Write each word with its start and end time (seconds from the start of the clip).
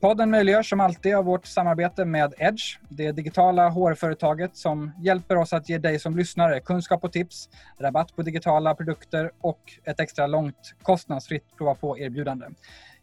Podden 0.00 0.30
möjliggörs 0.30 0.70
som 0.70 0.80
alltid 0.80 1.14
av 1.14 1.24
vårt 1.24 1.46
samarbete 1.46 2.04
med 2.04 2.34
Edge, 2.38 2.78
det 2.88 3.12
digitala 3.12 3.68
HR-företaget 3.68 4.56
som 4.56 4.92
hjälper 5.00 5.36
oss 5.36 5.52
att 5.52 5.68
ge 5.68 5.78
dig 5.78 5.98
som 5.98 6.16
lyssnare 6.16 6.60
kunskap 6.60 7.04
och 7.04 7.12
tips, 7.12 7.48
rabatt 7.78 8.16
på 8.16 8.22
digitala 8.22 8.74
produkter 8.74 9.30
och 9.40 9.60
ett 9.84 10.00
extra 10.00 10.26
långt 10.26 10.74
kostnadsfritt 10.82 11.44
prova 11.58 11.74
på-erbjudande. 11.74 12.46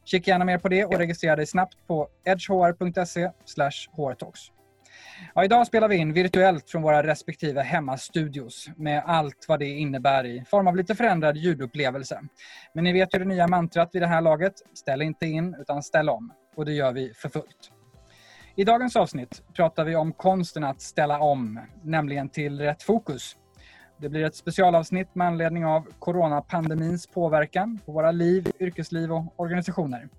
Kika 0.06 0.32
gärna 0.32 0.46
mer 0.46 0.58
på 0.58 0.70
det 0.70 0.86
och 0.86 0.98
registrera 0.98 1.36
dig 1.36 1.46
snabbt 1.46 1.78
på 1.88 2.08
edgehr.se 2.26 3.32
hrtalks. 3.98 4.52
Ja, 5.36 5.44
idag 5.44 5.68
spelar 5.68 5.88
vi 5.88 5.96
in 5.96 6.14
virtuellt 6.14 6.70
från 6.70 6.82
våra 6.82 7.04
respektive 7.04 7.62
hemmastudios 7.62 8.70
med 8.76 9.04
allt 9.06 9.46
vad 9.48 9.60
det 9.60 9.70
innebär 9.70 10.26
i 10.26 10.46
form 10.50 10.68
av 10.68 10.76
lite 10.76 10.96
förändrad 10.96 11.38
ljudupplevelse. 11.38 12.22
Men 12.74 12.84
ni 12.84 12.94
vet 12.94 13.16
ju 13.16 13.20
det 13.20 13.26
nya 13.26 13.48
mantrat 13.48 13.90
vid 13.94 14.02
det 14.02 14.08
här 14.08 14.22
laget. 14.22 14.54
Ställ 14.74 15.02
inte 15.02 15.26
in, 15.26 15.56
utan 15.60 15.84
ställ 15.84 16.10
om. 16.10 16.34
Och 16.56 16.66
det 16.66 16.74
gör 16.74 16.94
vi 16.94 17.14
för 17.14 17.30
fullt. 17.30 17.72
I 18.56 18.64
dagens 18.64 18.96
avsnitt 18.96 19.44
pratar 19.54 19.86
vi 19.86 19.96
om 19.96 20.14
konsten 20.14 20.64
att 20.64 20.82
ställa 20.82 21.20
om, 21.20 21.60
nämligen 21.84 22.30
till 22.30 22.60
rätt 22.60 22.84
fokus. 22.84 23.36
Det 24.00 24.10
blir 24.10 24.26
ett 24.26 24.36
specialavsnitt 24.36 25.16
med 25.16 25.28
anledning 25.28 25.66
av 25.66 25.88
coronapandemins 26.00 27.08
påverkan 27.08 27.80
på 27.86 27.92
våra 27.92 28.12
liv, 28.12 28.52
yrkesliv 28.60 29.12
och 29.12 29.34
organisationer. 29.36 30.10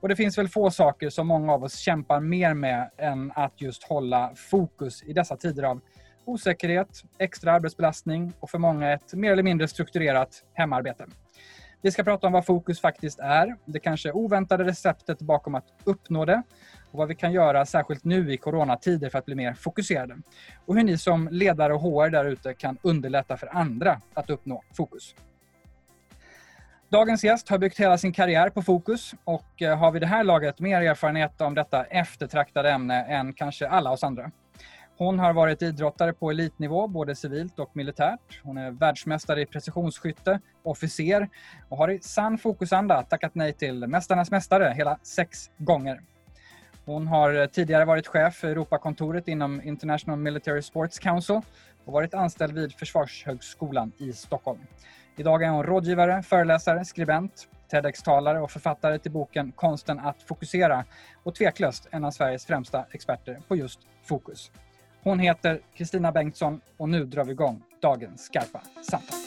Och 0.00 0.08
det 0.08 0.16
finns 0.16 0.38
väl 0.38 0.48
få 0.48 0.70
saker 0.70 1.10
som 1.10 1.26
många 1.26 1.52
av 1.52 1.64
oss 1.64 1.76
kämpar 1.76 2.20
mer 2.20 2.54
med 2.54 2.90
än 2.96 3.32
att 3.34 3.60
just 3.60 3.84
hålla 3.84 4.32
fokus 4.34 5.02
i 5.02 5.12
dessa 5.12 5.36
tider 5.36 5.62
av 5.62 5.80
osäkerhet, 6.24 7.02
extra 7.18 7.52
arbetsbelastning 7.52 8.32
och 8.40 8.50
för 8.50 8.58
många 8.58 8.92
ett 8.92 9.14
mer 9.14 9.32
eller 9.32 9.42
mindre 9.42 9.68
strukturerat 9.68 10.44
hemarbete. 10.52 11.06
Vi 11.84 11.90
ska 11.90 12.04
prata 12.04 12.26
om 12.26 12.32
vad 12.32 12.46
fokus 12.46 12.80
faktiskt 12.80 13.18
är, 13.18 13.56
det 13.64 13.80
kanske 13.80 14.12
oväntade 14.12 14.64
receptet 14.64 15.18
bakom 15.18 15.54
att 15.54 15.64
uppnå 15.84 16.24
det 16.24 16.42
och 16.90 16.98
vad 16.98 17.08
vi 17.08 17.14
kan 17.14 17.32
göra 17.32 17.66
särskilt 17.66 18.04
nu 18.04 18.32
i 18.32 18.36
coronatider 18.36 19.10
för 19.10 19.18
att 19.18 19.24
bli 19.24 19.34
mer 19.34 19.54
fokuserade. 19.54 20.16
Och 20.66 20.76
hur 20.76 20.84
ni 20.84 20.98
som 20.98 21.28
ledare 21.30 21.74
och 21.74 21.80
HR 21.80 22.10
där 22.10 22.24
ute 22.24 22.54
kan 22.54 22.78
underlätta 22.82 23.36
för 23.36 23.56
andra 23.56 24.00
att 24.14 24.30
uppnå 24.30 24.62
fokus. 24.72 25.14
Dagens 26.88 27.24
gäst 27.24 27.48
har 27.48 27.58
byggt 27.58 27.80
hela 27.80 27.98
sin 27.98 28.12
karriär 28.12 28.50
på 28.50 28.62
fokus 28.62 29.14
och 29.24 29.62
eh, 29.62 29.78
har 29.78 29.92
vid 29.92 30.02
det 30.02 30.06
här 30.06 30.24
laget 30.24 30.60
mer 30.60 30.80
erfarenhet 30.80 31.40
om 31.40 31.54
detta 31.54 31.84
eftertraktade 31.84 32.70
ämne 32.70 33.04
än 33.04 33.32
kanske 33.32 33.68
alla 33.68 33.90
oss 33.90 34.04
andra. 34.04 34.30
Hon 34.96 35.18
har 35.18 35.32
varit 35.32 35.62
idrottare 35.62 36.12
på 36.12 36.30
elitnivå, 36.30 36.88
både 36.88 37.14
civilt 37.14 37.58
och 37.58 37.76
militärt. 37.76 38.40
Hon 38.42 38.58
är 38.58 38.70
världsmästare 38.70 39.40
i 39.40 39.46
precisionsskytte, 39.46 40.40
officer 40.62 41.28
och 41.68 41.78
har 41.78 41.90
i 41.90 42.00
sann 42.00 42.38
fokusanda 42.38 43.02
tackat 43.02 43.34
nej 43.34 43.52
till 43.52 43.86
Mästarnas 43.86 44.30
mästare 44.30 44.74
hela 44.76 44.98
sex 45.02 45.50
gånger. 45.58 46.00
Hon 46.84 47.06
har 47.06 47.46
tidigare 47.46 47.84
varit 47.84 48.06
chef 48.06 48.34
för 48.34 48.48
Europakontoret 48.48 49.28
inom 49.28 49.62
International 49.62 50.18
Military 50.18 50.62
Sports 50.62 50.98
Council 50.98 51.40
och 51.84 51.92
varit 51.92 52.14
anställd 52.14 52.54
vid 52.54 52.72
Försvarshögskolan 52.74 53.92
i 53.98 54.12
Stockholm. 54.12 54.60
Idag 55.16 55.42
är 55.42 55.48
hon 55.48 55.62
rådgivare, 55.62 56.22
föreläsare, 56.22 56.84
skribent, 56.84 57.48
TEDx-talare 57.70 58.40
och 58.40 58.50
författare 58.50 58.98
till 58.98 59.12
boken 59.12 59.52
Konsten 59.52 59.98
att 59.98 60.22
fokusera 60.22 60.84
och 61.22 61.34
tveklöst 61.34 61.88
en 61.90 62.04
av 62.04 62.10
Sveriges 62.10 62.46
främsta 62.46 62.84
experter 62.90 63.38
på 63.48 63.56
just 63.56 63.80
fokus. 64.04 64.50
Hon 65.04 65.18
heter 65.18 65.60
Kristina 65.74 66.12
Bengtsson 66.12 66.60
och 66.76 66.88
nu 66.88 67.04
drar 67.04 67.24
vi 67.24 67.32
igång 67.32 67.62
dagens 67.82 68.24
skarpa 68.24 68.62
samtal. 68.90 69.18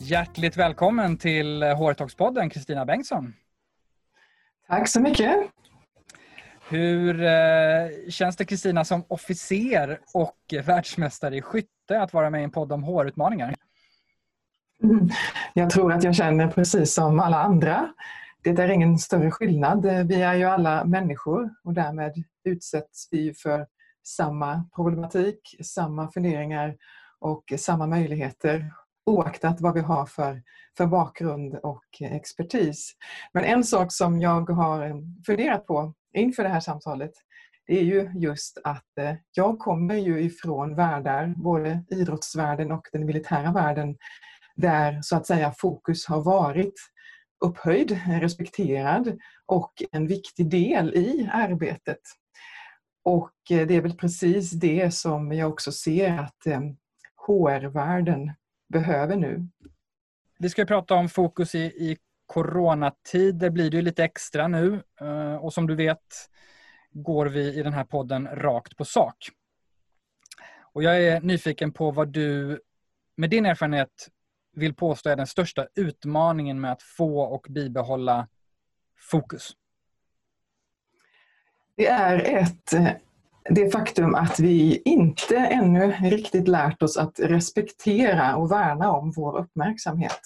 Hjärtligt 0.00 0.56
välkommen 0.56 1.16
till 1.16 1.62
HR-talks-podden 1.62 2.50
Kristina 2.50 2.84
Bengtsson. 2.84 3.34
Tack 4.68 4.88
så 4.88 5.00
mycket. 5.00 5.36
Hur 6.68 7.22
eh, 7.22 8.08
känns 8.08 8.36
det 8.36 8.44
Kristina 8.44 8.84
som 8.84 9.04
officer 9.08 10.00
och 10.14 10.54
världsmästare 10.64 11.36
i 11.36 11.42
skytte 11.42 12.00
att 12.00 12.12
vara 12.12 12.30
med 12.30 12.40
i 12.40 12.44
en 12.44 12.50
podd 12.50 12.72
om 12.72 12.84
HR-utmaningar? 12.84 13.54
Mm. 14.82 15.08
Jag 15.54 15.70
tror 15.70 15.92
att 15.92 16.04
jag 16.04 16.14
känner 16.14 16.48
precis 16.48 16.94
som 16.94 17.20
alla 17.20 17.42
andra 17.42 17.92
det 18.42 18.58
är 18.58 18.68
ingen 18.68 18.98
större 18.98 19.30
skillnad. 19.30 19.86
Vi 20.08 20.22
är 20.22 20.34
ju 20.34 20.44
alla 20.44 20.84
människor 20.84 21.50
och 21.64 21.74
därmed 21.74 22.12
utsätts 22.44 23.08
vi 23.10 23.34
för 23.34 23.66
samma 24.06 24.68
problematik, 24.74 25.56
samma 25.62 26.10
funderingar 26.10 26.76
och 27.20 27.52
samma 27.58 27.86
möjligheter 27.86 28.72
oaktat 29.06 29.60
vad 29.60 29.74
vi 29.74 29.80
har 29.80 30.06
för, 30.06 30.42
för 30.76 30.86
bakgrund 30.86 31.54
och 31.54 31.84
expertis. 32.00 32.92
Men 33.32 33.44
en 33.44 33.64
sak 33.64 33.92
som 33.92 34.20
jag 34.20 34.50
har 34.50 35.02
funderat 35.26 35.66
på 35.66 35.94
inför 36.12 36.42
det 36.42 36.48
här 36.48 36.60
samtalet 36.60 37.12
det 37.66 37.78
är 37.78 37.84
ju 37.84 38.10
just 38.14 38.58
att 38.64 38.98
eh, 38.98 39.14
jag 39.32 39.58
kommer 39.58 39.94
ju 39.94 40.22
ifrån 40.22 40.76
världar, 40.76 41.34
både 41.36 41.84
idrottsvärlden 41.90 42.72
och 42.72 42.88
den 42.92 43.06
militära 43.06 43.52
världen, 43.52 43.96
där 44.56 44.98
så 45.02 45.16
att 45.16 45.26
säga 45.26 45.52
fokus 45.58 46.06
har 46.06 46.22
varit 46.22 46.74
upphöjd, 47.40 48.00
respekterad 48.06 49.18
och 49.46 49.82
en 49.92 50.06
viktig 50.06 50.50
del 50.50 50.94
i 50.94 51.30
arbetet. 51.32 52.00
Och 53.02 53.32
eh, 53.50 53.66
det 53.66 53.74
är 53.74 53.80
väl 53.80 53.96
precis 53.96 54.50
det 54.50 54.90
som 54.90 55.32
jag 55.32 55.50
också 55.50 55.72
ser 55.72 56.18
att 56.18 56.46
eh, 56.46 56.60
HR-världen 57.26 58.32
behöver 58.68 59.16
nu. 59.16 59.48
Vi 60.38 60.50
ska 60.50 60.64
prata 60.64 60.94
om 60.94 61.08
fokus 61.08 61.54
i, 61.54 61.58
i 61.58 61.98
coronatider 62.26 63.50
blir 63.50 63.70
det 63.70 63.82
lite 63.82 64.04
extra 64.04 64.48
nu 64.48 64.82
eh, 65.00 65.34
och 65.34 65.52
som 65.52 65.66
du 65.66 65.74
vet 65.74 66.30
går 66.90 67.26
vi 67.26 67.58
i 67.58 67.62
den 67.62 67.72
här 67.72 67.84
podden 67.84 68.28
rakt 68.32 68.76
på 68.76 68.84
sak. 68.84 69.16
Och 70.72 70.82
jag 70.82 71.02
är 71.02 71.20
nyfiken 71.20 71.72
på 71.72 71.90
vad 71.90 72.08
du 72.08 72.60
med 73.16 73.30
din 73.30 73.46
erfarenhet 73.46 74.08
vill 74.52 74.74
påstå 74.74 75.10
är 75.10 75.16
den 75.16 75.26
största 75.26 75.66
utmaningen 75.74 76.60
med 76.60 76.72
att 76.72 76.82
få 76.82 77.20
och 77.20 77.46
bibehålla 77.48 78.28
fokus? 79.10 79.52
Det 81.76 81.86
är 81.86 82.38
ett 82.42 82.72
eh, 82.72 82.92
det 83.50 83.72
faktum 83.72 84.14
att 84.14 84.40
vi 84.40 84.82
inte 84.84 85.36
ännu 85.36 85.92
riktigt 85.92 86.48
lärt 86.48 86.82
oss 86.82 86.96
att 86.96 87.20
respektera 87.20 88.36
och 88.36 88.50
värna 88.50 88.92
om 88.92 89.12
vår 89.16 89.38
uppmärksamhet. 89.38 90.20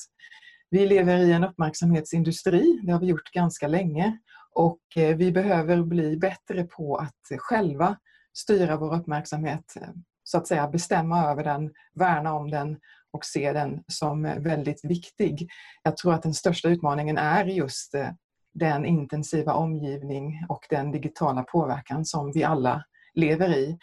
Vi 0.71 0.87
lever 0.87 1.19
i 1.19 1.33
en 1.33 1.45
uppmärksamhetsindustri, 1.45 2.81
det 2.83 2.93
har 2.93 3.01
vi 3.01 3.07
gjort 3.07 3.31
ganska 3.33 3.69
länge 3.69 4.19
och 4.55 4.81
eh, 4.97 5.17
vi 5.17 5.33
behöver 5.33 5.83
bli 5.83 6.17
bättre 6.17 6.65
på 6.65 6.97
att 6.97 7.39
själva 7.39 7.97
styra 8.33 8.77
vår 8.77 8.95
uppmärksamhet, 8.95 9.77
eh, 9.81 9.89
så 10.25 10.39
att 10.39 10.47
säga 10.47 10.69
bestämma 10.69 11.31
över 11.31 11.45
den, 11.45 11.71
värna 11.95 12.33
om 12.33 12.51
den 12.51 12.81
och 13.15 13.25
se 13.25 13.53
den 13.53 13.83
som 13.89 14.25
eh, 14.25 14.39
väldigt 14.39 14.85
viktig. 14.85 15.49
Jag 15.83 15.97
tror 15.97 16.15
att 16.15 16.23
den 16.23 16.35
största 16.35 16.69
utmaningen 16.69 17.19
är 17.19 17.45
just 17.45 17.95
eh, 17.95 18.09
den 18.55 18.85
intensiva 18.85 19.55
omgivning 19.55 20.47
och 20.49 20.67
den 20.71 20.91
digitala 20.91 21.43
påverkan 21.43 22.05
som 22.05 22.33
vi 22.33 22.45
alla 22.45 22.85
lever 23.15 23.57
i. 23.57 23.79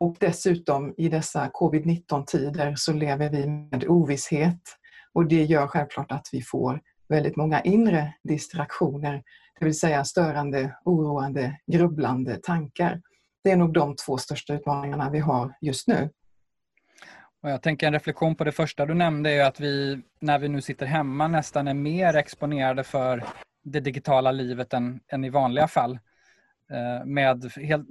Och 0.00 0.16
dessutom 0.20 0.94
i 0.96 1.08
dessa 1.08 1.50
covid-19-tider 1.52 2.74
så 2.76 2.92
lever 2.92 3.30
vi 3.30 3.46
med 3.46 3.84
ovisshet 3.88 4.60
och 5.12 5.26
det 5.26 5.44
gör 5.44 5.66
självklart 5.66 6.12
att 6.12 6.28
vi 6.32 6.42
får 6.42 6.80
väldigt 7.08 7.36
många 7.36 7.60
inre 7.60 8.14
distraktioner, 8.24 9.22
det 9.58 9.64
vill 9.64 9.78
säga 9.78 10.04
störande, 10.04 10.76
oroande, 10.84 11.58
grubblande 11.66 12.36
tankar. 12.42 13.00
Det 13.44 13.50
är 13.50 13.56
nog 13.56 13.72
de 13.72 13.96
två 13.96 14.18
största 14.18 14.54
utmaningarna 14.54 15.10
vi 15.10 15.18
har 15.18 15.54
just 15.60 15.88
nu. 15.88 16.10
Och 17.44 17.50
jag 17.50 17.62
tänker 17.62 17.86
en 17.86 17.92
reflektion 17.92 18.34
på 18.34 18.44
det 18.44 18.52
första 18.52 18.86
du 18.86 18.94
nämnde 18.94 19.30
är 19.30 19.44
att 19.44 19.60
vi 19.60 20.02
när 20.20 20.38
vi 20.38 20.48
nu 20.48 20.60
sitter 20.60 20.86
hemma 20.86 21.28
nästan 21.28 21.68
är 21.68 21.74
mer 21.74 22.16
exponerade 22.16 22.84
för 22.84 23.24
det 23.64 23.80
digitala 23.80 24.32
livet 24.32 24.72
än, 24.72 25.00
än 25.08 25.24
i 25.24 25.30
vanliga 25.30 25.68
fall. 25.68 25.98
Eh, 26.70 27.04
med 27.04 27.52
helt 27.56 27.88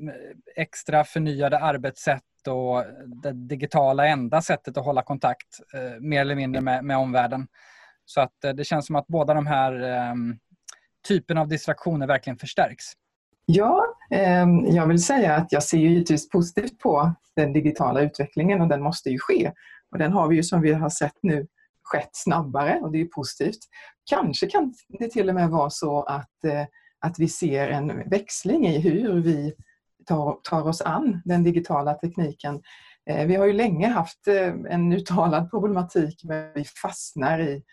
extra 0.56 1.04
förnyade 1.04 1.60
arbetssätt 1.60 2.48
och 2.48 2.84
det 3.06 3.32
digitala 3.32 4.08
enda 4.08 4.42
sättet 4.42 4.78
att 4.78 4.86
hålla 4.86 5.02
kontakt 5.02 5.60
eh, 5.74 6.00
mer 6.00 6.22
eller 6.22 6.36
mindre 6.36 6.62
med, 6.62 6.86
med 6.86 6.98
omvärlden. 6.98 7.48
Så 8.06 8.22
att 8.22 8.44
eh, 8.44 8.54
det 8.54 8.64
känns 8.64 8.86
som 8.86 8.96
att 8.96 9.08
båda 9.08 9.34
de 9.34 9.48
här 9.48 9.82
ehm, 9.82 10.40
typerna 11.08 11.42
av 11.42 11.48
distraktioner 11.48 12.08
verkligen 12.08 12.38
förstärks. 12.38 12.86
Ja, 13.46 13.93
Ehm, 14.12 14.66
jag 14.66 14.88
vill 14.88 15.04
säga 15.04 15.36
att 15.36 15.52
jag 15.52 15.64
ser 15.64 15.78
givetvis 15.78 16.30
positivt 16.30 16.80
på 16.80 17.14
den 17.36 17.54
digitala 17.54 18.02
utvecklingen 18.02 18.62
och 18.62 18.68
den 18.68 18.82
måste 18.84 19.10
ju 19.10 19.20
ske. 19.20 19.52
Och 19.92 19.98
den 19.98 20.12
har 20.12 20.28
vi 20.28 20.36
ju 20.36 20.44
som 20.44 20.62
vi 20.62 20.74
har 20.74 20.90
sett 20.90 21.18
nu 21.22 21.48
skett 21.84 22.10
snabbare 22.14 22.80
och 22.82 22.92
det 22.92 23.02
är 23.02 23.06
positivt. 23.06 23.60
Kanske 24.10 24.48
kan 24.48 24.74
det 25.00 25.10
till 25.10 25.30
och 25.30 25.36
med 25.36 25.50
vara 25.50 25.70
så 25.70 26.04
att, 26.04 26.44
eh, 26.46 26.66
att 27.00 27.20
vi 27.20 27.28
ser 27.28 27.68
en 27.68 28.10
växling 28.10 28.68
i 28.68 28.80
hur 28.80 29.22
vi 29.22 29.54
tar, 30.06 30.38
tar 30.44 30.68
oss 30.68 30.82
an 30.82 31.22
den 31.26 31.44
digitala 31.44 31.94
tekniken. 31.94 32.62
Eh, 33.10 33.28
vi 33.28 33.36
har 33.36 33.46
ju 33.46 33.54
länge 33.54 33.88
haft 33.88 34.28
eh, 34.28 34.54
en 34.70 34.94
uttalad 34.94 35.50
problematik 35.50 36.24
med 36.24 36.50
att 36.50 36.58
vi 36.58 36.64
fastnar 36.64 37.40
i 37.40 37.64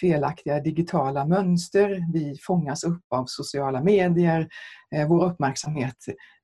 felaktiga 0.00 0.60
digitala 0.60 1.26
mönster. 1.26 2.12
Vi 2.12 2.38
fångas 2.42 2.84
upp 2.84 3.04
av 3.10 3.24
sociala 3.26 3.82
medier. 3.82 4.48
Eh, 4.94 5.08
vår 5.08 5.24
uppmärksamhet 5.24 5.96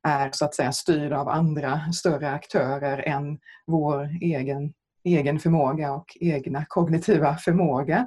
är 0.08 0.30
så 0.32 0.44
att 0.44 0.54
säga 0.54 0.72
styrd 0.72 1.12
av 1.12 1.28
andra 1.28 1.92
större 1.92 2.30
aktörer 2.30 3.08
än 3.08 3.38
vår 3.66 4.08
egen, 4.20 4.72
egen 5.04 5.38
förmåga 5.38 5.92
och 5.92 6.16
egna 6.20 6.64
kognitiva 6.68 7.36
förmåga. 7.36 8.06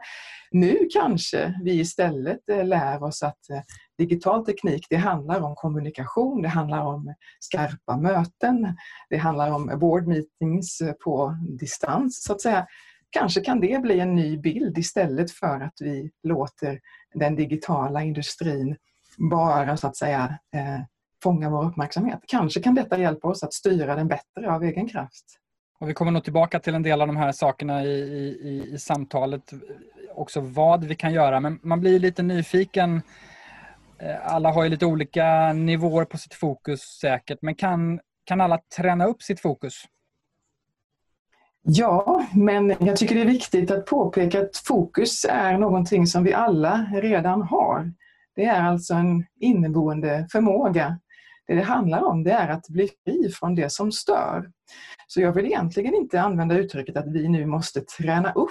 Nu 0.51 0.87
kanske 0.93 1.59
vi 1.63 1.79
istället 1.79 2.49
eh, 2.49 2.65
lär 2.65 3.03
oss 3.03 3.23
att 3.23 3.49
eh, 3.49 3.61
digital 3.97 4.45
teknik 4.45 4.85
det 4.89 4.95
handlar 4.95 5.41
om 5.41 5.55
kommunikation, 5.55 6.41
det 6.41 6.47
handlar 6.47 6.85
om 6.85 7.13
skarpa 7.39 7.97
möten, 7.97 8.75
det 9.09 9.17
handlar 9.17 9.51
om 9.51 9.79
board 9.79 10.07
meetings 10.07 10.81
på 11.03 11.37
distans 11.59 12.23
så 12.23 12.33
att 12.33 12.41
säga. 12.41 12.67
Kanske 13.11 13.41
kan 13.41 13.59
det 13.59 13.81
bli 13.81 13.99
en 13.99 14.15
ny 14.15 14.37
bild 14.37 14.77
istället 14.77 15.31
för 15.31 15.61
att 15.61 15.73
vi 15.79 16.11
låter 16.23 16.79
den 17.13 17.35
digitala 17.35 18.03
industrin 18.03 18.77
bara 19.17 19.77
så 19.77 19.87
att 19.87 19.95
säga 19.95 20.39
eh, 20.55 20.81
fånga 21.23 21.49
vår 21.49 21.65
uppmärksamhet. 21.65 22.19
Kanske 22.27 22.61
kan 22.61 22.75
detta 22.75 22.97
hjälpa 22.97 23.27
oss 23.27 23.43
att 23.43 23.53
styra 23.53 23.95
den 23.95 24.07
bättre 24.07 24.51
av 24.51 24.63
egen 24.63 24.87
kraft. 24.87 25.25
Och 25.79 25.89
vi 25.89 25.93
kommer 25.93 26.11
nog 26.11 26.23
tillbaka 26.23 26.59
till 26.59 26.75
en 26.75 26.83
del 26.83 27.01
av 27.01 27.07
de 27.07 27.17
här 27.17 27.31
sakerna 27.31 27.83
i, 27.83 27.87
i, 27.87 28.69
i 28.73 28.77
samtalet, 28.79 29.53
också 30.15 30.39
vad 30.41 30.83
vi 30.83 30.95
kan 30.95 31.13
göra. 31.13 31.39
Men 31.39 31.59
man 31.63 31.79
blir 31.79 31.99
lite 31.99 32.23
nyfiken. 32.23 33.01
Eh, 33.99 34.33
alla 34.33 34.51
har 34.51 34.63
ju 34.63 34.69
lite 34.69 34.85
olika 34.85 35.53
nivåer 35.53 36.05
på 36.05 36.17
sitt 36.17 36.33
fokus 36.33 36.81
säkert, 36.81 37.41
men 37.41 37.55
kan, 37.55 37.99
kan 38.25 38.41
alla 38.41 38.59
träna 38.77 39.05
upp 39.05 39.21
sitt 39.21 39.39
fokus? 39.39 39.83
Ja, 41.63 42.25
men 42.35 42.75
jag 42.79 42.97
tycker 42.97 43.15
det 43.15 43.21
är 43.21 43.25
viktigt 43.25 43.71
att 43.71 43.85
påpeka 43.85 44.41
att 44.41 44.57
fokus 44.57 45.25
är 45.29 45.57
någonting 45.57 46.07
som 46.07 46.23
vi 46.23 46.33
alla 46.33 46.87
redan 46.93 47.41
har. 47.41 47.93
Det 48.35 48.45
är 48.45 48.61
alltså 48.61 48.93
en 48.93 49.25
inneboende 49.39 50.27
förmåga. 50.31 50.99
Det 51.47 51.55
det 51.55 51.61
handlar 51.61 52.03
om 52.03 52.23
det 52.23 52.31
är 52.31 52.49
att 52.49 52.67
bli 52.67 52.89
fri 53.03 53.29
från 53.29 53.55
det 53.55 53.71
som 53.71 53.91
stör. 53.91 54.51
Så 55.07 55.21
jag 55.21 55.33
vill 55.33 55.45
egentligen 55.45 55.95
inte 55.95 56.21
använda 56.21 56.57
uttrycket 56.57 56.97
att 56.97 57.07
vi 57.07 57.27
nu 57.27 57.45
måste 57.45 57.81
träna 57.81 58.31
upp 58.31 58.49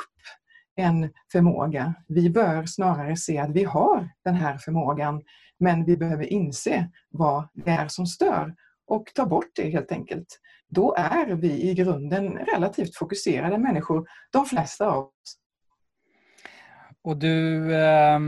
en 0.77 1.11
förmåga. 1.33 1.95
Vi 2.09 2.31
bör 2.31 2.67
snarare 2.67 3.17
se 3.17 3.39
att 3.39 3.51
vi 3.51 3.65
har 3.65 4.09
den 4.25 4.35
här 4.35 4.59
förmågan 4.59 5.23
men 5.59 5.85
vi 5.85 5.97
behöver 5.97 6.25
inse 6.25 6.89
vad 7.11 7.49
det 7.55 7.71
är 7.71 7.89
som 7.89 8.07
stör 8.07 8.55
och 8.87 9.07
ta 9.15 9.27
bort 9.27 9.51
det 9.55 9.71
helt 9.71 9.93
enkelt 9.93 10.41
då 10.71 10.95
är 10.95 11.27
vi 11.27 11.71
i 11.71 11.75
grunden 11.75 12.39
relativt 12.39 12.97
fokuserade 12.97 13.59
människor, 13.59 14.09
de 14.31 14.47
flesta 14.47 14.87
av 14.87 15.05
oss. 15.05 15.37
Och 17.03 17.17
du 17.17 17.75
eh, 17.75 18.19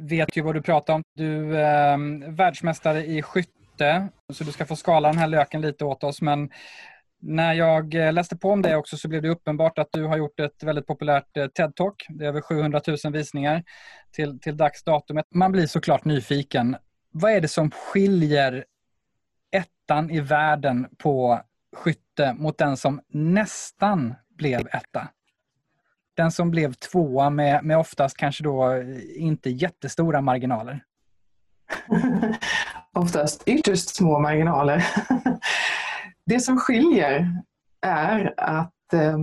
vet 0.00 0.36
ju 0.36 0.42
vad 0.42 0.54
du 0.54 0.62
pratar 0.62 0.94
om. 0.94 1.02
Du 1.14 1.56
är 1.56 1.92
eh, 1.92 1.98
världsmästare 2.30 3.04
i 3.04 3.22
skytte, 3.22 4.08
så 4.32 4.44
du 4.44 4.52
ska 4.52 4.66
få 4.66 4.76
skala 4.76 5.08
den 5.08 5.18
här 5.18 5.28
löken 5.28 5.60
lite 5.60 5.84
åt 5.84 6.04
oss. 6.04 6.22
Men 6.22 6.50
när 7.20 7.54
jag 7.54 7.94
eh, 7.94 8.12
läste 8.12 8.36
på 8.36 8.50
om 8.50 8.62
det 8.62 8.76
också 8.76 8.96
så 8.96 9.08
blev 9.08 9.22
det 9.22 9.28
uppenbart 9.28 9.78
att 9.78 9.88
du 9.92 10.04
har 10.04 10.16
gjort 10.16 10.40
ett 10.40 10.62
väldigt 10.62 10.86
populärt 10.86 11.36
eh, 11.36 11.46
TED-talk. 11.46 12.06
Det 12.08 12.24
är 12.24 12.28
över 12.28 12.40
700 12.40 12.80
000 13.04 13.12
visningar 13.12 13.64
till, 14.12 14.40
till 14.40 14.56
dags 14.56 14.84
datum. 14.84 15.20
Man 15.34 15.52
blir 15.52 15.66
såklart 15.66 16.04
nyfiken. 16.04 16.76
Vad 17.10 17.32
är 17.32 17.40
det 17.40 17.48
som 17.48 17.70
skiljer 17.70 18.64
ettan 19.84 20.10
i 20.10 20.20
världen 20.20 20.86
på 20.98 21.40
skytte 21.76 22.34
mot 22.34 22.58
den 22.58 22.76
som 22.76 23.00
nästan 23.08 24.14
blev 24.38 24.60
etta. 24.66 25.08
Den 26.16 26.30
som 26.30 26.50
blev 26.50 26.72
tvåa 26.72 27.30
med, 27.30 27.64
med 27.64 27.78
oftast 27.78 28.16
kanske 28.16 28.44
då 28.44 28.82
inte 29.16 29.50
jättestora 29.50 30.20
marginaler. 30.20 30.84
oftast 32.92 33.42
ytterst 33.46 33.96
små 33.96 34.18
marginaler. 34.18 34.86
Det 36.26 36.40
som 36.40 36.58
skiljer 36.58 37.42
är 37.86 38.34
att 38.36 38.92
eh, 38.92 39.18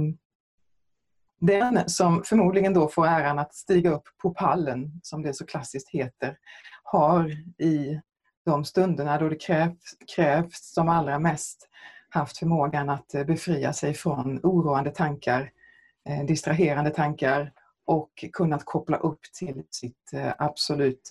den 1.39 1.89
som 1.89 2.23
förmodligen 2.25 2.73
då 2.73 2.89
får 2.89 3.07
äran 3.07 3.39
att 3.39 3.55
stiga 3.55 3.89
upp 3.89 4.03
på 4.21 4.33
pallen, 4.33 4.99
som 5.03 5.21
det 5.23 5.33
så 5.33 5.45
klassiskt 5.45 5.89
heter, 5.89 6.37
har 6.83 7.29
i 7.61 8.01
de 8.45 8.65
stunderna 8.65 9.17
då 9.17 9.29
det 9.29 9.35
krävs, 9.35 9.77
krävs 10.15 10.73
som 10.73 10.89
allra 10.89 11.19
mest 11.19 11.67
haft 12.11 12.37
förmågan 12.37 12.89
att 12.89 13.13
eh, 13.13 13.23
befria 13.23 13.73
sig 13.73 13.93
från 13.93 14.39
oroande 14.43 14.91
tankar, 14.91 15.51
eh, 16.09 16.25
distraherande 16.25 16.89
tankar 16.89 17.51
och 17.85 18.25
kunnat 18.33 18.65
koppla 18.65 18.97
upp 18.97 19.19
till 19.39 19.63
sitt 19.69 20.13
eh, 20.13 20.33
absolut 20.37 21.09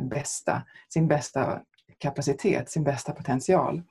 bästa, 0.00 0.62
sin 0.88 1.08
bästa 1.08 1.60
kapacitet, 1.98 2.70
sin 2.70 2.84
bästa 2.84 3.12
potential. 3.12 3.82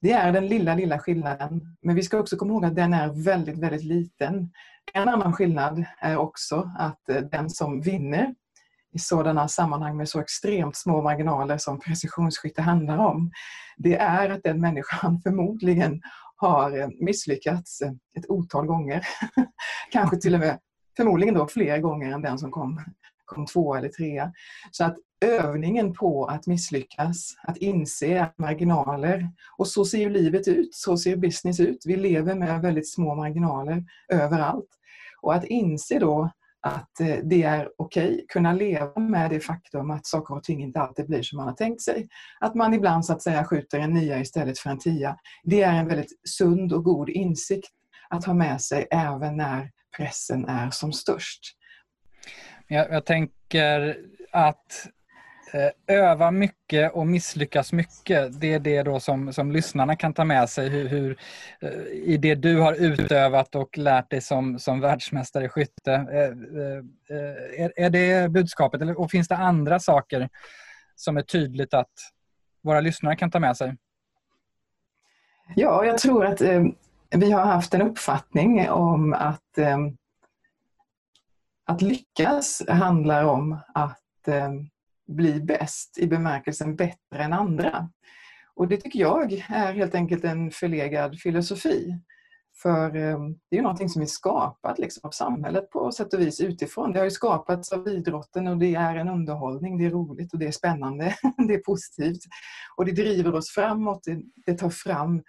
Det 0.00 0.12
är 0.12 0.32
den 0.32 0.46
lilla, 0.46 0.74
lilla 0.74 0.98
skillnaden. 0.98 1.76
Men 1.82 1.96
vi 1.96 2.02
ska 2.02 2.18
också 2.18 2.36
komma 2.36 2.52
ihåg 2.52 2.64
att 2.64 2.76
den 2.76 2.92
är 2.92 3.24
väldigt, 3.24 3.58
väldigt 3.58 3.84
liten. 3.84 4.50
En 4.92 5.08
annan 5.08 5.32
skillnad 5.32 5.84
är 5.98 6.16
också 6.16 6.70
att 6.78 7.00
den 7.30 7.50
som 7.50 7.80
vinner 7.80 8.34
i 8.92 8.98
sådana 8.98 9.48
sammanhang 9.48 9.96
med 9.96 10.08
så 10.08 10.20
extremt 10.20 10.76
små 10.76 11.02
marginaler 11.02 11.58
som 11.58 11.80
precisionsskytte 11.80 12.62
handlar 12.62 12.98
om, 12.98 13.30
det 13.76 13.96
är 13.96 14.30
att 14.30 14.42
den 14.42 14.60
människan 14.60 15.20
förmodligen 15.24 16.02
har 16.36 16.90
misslyckats 17.04 17.82
ett 18.18 18.30
otal 18.30 18.66
gånger. 18.66 19.06
Kanske 19.92 20.16
till 20.16 20.34
och 20.34 20.40
med 20.40 20.58
förmodligen 20.96 21.34
då 21.34 21.46
fler 21.48 21.78
gånger 21.78 22.12
än 22.12 22.22
den 22.22 22.38
som 22.38 22.50
kom, 22.50 22.80
kom 23.24 23.46
två 23.46 23.74
eller 23.74 23.88
trea. 23.88 24.32
Så 24.70 24.84
att 24.84 24.96
övningen 25.20 25.92
på 25.92 26.24
att 26.24 26.46
misslyckas, 26.46 27.34
att 27.42 27.56
inse 27.56 28.30
marginaler 28.38 29.30
och 29.56 29.68
så 29.68 29.84
ser 29.84 29.98
ju 29.98 30.10
livet 30.10 30.48
ut, 30.48 30.74
så 30.74 30.96
ser 30.96 31.16
business 31.16 31.60
ut. 31.60 31.82
Vi 31.86 31.96
lever 31.96 32.34
med 32.34 32.62
väldigt 32.62 32.92
små 32.92 33.14
marginaler 33.14 33.84
överallt. 34.08 34.68
Och 35.20 35.34
att 35.34 35.44
inse 35.44 35.98
då 35.98 36.30
att 36.62 37.00
eh, 37.00 37.16
det 37.24 37.42
är 37.42 37.68
okej, 37.76 38.12
okay, 38.12 38.26
kunna 38.28 38.52
leva 38.52 39.00
med 39.00 39.30
det 39.30 39.40
faktum 39.40 39.90
att 39.90 40.06
saker 40.06 40.34
och 40.34 40.44
ting 40.44 40.62
inte 40.62 40.80
alltid 40.80 41.06
blir 41.06 41.22
som 41.22 41.36
man 41.36 41.48
har 41.48 41.54
tänkt 41.54 41.82
sig. 41.82 42.08
Att 42.40 42.54
man 42.54 42.74
ibland 42.74 43.04
så 43.04 43.12
att 43.12 43.22
säga 43.22 43.44
skjuter 43.44 43.78
en 43.78 43.94
nia 43.94 44.20
istället 44.20 44.58
för 44.58 44.70
en 44.70 44.78
tia. 44.78 45.16
Det 45.44 45.62
är 45.62 45.72
en 45.72 45.88
väldigt 45.88 46.28
sund 46.28 46.72
och 46.72 46.84
god 46.84 47.08
insikt 47.08 47.70
att 48.08 48.24
ha 48.24 48.34
med 48.34 48.60
sig 48.60 48.86
även 48.90 49.36
när 49.36 49.70
pressen 49.96 50.44
är 50.44 50.70
som 50.70 50.92
störst. 50.92 51.40
Jag, 52.66 52.90
jag 52.90 53.06
tänker 53.06 53.98
att 54.32 54.88
Eh, 55.54 55.96
öva 55.96 56.30
mycket 56.30 56.92
och 56.92 57.06
misslyckas 57.06 57.72
mycket. 57.72 58.40
Det 58.40 58.52
är 58.52 58.58
det 58.58 58.82
då 58.82 59.00
som, 59.00 59.32
som 59.32 59.52
lyssnarna 59.52 59.96
kan 59.96 60.14
ta 60.14 60.24
med 60.24 60.50
sig 60.50 60.68
hur, 60.68 60.88
hur, 60.88 61.18
eh, 61.60 61.70
i 61.92 62.16
det 62.16 62.34
du 62.34 62.58
har 62.58 62.72
utövat 62.72 63.54
och 63.54 63.78
lärt 63.78 64.10
dig 64.10 64.20
som, 64.20 64.58
som 64.58 64.80
världsmästare 64.80 65.44
i 65.44 65.48
skytte. 65.48 65.92
Eh, 65.92 67.64
är, 67.64 67.72
är 67.76 67.90
det 67.90 68.30
budskapet 68.30 68.96
och 68.96 69.10
finns 69.10 69.28
det 69.28 69.36
andra 69.36 69.78
saker 69.78 70.28
som 70.96 71.16
är 71.16 71.22
tydligt 71.22 71.74
att 71.74 71.92
våra 72.62 72.80
lyssnare 72.80 73.16
kan 73.16 73.30
ta 73.30 73.38
med 73.38 73.56
sig? 73.56 73.76
Ja, 75.56 75.84
jag 75.84 75.98
tror 75.98 76.26
att 76.26 76.40
eh, 76.40 76.62
vi 77.10 77.30
har 77.30 77.44
haft 77.44 77.74
en 77.74 77.82
uppfattning 77.82 78.70
om 78.70 79.12
att, 79.12 79.58
eh, 79.58 79.78
att 81.66 81.82
lyckas 81.82 82.62
handlar 82.68 83.24
om 83.24 83.58
att 83.74 84.28
eh, 84.28 84.50
bli 85.08 85.40
bäst 85.40 85.98
i 85.98 86.06
bemärkelsen 86.06 86.76
bättre 86.76 87.24
än 87.24 87.32
andra. 87.32 87.90
Och 88.54 88.68
det 88.68 88.76
tycker 88.76 89.00
jag 89.00 89.32
är 89.32 89.72
helt 89.72 89.94
enkelt 89.94 90.24
en 90.24 90.50
förlegad 90.50 91.20
filosofi. 91.20 91.98
För 92.62 92.96
ehm, 92.96 93.32
det 93.32 93.56
är 93.56 93.56
ju 93.56 93.62
någonting 93.62 93.88
som 93.88 94.02
är 94.02 94.06
skapat 94.06 94.78
liksom, 94.78 95.00
av 95.04 95.10
samhället 95.10 95.70
på 95.70 95.92
sätt 95.92 96.14
och 96.14 96.20
vis 96.20 96.40
utifrån. 96.40 96.92
Det 96.92 96.98
har 96.98 97.04
ju 97.04 97.10
skapats 97.10 97.72
av 97.72 97.88
idrotten 97.88 98.48
och 98.48 98.58
det 98.58 98.74
är 98.74 98.96
en 98.96 99.08
underhållning, 99.08 99.78
det 99.78 99.84
är 99.84 99.90
roligt 99.90 100.32
och 100.32 100.38
det 100.38 100.46
är 100.46 100.52
spännande, 100.52 101.14
det 101.48 101.54
är 101.54 101.58
positivt. 101.58 102.20
Och 102.76 102.84
det 102.84 102.92
driver 102.92 103.34
oss 103.34 103.50
framåt, 103.50 104.04
det, 104.46 104.54
tar 104.54 104.70
fram 104.70 105.22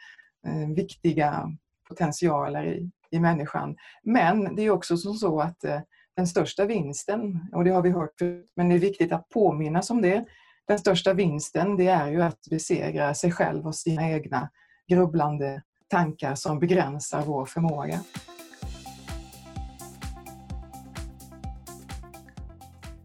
eh, 0.47 0.69
viktiga 0.75 1.49
potentialer 1.87 2.65
i, 2.65 2.91
i 3.11 3.19
människan. 3.19 3.75
Men 4.03 4.55
det 4.55 4.61
är 4.61 4.69
också 4.69 4.97
som 4.97 5.13
så 5.13 5.39
att 5.39 5.63
eh, 5.63 5.81
den 6.15 6.27
största 6.27 6.65
vinsten, 6.65 7.49
och 7.53 7.63
det 7.63 7.71
har 7.71 7.81
vi 7.81 7.89
hört 7.89 8.21
men 8.55 8.69
det 8.69 8.75
är 8.75 8.79
viktigt 8.79 9.11
att 9.11 9.29
påminnas 9.29 9.89
om 9.89 10.01
det, 10.01 10.25
den 10.67 10.79
största 10.79 11.13
vinsten 11.13 11.77
det 11.77 11.87
är 11.87 12.07
ju 12.07 12.21
att 12.21 12.39
besegra 12.49 13.13
sig 13.13 13.31
själv 13.31 13.67
och 13.67 13.75
sina 13.75 14.09
egna 14.09 14.49
grubblande 14.87 15.61
tankar 15.87 16.35
som 16.35 16.59
begränsar 16.59 17.21
vår 17.21 17.45
förmåga. 17.45 17.99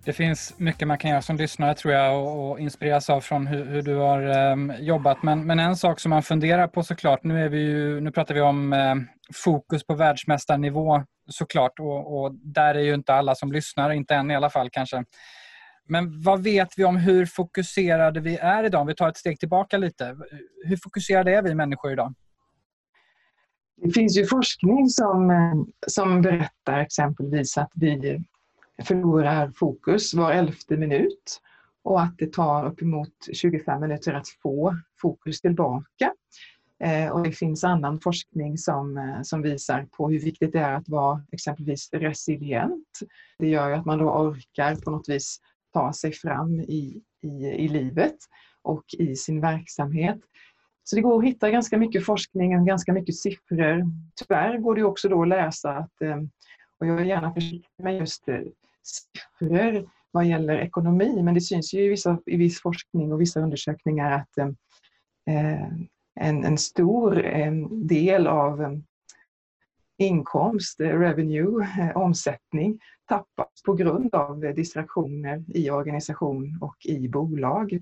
Det 0.05 0.12
finns 0.12 0.59
mycket 0.59 0.88
man 0.88 0.99
kan 0.99 1.11
göra 1.11 1.23
som 1.23 1.37
lyssnare 1.37 1.75
tror 1.75 1.95
jag 1.95 2.38
och, 2.38 2.61
inspireras 2.61 3.11
av 3.11 3.21
från 3.21 3.47
hur, 3.47 3.65
hur 3.65 3.83
du 3.83 3.97
har 3.97 4.50
um, 4.53 4.73
jobbat. 4.79 5.23
Men, 5.23 5.47
men, 5.47 5.59
en 5.59 5.77
sak 5.77 6.00
som 6.00 6.11
man 6.11 6.23
funderar 6.23 6.69
på 6.69 6.83
såklart, 6.83 7.25
nu, 7.25 7.45
är 7.45 7.49
vi 7.49 7.59
ju, 7.59 8.00
nu 8.00 8.11
pratar 8.11 8.35
vi 8.35 8.41
om 8.41 8.73
um, 8.73 9.09
fokus 9.35 9.87
på 9.87 9.95
världsmästarnivå 9.95 11.05
såklart 11.28 11.78
och, 11.78 12.20
och, 12.20 12.35
där 12.35 12.75
är 12.75 12.80
ju 12.80 12.94
inte 12.94 13.14
alla 13.14 13.35
som 13.35 13.52
lyssnar, 13.52 13.90
inte 13.90 14.14
än 14.14 14.30
i 14.30 14.37
alla 14.37 14.50
fall 14.50 14.70
kanske. 14.70 15.04
Men 15.88 16.23
vad 16.23 16.42
vet 16.42 16.68
vi 16.76 16.85
om 16.85 16.97
hur 16.97 17.26
fokuserade 17.26 18.20
vi 18.20 18.37
är 18.37 18.64
idag? 18.64 18.80
Om 18.80 18.87
vi 18.87 18.94
tar 18.94 19.08
ett 19.08 19.16
steg 19.16 19.40
tillbaka 19.40 19.78
lite. 19.78 20.16
Hur 20.64 20.76
fokuserade 20.76 21.35
är 21.35 21.42
vi 21.42 21.54
människor 21.54 21.92
idag? 21.92 22.14
Det 23.82 23.90
finns 23.90 24.18
ju 24.18 24.26
forskning 24.26 24.88
som, 24.88 25.32
som 25.87 26.23
berättar 26.23 26.78
exempelvis 26.78 27.58
att 27.58 27.70
vi 27.75 28.25
förlorar 28.85 29.50
fokus 29.50 30.14
var 30.14 30.32
elfte 30.32 30.76
minut 30.76 31.40
och 31.82 32.02
att 32.02 32.18
det 32.18 32.32
tar 32.32 32.66
uppemot 32.66 33.12
25 33.32 33.80
minuter 33.80 34.12
att 34.12 34.28
få 34.42 34.76
fokus 35.00 35.40
tillbaka. 35.40 36.12
Eh, 36.85 37.11
och 37.11 37.23
det 37.23 37.32
finns 37.32 37.64
annan 37.64 38.00
forskning 38.00 38.58
som, 38.58 38.99
eh, 38.99 39.23
som 39.23 39.42
visar 39.42 39.87
på 39.97 40.11
hur 40.11 40.20
viktigt 40.20 40.52
det 40.52 40.58
är 40.58 40.75
att 40.75 40.88
vara 40.88 41.23
exempelvis 41.32 41.88
resilient. 41.92 42.99
Det 43.38 43.49
gör 43.49 43.68
ju 43.68 43.75
att 43.75 43.87
man 43.87 43.99
då 43.99 44.11
orkar 44.11 44.75
på 44.75 44.90
något 44.90 45.08
vis 45.08 45.40
ta 45.73 45.92
sig 45.92 46.12
fram 46.12 46.61
i, 46.61 47.02
i, 47.23 47.28
i 47.47 47.68
livet 47.68 48.16
och 48.62 48.85
i 48.99 49.16
sin 49.16 49.40
verksamhet. 49.40 50.18
Så 50.85 50.97
det 50.97 51.02
går 51.02 51.18
att 51.18 51.28
hitta 51.28 51.50
ganska 51.50 51.78
mycket 51.78 52.04
forskning 52.04 52.58
och 52.58 52.66
ganska 52.66 52.92
mycket 52.92 53.16
siffror. 53.16 53.85
Tyvärr 54.16 54.58
går 54.58 54.75
det 54.75 54.85
också 54.85 55.08
då 55.08 55.23
att 55.23 55.28
läsa 55.28 55.70
att, 55.70 56.02
eh, 56.02 56.16
och 56.80 56.87
jag 56.87 57.00
är 57.00 57.04
gärna 57.04 57.35
försiktig 57.35 57.85
med 57.85 57.99
just 57.99 58.25
siffror 58.82 59.88
vad 60.11 60.26
gäller 60.26 60.58
ekonomi, 60.58 61.23
men 61.23 61.35
det 61.35 61.40
syns 61.40 61.75
ju 61.75 61.85
i, 61.85 61.88
vissa, 61.88 62.18
i 62.26 62.37
viss 62.37 62.62
forskning 62.62 63.12
och 63.12 63.20
vissa 63.20 63.40
undersökningar 63.40 64.12
att 64.12 64.38
eh, 64.38 65.68
en, 66.21 66.45
en, 66.45 66.59
stor 66.59 67.25
eh, 67.25 67.53
del 67.71 68.27
av 68.27 68.63
eh, 68.63 68.73
inkomst, 69.99 70.81
eh, 70.81 70.99
revenue, 70.99 71.69
omsättning 71.95 72.81
tappas 73.09 73.63
på 73.65 73.75
grund 73.75 74.15
av 74.15 74.41
distraktioner 74.41 75.45
i 75.49 75.71
organisation 75.71 76.59
och 76.61 76.77
i 76.85 77.09
bolag. 77.09 77.81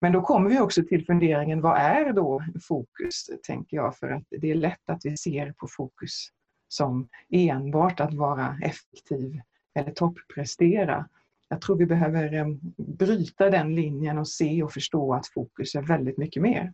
Men 0.00 0.12
då 0.12 0.22
kommer 0.22 0.50
vi 0.50 0.60
också 0.60 0.82
till 0.82 1.06
funderingen, 1.06 1.60
vad 1.60 1.78
är 1.78 2.12
då 2.12 2.42
fokus, 2.68 3.30
tänker 3.42 3.76
jag, 3.76 3.96
för 3.96 4.10
att 4.10 4.24
det 4.30 4.50
är 4.50 4.54
lätt 4.54 4.90
att 4.90 5.00
vi 5.04 5.16
ser 5.16 5.52
på 5.52 5.68
fokus 5.70 6.28
som 6.68 7.08
enbart 7.30 8.00
att 8.00 8.14
vara 8.14 8.58
effektiv 8.62 9.40
eller 9.74 9.92
topprestera. 9.92 11.08
Jag 11.48 11.60
tror 11.60 11.76
vi 11.76 11.86
behöver 11.86 12.58
bryta 12.82 13.50
den 13.50 13.74
linjen 13.74 14.18
och 14.18 14.28
se 14.28 14.62
och 14.62 14.72
förstå 14.72 15.14
att 15.14 15.26
fokus 15.26 15.74
är 15.74 15.82
väldigt 15.82 16.18
mycket 16.18 16.42
mer. 16.42 16.72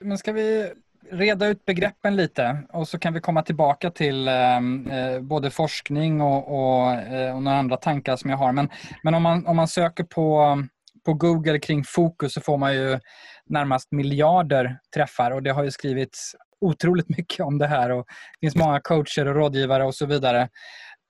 Men 0.00 0.18
ska 0.18 0.32
vi 0.32 0.72
reda 1.10 1.46
ut 1.46 1.64
begreppen 1.64 2.16
lite 2.16 2.62
och 2.68 2.88
så 2.88 2.98
kan 2.98 3.14
vi 3.14 3.20
komma 3.20 3.42
tillbaka 3.42 3.90
till 3.90 4.28
ehm, 4.28 4.90
eh, 4.90 5.20
både 5.20 5.50
forskning 5.50 6.20
och, 6.20 6.48
och, 6.48 6.92
eh, 6.92 7.36
och 7.36 7.42
några 7.42 7.58
andra 7.58 7.76
tankar 7.76 8.16
som 8.16 8.30
jag 8.30 8.36
har. 8.36 8.52
Men, 8.52 8.68
men 9.02 9.14
om, 9.14 9.22
man, 9.22 9.46
om 9.46 9.56
man 9.56 9.68
söker 9.68 10.04
på, 10.04 10.58
på 11.04 11.14
Google 11.14 11.58
kring 11.58 11.84
fokus 11.84 12.32
så 12.32 12.40
får 12.40 12.58
man 12.58 12.74
ju 12.74 12.98
närmast 13.46 13.92
miljarder 13.92 14.78
träffar 14.94 15.30
och 15.30 15.42
det 15.42 15.50
har 15.50 15.64
ju 15.64 15.70
skrivits 15.70 16.34
otroligt 16.60 17.08
mycket 17.16 17.40
om 17.40 17.58
det 17.58 17.66
här 17.66 17.90
och 17.90 18.06
det 18.40 18.46
finns 18.46 18.56
många 18.56 18.80
coacher 18.80 19.28
och 19.28 19.34
rådgivare 19.34 19.84
och 19.84 19.94
så 19.94 20.06
vidare. 20.06 20.48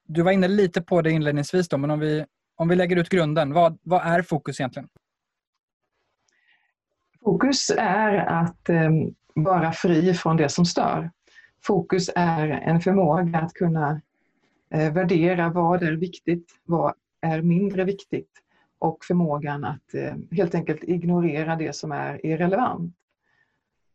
Du 0.08 0.22
var 0.22 0.32
inne 0.32 0.48
lite 0.48 0.82
på 0.82 1.02
det 1.02 1.10
inledningsvis 1.10 1.68
då, 1.68 1.78
men 1.78 1.90
om 1.90 2.00
vi, 2.00 2.24
om 2.56 2.68
vi 2.68 2.76
lägger 2.76 2.96
ut 2.96 3.08
grunden, 3.08 3.52
vad, 3.52 3.78
vad 3.82 4.06
är 4.06 4.22
fokus 4.22 4.60
egentligen? 4.60 4.88
Fokus 7.24 7.70
är 7.78 8.16
att 8.16 8.68
eh, 8.68 8.90
vara 9.34 9.72
fri 9.72 10.14
från 10.14 10.36
det 10.36 10.48
som 10.48 10.64
stör. 10.64 11.10
Fokus 11.62 12.10
är 12.14 12.48
en 12.48 12.80
förmåga 12.80 13.38
att 13.38 13.52
kunna 13.52 14.00
eh, 14.70 14.92
värdera 14.92 15.48
vad 15.48 15.82
är 15.82 15.92
viktigt, 15.92 16.46
vad 16.64 16.94
är 17.20 17.42
mindre 17.42 17.84
viktigt 17.84 18.30
och 18.78 19.04
förmågan 19.04 19.64
att 19.64 19.94
eh, 19.94 20.14
helt 20.30 20.54
enkelt 20.54 20.84
ignorera 20.84 21.56
det 21.56 21.76
som 21.76 21.92
är 21.92 22.26
irrelevant. 22.26 22.94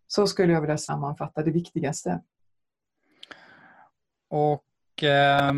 Så 0.08 0.28
skulle 0.28 0.54
jag 0.54 0.62
vilja 0.62 0.78
sammanfatta 0.78 1.44
det 1.44 1.52
viktigaste. 1.52 2.22
Och 4.30 4.64
eh, 5.04 5.54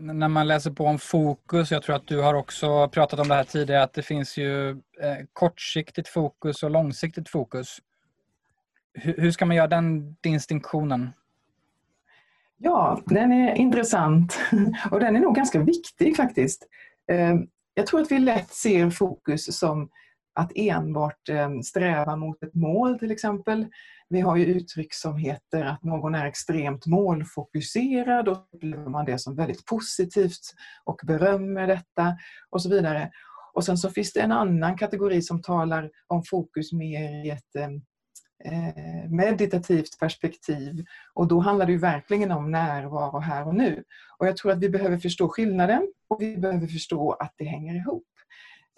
när 0.00 0.28
man 0.28 0.48
läser 0.48 0.70
på 0.70 0.84
om 0.84 0.98
fokus, 0.98 1.70
jag 1.70 1.82
tror 1.82 1.96
att 1.96 2.06
du 2.06 2.20
har 2.20 2.34
också 2.34 2.88
pratat 2.88 3.20
om 3.20 3.28
det 3.28 3.34
här 3.34 3.44
tidigare, 3.44 3.82
att 3.82 3.92
det 3.92 4.02
finns 4.02 4.36
ju 4.36 4.70
eh, 4.70 4.76
kortsiktigt 5.32 6.08
fokus 6.08 6.62
och 6.62 6.70
långsiktigt 6.70 7.28
fokus. 7.28 7.78
Hur, 8.94 9.16
hur 9.16 9.30
ska 9.30 9.46
man 9.46 9.56
göra 9.56 9.66
den 9.66 10.16
distinktionen? 10.20 11.10
Ja, 12.58 13.00
den 13.06 13.32
är 13.32 13.54
intressant 13.54 14.38
och 14.90 15.00
den 15.00 15.16
är 15.16 15.20
nog 15.20 15.34
ganska 15.34 15.58
viktig 15.58 16.16
faktiskt. 16.16 16.66
Eh, 17.12 17.34
jag 17.74 17.86
tror 17.86 18.00
att 18.00 18.10
vi 18.10 18.18
lätt 18.18 18.50
ser 18.50 18.90
fokus 18.90 19.58
som 19.58 19.88
att 20.34 20.52
enbart 20.54 21.28
ehm, 21.28 21.62
sträva 21.62 22.16
mot 22.16 22.42
ett 22.42 22.54
mål 22.54 22.98
till 22.98 23.10
exempel. 23.10 23.66
Vi 24.08 24.20
har 24.20 24.36
ju 24.36 24.44
uttryck 24.44 24.94
som 24.94 25.16
heter 25.16 25.64
att 25.64 25.84
någon 25.84 26.14
är 26.14 26.26
extremt 26.26 26.86
målfokuserad 26.86 28.28
och 28.28 28.48
upplever 28.52 28.90
man 28.90 29.04
det 29.04 29.18
som 29.18 29.36
väldigt 29.36 29.64
positivt 29.64 30.54
och 30.84 31.00
berömmer 31.06 31.66
detta 31.66 32.16
och 32.50 32.62
så 32.62 32.68
vidare. 32.68 33.10
Och 33.54 33.64
sen 33.64 33.78
så 33.78 33.90
finns 33.90 34.12
det 34.12 34.20
en 34.20 34.32
annan 34.32 34.76
kategori 34.76 35.22
som 35.22 35.42
talar 35.42 35.90
om 36.06 36.22
fokus 36.22 36.72
mer 36.72 37.24
i 37.24 37.30
ett 37.30 37.56
eh, 37.56 37.68
eh, 38.52 39.10
meditativt 39.10 39.98
perspektiv 40.00 40.84
och 41.14 41.28
då 41.28 41.40
handlar 41.40 41.66
det 41.66 41.72
ju 41.72 41.78
verkligen 41.78 42.30
om 42.30 42.50
närvaro 42.50 43.18
här 43.18 43.46
och 43.46 43.54
nu. 43.54 43.84
Och 44.18 44.26
jag 44.26 44.36
tror 44.36 44.52
att 44.52 44.58
vi 44.58 44.68
behöver 44.68 44.98
förstå 44.98 45.28
skillnaden 45.28 45.92
och 46.08 46.22
vi 46.22 46.36
behöver 46.36 46.66
förstå 46.66 47.12
att 47.12 47.34
det 47.36 47.44
hänger 47.44 47.74
ihop. 47.74 48.04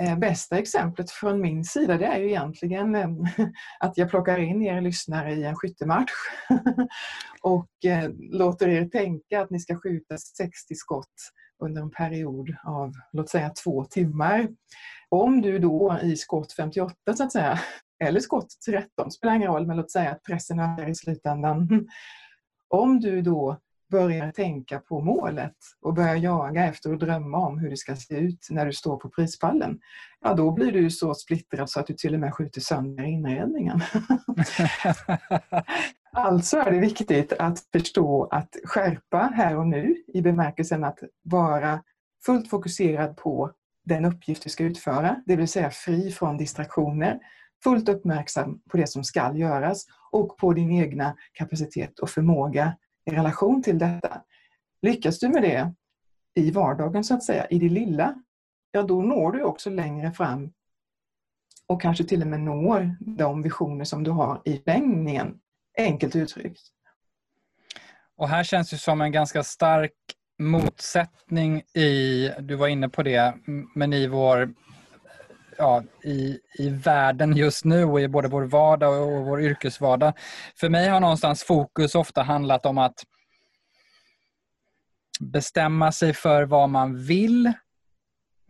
Eh, 0.03 0.19
bästa 0.19 0.59
exemplet 0.59 1.11
från 1.11 1.41
min 1.41 1.65
sida 1.65 1.99
det 1.99 2.07
är 2.07 2.19
ju 2.19 2.29
egentligen 2.29 2.95
eh, 2.95 3.09
att 3.81 3.99
jag 3.99 4.11
plockar 4.11 4.39
in 4.39 4.63
er 4.63 4.81
lyssnare 4.81 5.33
i 5.33 5.45
en 5.45 5.57
skyttematch 5.57 6.13
och 7.43 7.85
eh, 7.85 8.11
låter 8.19 8.69
er 8.69 8.89
tänka 8.89 9.41
att 9.41 9.51
ni 9.51 9.61
ska 9.61 9.77
skjuta 9.77 10.19
60 10.19 10.75
skott 10.75 11.15
under 11.65 11.83
en 11.83 11.91
period 11.91 12.57
av 12.65 12.93
låt 13.13 13.29
säga 13.29 13.51
två 13.65 13.85
timmar. 13.85 14.49
Om 15.09 15.41
du 15.41 15.59
då 15.59 15.99
i 16.03 16.17
skott 16.17 16.53
58 16.53 16.95
så 17.17 17.25
att 17.25 17.33
säga, 17.33 17.61
eller 18.05 18.21
skott 18.21 18.49
13, 18.67 19.11
spelar 19.11 19.35
ingen 19.35 19.53
roll, 19.53 19.67
men 19.67 19.77
låt 19.77 19.91
säga 19.91 20.11
att 20.11 20.23
pressen 20.23 20.61
ökar 20.61 20.89
i 20.89 20.95
slutändan. 20.95 21.89
Om 22.69 23.01
du 23.01 23.23
då 23.23 23.59
börjar 23.91 24.33
tänka 24.33 24.79
på 24.79 25.01
målet 25.01 25.57
och 25.83 25.95
börjar 25.95 26.17
jaga 26.17 26.65
efter 26.65 26.93
och 26.93 26.99
drömma 26.99 27.39
om 27.39 27.59
hur 27.59 27.71
det 27.71 27.77
ska 27.77 27.97
se 27.97 28.15
ut 28.15 28.47
när 28.51 28.67
du 28.67 28.73
står 28.73 28.97
på 28.97 29.09
prispallen, 29.09 29.79
ja 30.21 30.35
då 30.35 30.51
blir 30.51 30.73
du 30.73 30.91
så 30.91 31.15
splittrad 31.15 31.71
så 31.71 31.81
att 31.81 31.87
du 31.87 31.95
till 31.95 32.15
och 32.15 32.21
med 32.21 32.35
skjuter 32.35 32.61
sönder 32.61 33.05
inredningen. 33.05 33.81
alltså 36.13 36.57
är 36.57 36.71
det 36.71 36.79
viktigt 36.79 37.33
att 37.33 37.59
förstå 37.73 38.29
att 38.31 38.57
skärpa 38.65 39.33
här 39.35 39.57
och 39.57 39.67
nu 39.67 39.97
i 40.15 40.23
bemärkelsen 40.23 40.85
att 40.85 40.99
vara 41.23 41.83
fullt 42.27 42.51
fokuserad 42.51 43.17
på 43.17 43.53
den 43.85 44.05
uppgift 44.05 44.43
du 44.43 44.51
ska 44.51 44.65
utföra, 44.65 45.23
det 45.27 45.37
vill 45.37 45.49
säga 45.49 45.71
fri 45.71 46.11
från 46.11 46.37
distraktioner, 46.37 47.19
fullt 47.65 47.89
uppmärksam 47.89 48.61
på 48.71 48.77
det 48.77 48.87
som 48.87 49.05
ska 49.05 49.33
göras 49.35 49.87
och 50.11 50.37
på 50.37 50.53
din 50.53 50.71
egna 50.71 51.17
kapacitet 51.33 51.99
och 51.99 52.11
förmåga 52.11 52.77
i 53.09 53.17
relation 53.17 53.63
till 53.63 53.79
detta. 53.79 54.23
Lyckas 54.83 55.19
du 55.19 55.29
med 55.29 55.43
det 55.43 55.75
i 56.35 56.51
vardagen 56.51 57.05
så 57.05 57.15
att 57.15 57.23
säga, 57.23 57.47
i 57.47 57.59
det 57.59 57.69
lilla, 57.69 58.15
ja 58.73 58.83
då 58.83 59.03
når 59.03 59.33
du 59.33 59.43
också 59.43 59.71
längre 59.71 60.13
fram 60.13 60.53
och 61.67 61.83
kanske 61.83 62.05
till 62.05 62.23
och 62.23 62.29
med 62.29 62.41
når 62.41 62.97
de 63.01 63.43
visioner 63.43 63.85
som 63.85 64.05
du 64.05 64.11
har 64.11 64.43
i 64.45 64.59
förlängningen, 64.59 65.39
enkelt 65.79 66.17
uttryckt. 66.17 66.61
Och 68.17 68.29
här 68.29 68.45
känns 68.45 68.71
det 68.71 68.79
som 68.79 69.01
en 69.01 69.13
ganska 69.13 69.43
stark 69.43 69.93
motsättning 70.39 71.63
i, 71.75 72.31
du 72.39 72.55
var 72.55 72.69
inne 72.69 72.89
på 72.89 73.03
det, 73.03 73.35
men 73.75 73.93
i 73.93 74.07
vår 74.07 74.55
ja, 75.59 75.83
i, 76.05 76.39
i 76.59 76.69
världen 76.69 77.37
just 77.37 77.65
nu 77.65 77.85
och 77.85 78.01
i 78.01 78.09
både 78.09 78.29
vår 78.29 78.43
vardag 78.43 79.03
och 79.03 79.27
vår 79.27 79.43
yrkesvardag. 79.43 80.13
För 80.61 80.69
mig 80.69 80.89
har 80.89 81.01
någonstans 81.01 81.43
fokus 81.43 81.95
ofta 81.95 82.23
handlat 82.23 82.67
om 82.67 82.79
att 82.79 83.05
bestämma 85.21 85.93
sig 85.93 86.15
för 86.15 86.45
vad 86.45 86.69
man 86.69 87.05
vill 87.05 87.53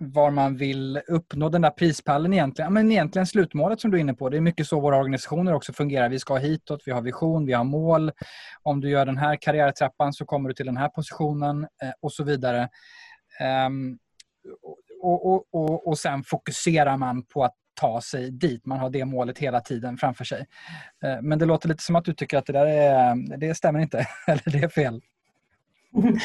var 0.01 0.31
man 0.31 0.57
vill 0.57 1.01
uppnå 1.09 1.49
den 1.49 1.63
där 1.63 1.71
prispallen 1.71 2.33
egentligen. 2.33 2.73
Men 2.73 2.93
egentligen 2.93 3.27
slutmålet 3.27 3.81
som 3.81 3.91
du 3.91 3.97
är 3.97 4.01
inne 4.01 4.15
på. 4.15 4.29
Det 4.29 4.37
är 4.37 4.41
mycket 4.41 4.67
så 4.67 4.81
våra 4.81 4.99
organisationer 4.99 5.55
också 5.55 5.73
fungerar. 5.73 6.09
Vi 6.09 6.19
ska 6.19 6.37
hitåt, 6.37 6.83
vi 6.87 6.93
har 6.93 7.03
vision, 7.03 7.47
vi 7.47 7.53
har 7.53 7.65
mål. 7.65 8.13
Om 8.63 8.81
du 8.81 8.91
gör 8.91 9.07
den 9.07 9.17
här 9.19 9.37
karriärtrappan 9.37 10.13
så 10.13 10.25
kommer 10.25 10.49
du 10.49 10.55
till 10.55 10.67
den 10.67 10.77
här 10.77 10.89
positionen 10.89 11.63
eh, 11.63 11.91
och 12.01 12.13
så 12.13 12.25
vidare. 12.25 12.69
Ehm, 13.41 13.99
och, 15.03 15.27
och, 15.27 15.45
och, 15.51 15.89
och 15.89 15.99
sen 15.99 16.25
fokuserar 16.25 16.97
man 16.97 17.23
på 17.23 17.45
att 17.45 17.55
ta 17.81 18.01
sig 18.01 18.31
dit. 18.31 18.67
Man 18.67 18.79
har 18.79 18.91
det 18.91 19.05
målet 19.05 19.39
hela 19.39 19.61
tiden 19.61 19.97
framför 19.97 20.25
sig. 20.25 20.47
Eh, 21.05 21.23
men 21.23 21.39
det 21.39 21.45
låter 21.47 21.69
lite 21.69 21.83
som 21.83 21.97
att 21.97 22.05
du 22.05 22.15
tycker 22.15 22.39
att 22.39 22.47
det 22.47 22.53
där 22.53 22.67
är, 22.67 23.37
det 23.39 23.55
stämmer 23.55 23.81
inte, 23.81 24.07
eller 24.27 24.53
det 24.53 24.59
är 24.59 24.69
fel. 24.69 25.01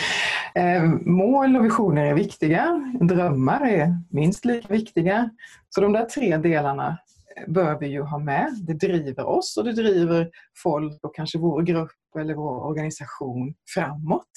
Eh, 0.55 0.83
mål 1.05 1.55
och 1.55 1.65
visioner 1.65 2.05
är 2.05 2.13
viktiga. 2.13 2.93
Drömmar 3.01 3.67
är 3.67 3.97
minst 4.09 4.45
lika 4.45 4.73
viktiga. 4.73 5.29
Så 5.69 5.81
de 5.81 5.93
där 5.93 6.05
tre 6.05 6.37
delarna 6.37 6.97
eh, 7.37 7.53
bör 7.53 7.79
vi 7.79 7.87
ju 7.87 8.01
ha 8.01 8.19
med. 8.19 8.47
Det 8.67 8.73
driver 8.73 9.25
oss 9.25 9.57
och 9.57 9.63
det 9.63 9.73
driver 9.73 10.29
folk 10.63 11.03
och 11.03 11.15
kanske 11.15 11.37
vår 11.37 11.61
grupp 11.61 12.15
eller 12.19 12.33
vår 12.33 12.65
organisation 12.65 13.53
framåt. 13.73 14.29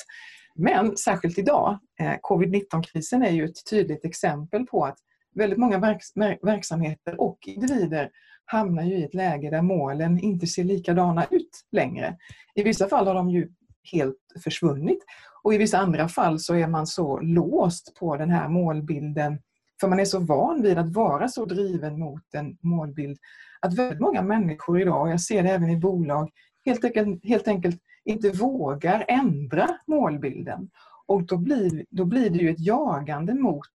Men 0.59 0.97
särskilt 0.97 1.39
idag, 1.39 1.79
eh, 2.01 2.15
covid-19-krisen 2.21 3.23
är 3.23 3.31
ju 3.31 3.45
ett 3.45 3.71
tydligt 3.71 4.05
exempel 4.05 4.67
på 4.67 4.85
att 4.85 4.99
väldigt 5.35 5.59
många 5.59 5.79
verks 5.79 6.07
verksamheter 6.43 7.21
och 7.21 7.39
individer 7.47 8.11
hamnar 8.45 8.83
ju 8.83 8.95
i 8.95 9.05
ett 9.05 9.15
läge 9.15 9.51
där 9.51 9.63
målen 9.63 10.19
inte 10.19 10.47
ser 10.47 10.65
likadana 10.65 11.27
ut 11.31 11.65
längre. 11.73 12.17
I 12.55 12.63
vissa 12.63 12.89
fall 12.89 13.07
har 13.07 13.15
de 13.15 13.31
ju 13.31 13.49
helt 13.93 14.17
försvunnit 14.45 15.05
och 15.43 15.55
i 15.55 15.59
vissa 15.59 15.79
andra 15.79 16.09
fall 16.09 16.39
så 16.39 16.55
är 16.55 16.69
man 16.69 16.87
så 16.87 17.21
låst 17.21 17.97
på 17.99 18.17
den 18.17 18.31
här 18.31 18.49
målbilden 18.49 19.39
för 19.81 19.89
man 19.89 20.01
är 20.01 20.05
så 20.05 20.19
van 20.19 20.63
vid 20.63 20.79
att 20.79 20.93
vara 20.95 21.29
så 21.29 21.45
driven 21.45 21.99
mot 21.99 22.35
en 22.35 22.59
målbild 22.63 23.19
att 23.61 23.75
väldigt 23.75 24.01
många 24.01 24.23
människor 24.23 24.81
idag, 24.81 25.03
och 25.03 25.11
jag 25.11 25.21
ser 25.21 25.43
det 25.43 25.51
även 25.51 25.71
i 25.71 25.77
bolag, 25.77 26.31
helt 26.65 26.85
enkelt, 26.85 27.25
helt 27.25 27.49
enkelt 27.49 27.81
inte 28.07 28.31
vågar 28.31 29.05
ändra 29.09 29.69
målbilden. 29.87 30.71
Och 31.07 31.23
då 31.23 31.37
blir, 31.37 31.85
då 31.91 32.05
blir 32.05 32.31
det 32.31 32.39
ju 32.39 32.51
ett 32.51 32.61
jagande 32.61 33.35
mot 33.35 33.73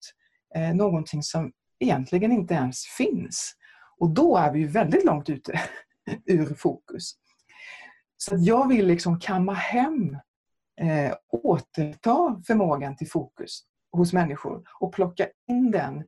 eh, 0.55 0.75
någonting 0.75 1.23
som 1.23 1.53
egentligen 1.79 2.33
inte 2.33 2.55
ens 2.55 2.85
finns. 2.85 3.55
Och 3.99 4.11
då 4.11 4.37
är 4.37 4.53
vi 4.53 4.59
ju 4.59 4.67
väldigt 4.67 5.05
långt 5.05 5.31
ute 5.31 5.61
ur 6.27 6.55
fokus. 6.55 7.13
Så 8.17 8.37
jag 8.39 8.69
vill 8.69 8.87
liksom 8.87 9.21
kamma 9.21 9.53
hem, 9.53 10.17
eh, 10.81 11.15
återta 11.31 12.43
förmågan 12.47 12.97
till 12.97 13.11
fokus 13.11 13.63
hos 13.93 14.13
människor 14.13 14.63
och 14.81 14.93
plocka 14.93 15.27
in 15.49 15.71
den 15.71 16.05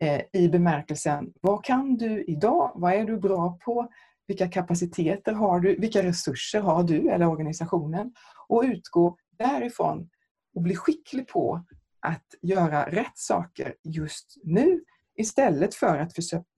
eh, 0.00 0.20
i 0.32 0.48
bemärkelsen, 0.48 1.32
vad 1.40 1.64
kan 1.64 1.96
du 1.96 2.24
idag? 2.24 2.72
Vad 2.74 2.92
är 2.92 3.04
du 3.04 3.16
bra 3.16 3.58
på? 3.64 3.88
Vilka 4.26 4.48
kapaciteter 4.48 5.32
har 5.32 5.60
du? 5.60 5.76
Vilka 5.80 6.02
resurser 6.02 6.60
har 6.60 6.82
du 6.82 7.10
eller 7.10 7.26
organisationen? 7.26 8.12
Och 8.48 8.62
utgå 8.62 9.16
därifrån 9.38 10.10
och 10.54 10.62
bli 10.62 10.76
skicklig 10.76 11.28
på 11.28 11.64
att 12.00 12.26
göra 12.42 12.90
rätt 12.90 13.18
saker 13.18 13.74
just 13.84 14.34
nu 14.44 14.80
Istället 15.16 15.74
för 15.74 15.98
att 15.98 16.12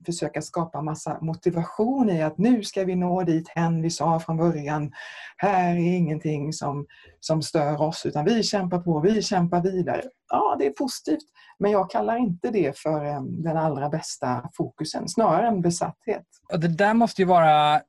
försöka 0.06 0.42
skapa 0.42 0.82
massa 0.82 1.18
motivation 1.20 2.10
i 2.10 2.22
att 2.22 2.38
nu 2.38 2.64
ska 2.64 2.84
vi 2.84 2.96
nå 2.96 3.22
dit 3.22 3.48
hen 3.48 3.82
vi 3.82 3.90
sa 3.90 4.20
från 4.20 4.36
början. 4.36 4.92
Här 5.36 5.76
är 5.76 5.96
ingenting 5.96 6.52
som, 6.52 6.86
som 7.20 7.42
stör 7.42 7.82
oss 7.82 8.06
utan 8.06 8.25
vi 8.25 8.42
kämpar 8.42 8.78
på, 8.78 9.00
vi 9.00 9.22
kämpar 9.22 9.62
vidare. 9.62 10.02
Ja, 10.30 10.56
det 10.58 10.66
är 10.66 10.70
positivt 10.70 11.25
men 11.58 11.70
jag 11.70 11.90
kallar 11.90 12.16
inte 12.16 12.50
det 12.50 12.78
för 12.78 13.04
eh, 13.04 13.22
den 13.22 13.56
allra 13.56 13.88
bästa 13.88 14.50
fokusen, 14.54 15.08
snarare 15.08 15.46
en 15.46 15.62
besatthet. 15.62 16.26
Och 16.52 16.60
det 16.60 16.68
där 16.68 16.94
måste 16.94 17.22
ju 17.22 17.26
vara 17.26 17.75
eh, 17.75 17.80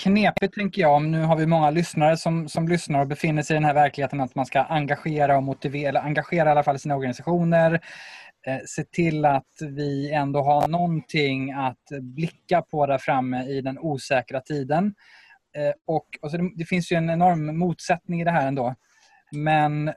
knepigt 0.00 0.54
tänker 0.54 0.82
jag. 0.82 1.02
Nu 1.02 1.22
har 1.22 1.36
vi 1.36 1.46
många 1.46 1.70
lyssnare 1.70 2.16
som, 2.16 2.48
som 2.48 2.68
lyssnar 2.68 3.00
och 3.00 3.06
befinner 3.06 3.42
sig 3.42 3.54
i 3.54 3.56
den 3.56 3.64
här 3.64 3.74
verkligheten 3.74 4.20
att 4.20 4.34
man 4.34 4.46
ska 4.46 4.60
engagera 4.60 5.36
och 5.36 5.42
motivera, 5.42 5.88
eller 5.88 6.00
engagera 6.00 6.48
i 6.48 6.52
alla 6.52 6.62
fall 6.62 6.78
sina 6.78 6.96
organisationer, 6.96 7.80
Eh, 8.46 8.58
se 8.66 8.84
till 8.84 9.24
att 9.24 9.52
vi 9.60 10.12
ändå 10.12 10.42
har 10.42 10.68
någonting 10.68 11.52
att 11.52 11.88
blicka 12.00 12.62
på 12.62 12.86
där 12.86 12.98
framme 12.98 13.44
i 13.44 13.60
den 13.60 13.78
osäkra 13.78 14.40
tiden. 14.40 14.94
Eh, 15.56 15.72
och, 15.86 16.06
och 16.22 16.30
det, 16.32 16.50
det, 16.56 16.64
finns 16.64 16.92
ju 16.92 16.96
en 16.96 17.10
enorm 17.10 17.58
motsättning 17.58 18.20
i 18.20 18.24
det 18.24 18.30
här 18.30 18.48
ändå. 18.48 18.74
Men 19.32 19.88
eh, 19.88 19.94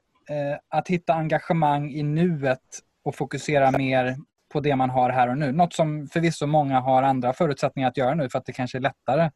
att 0.69 0.87
hitta 0.87 1.13
engagemang 1.13 1.91
i 1.91 2.03
nuet 2.03 2.79
och 3.03 3.15
fokusera 3.15 3.71
mer 3.71 4.15
på 4.53 4.59
det 4.59 4.75
man 4.75 4.89
har 4.89 5.09
här 5.09 5.29
och 5.29 5.37
nu. 5.37 5.51
Något 5.51 5.73
som 5.73 6.07
förvisso 6.07 6.45
många 6.45 6.79
har 6.79 7.03
andra 7.03 7.33
förutsättningar 7.33 7.89
att 7.89 7.97
göra 7.97 8.13
nu 8.13 8.29
för 8.29 8.39
att 8.39 8.45
det 8.45 8.53
kanske 8.53 8.77
är 8.77 8.81
lättare 8.81 9.29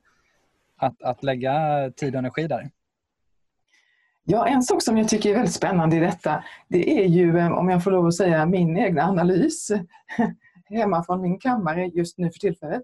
att, 0.78 1.02
att 1.02 1.24
lägga 1.24 1.54
tid 1.96 2.16
och 2.16 2.20
energi 2.20 2.48
där. 2.48 2.70
Ja, 4.28 4.48
en 4.48 4.64
sak 4.64 4.82
som 4.82 4.98
jag 4.98 5.10
tycker 5.10 5.30
är 5.30 5.34
väldigt 5.34 5.54
spännande 5.54 5.96
i 5.96 6.00
detta, 6.00 6.44
det 6.68 7.04
är 7.04 7.06
ju, 7.06 7.38
eh, 7.38 7.52
om 7.52 7.70
jag 7.70 7.84
får 7.84 7.92
lov 7.92 8.08
att 8.08 8.16
säga, 8.16 8.46
min 8.46 8.78
egna 8.78 9.04
analys 9.04 9.72
hemma 10.66 11.04
från 11.04 11.22
min 11.22 11.40
kammare 11.40 11.86
just 11.86 12.18
nu 12.18 12.32
för 12.32 12.40
tillfället, 12.40 12.82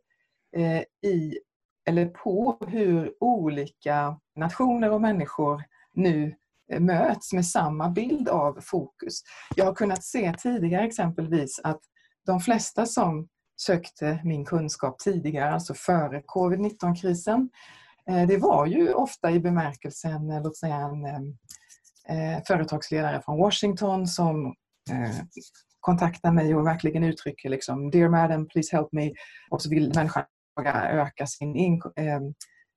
eh, 0.55 1.09
i, 1.11 1.39
eller 1.85 2.05
på 2.05 2.57
hur 2.67 3.13
olika 3.19 4.19
nationer 4.35 4.91
och 4.91 5.01
människor 5.01 5.63
nu 5.93 6.35
eh, 6.71 6.79
möts 6.79 7.33
med 7.33 7.45
samma 7.45 7.89
bild 7.89 8.29
av 8.29 8.59
fokus. 8.61 9.21
Jag 9.55 9.65
har 9.65 9.73
kunnat 9.73 10.03
se 10.03 10.33
tidigare 10.33 10.85
exempelvis 10.85 11.59
att 11.63 11.81
de 12.25 12.39
flesta 12.39 12.85
som 12.85 13.27
sökte 13.61 14.21
min 14.23 14.45
kunskap 14.45 14.99
tidigare, 14.99 15.53
alltså 15.53 15.73
före 15.73 16.21
covid-19-krisen, 16.25 17.49
Eh, 18.11 18.27
det 18.27 18.37
var 18.37 18.65
ju 18.65 18.93
ofta 18.93 19.31
i 19.31 19.39
bemärkelsen, 19.39 20.41
låt 20.43 20.57
säga 20.57 20.75
en 20.75 21.05
eh, 22.09 22.43
företagsledare 22.47 23.21
från 23.25 23.39
Washington 23.39 24.07
som 24.07 24.45
eh, 24.91 25.15
kontaktar 25.79 26.31
mig 26.31 26.55
och 26.55 26.67
verkligen 26.67 27.03
uttrycker 27.03 27.49
liksom 27.49 27.91
Dear 27.91 28.09
madam, 28.09 28.47
please 28.47 28.75
help 28.75 28.87
me. 28.91 29.11
Och 29.49 29.61
så 29.61 29.69
vill 29.69 29.91
människan 29.95 30.23
öka 30.91 31.27
sin 31.27 31.55
in, 31.55 31.81
eh, 31.95 32.19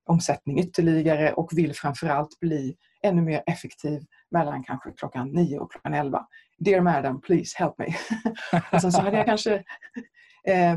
omsättning 0.07 0.59
ytterligare 0.59 1.33
och 1.33 1.51
vill 1.53 1.75
framförallt 1.75 2.41
bli 2.41 2.77
ännu 3.03 3.23
mer 3.23 3.43
effektiv 3.47 4.03
mellan 4.31 4.65
kanske 4.65 4.93
klockan 4.93 5.29
9 5.29 5.59
och 5.59 5.73
klockan 5.73 5.95
11. 5.95 6.27
Dear 6.59 6.81
madam, 6.81 7.21
please 7.21 7.59
help 7.59 7.79
me. 7.79 7.87
och 8.73 8.81
sen 8.81 8.93
så 8.93 9.03
hade 9.03 9.17
jag 9.17 9.27
kanske 9.27 9.55
eh, 10.47 10.77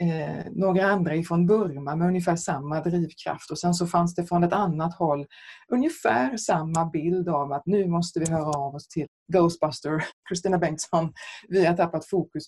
eh, 0.00 0.44
några 0.52 0.86
andra 0.86 1.14
ifrån 1.14 1.46
Burma 1.46 1.96
med 1.96 2.08
ungefär 2.08 2.36
samma 2.36 2.80
drivkraft 2.80 3.50
och 3.50 3.58
sen 3.58 3.74
så 3.74 3.86
fanns 3.86 4.14
det 4.14 4.24
från 4.24 4.44
ett 4.44 4.52
annat 4.52 4.94
håll 4.94 5.26
ungefär 5.68 6.36
samma 6.36 6.86
bild 6.86 7.28
av 7.28 7.52
att 7.52 7.66
nu 7.66 7.88
måste 7.88 8.20
vi 8.20 8.30
höra 8.30 8.58
av 8.58 8.74
oss 8.74 8.88
till 8.88 9.06
Ghostbuster, 9.32 10.04
Kristina 10.28 10.58
Bengtsson, 10.58 11.12
vi 11.48 11.66
har 11.66 11.76
tappat 11.76 12.06
fokus. 12.06 12.44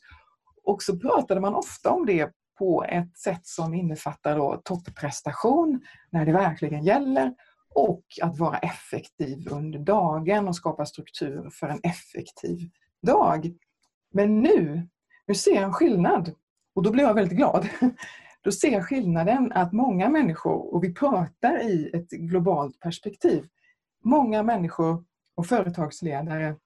Och 0.64 0.82
så 0.82 0.98
pratade 0.98 1.40
man 1.40 1.54
ofta 1.54 1.90
om 1.90 2.06
det 2.06 2.30
på 2.58 2.84
ett 2.84 3.18
sätt 3.18 3.46
som 3.46 3.74
innefattar 3.74 4.36
då 4.36 4.60
topprestation 4.64 5.80
när 6.10 6.26
det 6.26 6.32
verkligen 6.32 6.84
gäller 6.84 7.34
och 7.74 8.04
att 8.22 8.38
vara 8.38 8.58
effektiv 8.58 9.48
under 9.50 9.78
dagen 9.78 10.48
och 10.48 10.56
skapa 10.56 10.86
struktur 10.86 11.50
för 11.50 11.68
en 11.68 11.80
effektiv 11.82 12.58
dag. 13.06 13.52
Men 14.14 14.40
nu, 14.40 14.88
nu 15.26 15.34
ser 15.34 15.54
jag 15.54 15.62
en 15.62 15.72
skillnad 15.72 16.34
och 16.74 16.82
då 16.82 16.90
blir 16.90 17.04
jag 17.04 17.14
väldigt 17.14 17.38
glad. 17.38 17.68
Då 18.44 18.52
ser 18.52 18.72
jag 18.72 18.88
skillnaden 18.88 19.52
att 19.52 19.72
många 19.72 20.08
människor, 20.08 20.74
och 20.74 20.84
vi 20.84 20.94
pratar 20.94 21.62
i 21.62 21.90
ett 21.94 22.10
globalt 22.10 22.80
perspektiv, 22.80 23.46
många 24.04 24.42
människor 24.42 25.04
och 25.34 25.46
företagsledare 25.46 26.56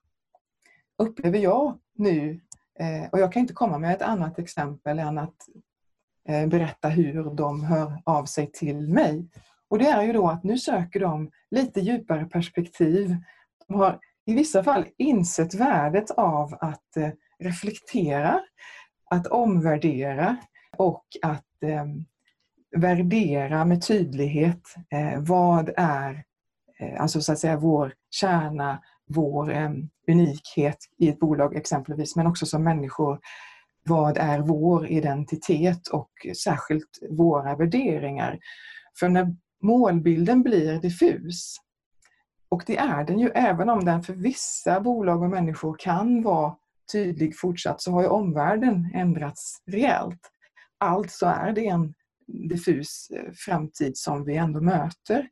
upplever 0.99 1.39
jag 1.39 1.79
nu, 1.95 2.41
eh, 2.79 3.11
och 3.13 3.21
jag 3.21 3.33
kan 3.33 3.41
inte 3.41 3.55
komma 3.55 3.79
med 3.79 3.95
ett 3.95 4.03
annat 4.03 4.39
exempel 4.39 4.99
än 4.99 5.19
att 5.19 5.37
eh, 6.29 6.47
berätta 6.47 6.89
hur 6.89 7.25
de 7.25 7.65
hör 7.65 8.03
av 8.05 8.25
sig 8.25 8.53
till 8.53 8.89
mig. 8.89 9.29
Och 9.69 9.79
det 9.79 9.89
är 9.89 10.03
ju 10.03 10.13
då 10.13 10.29
att 10.29 10.45
nu 10.45 10.59
söker 10.59 11.01
de 11.01 11.31
lite 11.51 11.81
djupare 11.81 12.25
perspektiv. 12.25 13.17
De 13.69 13.75
har 13.75 13.99
i 14.27 14.35
vissa 14.35 14.65
fall 14.65 14.87
insett 14.97 15.55
värdet 15.55 16.11
av 16.11 16.57
att 16.61 16.97
eh, 16.97 17.11
reflektera 17.39 18.41
att 19.11 19.27
omvärdera 19.27 20.37
och 20.77 21.05
att 21.23 21.63
eh, 21.63 21.85
värdera 22.77 23.65
med 23.65 23.87
tydlighet 23.87 24.63
eh, 24.91 25.21
vad 25.21 25.71
är 25.77 26.25
eh, 26.81 27.01
alltså 27.01 27.21
så 27.21 27.33
att 27.33 27.39
säga 27.39 27.57
vår 27.57 27.93
kärna, 28.11 28.83
vår 29.09 29.53
eh, 29.53 29.71
unikhet 30.09 30.79
i 30.99 31.09
ett 31.09 31.19
bolag 31.19 31.57
exempelvis, 31.57 32.17
men 32.17 32.27
också 32.27 32.47
som 32.47 32.65
människor. 32.65 33.21
Vad 33.89 34.17
är 34.17 34.39
vår 34.39 34.87
identitet 34.87 35.89
och 35.89 36.11
särskilt 36.45 36.99
våra 37.11 37.57
värderingar? 37.57 38.39
För 38.99 39.09
när 39.09 39.37
målbilden 39.63 40.43
blir 40.43 40.81
diffus, 40.81 41.57
och 42.49 42.63
det 42.67 42.77
är 42.77 43.05
den 43.05 43.19
ju 43.19 43.29
även 43.29 43.69
om 43.69 43.85
den 43.85 44.03
för 44.03 44.13
vissa 44.13 44.81
bolag 44.81 45.23
och 45.23 45.31
människor 45.31 45.77
kan 45.79 46.23
vara 46.23 46.57
tydlig 46.93 47.39
fortsatt 47.39 47.81
så 47.81 47.93
har 47.93 48.03
ju 48.03 48.09
omvärlden 48.09 48.91
ändrats 48.95 49.63
rejält. 49.67 50.21
Alltså 50.79 51.27
är 51.27 51.53
det 51.53 51.67
en 51.67 51.95
diffus 52.27 53.11
eh, 53.11 53.33
framtid 53.33 53.99
som 53.99 54.25
vi 54.25 54.37
ändå 54.37 54.61
möter. 54.61 55.29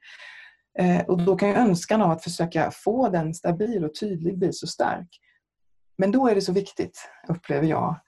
Eh, 0.78 1.04
och 1.04 1.22
då 1.22 1.36
kan 1.36 1.48
ju 1.48 1.54
önskan 1.54 2.02
av 2.02 2.10
att 2.10 2.24
försöka 2.24 2.70
få 2.70 3.08
den 3.08 3.34
stabil 3.34 3.84
och 3.84 3.94
tydlig 4.00 4.38
bli 4.38 4.52
så 4.52 4.66
stark. 4.66 5.08
Men 5.98 6.12
då 6.12 6.28
är 6.28 6.34
det 6.34 6.40
så 6.40 6.52
viktigt, 6.52 7.08
upplever 7.28 7.66
jag, 7.66 8.00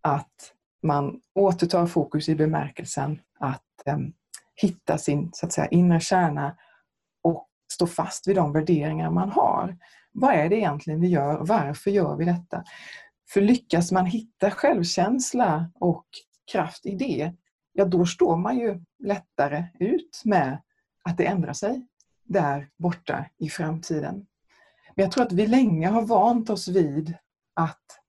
att 0.00 0.52
man 0.82 1.20
återtar 1.34 1.86
fokus 1.86 2.28
i 2.28 2.34
bemärkelsen 2.34 3.20
att 3.38 3.86
eh, 3.86 3.98
hitta 4.54 4.98
sin 4.98 5.30
så 5.32 5.46
att 5.46 5.52
säga, 5.52 5.66
inre 5.66 6.00
kärna 6.00 6.56
och 7.22 7.48
stå 7.72 7.86
fast 7.86 8.28
vid 8.28 8.36
de 8.36 8.52
värderingar 8.52 9.10
man 9.10 9.30
har. 9.30 9.76
Vad 10.14 10.34
är 10.34 10.48
det 10.48 10.56
egentligen 10.56 11.00
vi 11.00 11.08
gör? 11.08 11.38
Varför 11.40 11.90
gör 11.90 12.16
vi 12.16 12.24
detta? 12.24 12.64
För 13.28 13.40
lyckas 13.40 13.92
man 13.92 14.06
hitta 14.06 14.50
självkänsla 14.50 15.70
och 15.74 16.06
kraft 16.52 16.86
i 16.86 16.94
det, 16.96 17.32
ja 17.72 17.84
då 17.84 18.06
står 18.06 18.36
man 18.36 18.58
ju 18.58 18.80
lättare 18.98 19.64
ut 19.78 20.22
med 20.24 20.62
att 21.02 21.16
det 21.16 21.26
ändrar 21.26 21.52
sig 21.52 21.86
där 22.24 22.68
borta 22.76 23.26
i 23.38 23.48
framtiden. 23.48 24.26
Men 24.96 25.02
jag 25.02 25.12
tror 25.12 25.24
att 25.24 25.32
vi 25.32 25.46
länge 25.46 25.88
har 25.88 26.02
vant 26.02 26.50
oss 26.50 26.68
vid 26.68 27.16
att, 27.54 28.00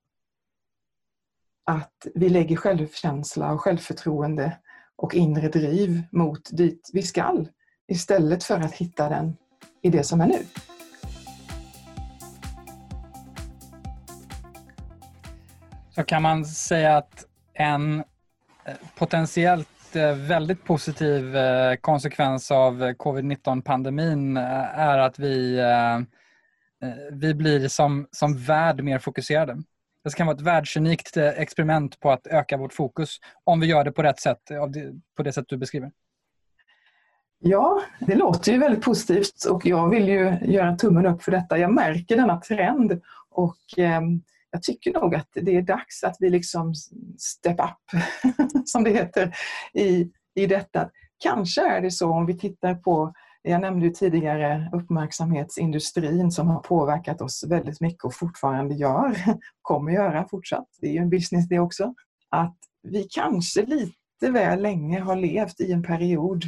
att 1.63 2.07
vi 2.15 2.29
lägger 2.29 2.55
självkänsla 2.55 3.51
och 3.51 3.61
självförtroende 3.61 4.57
och 4.95 5.15
inre 5.15 5.49
driv 5.49 6.03
mot 6.11 6.57
dit 6.57 6.89
vi 6.93 7.01
skall 7.01 7.49
istället 7.87 8.43
för 8.43 8.59
att 8.59 8.73
hitta 8.73 9.09
den 9.09 9.37
i 9.81 9.89
det 9.89 10.03
som 10.03 10.21
är 10.21 10.27
nu. 10.27 10.39
Så 15.95 16.03
kan 16.03 16.21
man 16.21 16.45
säga 16.45 16.97
att 16.97 17.25
en 17.53 17.99
eh, 18.65 18.75
potentiellt 18.95 19.95
eh, 19.95 20.15
väldigt 20.15 20.63
positiv 20.63 21.35
eh, 21.35 21.75
konsekvens 21.75 22.51
av 22.51 22.91
covid-19-pandemin 22.91 24.37
är 24.37 24.97
att 24.97 25.19
vi, 25.19 25.61
vi 27.11 27.33
blir 27.33 27.67
som, 27.67 28.07
som 28.11 28.37
värld 28.37 28.83
mer 28.83 28.99
fokuserade. 28.99 29.63
Det 30.03 30.15
kan 30.15 30.27
vara 30.27 30.35
ett 30.35 30.41
världsunikt 30.41 31.17
experiment 31.17 31.99
på 31.99 32.11
att 32.11 32.27
öka 32.27 32.57
vårt 32.57 32.73
fokus 32.73 33.17
om 33.43 33.59
vi 33.59 33.67
gör 33.67 33.83
det 33.83 33.91
på 33.91 34.03
rätt 34.03 34.19
sätt, 34.19 34.41
på 35.17 35.23
det 35.23 35.33
sätt 35.33 35.45
du 35.47 35.57
beskriver. 35.57 35.91
Ja, 37.39 37.81
det 37.99 38.15
låter 38.15 38.51
ju 38.51 38.57
väldigt 38.57 38.83
positivt 38.83 39.45
och 39.49 39.65
jag 39.65 39.89
vill 39.89 40.07
ju 40.07 40.37
göra 40.41 40.75
tummen 40.75 41.05
upp 41.05 41.23
för 41.23 41.31
detta. 41.31 41.57
Jag 41.57 41.73
märker 41.73 42.15
denna 42.15 42.41
trend 42.41 43.01
och 43.29 43.57
ehm, 43.77 44.21
jag 44.55 44.63
tycker 44.63 44.93
nog 44.93 45.15
att 45.15 45.29
det 45.33 45.55
är 45.55 45.61
dags 45.61 46.03
att 46.03 46.15
vi 46.19 46.29
liksom 46.29 46.73
step 47.17 47.59
up, 47.59 48.01
som 48.65 48.83
det 48.83 48.91
heter, 48.91 49.35
i, 49.73 50.11
i 50.35 50.47
detta. 50.47 50.89
Kanske 51.23 51.61
är 51.61 51.81
det 51.81 51.91
så 51.91 52.09
om 52.09 52.25
vi 52.25 52.37
tittar 52.37 52.75
på, 52.75 53.13
jag 53.41 53.61
nämnde 53.61 53.85
ju 53.85 53.91
tidigare 53.91 54.69
uppmärksamhetsindustrin 54.73 56.31
som 56.31 56.47
har 56.47 56.59
påverkat 56.59 57.21
oss 57.21 57.43
väldigt 57.47 57.81
mycket 57.81 58.03
och 58.03 58.15
fortfarande 58.15 58.75
gör, 58.75 59.15
kommer 59.61 59.91
göra 59.91 60.27
fortsatt, 60.27 60.67
det 60.81 60.87
är 60.87 60.91
ju 60.91 60.99
en 60.99 61.09
business 61.09 61.47
det 61.47 61.59
också, 61.59 61.93
att 62.29 62.57
vi 62.83 63.07
kanske 63.09 63.65
lite 63.65 64.31
väl 64.31 64.61
länge 64.61 64.99
har 64.99 65.15
levt 65.15 65.59
i 65.61 65.71
en 65.71 65.83
period 65.83 66.43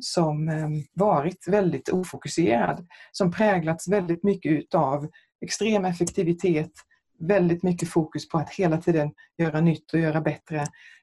som 0.00 0.48
ehm, 0.48 0.82
varit 0.94 1.48
väldigt 1.48 1.88
ofokuserad, 1.88 2.86
som 3.12 3.32
präglats 3.32 3.88
väldigt 3.88 4.24
mycket 4.24 4.52
utav 4.52 5.08
extrem 5.40 5.84
effektivitet, 5.84 6.72
väldigt 7.18 7.62
mycket 7.62 7.88
fokus 7.88 8.28
på 8.28 8.38
att 8.38 8.50
hela 8.50 8.78
tiden 8.78 9.12
göra 9.38 9.60
nytt 9.60 9.92
och 9.92 10.00
göra 10.00 10.20
bättre. 10.20 10.60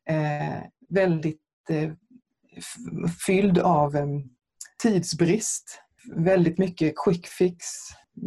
Eh, 0.10 0.64
väldigt 0.90 1.42
eh, 1.70 1.92
fylld 3.26 3.58
av 3.58 3.96
eh, 3.96 4.08
tidsbrist. 4.84 5.80
Väldigt 6.16 6.58
mycket 6.58 6.94
quick 7.06 7.28
fix. 7.28 7.66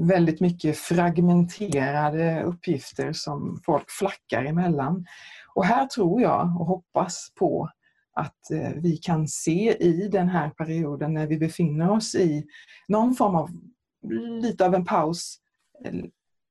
Väldigt 0.09 0.41
mycket 0.41 0.79
fragmenterade 0.79 2.43
uppgifter 2.43 3.13
som 3.13 3.61
folk 3.67 3.91
flackar 3.91 4.45
emellan. 4.45 5.07
Och 5.55 5.65
här 5.65 5.87
tror 5.87 6.23
jag 6.23 6.61
och 6.61 6.67
hoppas 6.67 7.33
på 7.39 7.71
att 8.17 8.51
eh, 8.51 8.71
vi 8.77 8.97
kan 8.97 9.29
se 9.29 9.77
i 9.81 10.09
den 10.09 10.29
här 10.29 10.51
perioden 10.51 11.15
när 11.15 11.27
vi 11.27 11.39
befinner 11.39 11.91
oss 11.91 12.15
i 12.15 12.45
någon 12.89 13.15
form 13.15 13.35
av 13.35 13.51
lite 14.43 14.67
av 14.67 14.75
en 14.75 14.85
paus 14.85 15.39
eh, 15.85 15.93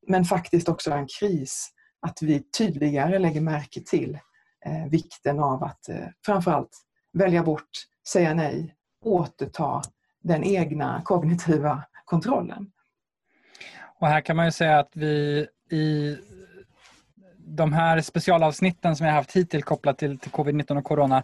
men 0.07 0.25
faktiskt 0.25 0.69
också 0.69 0.91
en 0.91 1.07
kris, 1.19 1.69
att 2.01 2.21
vi 2.21 2.43
tydligare 2.57 3.19
lägger 3.19 3.41
märke 3.41 3.81
till 3.81 4.19
eh, 4.65 4.85
vikten 4.91 5.39
av 5.39 5.63
att 5.63 5.89
eh, 5.89 6.07
framförallt 6.25 6.77
välja 7.13 7.43
bort, 7.43 7.69
säga 8.07 8.33
nej, 8.33 8.75
återta 9.01 9.81
den 10.23 10.43
egna 10.43 11.01
kognitiva 11.05 11.83
kontrollen. 12.05 12.71
Och 13.99 14.07
här 14.07 14.21
kan 14.21 14.35
man 14.35 14.45
ju 14.45 14.51
säga 14.51 14.79
att 14.79 14.91
vi 14.93 15.47
i 15.71 16.17
de 17.37 17.73
här 17.73 18.01
specialavsnitten 18.01 18.95
som 18.95 19.07
jag 19.07 19.13
haft 19.13 19.31
hittills 19.31 19.63
kopplat 19.63 19.97
till, 19.97 20.19
till 20.19 20.31
covid-19 20.31 20.77
och 20.77 20.83
corona 20.83 21.23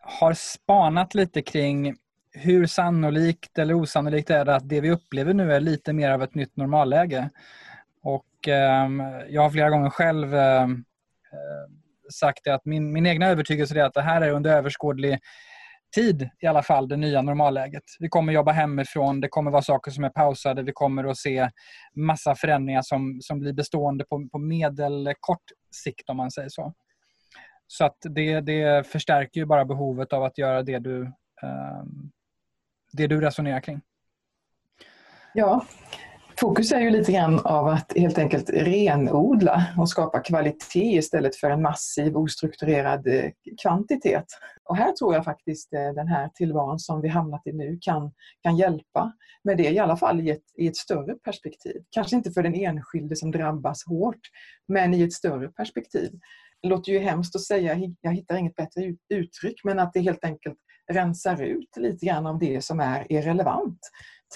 har 0.00 0.34
spanat 0.34 1.14
lite 1.14 1.42
kring 1.42 1.96
hur 2.32 2.66
sannolikt 2.66 3.58
eller 3.58 3.74
osannolikt 3.74 4.30
är 4.30 4.44
det 4.44 4.56
att 4.56 4.68
det 4.68 4.80
vi 4.80 4.90
upplever 4.90 5.34
nu 5.34 5.52
är 5.52 5.60
lite 5.60 5.92
mer 5.92 6.10
av 6.10 6.22
ett 6.22 6.34
nytt 6.34 6.56
normalläge. 6.56 7.30
Och 8.04 8.48
eh, 8.48 8.88
jag 9.28 9.42
har 9.42 9.50
flera 9.50 9.70
gånger 9.70 9.90
själv 9.90 10.34
ehm, 10.34 10.84
eh, 11.32 11.72
sagt 12.12 12.48
att 12.48 12.64
min, 12.64 12.92
min 12.92 13.06
egna 13.06 13.26
övertygelse 13.26 13.80
är 13.80 13.84
att 13.84 13.94
det 13.94 14.02
här 14.02 14.20
är 14.20 14.30
under 14.30 14.50
överskådlig 14.56 15.18
tid 15.94 16.28
i 16.40 16.46
alla 16.46 16.62
fall 16.62 16.88
det 16.88 16.96
nya 16.96 17.22
normalläget. 17.22 17.82
Vi 17.98 18.08
kommer 18.08 18.32
jobba 18.32 18.52
hemifrån, 18.52 19.20
det 19.20 19.28
kommer 19.28 19.50
vara 19.50 19.62
saker 19.62 19.90
som 19.90 20.04
är 20.04 20.10
pausade, 20.10 20.62
vi 20.62 20.72
kommer 20.72 21.04
att 21.04 21.16
se 21.16 21.50
massa 21.94 22.34
förändringar 22.34 22.82
som, 22.82 23.18
som 23.20 23.40
blir 23.40 23.52
bestående 23.52 24.04
på, 24.04 24.28
på 24.32 24.38
medelkort 24.38 25.44
sikt 25.84 26.10
om 26.10 26.16
man 26.16 26.30
säger 26.30 26.48
så. 26.48 26.74
Så 27.66 27.84
att 27.84 27.96
det, 28.02 28.40
det 28.40 28.86
förstärker 28.86 29.40
ju 29.40 29.46
bara 29.46 29.64
behovet 29.64 30.12
av 30.12 30.24
att 30.24 30.38
göra 30.38 30.62
det 30.62 30.78
du, 30.78 31.02
eh, 31.42 31.84
det 32.92 33.06
du 33.06 33.20
resonerar 33.20 33.60
kring. 33.60 33.80
Ja, 35.34 35.66
Fokus 36.36 36.72
är 36.72 36.80
ju 36.80 36.90
lite 36.90 37.12
grann 37.12 37.38
av 37.38 37.66
att 37.66 37.92
helt 37.96 38.18
enkelt 38.18 38.50
renodla 38.50 39.66
och 39.78 39.88
skapa 39.88 40.20
kvalitet 40.20 40.96
istället 40.96 41.36
för 41.36 41.50
en 41.50 41.62
massiv 41.62 42.16
ostrukturerad 42.16 43.06
eh, 43.06 43.30
kvantitet. 43.62 44.24
Och 44.64 44.76
här 44.76 44.92
tror 44.92 45.14
jag 45.14 45.24
faktiskt 45.24 45.72
eh, 45.72 45.94
den 45.94 46.08
här 46.08 46.28
tillvaron 46.34 46.78
som 46.78 47.00
vi 47.00 47.08
hamnat 47.08 47.46
i 47.46 47.52
nu 47.52 47.78
kan, 47.80 48.12
kan 48.42 48.56
hjälpa 48.56 49.12
med 49.44 49.56
det, 49.56 49.70
i 49.70 49.78
alla 49.78 49.96
fall 49.96 50.20
i 50.20 50.30
ett, 50.30 50.44
i 50.58 50.66
ett 50.66 50.76
större 50.76 51.14
perspektiv. 51.14 51.82
Kanske 51.90 52.16
inte 52.16 52.30
för 52.30 52.42
den 52.42 52.54
enskilde 52.54 53.16
som 53.16 53.30
drabbas 53.30 53.84
hårt, 53.86 54.20
men 54.68 54.94
i 54.94 55.02
ett 55.02 55.12
större 55.12 55.48
perspektiv. 55.48 56.10
Det 56.62 56.68
låter 56.68 56.92
ju 56.92 56.98
hemskt 56.98 57.36
att 57.36 57.42
säga, 57.42 57.90
jag 58.00 58.12
hittar 58.12 58.36
inget 58.36 58.56
bättre 58.56 58.94
uttryck, 59.14 59.64
men 59.64 59.78
att 59.78 59.92
det 59.92 60.00
helt 60.00 60.24
enkelt 60.24 60.58
rensar 60.92 61.42
ut 61.42 61.76
lite 61.76 62.06
grann 62.06 62.26
av 62.26 62.38
det 62.38 62.64
som 62.64 62.80
är 62.80 63.12
irrelevant. 63.12 63.78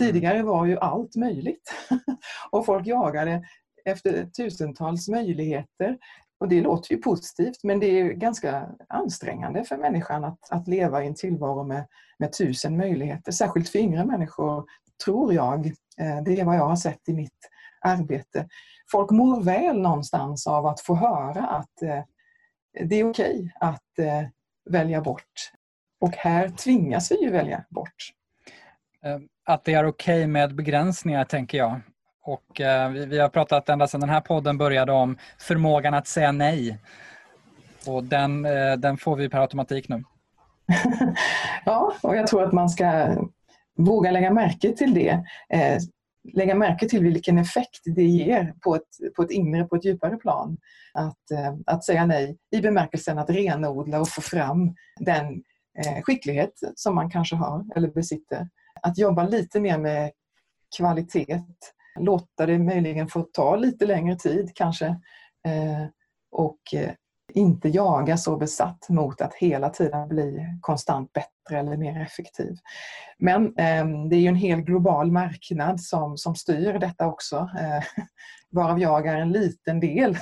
Mm. 0.01 0.13
Tidigare 0.13 0.43
var 0.43 0.67
ju 0.67 0.79
allt 0.79 1.17
möjligt 1.17 1.75
och 2.51 2.67
folk 2.67 2.87
jagade 2.87 3.45
efter 3.85 4.27
tusentals 4.27 5.09
möjligheter. 5.09 5.99
Och 6.41 6.49
det 6.49 6.61
låter 6.61 6.95
ju 6.95 7.03
positivt 7.03 7.65
men 7.65 7.81
det 7.81 7.87
är 7.87 8.13
ganska 8.13 8.69
ansträngande 8.89 9.65
för 9.65 9.77
människan 9.77 10.25
att, 10.25 10.51
att 10.51 10.69
leva 10.69 11.05
i 11.05 11.07
en 11.07 11.15
tillvaro 11.15 11.65
med, 11.65 11.87
med 12.19 12.33
tusen 12.33 12.77
möjligheter. 12.77 13.33
Särskilt 13.33 13.69
för 13.69 13.79
yngre 13.79 14.05
människor, 14.05 14.65
tror 15.05 15.35
jag. 15.35 15.67
Eh, 16.01 16.23
det 16.25 16.41
är 16.41 16.45
vad 16.45 16.57
jag 16.57 16.69
har 16.69 16.77
sett 16.77 17.09
i 17.09 17.13
mitt 17.13 17.51
arbete. 17.81 18.49
Folk 18.91 19.11
mår 19.11 19.43
väl 19.43 19.81
någonstans 19.81 20.47
av 20.47 20.67
att 20.67 20.81
få 20.81 20.95
höra 20.95 21.47
att 21.47 21.83
eh, 21.83 22.03
det 22.85 22.97
är 22.97 23.11
okej 23.11 23.39
okay 23.39 23.51
att 23.61 23.99
eh, 23.99 24.29
välja 24.71 25.01
bort. 25.01 25.53
Och 26.01 26.17
här 26.17 26.49
tvingas 26.49 27.13
vi 27.13 27.23
ju 27.23 27.31
välja 27.31 27.65
bort 27.71 28.13
Ehm, 29.05 29.23
att 29.45 29.65
det 29.65 29.75
är 29.75 29.87
okej 29.87 30.19
okay 30.19 30.27
med 30.27 30.55
begränsningar, 30.55 31.25
tänker 31.25 31.59
jag. 31.59 31.81
Och 32.23 32.61
eh, 32.61 32.91
vi, 32.91 33.07
vi, 33.07 33.19
har 33.19 33.29
pratat 33.29 33.69
ända 33.69 33.87
sedan 33.87 34.01
den 34.01 34.11
här 34.11 34.21
podden 34.21 34.59
började 34.59 34.93
om 34.93 35.19
förmågan 35.39 35.95
att 35.95 36.07
säga 36.07 36.33
nej. 36.33 36.79
Och 37.87 38.05
den, 38.05 38.45
eh, 38.45 38.73
den 38.73 38.97
får 38.99 39.17
vi 39.17 39.29
per 39.29 39.41
automatik 39.41 39.89
nu. 39.89 40.05
ja, 41.65 41.95
och 42.03 42.17
jag 42.17 42.27
tror 42.27 42.43
att 42.43 42.53
man 42.53 42.69
ska 42.69 43.17
våga 43.77 44.11
lägga 44.11 44.31
märke 44.31 44.73
till 44.73 44.95
det. 44.95 45.25
Eh, 45.49 45.79
lägga 46.33 46.55
märke 46.55 46.89
till 46.89 47.03
vilken 47.03 47.39
effekt 47.39 47.81
det 47.85 48.05
ger 48.05 48.55
på 48.65 48.77
ett, 48.77 49.15
på 49.17 49.23
ett 49.23 49.31
inre, 49.31 49.65
på 49.65 49.77
ett 49.77 49.85
djupare 49.85 50.17
plan. 50.17 50.57
Att, 50.95 51.31
eh, 51.31 51.55
att 51.67 51.85
säga 51.85 52.07
nej 52.07 52.39
i 52.57 52.61
bemärkelsen 52.61 53.19
att 53.19 53.31
renodla 53.31 54.01
och 54.01 54.09
få 54.09 54.21
fram 54.21 54.75
den 55.01 55.43
eh, 55.79 56.03
skicklighet 56.03 56.53
som 56.75 56.95
man 56.95 57.11
kanske 57.11 57.37
har 57.37 57.65
eller 57.77 57.89
besitter 57.89 58.49
att 58.83 58.99
jobba 58.99 59.25
lite 59.25 59.61
mer 59.61 59.79
med 59.79 60.11
kvalitet, 60.77 61.43
låta 61.99 62.47
det 62.47 62.59
möjligen 62.59 63.09
få 63.09 63.23
ta 63.23 63.57
lite 63.57 63.87
längre 63.87 64.17
tid 64.17 64.53
kanske, 64.55 64.87
eh, 65.47 65.87
och 66.31 66.75
eh, 66.75 66.91
inte 67.33 67.69
jaga 67.69 68.17
så 68.17 68.37
besatt 68.37 68.89
mot 68.89 69.21
att 69.21 69.35
hela 69.35 69.71
tiden 69.71 70.09
bli 70.09 70.59
konstant 70.61 71.13
bättre 71.13 71.59
eller 71.59 71.77
mer 71.77 72.01
effektiv. 72.01 72.57
Men 73.19 73.47
eh, 73.47 73.87
det 74.11 74.17
är 74.17 74.21
ju 74.21 74.29
en 74.29 74.35
hel 74.35 74.61
global 74.61 75.13
marknad 75.13 75.81
som, 75.81 76.17
som 76.17 76.35
styr 76.35 76.79
detta 76.79 77.07
också, 77.07 77.37
eh, 77.37 78.05
varav 78.51 78.81
jag 78.81 79.07
är 79.07 79.17
en 79.17 79.33
liten 79.33 79.81
del. 79.81 80.17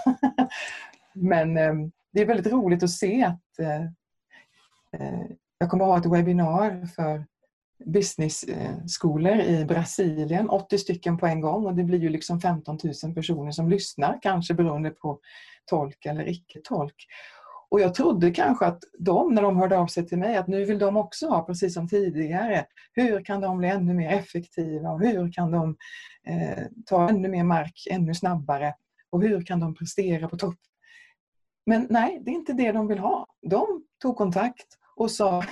Men 1.14 1.57
eh, 1.57 1.75
det 2.12 2.21
är 2.21 2.27
väldigt 2.27 2.53
roligt 2.53 2.83
att 2.83 2.90
se 2.90 3.25
att 3.25 3.59
eh, 3.59 5.27
jag 5.59 5.71
kommer 5.71 5.85
att 5.85 5.90
ha 5.90 5.99
ett 5.99 6.19
webbinar 6.19 6.87
för 6.97 7.27
business-skolor 7.85 9.41
i 9.41 9.65
Brasilien, 9.65 10.51
80 10.51 10.79
stycken 10.79 11.19
på 11.19 11.27
en 11.27 11.41
gång 11.41 11.67
och 11.67 11.75
det 11.75 11.85
blir 11.85 11.99
ju 11.99 12.09
liksom 12.09 12.41
15 12.41 12.79
000 13.05 13.15
personer 13.15 13.51
som 13.51 13.71
lyssnar, 13.71 14.19
kanske 14.23 14.55
beroende 14.55 14.91
på 14.91 15.21
tolk 15.67 16.07
eller 16.07 16.29
icke-tolk. 16.29 17.07
Och 17.69 17.81
jag 17.81 17.95
trodde 17.95 18.31
kanske 18.31 18.67
att 18.67 18.85
de, 18.99 19.35
när 19.35 19.43
de 19.43 19.57
hörde 19.57 19.79
av 19.79 19.87
sig 19.87 20.07
till 20.07 20.19
mig, 20.19 20.37
att 20.37 20.49
nu 20.49 20.65
vill 20.65 20.79
de 20.79 20.97
också 20.97 21.29
ha, 21.29 21.43
precis 21.43 21.75
som 21.75 21.89
tidigare, 21.89 22.67
hur 22.93 23.25
kan 23.25 23.41
de 23.41 23.59
bli 23.59 23.69
ännu 23.69 23.95
mer 23.95 24.11
effektiva 24.11 24.91
och 24.91 25.01
hur 25.01 25.33
kan 25.33 25.51
de 25.51 25.77
eh, 26.27 26.65
ta 26.87 27.09
ännu 27.09 27.29
mer 27.29 27.45
mark 27.45 27.87
ännu 27.91 28.15
snabbare 28.15 28.75
och 29.11 29.23
hur 29.23 29.43
kan 29.43 29.61
de 29.61 29.75
prestera 29.75 30.29
på 30.29 30.37
topp? 30.37 30.59
Men 31.67 31.87
nej, 31.91 32.23
det 32.25 32.31
är 32.31 32.35
inte 32.35 32.53
det 32.53 32.73
de 32.73 32.89
vill 32.89 32.99
ha. 32.99 33.27
De 33.43 33.85
tog 34.03 34.17
kontakt 34.17 34.67
och 34.97 35.11
sa 35.11 35.45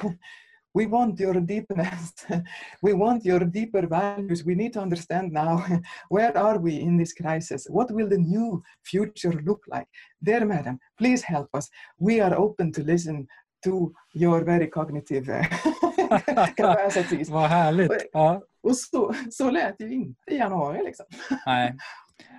we 0.75 0.87
want 0.87 1.21
your 1.21 1.35
deepness. 1.35 2.13
we 2.83 2.93
want 2.93 3.25
your 3.25 3.41
deeper 3.41 3.87
values. 3.87 4.45
We 4.45 4.55
need 4.55 4.73
to 4.73 4.81
understand 4.81 5.33
now 5.33 5.65
where 6.09 6.37
are 6.37 6.59
we 6.59 6.81
in 6.81 6.97
this 6.97 7.13
crisis? 7.13 7.67
What 7.71 7.91
will 7.93 8.09
the 8.09 8.19
new 8.19 8.63
future 8.83 9.33
look 9.45 9.63
like? 9.69 9.87
There, 10.21 10.45
madam, 10.45 10.79
please 10.99 11.23
help 11.23 11.49
us. 11.55 11.71
We 11.99 12.21
are 12.21 12.35
open 12.37 12.73
to 12.73 12.83
listen 12.83 13.27
to 13.65 13.95
your 14.13 14.45
very 14.45 14.67
cognitive 14.67 15.29
uh, 15.29 15.45
capacities. 16.57 17.29
Vad 17.29 17.49
härligt. 17.49 18.11
Ja. 18.13 18.43
Och 18.63 18.77
så, 18.77 19.15
så 19.31 19.51
lät 19.51 19.79
det 19.79 19.85
ju 19.85 19.93
inte 19.95 20.31
i 20.31 20.37
januari. 20.37 20.85
Liksom. 20.85 21.07
Nej. 21.47 21.77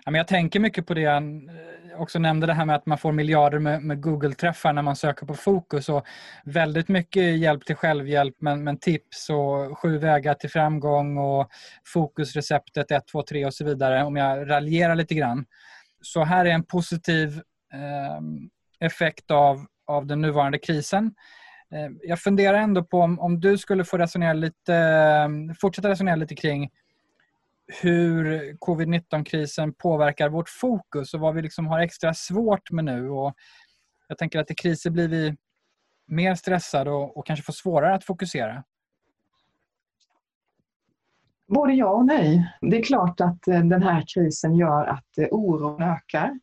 Jag 0.05 0.27
tänker 0.27 0.59
mycket 0.59 0.87
på 0.87 0.93
det 0.93 1.05
han 1.05 1.49
eh, 1.49 2.01
också 2.01 2.19
nämnde, 2.19 2.47
det 2.47 2.53
här 2.53 2.65
med 2.65 2.75
att 2.75 2.85
man 2.85 2.97
får 2.97 3.11
miljarder 3.11 3.59
med, 3.59 4.01
Google-träffar 4.01 4.73
när 4.73 4.81
man 4.81 4.95
söker 4.95 5.25
på 5.25 5.33
fokus. 5.33 5.89
Och 5.89 6.05
väldigt 6.43 6.87
mycket 6.87 7.37
hjälp 7.37 7.65
till 7.65 7.75
självhjälp, 7.75 8.35
men, 8.39 8.63
men 8.63 8.77
tips 8.77 9.29
och 9.29 9.77
sju 9.77 9.97
vägar 9.97 10.33
till 10.33 10.49
framgång 10.49 11.17
och 11.17 11.49
fokusreceptet 11.85 12.91
1, 12.91 13.07
2, 13.07 13.21
3 13.21 13.45
och 13.45 13.53
så 13.53 13.65
vidare, 13.65 14.03
om 14.03 14.15
jag 14.15 14.49
raljerar 14.49 14.95
lite 14.95 15.15
grann. 15.15 15.45
Så 16.01 16.23
här 16.23 16.45
är 16.45 16.49
en 16.49 16.63
positiv 16.63 17.41
eh, 17.73 18.19
effekt 18.79 19.31
av, 19.31 19.65
av 19.87 20.05
den 20.05 20.21
nuvarande 20.21 20.57
krisen. 20.57 21.15
Eh, 21.73 21.91
jag 22.01 22.19
funderar 22.19 22.57
ändå 22.57 22.83
på 22.83 22.99
om, 22.99 23.19
om 23.19 23.39
du 23.39 23.57
skulle 23.57 23.85
få 23.85 23.97
resonera 23.97 24.33
lite, 24.33 25.29
fortsätta 25.61 25.89
resonera 25.89 26.15
lite 26.15 26.35
kring 26.35 26.69
hur 27.67 28.53
covid-19-krisen 28.57 29.73
påverkar 29.73 30.29
vårt 30.29 30.49
fokus 30.49 31.13
och 31.13 31.19
vad 31.19 31.35
vi 31.35 31.41
liksom 31.41 31.67
har 31.67 31.79
extra 31.79 32.13
svårt 32.13 32.71
med 32.71 32.85
nu. 32.85 33.09
Och 33.09 33.33
jag 34.07 34.17
tänker 34.17 34.39
att 34.39 34.51
i 34.51 34.55
kriser 34.55 34.89
blir 34.89 35.07
vi 35.07 35.35
mer 36.07 36.35
stressade 36.35 36.91
och, 36.91 37.17
och 37.17 37.25
kanske 37.25 37.45
får 37.45 37.53
svårare 37.53 37.95
att 37.95 38.05
fokusera. 38.05 38.63
Både 41.47 41.73
ja 41.73 41.89
och 41.89 42.05
nej. 42.05 42.53
Det 42.61 42.77
är 42.77 42.83
klart 42.83 43.21
att 43.21 43.47
eh, 43.47 43.63
den 43.63 43.83
här 43.83 44.03
krisen 44.13 44.55
gör 44.55 44.85
att 44.85 45.17
eh, 45.17 45.27
oron 45.31 45.83
ökar. 45.83 46.39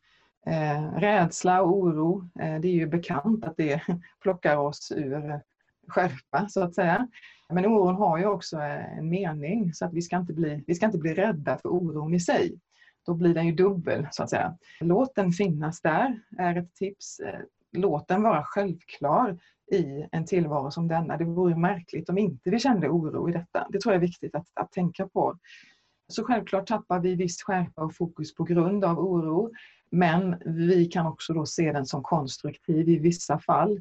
Eh, 0.46 0.92
rädsla 0.94 1.62
och 1.62 1.76
oro, 1.76 2.28
eh, 2.40 2.60
det 2.60 2.68
är 2.68 2.72
ju 2.72 2.86
bekant 2.86 3.44
att 3.44 3.56
det 3.56 3.80
plockar 4.22 4.56
oss 4.56 4.92
ur 4.96 5.40
skärpa 5.88 6.48
så 6.48 6.62
att 6.62 6.74
säga. 6.74 7.08
Men 7.52 7.66
oron 7.66 7.94
har 7.94 8.18
ju 8.18 8.26
också 8.26 8.56
eh, 8.56 8.98
en 8.98 9.08
mening 9.08 9.74
så 9.74 9.84
att 9.84 9.94
vi 9.94 10.02
ska 10.02 10.16
inte 10.16 10.32
bli, 10.32 10.64
vi 10.66 10.74
ska 10.74 10.86
inte 10.86 10.98
bli 10.98 11.14
rädda 11.14 11.58
för 11.58 11.68
oron 11.68 12.14
i 12.14 12.20
sig. 12.20 12.58
Då 13.06 13.14
blir 13.14 13.34
den 13.34 13.46
ju 13.46 13.52
dubbel 13.52 14.06
så 14.10 14.22
att 14.22 14.30
säga. 14.30 14.56
Låt 14.80 15.14
den 15.14 15.32
finnas 15.32 15.80
där 15.80 16.20
är 16.38 16.56
ett 16.56 16.74
tips. 16.74 17.20
Eh, 17.20 17.40
låt 17.72 18.08
den 18.08 18.22
vara 18.22 18.44
självklar 18.44 19.38
i 19.72 20.06
en 20.12 20.26
tillvaro 20.26 20.70
som 20.70 20.88
denna. 20.88 21.16
Det 21.16 21.24
vore 21.24 21.56
märkligt 21.56 22.08
om 22.08 22.18
inte 22.18 22.50
vi 22.50 22.58
kände 22.58 22.88
oro 22.88 23.28
i 23.28 23.32
detta. 23.32 23.66
Det 23.70 23.80
tror 23.80 23.94
jag 23.94 24.02
är 24.02 24.06
viktigt 24.06 24.34
att, 24.34 24.46
att 24.54 24.72
tänka 24.72 25.08
på. 25.08 25.38
Så 26.08 26.24
självklart 26.24 26.66
tappar 26.66 27.00
vi 27.00 27.14
viss 27.14 27.42
skärpa 27.42 27.82
och 27.82 27.96
fokus 27.96 28.34
på 28.34 28.44
grund 28.44 28.84
av 28.84 28.98
oro. 28.98 29.50
Men 29.90 30.36
vi 30.44 30.84
kan 30.84 31.06
också 31.06 31.32
då 31.32 31.46
se 31.46 31.72
den 31.72 31.86
som 31.86 32.02
konstruktiv 32.02 32.88
i 32.88 32.98
vissa 32.98 33.38
fall. 33.38 33.80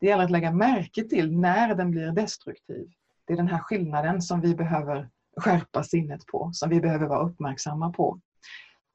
Det 0.00 0.06
gäller 0.06 0.24
att 0.24 0.30
lägga 0.30 0.52
märke 0.52 1.04
till 1.04 1.38
när 1.38 1.74
den 1.74 1.90
blir 1.90 2.12
destruktiv. 2.12 2.90
Det 3.26 3.32
är 3.32 3.36
den 3.36 3.48
här 3.48 3.58
skillnaden 3.58 4.22
som 4.22 4.40
vi 4.40 4.54
behöver 4.54 5.08
skärpa 5.36 5.82
sinnet 5.82 6.26
på, 6.26 6.50
som 6.52 6.70
vi 6.70 6.80
behöver 6.80 7.06
vara 7.06 7.20
uppmärksamma 7.20 7.92
på. 7.92 8.20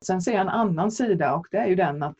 Sen 0.05 0.21
ser 0.21 0.31
jag 0.31 0.41
en 0.41 0.49
annan 0.49 0.91
sida 0.91 1.35
och 1.35 1.47
det 1.51 1.57
är 1.57 1.67
ju 1.67 1.75
den 1.75 2.03
att 2.03 2.15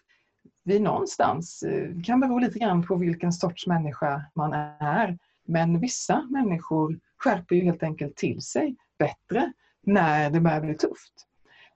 vi 0.64 0.80
någonstans, 0.80 1.64
eh, 1.64 2.02
kan 2.04 2.20
bero 2.20 2.40
lite 2.40 2.60
grann 2.60 2.84
på 2.84 2.96
vilken 2.96 3.34
sorts 3.34 3.68
människa 3.68 4.26
man 4.36 4.54
är, 4.80 5.18
men 5.48 5.80
vissa 5.80 6.28
människor 6.30 7.00
skärper 7.18 7.56
ju 7.56 7.64
helt 7.64 7.84
enkelt 7.84 8.16
till 8.16 8.42
sig 8.42 8.76
bättre 9.00 9.52
när 9.84 10.30
det 10.30 10.40
börjar 10.40 10.62
bli 10.62 10.76
tufft. 10.76 11.14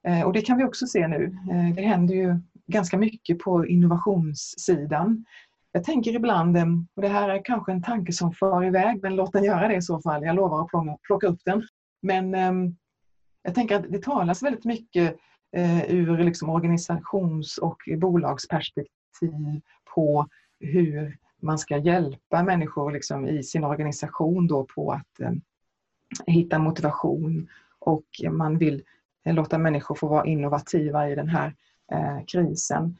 Eh, 0.03 0.21
och 0.21 0.33
det 0.33 0.41
kan 0.41 0.57
vi 0.57 0.63
också 0.63 0.87
se 0.87 1.07
nu. 1.07 1.37
Eh, 1.51 1.75
det 1.75 1.81
händer 1.81 2.15
ju 2.15 2.39
ganska 2.67 2.97
mycket 2.97 3.39
på 3.39 3.67
innovationssidan. 3.67 5.25
Jag 5.71 5.83
tänker 5.83 6.15
ibland, 6.15 6.57
ehm, 6.57 6.87
och 6.95 7.01
det 7.01 7.07
här 7.07 7.29
är 7.29 7.45
kanske 7.45 7.71
en 7.71 7.83
tanke 7.83 8.13
som 8.13 8.33
far 8.33 8.65
iväg, 8.65 8.99
men 9.01 9.15
låt 9.15 9.33
den 9.33 9.43
göra 9.43 9.67
det 9.67 9.75
i 9.75 9.81
så 9.81 10.01
fall. 10.01 10.23
Jag 10.23 10.35
lovar 10.35 10.61
att 10.61 11.01
plocka 11.01 11.27
upp 11.27 11.39
den. 11.45 11.63
Men 12.01 12.35
ehm, 12.35 12.75
jag 13.43 13.55
tänker 13.55 13.75
att 13.75 13.91
det 13.91 14.03
talas 14.03 14.43
väldigt 14.43 14.65
mycket 14.65 15.15
eh, 15.55 15.91
ur 15.91 16.17
liksom 16.17 16.49
organisations 16.49 17.57
och 17.57 17.77
bolagsperspektiv 17.97 19.61
på 19.95 20.27
hur 20.59 21.17
man 21.41 21.57
ska 21.59 21.77
hjälpa 21.77 22.43
människor 22.43 22.91
liksom 22.91 23.27
i 23.27 23.43
sin 23.43 23.63
organisation 23.63 24.47
då 24.47 24.63
på 24.63 24.91
att 24.91 25.19
ehm, 25.19 25.41
hitta 26.25 26.59
motivation 26.59 27.47
och 27.79 28.05
man 28.31 28.57
vill 28.57 28.83
eh, 29.25 29.33
låta 29.33 29.57
människor 29.57 29.95
få 29.95 30.07
vara 30.07 30.25
innovativa 30.25 31.09
i 31.09 31.15
den 31.15 31.29
här 31.29 31.55
eh, 31.91 32.25
krisen. 32.27 32.97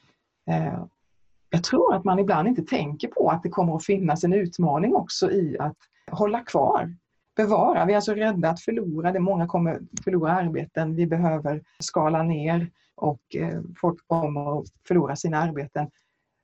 Jag 1.54 1.64
tror 1.64 1.96
att 1.96 2.04
man 2.04 2.20
ibland 2.20 2.48
inte 2.48 2.62
tänker 2.62 3.08
på 3.08 3.30
att 3.30 3.44
det 3.44 3.50
kommer 3.50 3.76
att 3.76 3.86
finnas 3.86 4.24
en 4.24 4.34
utmaning 4.34 4.96
också 4.96 5.32
i 5.32 5.58
att 5.60 5.78
hålla 6.12 6.40
kvar 6.40 6.96
bevara. 7.36 7.86
Vi 7.86 7.94
är 7.94 7.96
alltså 7.96 8.14
rädda 8.14 8.50
att 8.50 8.62
förlora 8.62 9.12
det. 9.12 9.20
Många 9.20 9.48
kommer 9.48 9.82
förlora 10.04 10.32
arbeten. 10.32 10.96
Vi 10.96 11.08
behöver 11.08 11.64
skala 11.80 12.24
ner 12.24 12.72
och 12.96 13.36
eh, 13.36 13.62
folk 13.82 14.08
kommer 14.08 14.60
att 14.60 14.68
förlora 14.88 15.16
sina 15.16 15.38
arbeten. 15.38 15.92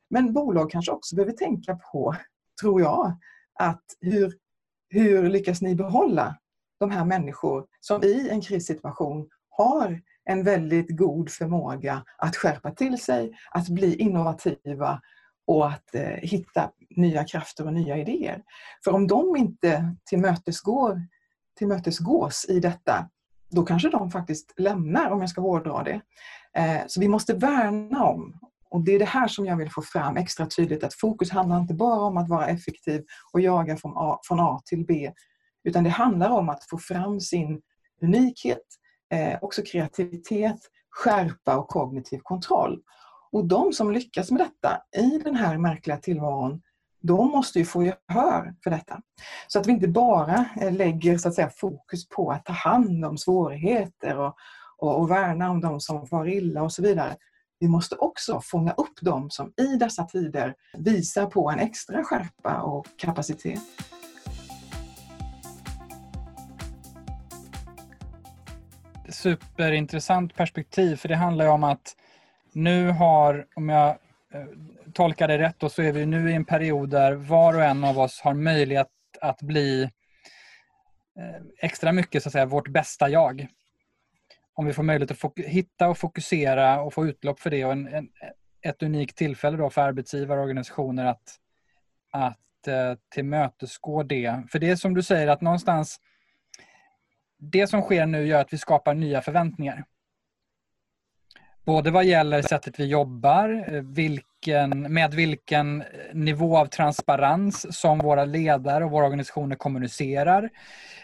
Men 0.09 0.33
bolag 0.33 0.71
kanske 0.71 0.91
också 0.91 1.15
behöver 1.15 1.33
tänka 1.33 1.79
på, 1.91 2.15
tror 2.61 2.81
jag, 2.81 3.17
att 3.59 3.83
hur, 4.01 4.33
hur 4.89 5.29
lyckas 5.29 5.61
ni 5.61 5.75
behålla 5.75 6.37
de 6.79 6.91
här 6.91 7.05
människor 7.05 7.65
som 7.79 8.03
i 8.03 8.29
en 8.29 8.41
krissituation 8.41 9.29
har 9.49 10.01
en 10.29 10.43
väldigt 10.43 10.97
god 10.97 11.29
förmåga 11.29 12.03
att 12.17 12.35
skärpa 12.35 12.71
till 12.71 13.01
sig, 13.01 13.31
att 13.51 13.69
bli 13.69 13.95
innovativa 13.95 15.01
och 15.47 15.67
att 15.67 15.95
eh, 15.95 16.01
hitta 16.01 16.71
nya 16.95 17.23
krafter 17.23 17.65
och 17.65 17.73
nya 17.73 17.97
idéer. 17.97 18.43
För 18.83 18.91
om 18.91 19.07
de 19.07 19.35
inte 19.35 19.95
tillmötesgår, 20.09 21.01
tillmötesgås 21.57 22.45
i 22.49 22.59
detta, 22.59 23.09
då 23.49 23.63
kanske 23.63 23.89
de 23.89 24.11
faktiskt 24.11 24.53
lämnar, 24.57 25.09
om 25.11 25.21
jag 25.21 25.29
ska 25.29 25.41
hårdra 25.41 25.83
det. 25.83 26.01
Eh, 26.53 26.81
så 26.87 26.99
vi 26.99 27.07
måste 27.07 27.33
värna 27.33 28.03
om, 28.03 28.39
och 28.69 28.81
det 28.81 28.91
är 28.91 28.99
det 28.99 29.05
här 29.05 29.27
som 29.27 29.45
jag 29.45 29.57
vill 29.57 29.71
få 29.71 29.81
fram 29.81 30.17
extra 30.17 30.45
tydligt, 30.45 30.83
att 30.83 30.93
fokus 30.93 31.31
handlar 31.31 31.59
inte 31.59 31.73
bara 31.73 32.01
om 32.01 32.17
att 32.17 32.29
vara 32.29 32.47
effektiv 32.47 33.03
och 33.33 33.41
jaga 33.41 33.77
från 33.77 33.93
A, 33.95 34.19
från 34.23 34.39
A 34.39 34.61
till 34.65 34.85
B, 34.85 35.11
utan 35.63 35.83
det 35.83 35.89
handlar 35.89 36.29
om 36.29 36.49
att 36.49 36.69
få 36.69 36.77
fram 36.77 37.19
sin 37.19 37.61
unikhet, 38.01 38.65
eh, 39.13 39.37
också 39.41 39.61
kreativitet, 39.61 40.59
skärpa 40.89 41.57
och 41.57 41.67
kognitiv 41.67 42.19
kontroll. 42.23 42.81
Och 43.31 43.45
de 43.45 43.73
som 43.73 43.91
lyckas 43.91 44.31
med 44.31 44.41
detta 44.41 44.81
i 45.03 45.17
den 45.23 45.35
här 45.35 45.57
märkliga 45.57 45.97
tillvaron, 45.97 46.61
de 47.01 47.31
måste 47.31 47.59
ju 47.59 47.65
få 47.65 47.83
gehör 47.83 48.53
för 48.63 48.69
detta. 48.69 49.01
Så 49.47 49.59
att 49.59 49.67
vi 49.67 49.71
inte 49.71 49.87
bara 49.87 50.45
eh, 50.61 50.73
lägger 50.73 51.17
så 51.17 51.27
att 51.27 51.35
säga, 51.35 51.49
fokus 51.49 52.09
på 52.09 52.31
att 52.31 52.45
ta 52.45 52.53
hand 52.53 53.05
om 53.05 53.17
svårigheter 53.17 54.17
och, 54.17 54.35
och, 54.77 54.99
och 54.99 55.11
värna 55.11 55.49
om 55.49 55.61
de 55.61 55.79
som 55.79 56.07
far 56.07 56.27
illa 56.27 56.63
och 56.63 56.73
så 56.73 56.81
vidare. 56.81 57.15
Vi 57.59 57.67
måste 57.67 57.95
också 57.95 58.41
fånga 58.43 58.71
upp 58.71 59.01
dem 59.01 59.29
som 59.29 59.53
i 59.57 59.75
dessa 59.75 60.03
tider 60.03 60.55
visar 60.77 61.25
på 61.25 61.49
en 61.49 61.59
extra 61.59 62.03
skärpa 62.03 62.61
och 62.61 62.87
kapacitet. 62.97 63.59
Superintressant 69.17 70.35
perspektiv, 70.35 70.95
för 70.95 71.07
det 71.07 71.15
handlar 71.15 71.45
ju 71.45 71.51
om 71.51 71.63
att 71.63 71.95
nu 72.53 72.89
har, 72.89 73.47
om 73.55 73.69
jag 73.69 73.89
eh, 74.33 74.45
tolkar 74.93 75.27
det 75.27 75.37
rätt 75.37 75.59
då, 75.59 75.69
så 75.69 75.81
är 75.81 75.91
vi 75.91 76.05
nu 76.05 76.31
i 76.31 76.33
en 76.33 76.45
period 76.45 76.89
där 76.89 77.13
var 77.13 77.53
och 77.53 77.63
en 77.63 77.83
av 77.83 77.99
oss 77.99 78.21
har 78.21 78.33
möjlighet 78.33 78.87
att 79.21 79.41
bli 79.41 79.83
eh, 79.83 81.41
extra 81.61 81.91
mycket 81.91 82.23
så 82.23 82.29
att 82.29 82.33
säga 82.33 82.45
vårt 82.45 82.67
bästa 82.67 83.09
jag. 83.09 83.47
Om 84.53 84.65
vi 84.65 84.73
får 84.73 84.83
möjlighet 84.83 85.23
att 85.23 85.39
hitta 85.45 85.89
och 85.89 85.97
fokusera 85.97 86.81
och 86.81 86.93
få 86.93 87.05
utlopp 87.05 87.39
för 87.39 87.49
det 87.49 87.65
och 87.65 87.71
en, 87.71 87.87
en, 87.87 88.09
ett 88.61 88.83
unikt 88.83 89.17
tillfälle 89.17 89.57
då 89.57 89.69
för 89.69 89.81
arbetsgivare 89.81 90.39
och 90.39 90.43
organisationer 90.43 91.05
att, 91.05 91.35
att 92.11 92.67
eh, 92.67 92.93
tillmötesgå 93.09 94.03
det. 94.03 94.43
För 94.51 94.59
det 94.59 94.69
är 94.69 94.75
som 94.75 94.93
du 94.93 95.03
säger 95.03 95.27
att 95.27 95.41
någonstans 95.41 95.99
det 97.39 97.67
som 97.67 97.81
sker 97.81 98.05
nu 98.05 98.27
gör 98.27 98.41
att 98.41 98.53
vi 98.53 98.57
skapar 98.57 98.93
nya 98.93 99.21
förväntningar. 99.21 99.85
Både 101.65 101.91
vad 101.91 102.05
gäller 102.05 102.41
sättet 102.41 102.79
vi 102.79 102.85
jobbar, 102.85 103.81
vilken, 103.93 104.93
med 104.93 105.13
vilken 105.13 105.83
nivå 106.13 106.57
av 106.57 106.65
transparens 106.65 107.79
som 107.79 107.99
våra 107.99 108.25
ledare 108.25 108.85
och 108.85 108.91
våra 108.91 109.05
organisationer 109.05 109.55
kommunicerar, 109.55 110.49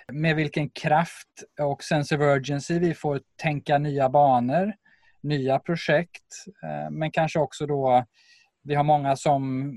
med 0.07 0.35
vilken 0.35 0.69
kraft 0.69 1.27
och 1.61 1.83
sense 1.83 2.15
of 2.15 2.21
urgency 2.21 2.79
vi 2.79 2.93
får 2.93 3.21
tänka 3.41 3.77
nya 3.77 4.09
banor, 4.09 4.73
nya 5.21 5.59
projekt, 5.59 6.45
eh, 6.63 6.89
men 6.91 7.11
kanske 7.11 7.39
också 7.39 7.65
då 7.65 8.05
vi 8.63 8.75
har 8.75 8.83
många 8.83 9.15
som 9.15 9.73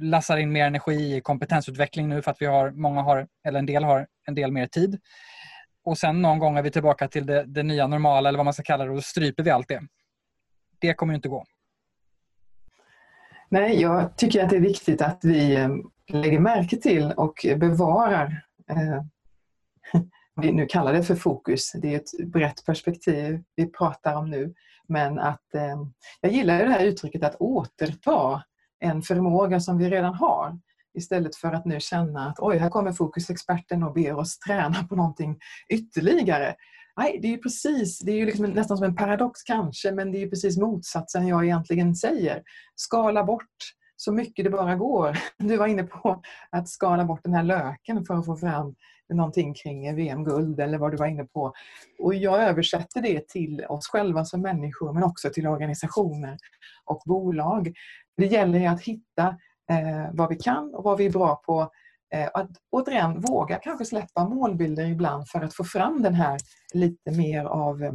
lassar 0.00 0.36
in 0.36 0.52
mer 0.52 0.66
energi 0.66 1.16
i 1.16 1.20
kompetensutveckling 1.20 2.08
nu 2.08 2.22
för 2.22 2.30
att 2.30 2.42
vi 2.42 2.46
har, 2.46 2.70
många 2.70 3.02
har, 3.02 3.28
eller 3.44 3.58
en 3.58 3.66
del 3.66 3.84
har 3.84 4.06
en 4.28 4.34
del 4.34 4.52
mer 4.52 4.66
tid. 4.66 5.00
Och 5.84 5.98
sen 5.98 6.22
någon 6.22 6.38
gång 6.38 6.56
är 6.56 6.62
vi 6.62 6.70
tillbaka 6.70 7.08
till 7.08 7.26
det, 7.26 7.44
det 7.44 7.62
nya 7.62 7.86
normala 7.86 8.28
eller 8.28 8.36
vad 8.36 8.46
man 8.46 8.54
ska 8.54 8.62
kalla 8.62 8.84
det 8.84 8.90
och 8.90 8.96
då 8.96 9.02
stryper 9.02 9.42
vi 9.42 9.50
allt 9.50 9.68
det. 9.68 9.82
Det 10.78 10.94
kommer 10.94 11.12
ju 11.12 11.16
inte 11.16 11.28
gå. 11.28 11.44
Nej, 13.48 13.80
jag 13.80 14.16
tycker 14.16 14.44
att 14.44 14.50
det 14.50 14.56
är 14.56 14.60
viktigt 14.60 15.02
att 15.02 15.20
vi 15.22 15.56
eh, 15.56 15.68
lägger 16.08 16.40
märke 16.40 16.76
till 16.76 17.12
och 17.12 17.46
bevarar 17.56 18.42
eh, 18.70 19.02
vi 20.42 20.52
nu 20.52 20.66
kallar 20.66 20.92
det 20.92 21.02
för 21.02 21.14
fokus, 21.14 21.72
det 21.72 21.94
är 21.94 21.96
ett 21.96 22.32
brett 22.32 22.66
perspektiv 22.66 23.42
vi 23.56 23.66
pratar 23.66 24.14
om 24.14 24.30
nu. 24.30 24.54
Men 24.88 25.18
att 25.18 25.54
eh, 25.54 25.76
jag 26.20 26.32
gillar 26.32 26.58
det 26.58 26.70
här 26.70 26.84
uttrycket 26.84 27.24
att 27.24 27.36
återta 27.40 28.42
en 28.80 29.02
förmåga 29.02 29.60
som 29.60 29.78
vi 29.78 29.90
redan 29.90 30.14
har. 30.14 30.58
Istället 30.98 31.36
för 31.36 31.52
att 31.52 31.64
nu 31.64 31.80
känna 31.80 32.28
att 32.28 32.38
oj, 32.38 32.56
här 32.56 32.70
kommer 32.70 32.92
fokusexperten 32.92 33.82
och 33.82 33.94
ber 33.94 34.14
oss 34.14 34.38
träna 34.38 34.84
på 34.88 34.96
någonting 34.96 35.38
ytterligare. 35.68 36.54
Nej, 36.96 37.18
det 37.22 37.34
är 37.34 37.38
precis, 37.38 37.98
det 37.98 38.12
är 38.12 38.16
ju 38.16 38.26
liksom 38.26 38.46
nästan 38.46 38.76
som 38.76 38.86
en 38.86 38.96
paradox 38.96 39.42
kanske, 39.42 39.92
men 39.92 40.12
det 40.12 40.22
är 40.22 40.28
precis 40.28 40.58
motsatsen 40.58 41.26
jag 41.26 41.44
egentligen 41.44 41.94
säger. 41.94 42.42
Skala 42.74 43.24
bort 43.24 43.56
så 43.96 44.12
mycket 44.12 44.44
det 44.44 44.50
bara 44.50 44.76
går. 44.76 45.18
Du 45.38 45.56
var 45.56 45.66
inne 45.66 45.82
på 45.82 46.22
att 46.50 46.68
skala 46.68 47.04
bort 47.04 47.20
den 47.24 47.34
här 47.34 47.42
löken 47.42 48.04
för 48.04 48.14
att 48.14 48.26
få 48.26 48.36
fram 48.36 48.74
någonting 49.14 49.54
kring 49.54 49.96
VM-guld 49.96 50.60
eller 50.60 50.78
vad 50.78 50.90
du 50.90 50.96
var 50.96 51.06
inne 51.06 51.24
på. 51.24 51.52
Och 51.98 52.14
jag 52.14 52.42
översätter 52.42 53.02
det 53.02 53.28
till 53.28 53.64
oss 53.68 53.88
själva 53.88 54.24
som 54.24 54.42
människor 54.42 54.92
men 54.92 55.02
också 55.02 55.30
till 55.30 55.46
organisationer 55.46 56.38
och 56.84 57.02
bolag. 57.06 57.72
Det 58.16 58.26
gäller 58.26 58.68
att 58.68 58.82
hitta 58.82 59.36
eh, 59.70 60.10
vad 60.12 60.28
vi 60.28 60.36
kan 60.36 60.74
och 60.74 60.84
vad 60.84 60.98
vi 60.98 61.06
är 61.06 61.10
bra 61.10 61.42
på. 61.46 61.70
Eh, 62.14 62.28
att 62.34 62.50
återigen 62.70 63.20
våga 63.20 63.58
kanske 63.58 63.84
släppa 63.84 64.28
målbilder 64.28 64.86
ibland 64.86 65.28
för 65.28 65.40
att 65.40 65.54
få 65.54 65.64
fram 65.64 66.02
den 66.02 66.14
här 66.14 66.38
lite 66.74 67.10
mer 67.10 67.44
av, 67.44 67.82
eh, 67.82 67.92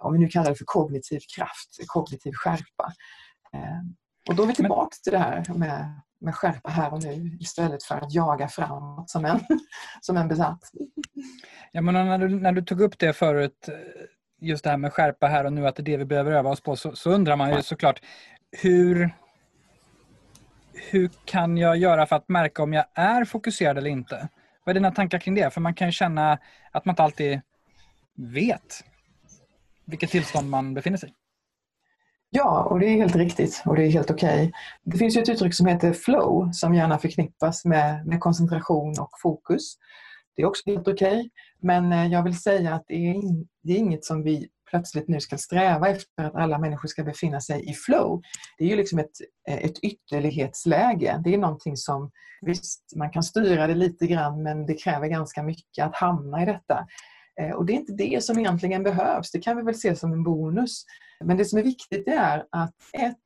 om 0.00 0.12
vi 0.12 0.18
nu 0.18 0.28
kallar 0.28 0.50
det 0.50 0.56
för 0.56 0.64
kognitiv 0.64 1.20
kraft, 1.36 1.76
kognitiv 1.86 2.32
skärpa. 2.32 2.92
Eh, 3.52 3.80
och 4.28 4.34
då 4.36 4.42
är 4.42 4.46
vi 4.46 4.54
tillbaka 4.54 4.96
till 5.04 5.12
det 5.12 5.18
här 5.18 5.44
med 5.54 6.00
med 6.20 6.34
skärpa 6.34 6.70
här 6.70 6.92
och 6.92 7.02
nu 7.02 7.36
istället 7.40 7.82
för 7.82 7.94
att 7.94 8.14
jaga 8.14 8.48
framåt 8.48 9.10
som 9.10 9.24
en, 9.24 9.40
som 10.00 10.16
en 10.16 10.28
besatt. 10.28 10.60
Ja, 11.72 11.80
men 11.80 11.94
när, 11.94 12.18
du, 12.18 12.28
när 12.28 12.52
du 12.52 12.62
tog 12.62 12.80
upp 12.80 12.98
det 12.98 13.12
förut, 13.12 13.68
just 14.40 14.64
det 14.64 14.70
här 14.70 14.76
med 14.76 14.92
skärpa 14.92 15.26
här 15.26 15.44
och 15.44 15.52
nu, 15.52 15.66
att 15.66 15.76
det 15.76 15.82
är 15.82 15.84
det 15.84 15.96
vi 15.96 16.04
behöver 16.04 16.32
öva 16.32 16.50
oss 16.50 16.60
på, 16.60 16.76
så, 16.76 16.96
så 16.96 17.10
undrar 17.10 17.36
man 17.36 17.56
ju 17.56 17.62
såklart 17.62 18.00
hur, 18.62 19.14
hur 20.90 21.10
kan 21.24 21.56
jag 21.56 21.76
göra 21.76 22.06
för 22.06 22.16
att 22.16 22.28
märka 22.28 22.62
om 22.62 22.72
jag 22.72 22.84
är 22.94 23.24
fokuserad 23.24 23.78
eller 23.78 23.90
inte? 23.90 24.28
Vad 24.64 24.70
är 24.70 24.74
dina 24.74 24.90
tankar 24.90 25.18
kring 25.18 25.34
det? 25.34 25.54
För 25.54 25.60
man 25.60 25.74
kan 25.74 25.88
ju 25.88 25.92
känna 25.92 26.38
att 26.72 26.84
man 26.84 26.92
inte 26.92 27.02
alltid 27.02 27.40
vet 28.14 28.84
vilket 29.84 30.10
tillstånd 30.10 30.50
man 30.50 30.74
befinner 30.74 30.98
sig 30.98 31.08
i. 31.08 31.12
Ja, 32.30 32.62
och 32.62 32.80
det 32.80 32.86
är 32.86 32.96
helt 32.96 33.16
riktigt 33.16 33.62
och 33.66 33.76
det 33.76 33.82
är 33.82 33.90
helt 33.90 34.10
okej. 34.10 34.38
Okay. 34.38 34.52
Det 34.84 34.98
finns 34.98 35.16
ju 35.16 35.22
ett 35.22 35.28
uttryck 35.28 35.54
som 35.54 35.66
heter 35.66 35.92
flow 35.92 36.52
som 36.52 36.74
gärna 36.74 36.98
förknippas 36.98 37.64
med, 37.64 38.06
med 38.06 38.20
koncentration 38.20 38.94
och 39.00 39.10
fokus. 39.22 39.76
Det 40.36 40.42
är 40.42 40.46
också 40.46 40.62
helt 40.70 40.88
okej, 40.88 41.18
okay. 41.18 41.30
men 41.60 41.92
eh, 41.92 42.06
jag 42.06 42.22
vill 42.22 42.38
säga 42.38 42.74
att 42.74 42.84
det 42.86 42.94
är, 42.94 43.14
in, 43.14 43.48
det 43.62 43.72
är 43.72 43.76
inget 43.76 44.04
som 44.04 44.22
vi 44.22 44.48
plötsligt 44.70 45.08
nu 45.08 45.20
ska 45.20 45.38
sträva 45.38 45.88
efter 45.88 46.24
att 46.24 46.34
alla 46.34 46.58
människor 46.58 46.88
ska 46.88 47.04
befinna 47.04 47.40
sig 47.40 47.70
i 47.70 47.72
flow. 47.72 48.22
Det 48.58 48.64
är 48.64 48.68
ju 48.68 48.76
liksom 48.76 48.98
ett, 48.98 49.10
ett 49.48 49.78
ytterlighetsläge. 49.78 51.20
Det 51.24 51.34
är 51.34 51.38
någonting 51.38 51.76
som, 51.76 52.10
visst, 52.40 52.92
man 52.96 53.10
kan 53.10 53.22
styra 53.22 53.66
det 53.66 53.74
lite 53.74 54.06
grann 54.06 54.42
men 54.42 54.66
det 54.66 54.74
kräver 54.74 55.08
ganska 55.08 55.42
mycket 55.42 55.84
att 55.84 55.96
hamna 55.96 56.42
i 56.42 56.46
detta. 56.46 56.86
Eh, 57.40 57.50
och 57.50 57.66
det 57.66 57.72
är 57.72 57.74
inte 57.74 57.92
det 57.92 58.24
som 58.24 58.38
egentligen 58.38 58.82
behövs, 58.82 59.30
det 59.30 59.38
kan 59.38 59.56
vi 59.56 59.62
väl 59.62 59.74
se 59.74 59.96
som 59.96 60.12
en 60.12 60.24
bonus. 60.24 60.84
Men 61.24 61.36
det 61.36 61.44
som 61.44 61.58
är 61.58 61.62
viktigt 61.62 62.08
är 62.08 62.44
att 62.50 62.74
ett, 62.92 63.16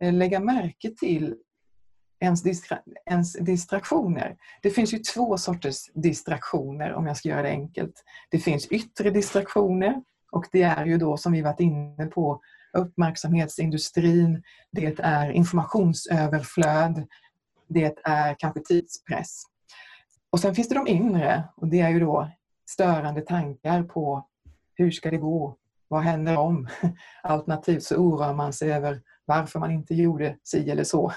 eh, 0.00 0.12
lägga 0.12 0.40
märke 0.40 0.90
till 1.00 1.34
ens, 2.20 2.42
distra 2.42 2.78
ens 3.10 3.32
distraktioner. 3.32 4.36
Det 4.62 4.70
finns 4.70 4.94
ju 4.94 4.98
två 4.98 5.38
sorters 5.38 5.90
distraktioner 5.94 6.92
om 6.92 7.06
jag 7.06 7.16
ska 7.16 7.28
göra 7.28 7.42
det 7.42 7.48
enkelt. 7.48 8.04
Det 8.30 8.38
finns 8.38 8.66
yttre 8.66 9.10
distraktioner 9.10 10.02
och 10.32 10.46
det 10.52 10.62
är 10.62 10.86
ju 10.86 10.98
då 10.98 11.16
som 11.16 11.32
vi 11.32 11.42
varit 11.42 11.60
inne 11.60 12.06
på 12.06 12.40
uppmärksamhetsindustrin, 12.72 14.42
det 14.72 15.00
är 15.00 15.30
informationsöverflöd, 15.30 17.06
det 17.68 17.98
är 18.04 18.36
kanske 18.38 18.60
tidspress. 18.60 19.42
Och 20.30 20.40
sen 20.40 20.54
finns 20.54 20.68
det 20.68 20.74
de 20.74 20.88
inre 20.88 21.44
och 21.56 21.68
det 21.68 21.80
är 21.80 21.90
ju 21.90 22.00
då 22.00 22.30
störande 22.70 23.20
tankar 23.20 23.82
på 23.82 24.28
hur 24.74 24.90
ska 24.90 25.10
det 25.10 25.16
gå? 25.16 25.56
Vad 25.88 26.02
händer 26.02 26.36
om? 26.36 26.68
Alternativt 27.22 27.82
så 27.82 27.96
oroar 27.96 28.34
man 28.34 28.52
sig 28.52 28.72
över 28.72 29.02
varför 29.24 29.58
man 29.58 29.70
inte 29.70 29.94
gjorde 29.94 30.36
si 30.42 30.70
eller 30.70 30.84
så. 30.84 31.12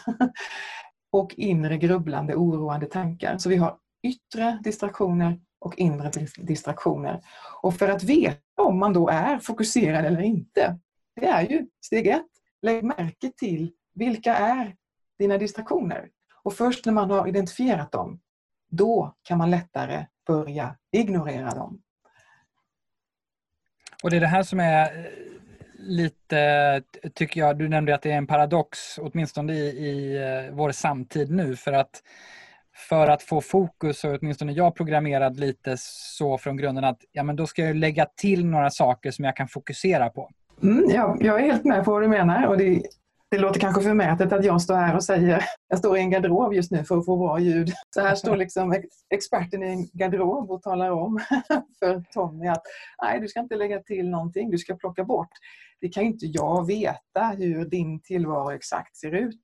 Och 1.12 1.34
inre 1.38 1.78
grubblande, 1.78 2.36
oroande 2.36 2.86
tankar. 2.86 3.38
Så 3.38 3.50
vi 3.50 3.56
har 3.56 3.78
yttre 4.04 4.60
distraktioner 4.64 5.40
och 5.66 5.78
inre 5.78 6.12
distraktioner. 6.38 7.22
Och 7.62 7.74
för 7.74 7.90
att 7.90 8.04
veta 8.04 8.62
om 8.62 8.80
man 8.80 8.94
då 8.94 9.10
är 9.10 9.40
fokuserad 9.40 10.06
eller 10.06 10.22
inte, 10.22 10.80
det 11.16 11.26
är 11.26 11.42
ju 11.42 11.68
steg 11.86 12.08
ett. 12.08 12.26
Lägg 12.62 12.84
märke 12.84 13.32
till 13.38 13.72
vilka 13.94 14.36
är 14.36 14.76
dina 15.20 15.38
distraktioner? 15.38 16.10
Och 16.44 16.54
först 16.54 16.86
när 16.86 16.94
man 16.94 17.10
har 17.10 17.28
identifierat 17.28 17.92
dem, 17.92 18.20
då 18.72 19.16
kan 19.24 19.38
man 19.38 19.52
lättare 19.52 20.06
börja 20.28 20.76
ignorera 20.92 21.50
dem. 21.50 21.82
Och 24.04 24.10
det 24.10 24.16
är 24.18 24.22
det 24.22 24.28
här 24.28 24.44
som 24.44 24.60
är 24.60 24.98
eh, 24.98 25.06
lite, 25.78 26.84
tycker 27.14 27.40
jag, 27.40 27.58
du 27.58 27.70
nämnde 27.70 27.96
att 27.96 28.02
det 28.02 28.12
är 28.12 28.18
en 28.18 28.28
paradox, 28.28 28.98
åtminstone 28.98 29.54
i, 29.54 29.68
i 29.68 30.18
eh, 30.18 30.56
vår 30.56 30.72
samtid 30.72 31.32
nu, 31.32 31.56
för 31.56 31.74
att 31.74 32.04
för 32.90 33.08
att 33.08 33.24
få 33.24 33.42
fokus, 33.42 34.04
och 34.04 34.18
åtminstone 34.22 34.52
jag 34.52 34.76
programmerad 34.76 35.40
lite 35.40 35.76
så 35.80 36.38
från 36.38 36.58
grunden 36.58 36.84
att 36.84 37.00
ja, 37.12 37.24
men 37.24 37.36
då 37.36 37.48
ska 37.48 37.66
jag 37.66 37.76
lägga 37.76 38.06
till 38.06 38.46
några 38.46 38.70
saker 38.70 39.12
som 39.12 39.26
jag 39.26 39.36
kan 39.36 39.48
fokusera 39.48 40.10
på. 40.10 40.30
Mm, 40.64 40.86
ja, 40.90 41.18
jag 41.20 41.40
är 41.40 41.46
helt 41.46 41.64
med 41.64 41.86
på 41.86 41.92
vad 41.92 42.02
du 42.02 42.08
menar 42.08 42.48
och 42.48 42.58
det 42.58 42.82
det 43.36 43.42
låter 43.42 43.60
kanske 43.60 43.82
förmätet 43.82 44.34
att 44.34 44.46
jag 44.46 44.62
står 44.62 44.76
här 44.76 44.96
och 44.96 45.04
säger, 45.04 45.46
jag 45.68 45.80
står 45.80 45.98
i 45.98 46.00
en 46.00 46.10
garderob 46.10 46.54
just 46.54 46.72
nu 46.72 46.84
för 46.84 46.98
att 46.98 47.06
få 47.06 47.18
bra 47.18 47.40
ljud. 47.40 47.74
Så 47.90 48.02
här 48.02 48.16
står 48.16 48.38
liksom 48.38 48.84
experten 49.10 49.64
i 49.64 49.68
en 49.68 49.88
garderob 49.94 50.52
och 50.52 50.62
talar 50.62 50.92
om 50.92 51.20
för 51.80 52.04
Tommy 52.14 52.48
att 52.48 52.62
nej, 53.02 53.20
du 53.20 53.28
ska 53.28 53.40
inte 53.40 53.56
lägga 53.56 53.80
till 53.80 54.10
någonting, 54.10 54.52
du 54.52 54.58
ska 54.58 54.76
plocka 54.76 55.04
bort. 55.04 55.30
Det 55.82 55.90
kan 55.90 56.04
inte 56.04 56.26
jag 56.26 56.68
veta 56.68 57.24
hur 57.38 57.66
din 57.66 58.02
tillvaro 58.02 58.52
exakt 58.52 58.98
ser 58.98 59.12
ut. 59.12 59.44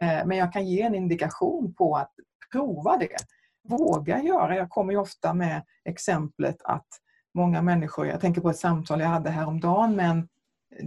Eh, 0.00 0.26
men 0.26 0.36
jag 0.36 0.52
kan 0.52 0.66
ge 0.66 0.82
en 0.82 0.94
indikation 0.94 1.74
på 1.74 1.96
att 1.96 2.12
prova 2.52 2.96
det. 2.96 3.16
Våga 3.68 4.22
göra. 4.22 4.56
Jag 4.56 4.70
kommer 4.70 4.92
ju 4.92 4.98
ofta 4.98 5.34
med 5.34 5.62
exemplet 5.84 6.56
att 6.64 6.86
många 7.34 7.62
människor, 7.62 8.06
jag 8.06 8.20
tänker 8.20 8.40
på 8.40 8.50
ett 8.50 8.58
samtal 8.58 9.00
jag 9.00 9.08
hade 9.08 9.30
häromdagen 9.30 9.96
med 9.96 10.10
en 10.10 10.28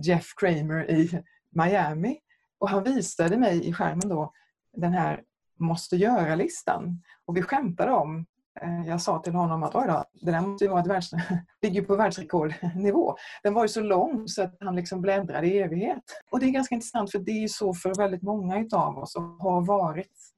Jeff 0.03 0.33
Kramer 0.39 0.91
i 0.91 1.23
Miami 1.51 2.19
och 2.59 2.69
han 2.69 2.83
visade 2.83 3.37
mig 3.37 3.67
i 3.67 3.73
skärmen 3.73 4.09
då 4.09 4.31
den 4.77 4.93
här 4.93 5.21
måste 5.59 5.95
göra-listan. 5.95 7.01
Och 7.25 7.37
vi 7.37 7.41
skämtade 7.41 7.91
om 7.91 8.25
eh, 8.61 8.87
jag 8.87 9.01
sa 9.01 9.19
till 9.19 9.33
honom 9.33 9.63
att 9.63 9.75
Oj 9.75 9.87
då, 9.87 10.03
det 10.13 10.31
där 10.31 10.41
måste 10.41 10.65
ju 10.65 10.69
vara 10.69 10.81
ett 10.81 10.87
världs... 10.87 11.11
ligger 11.61 11.81
på 11.81 11.95
världsrekordnivå. 11.95 13.15
Den 13.43 13.53
var 13.53 13.63
ju 13.63 13.67
så 13.67 13.81
lång 13.81 14.27
så 14.27 14.43
att 14.43 14.57
han 14.59 14.75
liksom 14.75 15.01
bläddrade 15.01 15.47
i 15.47 15.59
evighet. 15.59 16.03
Och 16.31 16.39
det 16.39 16.45
är 16.45 16.49
ganska 16.49 16.75
intressant 16.75 17.11
för 17.11 17.19
det 17.19 17.43
är 17.43 17.47
så 17.47 17.73
för 17.73 17.95
väldigt 17.95 18.21
många 18.21 18.59
utav 18.59 18.97
oss 18.97 19.15
och 19.15 19.23
har 19.23 19.61
varit 19.61 20.28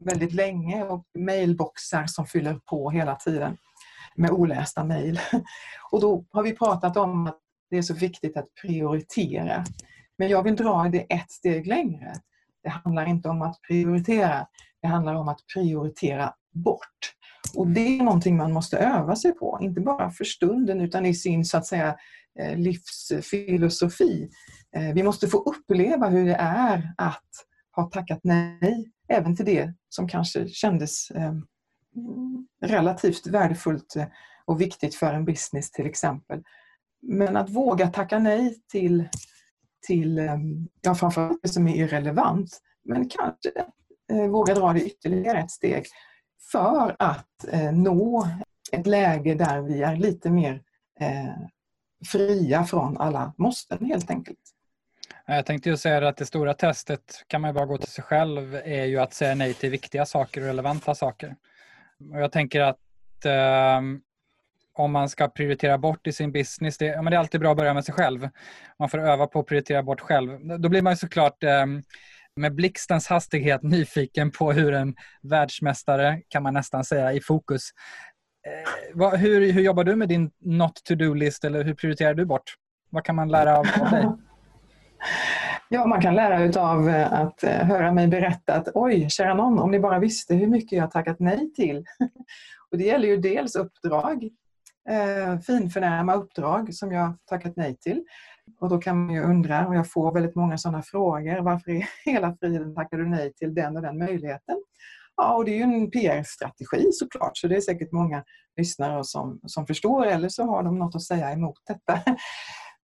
väldigt 0.00 0.32
länge 0.32 0.84
och 0.84 1.04
mailboxar 1.18 2.06
som 2.06 2.26
fyller 2.26 2.60
på 2.64 2.90
hela 2.90 3.14
tiden 3.14 3.56
med 4.16 4.30
olästa 4.30 4.84
mejl. 4.84 5.20
Och 5.90 6.00
då 6.00 6.24
har 6.30 6.42
vi 6.42 6.52
pratat 6.52 6.96
om 6.96 7.26
att 7.26 7.38
det 7.70 7.76
är 7.78 7.82
så 7.82 7.94
viktigt 7.94 8.36
att 8.36 8.46
prioritera. 8.62 9.64
Men 10.18 10.28
jag 10.28 10.42
vill 10.42 10.56
dra 10.56 10.88
det 10.92 11.14
ett 11.14 11.30
steg 11.30 11.66
längre. 11.66 12.12
Det 12.62 12.68
handlar 12.68 13.06
inte 13.06 13.28
om 13.28 13.42
att 13.42 13.62
prioritera, 13.68 14.46
det 14.82 14.88
handlar 14.88 15.14
om 15.14 15.28
att 15.28 15.40
prioritera 15.54 16.34
bort. 16.52 17.12
Och 17.56 17.66
det 17.66 17.98
är 17.98 18.02
någonting 18.02 18.36
man 18.36 18.52
måste 18.52 18.78
öva 18.78 19.16
sig 19.16 19.32
på, 19.32 19.58
inte 19.62 19.80
bara 19.80 20.10
för 20.10 20.24
stunden 20.24 20.80
utan 20.80 21.06
i 21.06 21.14
sin 21.14 21.44
så 21.44 21.56
att 21.56 21.66
säga 21.66 21.96
eh, 22.38 22.58
livsfilosofi. 22.58 24.28
Eh, 24.76 24.94
vi 24.94 25.02
måste 25.02 25.28
få 25.28 25.38
uppleva 25.38 26.08
hur 26.08 26.26
det 26.26 26.36
är 26.40 26.94
att 26.98 27.30
har 27.76 27.90
tackat 27.90 28.20
nej, 28.22 28.90
även 29.08 29.36
till 29.36 29.46
det 29.46 29.74
som 29.88 30.08
kanske 30.08 30.48
kändes 30.48 31.10
eh, 31.10 31.34
relativt 32.62 33.26
värdefullt 33.26 33.96
eh, 33.96 34.06
och 34.44 34.60
viktigt 34.60 34.94
för 34.94 35.14
en 35.14 35.24
business 35.24 35.70
till 35.70 35.86
exempel. 35.86 36.42
Men 37.02 37.36
att 37.36 37.50
våga 37.50 37.88
tacka 37.88 38.18
nej 38.18 38.62
till, 38.72 39.08
till 39.86 40.18
eh, 40.18 40.36
ja, 40.80 40.94
framförallt 40.94 41.42
det 41.42 41.48
som 41.48 41.68
är 41.68 41.76
irrelevant, 41.76 42.60
men 42.84 43.08
kanske 43.08 43.50
eh, 44.12 44.30
våga 44.30 44.54
dra 44.54 44.72
det 44.72 44.86
ytterligare 44.86 45.38
ett 45.38 45.50
steg 45.50 45.86
för 46.52 46.96
att 46.98 47.44
eh, 47.48 47.72
nå 47.72 48.28
ett 48.72 48.86
läge 48.86 49.34
där 49.34 49.60
vi 49.60 49.82
är 49.82 49.96
lite 49.96 50.30
mer 50.30 50.62
fria 52.12 52.64
från 52.64 52.96
alla 52.96 53.34
måsten 53.38 53.86
helt 53.86 54.10
enkelt. 54.10 54.38
Eh, 55.28 55.36
jag 55.36 55.46
tänkte 55.46 55.70
ju 55.70 55.76
säga 55.76 56.08
att 56.08 56.16
det 56.16 56.26
stora 56.26 56.54
testet 56.54 57.24
kan 57.26 57.40
man 57.40 57.50
ju 57.50 57.54
bara 57.54 57.66
gå 57.66 57.78
till 57.78 57.90
sig 57.90 58.04
själv 58.04 58.54
är 58.64 58.84
ju 58.84 58.98
att 58.98 59.14
säga 59.14 59.34
nej 59.34 59.54
till 59.54 59.70
viktiga 59.70 60.06
saker 60.06 60.40
och 60.40 60.46
relevanta 60.46 60.94
saker. 60.94 61.36
Och 62.12 62.20
jag 62.20 62.32
tänker 62.32 62.60
att 62.60 63.24
eh, 63.24 63.80
om 64.72 64.92
man 64.92 65.08
ska 65.08 65.28
prioritera 65.28 65.78
bort 65.78 66.06
i 66.06 66.12
sin 66.12 66.32
business, 66.32 66.78
det, 66.78 66.86
ja, 66.86 67.02
men 67.02 67.10
det 67.10 67.16
är 67.16 67.18
alltid 67.18 67.40
bra 67.40 67.50
att 67.50 67.56
börja 67.56 67.74
med 67.74 67.84
sig 67.84 67.94
själv. 67.94 68.28
Man 68.78 68.88
får 68.88 68.98
öva 68.98 69.26
på 69.26 69.40
att 69.40 69.46
prioritera 69.46 69.82
bort 69.82 70.00
själv. 70.00 70.58
Då 70.58 70.68
blir 70.68 70.82
man 70.82 70.92
ju 70.92 70.96
såklart 70.96 71.42
eh, 71.42 71.66
med 72.36 72.54
blixtens 72.54 73.08
hastighet 73.08 73.62
nyfiken 73.62 74.30
på 74.30 74.52
hur 74.52 74.74
en 74.74 74.96
världsmästare, 75.22 76.22
kan 76.28 76.42
man 76.42 76.54
nästan 76.54 76.84
säga, 76.84 77.12
i 77.12 77.20
fokus. 77.20 77.70
Eh, 78.46 78.70
vad, 78.94 79.18
hur, 79.18 79.52
hur 79.52 79.62
jobbar 79.62 79.84
du 79.84 79.96
med 79.96 80.08
din 80.08 80.30
not 80.40 80.84
to 80.84 80.94
do-list 80.94 81.44
eller 81.44 81.64
hur 81.64 81.74
prioriterar 81.74 82.14
du 82.14 82.24
bort? 82.24 82.54
Vad 82.90 83.04
kan 83.04 83.14
man 83.16 83.28
lära 83.28 83.58
av, 83.58 83.66
av 83.80 83.90
dig? 83.90 84.06
Ja, 85.68 85.86
man 85.86 86.00
kan 86.00 86.14
lära 86.14 86.62
av 86.62 86.88
eh, 86.88 87.12
att 87.12 87.44
eh, 87.44 87.50
höra 87.50 87.92
mig 87.92 88.08
berätta 88.08 88.54
att 88.54 88.68
oj, 88.74 89.10
kära 89.10 89.34
någon, 89.34 89.58
om 89.58 89.70
ni 89.70 89.80
bara 89.80 89.98
visste 89.98 90.34
hur 90.34 90.46
mycket 90.46 90.78
jag 90.78 90.90
tackat 90.90 91.20
nej 91.20 91.52
till. 91.52 91.84
Och 92.70 92.78
det 92.78 92.84
gäller 92.84 93.08
ju 93.08 93.16
dels 93.16 93.56
uppdrag, 93.56 94.24
eh, 94.88 95.38
finförnäma 95.38 96.14
uppdrag 96.14 96.74
som 96.74 96.92
jag 96.92 97.14
tackat 97.26 97.52
nej 97.56 97.76
till. 97.76 98.04
Och 98.60 98.68
då 98.68 98.78
kan 98.78 99.06
man 99.06 99.14
ju 99.14 99.22
undra, 99.22 99.66
och 99.66 99.74
jag 99.74 99.90
får 99.90 100.14
väldigt 100.14 100.34
många 100.34 100.58
sådana 100.58 100.82
frågor, 100.82 101.40
varför 101.40 101.70
i 101.70 101.86
hela 102.04 102.36
friden 102.40 102.74
tackar 102.74 102.96
du 102.96 103.08
nej 103.08 103.32
till 103.32 103.54
den 103.54 103.76
och 103.76 103.82
den 103.82 103.98
möjligheten? 103.98 104.62
Ja, 105.16 105.34
och 105.34 105.44
det 105.44 105.50
är 105.50 105.56
ju 105.56 105.62
en 105.62 105.90
PR-strategi 105.90 106.92
såklart, 106.92 107.36
så 107.36 107.48
det 107.48 107.56
är 107.56 107.60
säkert 107.60 107.92
många 107.92 108.24
lyssnare 108.56 109.04
som, 109.04 109.40
som 109.46 109.66
förstår, 109.66 110.06
eller 110.06 110.28
så 110.28 110.44
har 110.44 110.62
de 110.62 110.78
något 110.78 110.94
att 110.94 111.02
säga 111.02 111.32
emot 111.32 111.58
detta. 111.66 112.00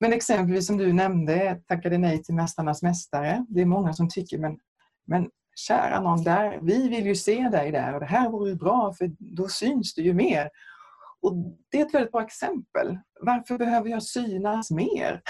Men 0.02 0.12
exempelvis 0.12 0.66
som 0.66 0.76
du 0.76 0.92
nämnde, 0.92 1.60
tackade 1.68 1.98
nej 1.98 2.22
till 2.22 2.34
Mästarnas 2.34 2.82
Mästare. 2.82 3.46
Det 3.48 3.60
är 3.60 3.66
många 3.66 3.92
som 3.92 4.08
tycker, 4.08 4.38
men, 4.38 4.58
men 5.06 5.28
kära 5.56 6.00
någon, 6.00 6.24
där, 6.24 6.58
vi 6.62 6.88
vill 6.88 7.06
ju 7.06 7.14
se 7.14 7.48
dig 7.48 7.72
där 7.72 7.94
och 7.94 8.00
det 8.00 8.06
här 8.06 8.30
vore 8.30 8.50
ju 8.50 8.56
bra 8.56 8.94
för 8.98 9.10
då 9.18 9.48
syns 9.48 9.94
du 9.94 10.02
ju 10.02 10.14
mer. 10.14 10.48
Och 11.20 11.34
Det 11.70 11.80
är 11.80 11.86
ett 11.86 11.94
väldigt 11.94 12.12
bra 12.12 12.22
exempel. 12.22 12.98
Varför 13.20 13.58
behöver 13.58 13.90
jag 13.90 14.02
synas 14.02 14.70
mer? 14.70 15.22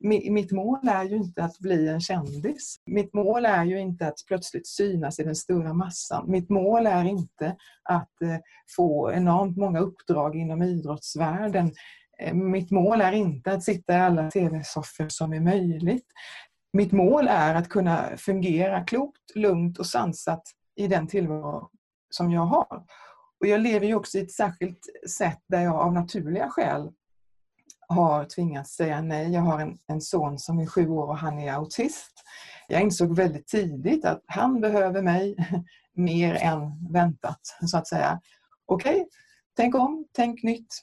Mitt 0.30 0.52
mål 0.52 0.88
är 0.88 1.04
ju 1.04 1.16
inte 1.16 1.44
att 1.44 1.58
bli 1.58 1.88
en 1.88 2.00
kändis. 2.00 2.76
Mitt 2.86 3.14
mål 3.14 3.46
är 3.46 3.64
ju 3.64 3.80
inte 3.80 4.06
att 4.06 4.18
plötsligt 4.26 4.66
synas 4.66 5.20
i 5.20 5.24
den 5.24 5.36
stora 5.36 5.74
massan. 5.74 6.30
Mitt 6.30 6.50
mål 6.50 6.86
är 6.86 7.04
inte 7.04 7.56
att 7.82 8.22
eh, 8.22 8.36
få 8.76 9.12
enormt 9.12 9.56
många 9.56 9.80
uppdrag 9.80 10.36
inom 10.36 10.62
idrottsvärlden. 10.62 11.72
Eh, 12.18 12.34
mitt 12.34 12.70
mål 12.70 13.00
är 13.00 13.12
inte 13.12 13.52
att 13.52 13.62
sitta 13.62 13.92
i 13.92 14.00
alla 14.00 14.30
tv-soffor 14.30 15.08
som 15.08 15.32
är 15.32 15.40
möjligt. 15.40 16.06
Mitt 16.72 16.92
mål 16.92 17.28
är 17.28 17.54
att 17.54 17.68
kunna 17.68 18.16
fungera 18.16 18.84
klokt, 18.84 19.34
lugnt 19.34 19.78
och 19.78 19.86
sansat 19.86 20.42
i 20.76 20.88
den 20.88 21.06
tillvaro 21.06 21.70
som 22.10 22.30
jag 22.30 22.46
har. 22.46 22.84
Och 23.40 23.46
jag 23.46 23.60
lever 23.60 23.86
ju 23.86 23.94
också 23.94 24.18
i 24.18 24.20
ett 24.20 24.32
särskilt 24.32 24.80
sätt 25.10 25.40
där 25.48 25.60
jag 25.60 25.74
av 25.74 25.92
naturliga 25.92 26.48
skäl 26.50 26.92
har 27.88 28.24
tvingats 28.24 28.76
säga 28.76 29.02
nej. 29.02 29.32
Jag 29.32 29.40
har 29.40 29.60
en, 29.60 29.78
en 29.86 30.00
son 30.00 30.38
som 30.38 30.58
är 30.58 30.66
sju 30.66 30.88
år 30.88 31.06
och 31.06 31.18
han 31.18 31.38
är 31.38 31.52
autist. 31.52 32.12
Jag 32.68 32.82
insåg 32.82 33.16
väldigt 33.16 33.46
tidigt 33.46 34.04
att 34.04 34.22
han 34.26 34.60
behöver 34.60 35.02
mig 35.02 35.36
mer 35.94 36.34
än 36.34 36.92
väntat, 36.92 37.40
så 37.66 37.78
att 37.78 37.88
säga. 37.88 38.20
Okej, 38.66 38.94
okay, 38.94 39.06
tänk 39.56 39.74
om, 39.74 40.06
tänk 40.12 40.42
nytt. 40.42 40.74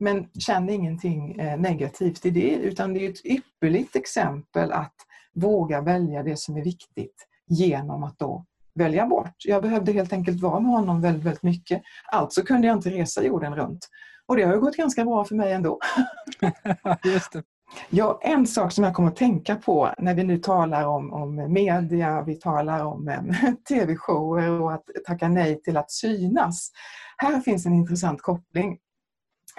Men 0.00 0.28
känn 0.38 0.70
ingenting 0.70 1.32
eh, 1.40 1.60
negativt 1.60 2.26
i 2.26 2.30
det, 2.30 2.54
utan 2.54 2.94
det 2.94 3.06
är 3.06 3.10
ett 3.10 3.26
ypperligt 3.26 3.96
exempel 3.96 4.72
att 4.72 4.94
våga 5.34 5.80
välja 5.80 6.22
det 6.22 6.36
som 6.36 6.56
är 6.56 6.64
viktigt 6.64 7.26
genom 7.46 8.04
att 8.04 8.18
då 8.18 8.44
välja 8.74 9.06
bort. 9.06 9.34
Jag 9.44 9.62
behövde 9.62 9.92
helt 9.92 10.12
enkelt 10.12 10.40
vara 10.40 10.60
med 10.60 10.72
honom 10.72 11.00
väldigt, 11.00 11.24
väldigt 11.24 11.42
mycket. 11.42 11.82
Alltså 12.12 12.42
kunde 12.42 12.66
jag 12.66 12.76
inte 12.76 12.90
resa 12.90 13.22
jorden 13.24 13.56
runt. 13.56 13.88
Och 14.26 14.36
det 14.36 14.42
har 14.42 14.56
gått 14.56 14.76
ganska 14.76 15.04
bra 15.04 15.24
för 15.24 15.34
mig 15.34 15.52
ändå. 15.52 15.78
Just 17.04 17.32
det. 17.32 17.42
Ja, 17.90 18.20
en 18.22 18.46
sak 18.46 18.72
som 18.72 18.84
jag 18.84 18.94
kommer 18.94 19.08
att 19.08 19.16
tänka 19.16 19.56
på 19.56 19.94
när 19.98 20.14
vi 20.14 20.24
nu 20.24 20.38
talar 20.38 20.86
om, 20.86 21.12
om 21.12 21.52
media, 21.52 22.22
vi 22.22 22.34
talar 22.34 22.84
om 22.84 23.08
um, 23.08 23.56
tv-shower 23.68 24.60
och 24.60 24.72
att 24.72 24.84
tacka 25.06 25.28
nej 25.28 25.62
till 25.62 25.76
att 25.76 25.90
synas. 25.90 26.70
Här 27.16 27.40
finns 27.40 27.66
en 27.66 27.74
intressant 27.74 28.22
koppling, 28.22 28.78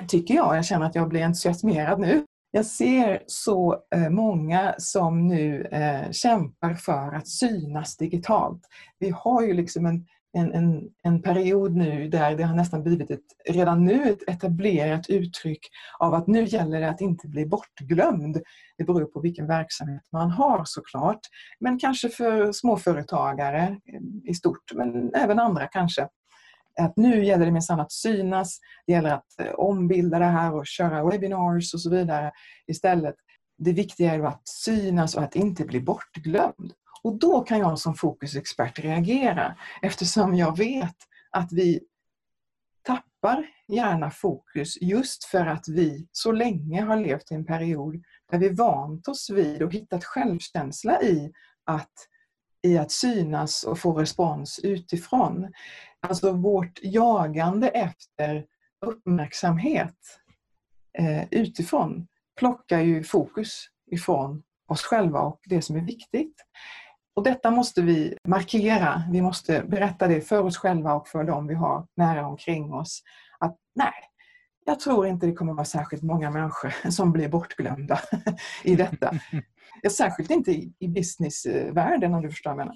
tycker 0.07 0.33
jag. 0.33 0.57
Jag 0.57 0.65
känner 0.65 0.85
att 0.85 0.95
jag 0.95 1.09
blir 1.09 1.23
entusiasmerad 1.23 1.99
nu. 1.99 2.25
Jag 2.53 2.65
ser 2.65 3.23
så 3.27 3.83
eh, 3.95 4.09
många 4.09 4.75
som 4.77 5.27
nu 5.27 5.65
eh, 5.65 6.11
kämpar 6.11 6.73
för 6.73 7.15
att 7.15 7.27
synas 7.27 7.97
digitalt. 7.97 8.61
Vi 8.99 9.09
har 9.09 9.41
ju 9.41 9.53
liksom 9.53 9.85
en, 9.85 10.05
en, 10.33 10.53
en, 10.53 10.89
en, 11.03 11.21
period 11.21 11.75
nu 11.75 12.09
där 12.09 12.35
det 12.35 12.43
har 12.43 12.55
nästan 12.55 12.83
blivit 12.83 13.11
ett, 13.11 13.25
redan 13.49 13.85
nu 13.85 14.09
ett 14.09 14.29
etablerat 14.29 15.09
uttryck 15.09 15.59
av 15.99 16.13
att 16.13 16.27
nu 16.27 16.43
gäller 16.43 16.79
det 16.79 16.89
att 16.89 17.01
inte 17.01 17.27
bli 17.27 17.45
bortglömd. 17.45 18.41
Det 18.77 18.83
beror 18.83 19.05
på 19.05 19.19
vilken 19.19 19.47
verksamhet 19.47 20.03
man 20.11 20.31
har 20.31 20.61
såklart, 20.65 21.21
men 21.59 21.79
kanske 21.79 22.09
för 22.09 22.51
småföretagare 22.51 23.61
eh, 23.61 24.29
i 24.29 24.33
stort, 24.33 24.73
men 24.73 25.13
även 25.15 25.39
andra 25.39 25.67
kanske 25.67 26.07
att 26.79 26.97
nu 26.97 27.25
gäller 27.25 27.45
det 27.45 27.51
minsann 27.51 27.79
att 27.79 27.91
synas, 27.91 28.59
det 28.87 28.93
gäller 28.93 29.13
att 29.13 29.39
eh, 29.39 29.51
ombilda 29.51 30.19
det 30.19 30.25
här 30.25 30.53
och 30.53 30.67
köra 30.67 31.05
webinars 31.09 31.73
och 31.73 31.81
så 31.81 31.89
vidare 31.89 32.31
istället. 32.67 33.15
Det 33.57 33.73
viktiga 33.73 34.13
är 34.13 34.23
att 34.23 34.47
synas 34.47 35.15
och 35.15 35.23
att 35.23 35.35
inte 35.35 35.65
bli 35.65 35.81
bortglömd. 35.81 36.73
Och 37.03 37.19
då 37.19 37.41
kan 37.41 37.59
jag 37.59 37.79
som 37.79 37.95
fokusexpert 37.95 38.79
reagera 38.79 39.55
eftersom 39.81 40.35
jag 40.35 40.57
vet 40.57 40.95
att 41.31 41.51
vi 41.51 41.79
tappar 42.83 43.45
gärna 43.67 44.11
fokus 44.11 44.81
just 44.81 45.23
för 45.23 45.45
att 45.45 45.67
vi 45.67 46.07
så 46.11 46.31
länge 46.31 46.81
har 46.81 46.95
levt 46.95 47.31
i 47.31 47.35
en 47.35 47.45
period 47.45 48.03
där 48.31 48.37
vi 48.37 48.49
vant 48.49 49.07
oss 49.07 49.29
vid 49.29 49.61
och 49.61 49.73
hittat 49.73 50.03
självkänsla 50.03 51.01
i 51.01 51.31
att, 51.65 51.93
i 52.61 52.77
att 52.77 52.91
synas 52.91 53.63
och 53.63 53.79
få 53.79 53.93
respons 53.93 54.59
utifrån. 54.63 55.51
Alltså 56.01 56.31
vårt 56.31 56.79
jagande 56.83 57.67
efter 57.67 58.45
uppmärksamhet 58.85 59.95
eh, 60.99 61.23
utifrån 61.31 62.07
plockar 62.39 62.79
ju 62.79 63.03
fokus 63.03 63.65
ifrån 63.91 64.43
oss 64.67 64.83
själva 64.83 65.19
och 65.19 65.39
det 65.45 65.61
som 65.61 65.75
är 65.75 65.81
viktigt. 65.81 66.35
Och 67.15 67.23
detta 67.23 67.51
måste 67.51 67.81
vi 67.81 68.17
markera. 68.27 69.03
Vi 69.11 69.21
måste 69.21 69.63
berätta 69.63 70.07
det 70.07 70.21
för 70.21 70.43
oss 70.43 70.57
själva 70.57 70.93
och 70.93 71.07
för 71.07 71.23
dem 71.23 71.47
vi 71.47 71.53
har 71.53 71.87
nära 71.95 72.27
omkring 72.27 72.73
oss. 72.73 73.03
Att 73.39 73.57
nej, 73.75 73.93
jag 74.65 74.79
tror 74.79 75.07
inte 75.07 75.25
det 75.25 75.33
kommer 75.33 75.53
vara 75.53 75.65
särskilt 75.65 76.03
många 76.03 76.31
människor 76.31 76.73
som 76.91 77.11
blir 77.11 77.29
bortglömda 77.29 77.99
i 78.63 78.75
detta. 78.75 79.13
Särskilt 79.91 80.31
inte 80.31 80.51
i 80.51 80.87
businessvärlden 80.87 82.13
om 82.13 82.21
du 82.21 82.29
förstår 82.29 82.51
vad 82.51 82.59
jag 82.59 82.67
menar. 82.67 82.75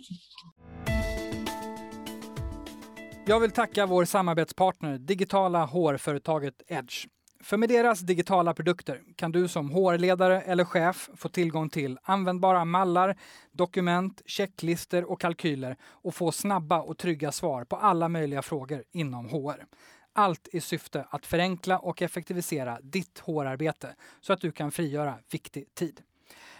Jag 3.28 3.39
vill 3.39 3.51
tacka 3.51 3.86
vår 3.86 4.05
samarbetspartner, 4.05 4.97
digitala 4.97 5.65
hårföretaget 5.65 6.61
Edge. 6.67 7.07
För 7.43 7.57
med 7.57 7.69
deras 7.69 7.99
digitala 7.99 8.53
produkter 8.53 9.01
kan 9.15 9.32
du 9.32 9.47
som 9.47 9.71
HR-ledare 9.71 10.41
eller 10.41 10.63
chef 10.63 11.09
få 11.15 11.30
tillgång 11.30 11.69
till 11.69 11.97
användbara 12.03 12.65
mallar, 12.65 13.17
dokument, 13.51 14.21
checklister 14.26 15.11
och 15.11 15.21
kalkyler 15.21 15.78
och 15.84 16.15
få 16.15 16.32
snabba 16.32 16.82
och 16.82 16.97
trygga 16.97 17.32
svar 17.32 17.63
på 17.63 17.76
alla 17.76 18.09
möjliga 18.09 18.41
frågor 18.41 18.84
inom 18.91 19.30
HR. 19.30 19.65
Allt 20.13 20.47
i 20.51 20.61
syfte 20.61 21.05
att 21.09 21.26
förenkla 21.26 21.80
och 21.80 22.01
effektivisera 22.01 22.80
ditt 22.82 23.19
HR-arbete 23.19 23.95
så 24.21 24.34
att 24.34 24.41
du 24.41 24.51
kan 24.51 24.71
frigöra 24.71 25.15
viktig 25.32 25.73
tid. 25.73 26.01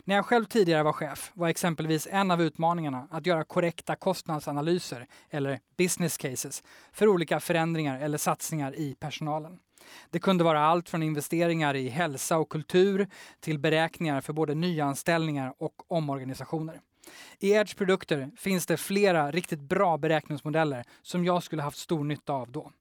När 0.08 0.16
jag 0.16 0.26
själv 0.26 0.46
tidigare 0.46 0.84
var 0.84 0.94
chef 0.94 1.32
var 1.34 1.50
exempelvis 1.50 2.08
en 2.12 2.32
av 2.32 2.42
utmaningarna 2.42 3.08
att 3.12 3.26
göra 3.26 3.44
korrekta 3.44 3.96
kostnadsanalyser 3.96 5.08
eller 5.30 5.60
business 5.78 6.18
cases 6.18 6.64
för 6.94 7.08
olika 7.08 7.40
förändringar 7.40 8.00
eller 8.00 8.18
satsningar 8.18 8.76
i 8.76 8.96
personalen. 9.00 9.60
Det 10.10 10.20
kunde 10.20 10.44
vara 10.44 10.60
allt 10.66 10.90
från 10.90 11.04
investeringar 11.04 11.76
i 11.76 11.90
hälsa 11.90 12.38
och 12.38 12.50
kultur 12.50 13.08
till 13.40 13.60
beräkningar 13.60 14.22
för 14.22 14.34
både 14.34 14.56
nyanställningar 14.56 15.54
och 15.58 15.92
omorganisationer. 15.92 16.82
I 17.40 17.52
Edge 17.52 17.78
produkter 17.78 18.32
finns 18.38 18.66
det 18.66 18.78
flera 18.78 19.32
riktigt 19.32 19.62
bra 19.62 19.98
beräkningsmodeller 19.98 20.84
som 21.02 21.26
jag 21.26 21.44
skulle 21.44 21.62
haft 21.62 21.78
stor 21.78 22.04
nytta 22.04 22.34
av 22.34 22.52
då. 22.52 22.72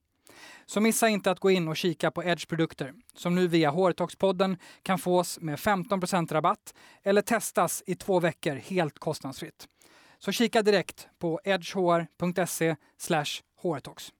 Så 0.67 0.81
missa 0.81 1.09
inte 1.09 1.31
att 1.31 1.39
gå 1.39 1.51
in 1.51 1.67
och 1.67 1.77
kika 1.77 2.11
på 2.11 2.23
Edge 2.23 2.47
produkter 2.47 2.93
som 3.13 3.35
nu 3.35 3.47
via 3.47 3.71
HR-talks-podden 3.71 4.57
kan 4.83 4.97
fås 4.97 5.39
med 5.41 5.59
15 5.59 6.01
rabatt 6.31 6.73
eller 7.03 7.21
testas 7.21 7.83
i 7.85 7.95
två 7.95 8.19
veckor 8.19 8.55
helt 8.55 8.99
kostnadsfritt. 8.99 9.67
Så 10.19 10.31
kika 10.31 10.61
direkt 10.61 11.07
på 11.19 11.39
edgehr.se 11.43 12.75
hrtalks. 13.63 14.11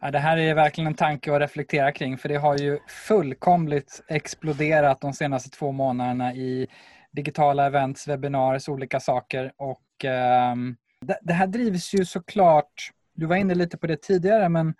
Ja, 0.00 0.10
det 0.10 0.18
här 0.18 0.36
är 0.36 0.54
verkligen 0.54 0.86
en 0.86 0.94
tanke 0.94 1.34
att 1.34 1.40
reflektera 1.40 1.92
kring 1.92 2.18
för 2.18 2.28
det 2.28 2.36
har 2.36 2.58
ju 2.58 2.78
fullkomligt 3.08 4.02
exploderat 4.08 5.00
de 5.00 5.12
senaste 5.12 5.50
två 5.50 5.72
månaderna 5.72 6.34
i 6.34 6.66
digitala 7.10 7.66
events, 7.66 8.08
webbinarier, 8.08 8.70
olika 8.70 9.00
saker 9.00 9.52
och 9.56 10.04
eh, 10.04 10.54
det 11.00 11.32
här 11.32 11.46
drivs 11.46 11.94
ju 11.94 12.04
såklart, 12.04 12.92
du 13.14 13.26
var 13.26 13.36
inne 13.36 13.54
lite 13.54 13.78
på 13.78 13.86
det 13.86 14.02
tidigare, 14.02 14.48
men 14.48 14.74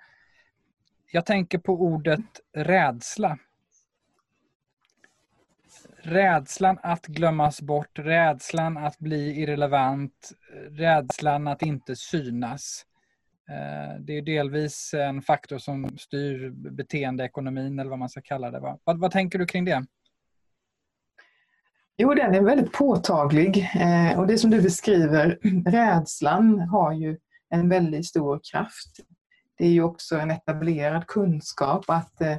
jag 1.12 1.26
tänker 1.26 1.58
på 1.58 1.72
ordet 1.72 2.40
rädsla. 2.52 3.38
Rädslan 6.02 6.78
att 6.82 7.06
glömmas 7.06 7.62
bort, 7.62 7.98
rädslan 7.98 8.76
att 8.76 8.98
bli 8.98 9.40
irrelevant, 9.40 10.32
rädslan 10.70 11.48
att 11.48 11.62
inte 11.62 11.96
synas. 11.96 12.86
Eh, 13.48 14.00
det 14.00 14.12
är 14.12 14.22
delvis 14.22 14.94
en 14.94 15.22
faktor 15.22 15.58
som 15.58 15.98
styr 15.98 16.50
beteendeekonomin 16.50 17.78
eller 17.78 17.90
vad 17.90 17.98
man 17.98 18.08
ska 18.08 18.20
kalla 18.20 18.50
det. 18.50 18.78
Vad, 18.84 19.00
vad 19.00 19.10
tänker 19.10 19.38
du 19.38 19.46
kring 19.46 19.64
det? 19.64 19.86
Jo, 22.00 22.14
den 22.14 22.34
är 22.34 22.40
väldigt 22.40 22.72
påtaglig 22.72 23.70
eh, 23.74 24.18
och 24.18 24.26
det 24.26 24.38
som 24.38 24.50
du 24.50 24.62
beskriver, 24.62 25.38
rädslan 25.66 26.58
har 26.60 26.92
ju 26.92 27.18
en 27.50 27.68
väldigt 27.68 28.06
stor 28.06 28.40
kraft. 28.52 28.96
Det 29.56 29.64
är 29.64 29.70
ju 29.70 29.82
också 29.82 30.18
en 30.18 30.30
etablerad 30.30 31.06
kunskap 31.06 31.84
att 31.88 32.20
eh, 32.20 32.36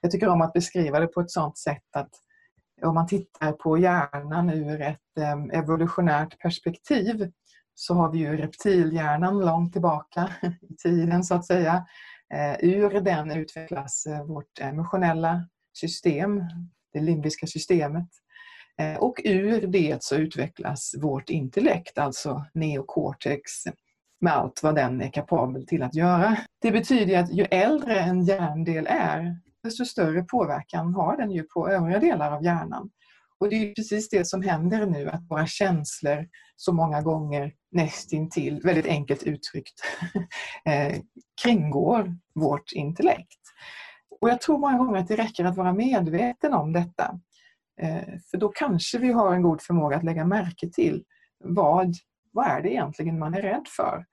jag 0.00 0.10
tycker 0.10 0.28
om 0.28 0.40
att 0.40 0.52
beskriva 0.52 1.00
det 1.00 1.06
på 1.06 1.20
ett 1.20 1.30
sådant 1.30 1.58
sätt 1.58 1.96
att 1.96 2.10
om 2.82 2.94
man 2.94 3.06
tittar 3.06 3.52
på 3.52 3.78
hjärnan 3.78 4.50
ur 4.50 4.80
ett 4.80 5.18
eh, 5.20 5.58
evolutionärt 5.58 6.38
perspektiv 6.38 7.32
så 7.74 7.94
har 7.94 8.12
vi 8.12 8.18
ju 8.18 8.36
reptilhjärnan 8.36 9.40
långt 9.40 9.72
tillbaka 9.72 10.28
i 10.42 10.76
tiden 10.82 11.24
så 11.24 11.34
att 11.34 11.46
säga. 11.46 11.86
Ur 12.60 13.00
den 13.00 13.30
utvecklas 13.30 14.06
vårt 14.28 14.60
emotionella 14.60 15.48
system, 15.72 16.42
det 16.92 17.00
limbiska 17.00 17.46
systemet. 17.46 18.08
Eh, 18.80 18.96
och 18.96 19.20
ur 19.24 19.66
det 19.66 20.02
så 20.02 20.16
utvecklas 20.16 20.94
vårt 20.98 21.30
intellekt, 21.30 21.98
alltså 21.98 22.44
neocortex, 22.54 23.50
med 24.20 24.32
allt 24.32 24.62
vad 24.62 24.74
den 24.74 25.00
är 25.02 25.10
kapabel 25.10 25.66
till 25.66 25.82
att 25.82 25.94
göra. 25.94 26.36
Det 26.60 26.70
betyder 26.70 27.18
att 27.18 27.32
ju 27.32 27.44
äldre 27.44 28.00
en 28.00 28.24
hjärndel 28.24 28.86
är, 28.90 29.36
desto 29.62 29.84
större 29.84 30.22
påverkan 30.22 30.94
har 30.94 31.16
den 31.16 31.30
ju 31.30 31.42
på 31.42 31.68
övriga 31.68 31.98
delar 31.98 32.32
av 32.32 32.44
hjärnan. 32.44 32.90
Och 33.40 33.48
det 33.48 33.56
är 33.56 33.74
precis 33.74 34.08
det 34.08 34.26
som 34.26 34.42
händer 34.42 34.86
nu, 34.86 35.08
att 35.08 35.30
våra 35.30 35.46
känslor 35.46 36.28
så 36.56 36.72
många 36.72 37.02
gånger 37.02 37.52
nästintill, 37.70 38.60
väldigt 38.64 38.86
enkelt 38.86 39.22
uttryckt, 39.22 39.80
eh, 40.64 41.00
kringgår 41.42 42.16
vårt 42.34 42.72
intellekt. 42.72 43.40
Och 44.20 44.30
jag 44.30 44.40
tror 44.40 44.58
många 44.58 44.78
gånger 44.78 44.98
att 44.98 45.08
det 45.08 45.16
räcker 45.16 45.44
att 45.44 45.56
vara 45.56 45.72
medveten 45.72 46.54
om 46.54 46.72
detta. 46.72 47.20
Eh, 47.80 48.18
för 48.30 48.38
då 48.38 48.48
kanske 48.48 48.98
vi 48.98 49.12
har 49.12 49.34
en 49.34 49.42
god 49.42 49.62
förmåga 49.62 49.96
att 49.96 50.04
lägga 50.04 50.24
märke 50.24 50.70
till 50.70 51.04
vad, 51.44 51.94
vad 52.32 52.46
är 52.46 52.62
det 52.62 52.70
egentligen 52.72 53.18
man 53.18 53.34
är 53.34 53.42
rädd 53.42 53.66
för? 53.76 54.04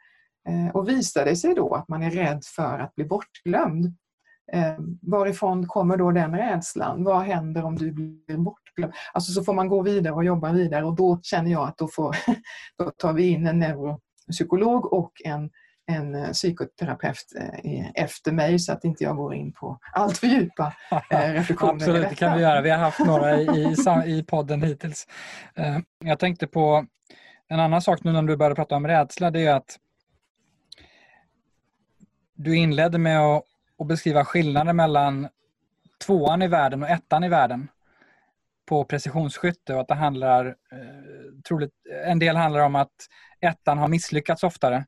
Eh, 0.48 0.76
och 0.76 0.90
visar 0.90 1.26
det 1.26 1.36
sig 1.36 1.56
då 1.56 1.76
att 1.76 1.88
man 1.88 2.04
är 2.04 2.12
rädd 2.12 2.44
för 2.56 2.80
att 2.80 2.96
bli 2.96 3.06
bortglömd, 3.06 3.86
eh, 4.54 4.76
varifrån 5.02 5.68
kommer 5.68 5.98
då 5.98 6.12
den 6.12 6.38
rädslan? 6.38 7.04
Vad 7.04 7.22
händer 7.22 7.66
om 7.66 7.76
du 7.76 7.92
blir 7.92 8.38
bortglömd? 8.38 8.94
Alltså 9.14 9.32
så 9.32 9.44
får 9.44 9.54
man 9.54 9.68
gå 9.68 9.82
vidare 9.82 10.14
och 10.14 10.24
jobba 10.24 10.52
vidare 10.52 10.86
och 10.86 10.96
då 10.96 11.20
känner 11.24 11.52
jag 11.52 11.68
att 11.68 11.78
då, 11.78 11.88
får, 11.88 12.16
då 12.78 12.92
tar 12.98 13.14
vi 13.14 13.28
in 13.28 13.48
en 13.48 13.60
neuropsykolog 13.60 14.94
och 14.94 15.12
en 15.26 15.50
en 15.88 16.16
eh, 16.16 16.32
psykoterapeut 16.32 17.34
eh, 17.64 17.90
efter 17.96 18.32
mig 18.32 18.60
så 18.60 18.74
att 18.74 18.84
inte 18.84 19.04
jag 19.04 19.16
går 19.16 19.34
in 19.34 19.54
på 19.54 19.80
allt 19.94 20.18
för 20.18 20.28
djupa 20.28 20.74
eh, 21.12 21.20
reflektioner. 21.34 21.74
Absolut, 21.74 22.10
det 22.10 22.16
kan 22.16 22.38
vi 22.38 22.44
göra. 22.44 22.62
Vi 22.62 22.70
har 22.70 22.78
haft 22.78 23.00
några 23.00 23.38
i, 23.38 23.76
i 24.06 24.24
podden 24.24 24.62
hittills. 24.62 25.08
Jag 26.04 26.20
tänkte 26.20 26.48
på 26.48 26.86
en 27.48 27.60
annan 27.60 27.82
sak 27.82 28.04
nu 28.04 28.12
när 28.12 28.22
du 28.22 28.38
började 28.38 28.56
prata 28.56 28.76
om 28.76 28.88
rädsla. 28.88 29.32
Det 29.32 29.46
är 29.46 29.56
att 29.56 29.78
du 32.34 32.56
inledde 32.58 32.98
med 32.98 33.20
att, 33.20 33.44
beskriva 33.88 34.26
skillnaden 34.26 34.76
mellan 34.76 35.28
tvåan 36.06 36.42
i 36.42 36.48
världen 36.48 36.84
och 36.84 36.90
ettan 36.90 37.24
i 37.24 37.30
världen 37.30 37.68
på 38.66 38.84
precisionsskytte 38.84 39.74
och 39.74 39.82
att 39.82 39.88
det 39.88 39.96
handlar, 39.96 40.56
troligt, 41.48 41.72
en 42.06 42.20
del 42.20 42.36
handlar 42.36 42.60
om 42.60 42.76
att 42.76 42.92
ettan 43.40 43.78
har 43.78 43.88
misslyckats 43.88 44.44
oftare 44.44 44.86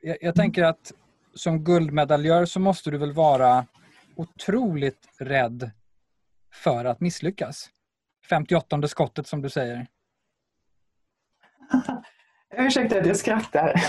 jag, 0.00 0.16
jag 0.20 0.34
tänker 0.34 0.62
att 0.62 0.92
som 1.34 1.64
guldmedaljör 1.64 2.44
så 2.44 2.60
måste 2.60 2.90
du 2.90 2.98
väl 2.98 3.12
vara 3.12 3.66
otroligt 4.16 5.08
rädd 5.18 5.70
för 6.52 6.84
att 6.84 7.00
misslyckas. 7.00 7.70
58 8.28 8.88
skottet 8.88 9.26
som 9.26 9.42
du 9.42 9.50
säger. 9.50 9.86
Ursäkta 12.56 12.98
att 12.98 13.06
jag 13.06 13.16
skrattar. 13.16 13.74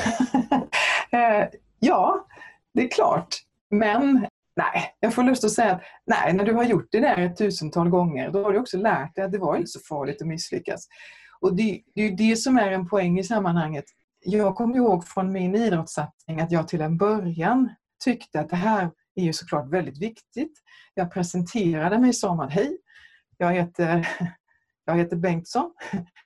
Eh, 1.11 1.47
ja, 1.79 2.27
det 2.73 2.83
är 2.83 2.89
klart. 2.89 3.35
Men 3.69 4.27
nej, 4.55 4.95
jag 4.99 5.13
får 5.13 5.23
lust 5.23 5.43
att 5.43 5.51
säga 5.51 5.71
att 5.71 5.81
nej, 6.05 6.33
när 6.33 6.45
du 6.45 6.53
har 6.53 6.63
gjort 6.63 6.87
det 6.91 6.99
där 6.99 7.17
ett 7.17 7.37
tusental 7.37 7.89
gånger, 7.89 8.31
då 8.31 8.43
har 8.43 8.53
du 8.53 8.59
också 8.59 8.77
lärt 8.77 9.15
dig 9.15 9.25
att 9.25 9.31
det 9.31 9.37
var 9.37 9.55
inte 9.55 9.67
så 9.67 9.79
farligt 9.79 10.21
att 10.21 10.27
misslyckas. 10.27 10.87
Och 11.39 11.55
det, 11.55 11.81
det 11.95 12.01
är 12.01 12.11
det 12.11 12.35
som 12.35 12.57
är 12.57 12.71
en 12.71 12.87
poäng 12.87 13.19
i 13.19 13.23
sammanhanget 13.23 13.85
jag 14.25 14.55
kommer 14.55 14.75
ihåg 14.75 15.07
från 15.07 15.31
min 15.31 15.55
idrottssatsning 15.55 16.41
att 16.41 16.51
jag 16.51 16.67
till 16.67 16.81
en 16.81 16.97
början 16.97 17.69
tyckte 18.03 18.39
att 18.39 18.49
det 18.49 18.55
här 18.55 18.91
är 19.15 19.23
ju 19.23 19.33
såklart 19.33 19.69
väldigt 19.69 20.01
viktigt. 20.01 20.51
Jag 20.93 21.13
presenterade 21.13 21.99
mig 21.99 22.13
som 22.13 22.39
att 22.39 22.51
hej, 22.51 22.77
jag 23.37 23.53
heter, 23.53 24.07
jag 24.85 24.95
heter 24.97 25.15
Bengtsson. 25.15 25.71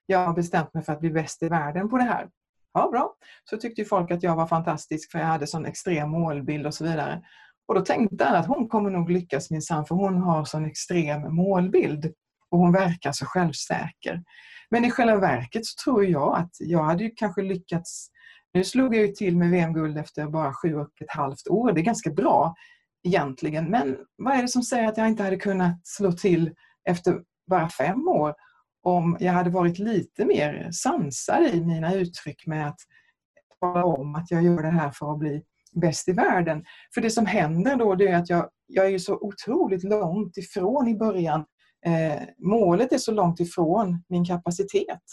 Jag 0.06 0.26
har 0.26 0.34
bestämt 0.34 0.74
mig 0.74 0.84
för 0.84 0.94
att 0.94 1.00
bli 1.00 1.10
bäst 1.10 1.44
i 1.44 1.50
världen 1.50 1.90
på 1.90 1.98
det 1.98 2.04
här. 2.04 2.30
Ja, 2.74 2.90
bra. 2.92 3.16
Så 3.50 3.58
tyckte 3.58 3.86
folk 3.86 4.12
att 4.12 4.24
jag 4.24 4.36
var 4.36 4.48
fantastisk 4.48 5.12
för 5.12 5.20
jag 5.20 5.26
hade 5.26 5.48
sån 5.48 5.66
extrem 5.66 6.10
målbild 6.10 6.68
och 6.68 6.74
så 6.74 6.84
vidare. 6.84 7.22
Och 7.68 7.76
då 7.76 7.82
tänkte 7.82 8.24
jag 8.24 8.36
att 8.36 8.48
hon 8.48 8.68
kommer 8.68 8.90
nog 8.90 9.12
lyckas 9.12 9.52
minsann 9.52 9.86
för 9.86 9.96
hon 9.96 10.18
har 10.18 10.46
sån 10.46 10.66
extrem 10.66 11.36
målbild 11.36 12.14
och 12.50 12.60
hon 12.60 12.72
verkar 12.72 13.12
så 13.12 13.26
självsäker. 13.26 14.24
Men 14.72 14.86
i 14.86 14.92
själva 14.92 15.18
verket 15.18 15.66
så 15.66 15.84
tror 15.84 16.06
jag 16.06 16.38
att 16.38 16.52
jag 16.60 16.84
hade 16.84 17.10
kanske 17.10 17.42
lyckats 17.42 18.10
nu 18.54 18.64
slog 18.64 18.96
jag 18.96 19.02
ju 19.02 19.08
till 19.08 19.38
med 19.38 19.50
VM-guld 19.50 19.98
efter 19.98 20.28
bara 20.28 20.54
sju 20.54 20.76
och 20.76 21.02
ett 21.02 21.12
halvt 21.12 21.48
år. 21.48 21.72
Det 21.72 21.82
är 21.82 21.84
ganska 21.84 22.10
bra 22.12 22.56
egentligen. 23.04 23.66
Men 23.72 23.98
vad 24.18 24.34
är 24.34 24.42
det 24.42 24.48
som 24.48 24.64
säger 24.64 24.88
att 24.88 24.98
jag 24.98 25.08
inte 25.08 25.24
hade 25.24 25.38
kunnat 25.38 25.88
slå 25.88 26.12
till 26.12 26.56
efter 26.90 27.22
bara 27.48 27.70
fem 27.70 28.08
år 28.08 28.34
om 28.84 29.18
jag 29.20 29.34
hade 29.34 29.50
varit 29.50 29.80
lite 29.80 30.26
mer 30.26 30.70
sansad 30.72 31.44
i 31.44 31.66
mina 31.66 31.94
uttryck 31.94 32.48
med 32.48 32.68
att 32.68 32.80
tala 33.60 33.86
om 33.86 34.16
att 34.16 34.32
jag 34.32 34.44
gör 34.44 34.64
det 34.64 34.70
här 34.70 34.92
för 34.92 35.12
att 35.12 35.20
bli 35.20 35.44
bäst 35.72 36.08
i 36.08 36.12
världen. 36.12 36.66
För 36.94 37.02
det 37.02 37.10
som 37.10 37.26
händer 37.26 37.76
då 37.76 37.96
det 37.96 38.08
är 38.08 38.16
att 38.16 38.30
jag, 38.30 38.50
jag 38.68 38.94
är 38.94 38.98
så 38.98 39.18
otroligt 39.22 39.84
långt 39.84 40.38
ifrån 40.38 40.88
i 40.88 40.96
början 40.96 41.46
Eh, 41.86 42.22
målet 42.38 42.94
är 42.94 42.98
så 42.98 43.12
långt 43.12 43.40
ifrån 43.40 44.04
min 44.10 44.26
kapacitet. 44.26 45.04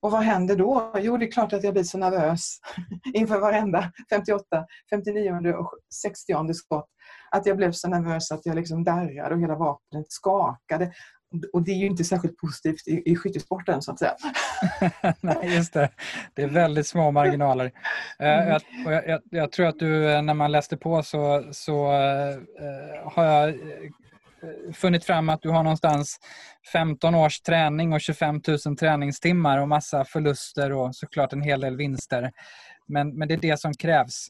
Och 0.00 0.10
vad 0.10 0.22
händer 0.22 0.56
då? 0.56 0.92
Jo, 0.98 1.16
det 1.16 1.26
är 1.26 1.30
klart 1.30 1.52
att 1.52 1.64
jag 1.64 1.72
blir 1.72 1.82
så 1.82 1.98
nervös 1.98 2.58
inför 3.14 3.40
varenda 3.40 3.92
58, 4.10 4.44
59 4.90 5.52
och 5.52 5.70
60 5.94 6.54
skott. 6.54 6.88
Att 7.30 7.46
jag 7.46 7.56
blev 7.56 7.72
så 7.72 7.88
nervös 7.88 8.32
att 8.32 8.46
jag 8.46 8.56
liksom 8.56 8.84
darrade 8.84 9.34
och 9.34 9.40
hela 9.40 9.56
vapnet 9.56 10.06
skakade. 10.12 10.92
Och 11.52 11.64
det 11.64 11.70
är 11.70 11.76
ju 11.76 11.86
inte 11.86 12.04
särskilt 12.04 12.36
positivt 12.36 12.88
i, 12.88 13.02
i 13.10 13.16
skyttesporten 13.16 13.82
så 13.82 13.92
att 13.92 13.98
säga. 13.98 14.14
Nej, 15.20 15.54
just 15.54 15.72
det. 15.72 15.90
Det 16.34 16.42
är 16.42 16.48
väldigt 16.48 16.86
små 16.86 17.10
marginaler. 17.10 17.72
Eh, 18.18 18.48
mm. 18.48 18.60
Jag, 18.84 19.08
jag, 19.08 19.20
jag, 19.30 19.52
tror 19.52 19.66
att 19.66 19.78
du, 19.78 20.10
eh, 20.10 20.22
när 20.22 20.34
man 20.34 20.52
läste 20.52 20.76
på 20.76 21.02
så, 21.02 21.44
så 21.52 21.86
uh, 21.86 23.12
har 23.12 23.24
jag 23.24 23.54
funnit 24.74 25.04
fram 25.04 25.28
att 25.28 25.42
du 25.42 25.50
har 25.50 25.62
någonstans 25.62 26.18
15 26.72 27.14
års 27.14 27.40
träning 27.40 27.92
och 27.92 28.00
25 28.00 28.40
000 28.66 28.76
träningstimmar 28.76 29.58
och 29.58 29.68
massa 29.68 30.04
förluster 30.04 30.72
och 30.72 30.96
såklart 30.96 31.32
en 31.32 31.42
hel 31.42 31.60
del 31.60 31.76
vinster. 31.76 32.32
Men, 32.86 33.18
men 33.18 33.28
det 33.28 33.34
är 33.34 33.38
det 33.38 33.60
som 33.60 33.74
krävs. 33.74 34.28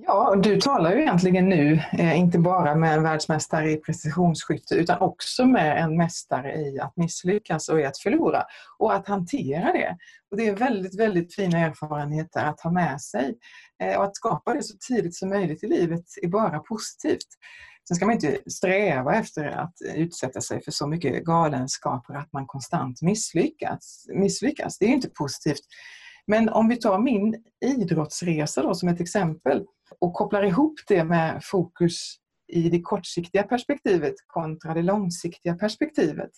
Ja, 0.00 0.34
du 0.42 0.60
talar 0.60 0.92
ju 0.92 1.00
egentligen 1.00 1.48
nu 1.48 1.80
eh, 1.92 2.18
inte 2.18 2.38
bara 2.38 2.74
med 2.74 2.94
en 2.94 3.02
världsmästare 3.02 3.70
i 3.70 3.76
precisionsskytte 3.76 4.74
utan 4.74 4.98
också 5.00 5.46
med 5.46 5.82
en 5.82 5.96
mästare 5.96 6.54
i 6.54 6.80
att 6.80 6.96
misslyckas 6.96 7.68
och 7.68 7.80
i 7.80 7.84
att 7.84 7.98
förlora 7.98 8.44
och 8.78 8.94
att 8.94 9.08
hantera 9.08 9.72
det. 9.72 9.96
Och 10.30 10.36
Det 10.36 10.46
är 10.46 10.56
väldigt, 10.56 11.00
väldigt 11.00 11.34
fina 11.34 11.58
erfarenheter 11.58 12.44
att 12.44 12.60
ha 12.60 12.70
med 12.70 13.00
sig. 13.00 13.34
Eh, 13.82 13.98
och 13.98 14.04
att 14.04 14.16
skapa 14.16 14.54
det 14.54 14.62
så 14.62 14.76
tidigt 14.88 15.16
som 15.16 15.28
möjligt 15.28 15.64
i 15.64 15.66
livet 15.66 16.04
är 16.22 16.28
bara 16.28 16.58
positivt. 16.58 17.28
Sen 17.88 17.94
ska 17.94 18.06
man 18.06 18.14
inte 18.14 18.38
sträva 18.46 19.14
efter 19.14 19.44
att 19.44 19.74
utsätta 19.94 20.40
sig 20.40 20.62
för 20.62 20.70
så 20.70 20.86
mycket 20.86 21.24
galenskaper 21.24 22.14
att 22.14 22.32
man 22.32 22.46
konstant 22.46 23.02
misslyckas. 23.02 24.06
misslyckas. 24.08 24.78
Det 24.78 24.84
är 24.84 24.88
inte 24.88 25.08
positivt. 25.08 25.60
Men 26.26 26.48
om 26.48 26.68
vi 26.68 26.76
tar 26.76 26.98
min 26.98 27.44
idrottsresa 27.64 28.62
då 28.62 28.74
som 28.74 28.88
ett 28.88 29.00
exempel 29.00 29.64
och 30.00 30.14
kopplar 30.14 30.42
ihop 30.42 30.74
det 30.88 31.04
med 31.04 31.40
fokus 31.44 32.16
i 32.52 32.68
det 32.68 32.80
kortsiktiga 32.80 33.42
perspektivet 33.42 34.14
kontra 34.26 34.74
det 34.74 34.82
långsiktiga 34.82 35.54
perspektivet 35.54 36.30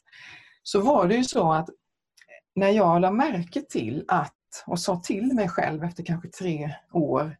så 0.62 0.80
var 0.80 1.08
det 1.08 1.14
ju 1.14 1.24
så 1.24 1.52
att 1.52 1.68
när 2.54 2.70
jag 2.70 3.00
la 3.00 3.10
märke 3.10 3.62
till 3.62 4.04
att 4.08 4.34
och 4.66 4.80
sa 4.80 5.00
till 5.00 5.34
mig 5.34 5.48
själv 5.48 5.84
efter 5.84 6.04
kanske 6.04 6.28
tre 6.28 6.74
år 6.92 7.36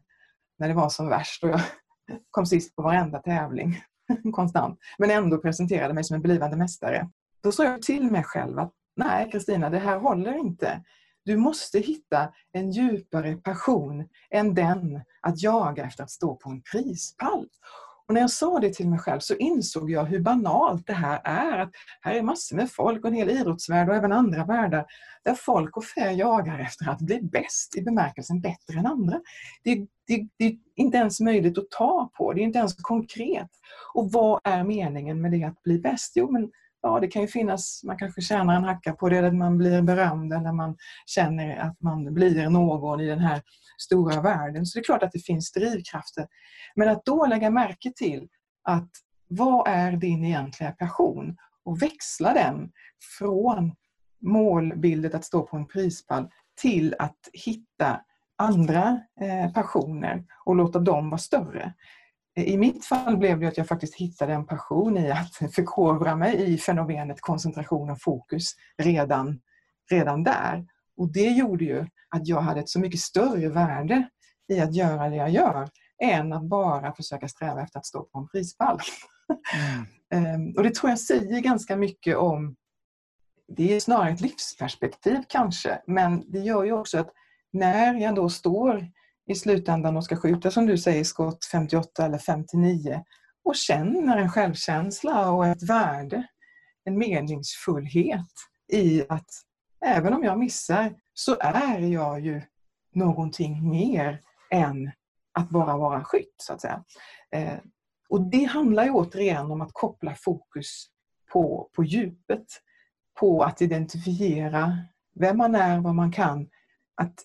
när 0.59 0.67
det 0.67 0.73
var 0.73 0.89
som 0.89 1.09
värst 1.09 1.43
och 1.43 1.49
jag 1.49 1.61
kom 2.31 2.45
sist 2.45 2.75
på 2.75 2.81
varenda 2.81 3.19
tävling 3.19 3.81
konstant 4.31 4.79
men 4.97 5.11
ändå 5.11 5.37
presenterade 5.37 5.93
mig 5.93 6.03
som 6.03 6.15
en 6.15 6.21
blivande 6.21 6.57
mästare. 6.57 7.09
Då 7.43 7.51
sa 7.51 7.63
jag 7.63 7.81
till 7.81 8.11
mig 8.11 8.23
själv 8.23 8.59
att 8.59 8.73
nej 8.95 9.31
Kristina, 9.31 9.69
det 9.69 9.79
här 9.79 9.99
håller 9.99 10.33
inte. 10.33 10.83
Du 11.25 11.37
måste 11.37 11.79
hitta 11.79 12.33
en 12.51 12.71
djupare 12.71 13.35
passion 13.35 14.09
än 14.29 14.53
den 14.53 15.01
att 15.21 15.41
jaga 15.41 15.85
efter 15.85 16.03
att 16.03 16.11
stå 16.11 16.35
på 16.35 16.49
en 16.49 16.61
prispall. 16.61 17.47
Och 18.07 18.13
när 18.13 18.21
jag 18.21 18.31
sa 18.31 18.59
det 18.59 18.73
till 18.73 18.89
mig 18.89 18.99
själv 18.99 19.19
så 19.19 19.35
insåg 19.35 19.91
jag 19.91 20.05
hur 20.05 20.19
banalt 20.19 20.87
det 20.87 20.93
här 20.93 21.21
är. 21.23 21.59
Att 21.59 21.71
här 22.01 22.15
är 22.15 22.21
massor 22.21 22.55
med 22.55 22.71
folk 22.71 23.03
och 23.03 23.09
en 23.09 23.15
hel 23.15 23.29
idrottsvärld 23.29 23.89
och 23.89 23.95
även 23.95 24.11
andra 24.11 24.45
världar 24.45 24.85
där 25.23 25.33
folk 25.33 25.77
och 25.77 25.85
fä 25.85 26.11
jagar 26.11 26.59
efter 26.59 26.89
att 26.89 26.99
bli 26.99 27.21
bäst 27.21 27.75
i 27.77 27.81
bemärkelsen 27.81 28.41
bättre 28.41 28.79
än 28.79 28.85
andra. 28.85 29.21
Det, 29.63 29.75
det, 30.07 30.27
det, 30.37 30.45
är 30.45 30.57
inte 30.75 30.97
ens 30.97 31.19
möjligt 31.19 31.57
att 31.57 31.69
ta 31.71 32.11
på, 32.17 32.33
det 32.33 32.41
är 32.41 32.43
inte 32.43 32.59
ens 32.59 32.75
konkret. 32.75 33.49
Och 33.93 34.11
vad 34.11 34.41
är 34.43 34.63
meningen 34.63 35.21
med 35.21 35.31
det 35.31 35.43
att 35.43 35.63
bli 35.63 35.79
bäst? 35.79 36.13
Jo, 36.15 36.31
men 36.31 36.51
ja, 36.81 36.99
det 36.99 37.07
kan 37.07 37.21
ju 37.21 37.27
finnas, 37.27 37.81
man 37.83 37.97
kanske 37.97 38.21
tjänar 38.21 38.55
en 38.55 38.63
hacka 38.63 38.93
på 38.93 39.09
det, 39.09 39.17
eller 39.17 39.31
man 39.31 39.57
blir 39.57 39.81
berömd 39.81 40.33
eller 40.33 40.51
man 40.51 40.77
känner 41.05 41.57
att 41.57 41.81
man 41.81 42.13
blir 42.13 42.49
någon 42.49 43.01
i 43.01 43.05
den 43.05 43.19
här 43.19 43.41
stora 43.77 44.21
världen. 44.21 44.65
Så 44.65 44.77
det 44.77 44.81
är 44.81 44.83
klart 44.83 45.03
att 45.03 45.11
det 45.11 45.25
finns 45.25 45.51
drivkrafter. 45.51 46.27
Men 46.75 46.89
att 46.89 47.05
då 47.05 47.25
lägga 47.25 47.49
märke 47.49 47.91
till 47.95 48.27
att 48.63 48.89
vad 49.27 49.67
är 49.67 49.91
din 49.91 50.25
egentliga 50.25 50.71
passion? 50.71 51.37
Och 51.63 51.81
växla 51.81 52.33
den 52.33 52.71
från 53.19 53.75
målbildet 54.21 55.15
att 55.15 55.25
stå 55.25 55.41
på 55.41 55.57
en 55.57 55.67
prispall 55.67 56.29
till 56.61 56.95
att 56.99 57.29
hitta 57.33 58.01
andra 58.37 58.99
eh, 59.21 59.53
passioner 59.53 60.23
och 60.45 60.55
låta 60.55 60.79
dem 60.79 61.09
vara 61.09 61.17
större. 61.17 61.73
I 62.35 62.57
mitt 62.57 62.85
fall 62.85 63.17
blev 63.17 63.39
det 63.39 63.47
att 63.47 63.57
jag 63.57 63.67
faktiskt 63.67 63.95
hittade 63.95 64.33
en 64.33 64.45
passion 64.45 64.97
i 64.97 65.11
att 65.11 65.35
förkovra 65.55 66.15
mig 66.15 66.53
i 66.53 66.57
fenomenet 66.57 67.21
koncentration 67.21 67.89
och 67.89 68.01
fokus 68.01 68.55
redan, 68.77 69.39
redan 69.91 70.23
där. 70.23 70.65
Och 70.97 71.11
det 71.11 71.29
gjorde 71.29 71.65
ju 71.65 71.85
att 72.09 72.27
jag 72.27 72.41
hade 72.41 72.59
ett 72.59 72.69
så 72.69 72.79
mycket 72.79 72.99
större 72.99 73.49
värde 73.49 74.09
i 74.53 74.59
att 74.59 74.75
göra 74.75 75.09
det 75.09 75.15
jag 75.15 75.29
gör 75.29 75.69
än 76.03 76.33
att 76.33 76.43
bara 76.43 76.93
försöka 76.93 77.27
sträva 77.27 77.61
efter 77.61 77.79
att 77.79 77.85
stå 77.85 78.03
på 78.03 78.19
en 78.19 78.27
prispall. 78.27 78.79
Mm. 79.53 79.85
Ehm, 80.13 80.55
och 80.57 80.63
det 80.63 80.75
tror 80.75 80.89
jag 80.89 80.99
säger 80.99 81.39
ganska 81.39 81.75
mycket 81.75 82.17
om, 82.17 82.55
det 83.47 83.75
är 83.75 83.79
snarare 83.79 84.09
ett 84.09 84.21
livsperspektiv 84.21 85.23
kanske, 85.29 85.81
men 85.87 86.31
det 86.31 86.39
gör 86.39 86.63
ju 86.63 86.71
också 86.71 86.99
att 86.99 87.09
när 87.51 87.93
jag 87.93 88.15
då 88.15 88.29
står 88.29 88.87
i 89.27 89.35
slutändan 89.35 89.97
och 89.97 90.03
ska 90.05 90.15
skjuta, 90.15 90.51
som 90.51 90.65
du 90.65 90.77
säger, 90.77 91.03
skott 91.03 91.45
58 91.45 92.05
eller 92.05 92.17
59 92.17 93.03
och 93.43 93.55
känner 93.55 94.17
en 94.17 94.29
självkänsla 94.29 95.31
och 95.31 95.47
ett 95.47 95.63
värde, 95.63 96.27
en 96.83 96.97
meningsfullhet 96.97 98.31
i 98.73 99.03
att 99.09 99.29
även 99.85 100.13
om 100.13 100.23
jag 100.23 100.39
missar 100.39 100.93
så 101.13 101.37
är 101.39 101.79
jag 101.79 102.19
ju 102.19 102.41
någonting 102.93 103.69
mer 103.69 104.21
än 104.51 104.91
att 105.33 105.49
bara 105.49 105.77
vara 105.77 106.03
skytt, 106.03 106.35
så 106.37 106.53
att 106.53 106.61
säga. 106.61 106.83
Eh, 107.31 107.57
och 108.09 108.21
det 108.21 108.43
handlar 108.43 108.83
ju 108.83 108.91
återigen 108.91 109.51
om 109.51 109.61
att 109.61 109.73
koppla 109.73 110.15
fokus 110.15 110.85
på, 111.31 111.69
på 111.75 111.83
djupet, 111.83 112.45
på 113.19 113.43
att 113.43 113.61
identifiera 113.61 114.77
vem 115.15 115.37
man 115.37 115.55
är, 115.55 115.79
vad 115.79 115.95
man 115.95 116.11
kan, 116.11 116.49
att 116.95 117.15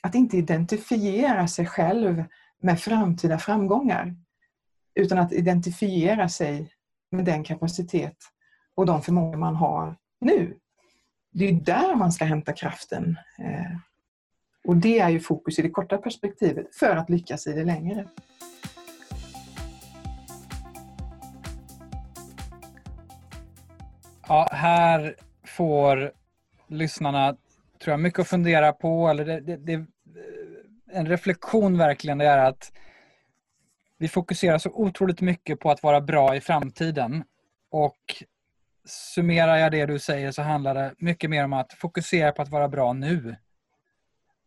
att 0.00 0.14
inte 0.14 0.36
identifiera 0.36 1.48
sig 1.48 1.66
själv 1.66 2.24
med 2.62 2.80
framtida 2.80 3.38
framgångar. 3.38 4.16
Utan 4.94 5.18
att 5.18 5.32
identifiera 5.32 6.28
sig 6.28 6.72
med 7.10 7.24
den 7.24 7.44
kapacitet 7.44 8.16
och 8.74 8.86
de 8.86 9.02
förmågor 9.02 9.38
man 9.38 9.56
har 9.56 9.96
nu. 10.20 10.58
Det 11.32 11.48
är 11.48 11.52
där 11.52 11.94
man 11.94 12.12
ska 12.12 12.24
hämta 12.24 12.52
kraften. 12.52 13.18
Eh, 13.38 13.76
och 14.64 14.76
det 14.76 14.98
är 14.98 15.08
ju 15.08 15.20
fokus 15.20 15.58
i 15.58 15.62
det 15.62 15.70
korta 15.70 15.98
perspektivet 15.98 16.74
för 16.74 16.96
att 16.96 17.10
lyckas 17.10 17.46
i 17.46 17.52
det 17.52 17.64
längre. 17.64 18.08
Ja, 24.28 24.48
här 24.52 25.16
får 25.44 26.12
lyssnarna 26.68 27.36
tror 27.84 27.92
jag, 27.92 28.00
mycket 28.00 28.20
att 28.20 28.28
fundera 28.28 28.72
på. 28.72 29.08
Eller 29.08 29.24
det, 29.24 29.40
det, 29.40 29.56
det, 29.56 29.86
en 30.92 31.06
reflektion 31.06 31.78
verkligen 31.78 32.18
det 32.18 32.26
är 32.26 32.38
att 32.38 32.72
vi 33.98 34.08
fokuserar 34.08 34.58
så 34.58 34.70
otroligt 34.70 35.20
mycket 35.20 35.60
på 35.60 35.70
att 35.70 35.82
vara 35.82 36.00
bra 36.00 36.36
i 36.36 36.40
framtiden. 36.40 37.24
Och 37.70 38.24
summerar 38.84 39.56
jag 39.56 39.72
det 39.72 39.86
du 39.86 39.98
säger 39.98 40.32
så 40.32 40.42
handlar 40.42 40.74
det 40.74 40.94
mycket 40.98 41.30
mer 41.30 41.44
om 41.44 41.52
att 41.52 41.72
fokusera 41.72 42.32
på 42.32 42.42
att 42.42 42.48
vara 42.48 42.68
bra 42.68 42.92
nu. 42.92 43.36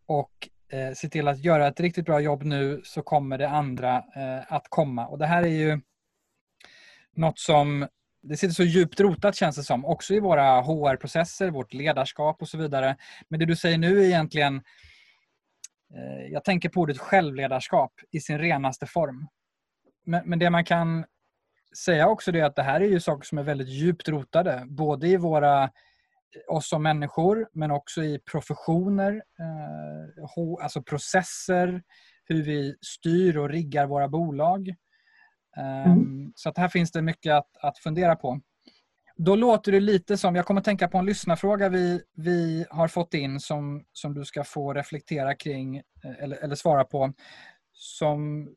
Och 0.05 0.49
eh, 0.71 0.93
se 0.93 1.09
till 1.09 1.27
att 1.27 1.43
göra 1.43 1.67
ett 1.67 1.79
riktigt 1.79 2.05
bra 2.05 2.19
jobb 2.19 2.43
nu 2.43 2.81
så 2.83 3.01
kommer 3.01 3.37
det 3.37 3.49
andra 3.49 3.95
eh, 3.97 4.53
att 4.53 4.67
komma. 4.69 5.07
Och 5.07 5.17
det 5.17 5.25
här 5.25 5.43
är 5.43 5.47
ju 5.47 5.81
något 7.15 7.39
som 7.39 7.87
det 8.21 8.37
sitter 8.37 8.53
så 8.53 8.63
djupt 8.63 8.99
rotat 8.99 9.35
känns 9.35 9.55
det 9.55 9.63
som, 9.63 9.85
också 9.85 10.13
i 10.13 10.19
våra 10.19 10.61
HR-processer, 10.61 11.51
vårt 11.51 11.73
ledarskap 11.73 12.41
och 12.41 12.47
så 12.47 12.57
vidare. 12.57 12.97
Men 13.27 13.39
det 13.39 13.45
du 13.45 13.55
säger 13.55 13.77
nu 13.77 13.99
är 13.99 14.05
egentligen, 14.05 14.55
eh, 15.95 16.31
jag 16.31 16.43
tänker 16.43 16.69
på 16.69 16.81
ordet 16.81 16.97
självledarskap 16.97 17.93
i 18.11 18.19
sin 18.19 18.39
renaste 18.39 18.85
form. 18.85 19.27
Men, 20.05 20.29
men 20.29 20.39
det 20.39 20.49
man 20.49 20.65
kan 20.65 21.05
säga 21.85 22.07
också 22.07 22.31
är 22.31 22.43
att 22.43 22.55
det 22.55 22.63
här 22.63 22.81
är 22.81 22.87
ju 22.87 22.99
saker 22.99 23.25
som 23.25 23.37
är 23.37 23.43
väldigt 23.43 23.69
djupt 23.69 24.09
rotade, 24.09 24.63
både 24.67 25.07
i 25.07 25.17
våra 25.17 25.63
eh, 25.63 25.69
oss 26.47 26.69
som 26.69 26.83
människor 26.83 27.49
men 27.53 27.71
också 27.71 28.03
i 28.03 28.19
professioner, 28.31 29.13
eh, 29.39 30.63
alltså 30.63 30.81
processer, 30.81 31.83
hur 32.25 32.43
vi 32.43 32.75
styr 32.81 33.37
och 33.37 33.49
riggar 33.49 33.87
våra 33.87 34.07
bolag. 34.07 34.75
Mm. 35.57 35.91
Ehm, 35.91 36.31
så 36.35 36.49
att 36.49 36.57
här 36.57 36.67
finns 36.67 36.91
det 36.91 37.01
mycket 37.01 37.33
att, 37.33 37.57
att 37.61 37.77
fundera 37.77 38.15
på. 38.15 38.41
Då 39.15 39.35
låter 39.35 39.71
det 39.71 39.79
lite 39.79 40.17
som, 40.17 40.35
jag 40.35 40.45
kommer 40.45 40.61
att 40.61 40.65
tänka 40.65 40.87
på 40.87 40.97
en 40.97 41.05
lyssnarfråga 41.05 41.69
vi, 41.69 42.01
vi 42.15 42.65
har 42.69 42.87
fått 42.87 43.13
in 43.13 43.39
som, 43.39 43.83
som 43.93 44.13
du 44.13 44.25
ska 44.25 44.43
få 44.43 44.73
reflektera 44.73 45.35
kring 45.35 45.77
eh, 45.77 45.83
eller, 46.19 46.37
eller 46.37 46.55
svara 46.55 46.83
på. 46.83 47.13
Som, 47.73 48.49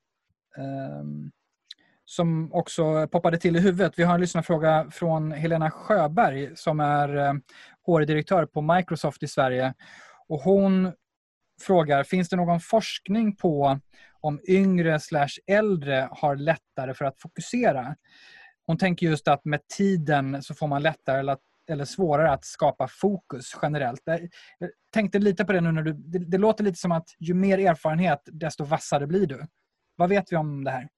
um, 1.00 1.32
som 2.04 2.52
också 2.52 3.08
poppade 3.08 3.38
till 3.38 3.56
i 3.56 3.60
huvudet. 3.60 3.92
Vi 3.96 4.02
har 4.02 4.14
en 4.14 4.20
lyssnarfråga 4.20 4.86
från 4.90 5.32
Helena 5.32 5.70
Sjöberg 5.70 6.56
som 6.56 6.80
är 6.80 7.40
HR-direktör 7.86 8.46
på 8.46 8.60
Microsoft 8.60 9.22
i 9.22 9.28
Sverige. 9.28 9.74
Och 10.28 10.40
hon 10.40 10.92
frågar, 11.60 12.04
finns 12.04 12.28
det 12.28 12.36
någon 12.36 12.60
forskning 12.60 13.36
på 13.36 13.80
om 14.20 14.40
yngre 14.48 15.00
slash 15.00 15.28
äldre 15.46 16.08
har 16.10 16.36
lättare 16.36 16.94
för 16.94 17.04
att 17.04 17.20
fokusera? 17.20 17.96
Hon 18.66 18.78
tänker 18.78 19.06
just 19.06 19.28
att 19.28 19.44
med 19.44 19.68
tiden 19.68 20.42
så 20.42 20.54
får 20.54 20.66
man 20.66 20.82
lättare 20.82 21.36
eller 21.70 21.84
svårare 21.84 22.32
att 22.32 22.44
skapa 22.44 22.88
fokus 22.88 23.56
generellt. 23.62 24.02
Jag 24.04 24.70
tänkte 24.92 25.18
lite 25.18 25.44
på 25.44 25.52
det 25.52 25.60
nu 25.60 25.72
när 25.72 25.82
du... 25.82 25.92
Det, 25.92 26.18
det 26.18 26.38
låter 26.38 26.64
lite 26.64 26.78
som 26.78 26.92
att 26.92 27.06
ju 27.18 27.34
mer 27.34 27.58
erfarenhet 27.58 28.20
desto 28.24 28.64
vassare 28.64 29.06
blir 29.06 29.26
du. 29.26 29.46
Vad 29.96 30.08
vet 30.08 30.32
vi 30.32 30.36
om 30.36 30.64
det 30.64 30.70
här? 30.70 30.88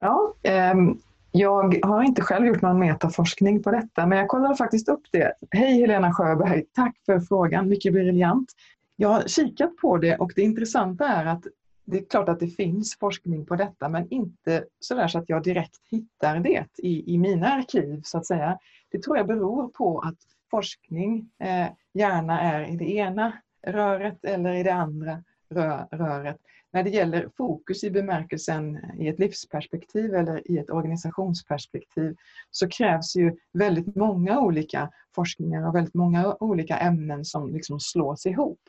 Ja, 0.00 0.34
um... 0.72 1.00
jag 1.32 1.84
har 1.86 2.02
inte 2.02 2.22
själv 2.22 2.46
gjort 2.46 2.62
någon 2.62 2.78
metaforskning 2.78 3.62
på 3.62 3.70
detta 3.70 4.06
men 4.06 4.18
jag 4.18 4.28
kollade 4.28 4.56
faktiskt 4.56 4.88
upp 4.88 5.02
det. 5.12 5.32
Hej 5.50 5.80
Helena 5.80 6.14
Sjöberg, 6.14 6.64
tack 6.72 6.96
för 7.06 7.20
frågan, 7.20 7.68
mycket 7.68 7.92
briljant. 7.92 8.52
Jag 8.96 9.08
har 9.08 9.22
kikat 9.22 9.76
på 9.76 9.98
det 9.98 10.16
och 10.16 10.32
det 10.36 10.42
intressanta 10.42 11.08
är 11.08 11.26
att 11.26 11.44
det 11.90 11.98
är 11.98 12.04
klart 12.04 12.28
att 12.28 12.40
det 12.40 12.48
finns 12.48 12.98
forskning 12.98 13.46
på 13.46 13.56
detta 13.56 13.88
men 13.88 14.08
inte 14.10 14.64
så 14.80 15.08
så 15.08 15.18
att 15.18 15.28
jag 15.28 15.42
direkt 15.42 15.80
hittar 15.90 16.40
det 16.40 16.66
i, 16.78 17.14
i 17.14 17.18
mina 17.18 17.48
arkiv 17.48 18.00
så 18.04 18.18
att 18.18 18.26
säga. 18.26 18.58
Det 18.90 19.02
tror 19.02 19.16
jag 19.16 19.26
beror 19.26 19.68
på 19.68 19.98
att 19.98 20.18
forskning 20.50 21.30
eh, 21.38 21.68
gärna 21.94 22.40
är 22.40 22.72
i 22.72 22.76
det 22.76 22.90
ena 22.90 23.32
röret 23.66 24.24
eller 24.24 24.54
i 24.54 24.62
det 24.62 24.74
andra 24.74 25.24
rö 25.50 25.84
röret. 25.90 26.36
När 26.72 26.82
det 26.82 26.90
gäller 26.90 27.30
fokus 27.36 27.84
i 27.84 27.90
bemärkelsen 27.90 28.78
i 28.98 29.08
ett 29.08 29.18
livsperspektiv 29.18 30.14
eller 30.14 30.50
i 30.50 30.58
ett 30.58 30.70
organisationsperspektiv 30.70 32.16
så 32.50 32.68
krävs 32.68 33.16
ju 33.16 33.36
väldigt 33.52 33.96
många 33.96 34.40
olika 34.40 34.90
forskningar 35.14 35.68
och 35.68 35.74
väldigt 35.74 35.94
många 35.94 36.36
olika 36.40 36.76
ämnen 36.76 37.24
som 37.24 37.52
liksom 37.52 37.80
slås 37.80 38.26
ihop. 38.26 38.60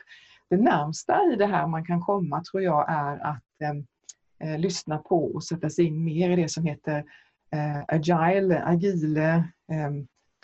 Det 0.50 0.56
närmsta 0.56 1.24
i 1.32 1.36
det 1.36 1.46
här 1.46 1.66
man 1.66 1.84
kan 1.84 2.00
komma 2.00 2.42
tror 2.44 2.62
jag 2.62 2.90
är 2.90 3.26
att 3.26 3.42
eh, 3.60 4.52
eh, 4.52 4.58
lyssna 4.58 4.98
på 4.98 5.24
och 5.24 5.44
sätta 5.44 5.70
sig 5.70 5.84
in 5.84 6.04
mer 6.04 6.30
i 6.30 6.36
det 6.36 6.48
som 6.48 6.64
heter 6.64 7.04
eh, 7.52 7.82
agile, 7.88 8.62
agile 8.64 9.34
eh, 9.72 9.90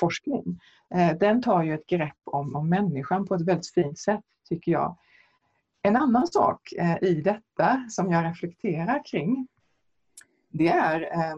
forskning. 0.00 0.60
Eh, 0.94 1.18
den 1.18 1.42
tar 1.42 1.62
ju 1.62 1.74
ett 1.74 1.86
grepp 1.86 2.18
om, 2.24 2.56
om 2.56 2.68
människan 2.68 3.26
på 3.26 3.34
ett 3.34 3.46
väldigt 3.46 3.72
fint 3.74 3.98
sätt 3.98 4.24
tycker 4.48 4.72
jag. 4.72 4.96
En 5.82 5.96
annan 5.96 6.26
sak 6.26 6.72
eh, 6.78 6.96
i 7.02 7.20
detta 7.20 7.86
som 7.88 8.12
jag 8.12 8.24
reflekterar 8.24 9.02
kring 9.10 9.48
det 10.48 10.68
är 10.68 11.00
eh, 11.00 11.36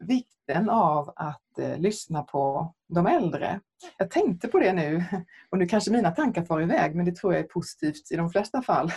vikten 0.00 0.70
av 0.70 1.12
att 1.16 1.58
eh, 1.58 1.78
lyssna 1.78 2.22
på 2.22 2.74
de 2.94 3.06
äldre. 3.06 3.60
Jag 3.98 4.10
tänkte 4.10 4.48
på 4.48 4.58
det 4.58 4.72
nu 4.72 5.04
och 5.50 5.58
nu 5.58 5.66
kanske 5.66 5.90
mina 5.90 6.10
tankar 6.10 6.44
far 6.44 6.62
iväg 6.62 6.94
men 6.94 7.06
det 7.06 7.16
tror 7.16 7.34
jag 7.34 7.44
är 7.44 7.48
positivt 7.48 8.12
i 8.12 8.16
de 8.16 8.30
flesta 8.30 8.62
fall. 8.62 8.92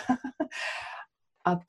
att 1.43 1.63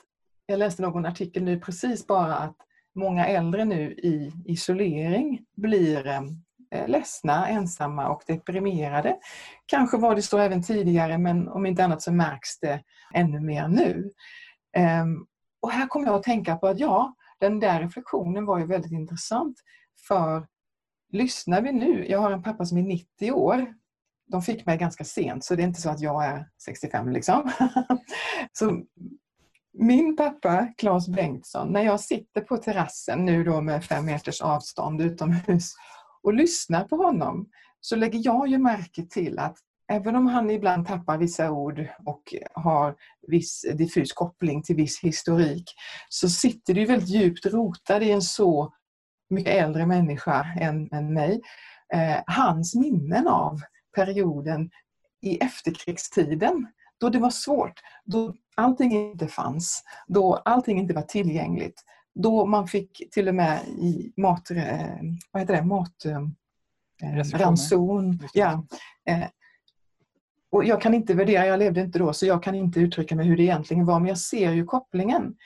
jag 0.46 0.58
läste 0.58 0.82
någon 0.82 1.06
artikel 1.06 1.44
nu 1.44 1.60
precis 1.60 2.06
bara 2.06 2.34
att 2.34 2.56
många 2.94 3.26
äldre 3.26 3.64
nu 3.64 3.92
i 3.92 4.32
isolering 4.44 5.40
blir 5.56 6.06
eh, 6.06 6.88
ledsna, 6.88 7.48
ensamma 7.48 8.08
och 8.08 8.22
deprimerade. 8.26 9.16
Kanske 9.66 9.96
var 9.96 10.14
det 10.14 10.22
så 10.22 10.38
även 10.38 10.62
tidigare 10.62 11.18
men 11.18 11.48
om 11.48 11.66
inte 11.66 11.84
annat 11.84 12.02
så 12.02 12.12
märks 12.12 12.60
det 12.60 12.82
ännu 13.14 13.40
mer 13.40 13.68
nu. 13.68 14.12
Ehm, 14.76 15.26
och 15.60 15.70
här 15.70 15.86
kommer 15.86 16.06
jag 16.06 16.14
att 16.14 16.22
tänka 16.22 16.56
på 16.56 16.66
att 16.66 16.78
ja, 16.78 17.14
den 17.40 17.60
där 17.60 17.80
reflektionen 17.80 18.46
var 18.46 18.58
ju 18.58 18.66
väldigt 18.66 18.92
intressant. 18.92 19.56
För 20.08 20.46
lyssnar 21.12 21.62
vi 21.62 21.72
nu, 21.72 22.06
jag 22.08 22.18
har 22.18 22.30
en 22.30 22.42
pappa 22.42 22.64
som 22.64 22.78
är 22.78 22.82
90 22.82 23.32
år. 23.32 23.74
De 24.26 24.42
fick 24.42 24.66
mig 24.66 24.78
ganska 24.78 25.04
sent 25.04 25.44
så 25.44 25.54
det 25.54 25.62
är 25.62 25.66
inte 25.66 25.80
så 25.80 25.90
att 25.90 26.00
jag 26.00 26.24
är 26.24 26.48
65 26.64 27.12
liksom. 27.12 27.50
så 28.52 28.82
min 29.72 30.16
pappa, 30.16 30.68
Claes 30.76 31.08
Bengtsson, 31.08 31.72
när 31.72 31.82
jag 31.82 32.00
sitter 32.00 32.40
på 32.40 32.56
terrassen 32.56 33.24
nu 33.24 33.44
då 33.44 33.60
med 33.60 33.84
fem 33.84 34.04
meters 34.04 34.40
avstånd 34.40 35.00
utomhus 35.00 35.74
och 36.22 36.34
lyssnar 36.34 36.84
på 36.84 36.96
honom 36.96 37.48
så 37.80 37.96
lägger 37.96 38.20
jag 38.24 38.48
ju 38.48 38.58
märke 38.58 39.06
till 39.10 39.38
att 39.38 39.56
även 39.92 40.16
om 40.16 40.26
han 40.26 40.50
ibland 40.50 40.86
tappar 40.86 41.18
vissa 41.18 41.50
ord 41.50 41.86
och 42.04 42.34
har 42.54 42.96
viss 43.26 43.66
diffus 43.74 44.12
koppling 44.12 44.62
till 44.62 44.76
viss 44.76 45.00
historik 45.00 45.64
så 46.08 46.28
sitter 46.28 46.74
det 46.74 46.84
väldigt 46.84 47.08
djupt 47.08 47.46
rotad 47.46 48.02
i 48.02 48.10
en 48.10 48.22
så 48.22 48.72
mycket 49.30 49.64
äldre 49.64 49.86
människa 49.86 50.46
än, 50.60 50.88
än 50.92 51.14
mig. 51.14 51.40
Eh, 51.94 52.16
hans 52.26 52.74
minnen 52.74 53.28
av 53.28 53.60
perioden 53.96 54.70
i 55.22 55.38
efterkrigstiden 55.38 56.66
då 57.00 57.08
det 57.08 57.18
var 57.18 57.30
svårt, 57.30 57.80
då 58.04 58.34
allting 58.54 58.92
inte 58.92 59.28
fanns, 59.28 59.84
då 60.06 60.34
allting 60.34 60.78
inte 60.78 60.94
var 60.94 61.02
tillgängligt 61.02 61.84
då 62.22 62.46
man 62.46 62.68
fick 62.68 63.10
till 63.10 63.28
och 63.28 63.34
med 63.34 63.60
i 63.68 64.12
mat, 64.16 64.50
eh, 64.50 64.96
vad 65.30 65.42
heter 65.42 65.56
det, 65.56 65.62
mat, 65.62 66.04
eh, 66.04 67.38
ranson. 67.38 68.18
Ja. 68.34 68.66
Eh, 69.08 69.24
och 70.50 70.64
jag 70.64 70.80
kan 70.82 70.94
inte 70.94 71.14
värdera, 71.14 71.46
jag 71.46 71.58
levde 71.58 71.80
inte 71.80 71.98
då 71.98 72.12
så 72.12 72.26
jag 72.26 72.42
kan 72.42 72.54
inte 72.54 72.80
uttrycka 72.80 73.16
mig 73.16 73.26
hur 73.26 73.36
det 73.36 73.42
egentligen 73.42 73.86
var 73.86 74.00
men 74.00 74.08
jag 74.08 74.18
ser 74.18 74.52
ju 74.52 74.64
kopplingen. 74.64 75.36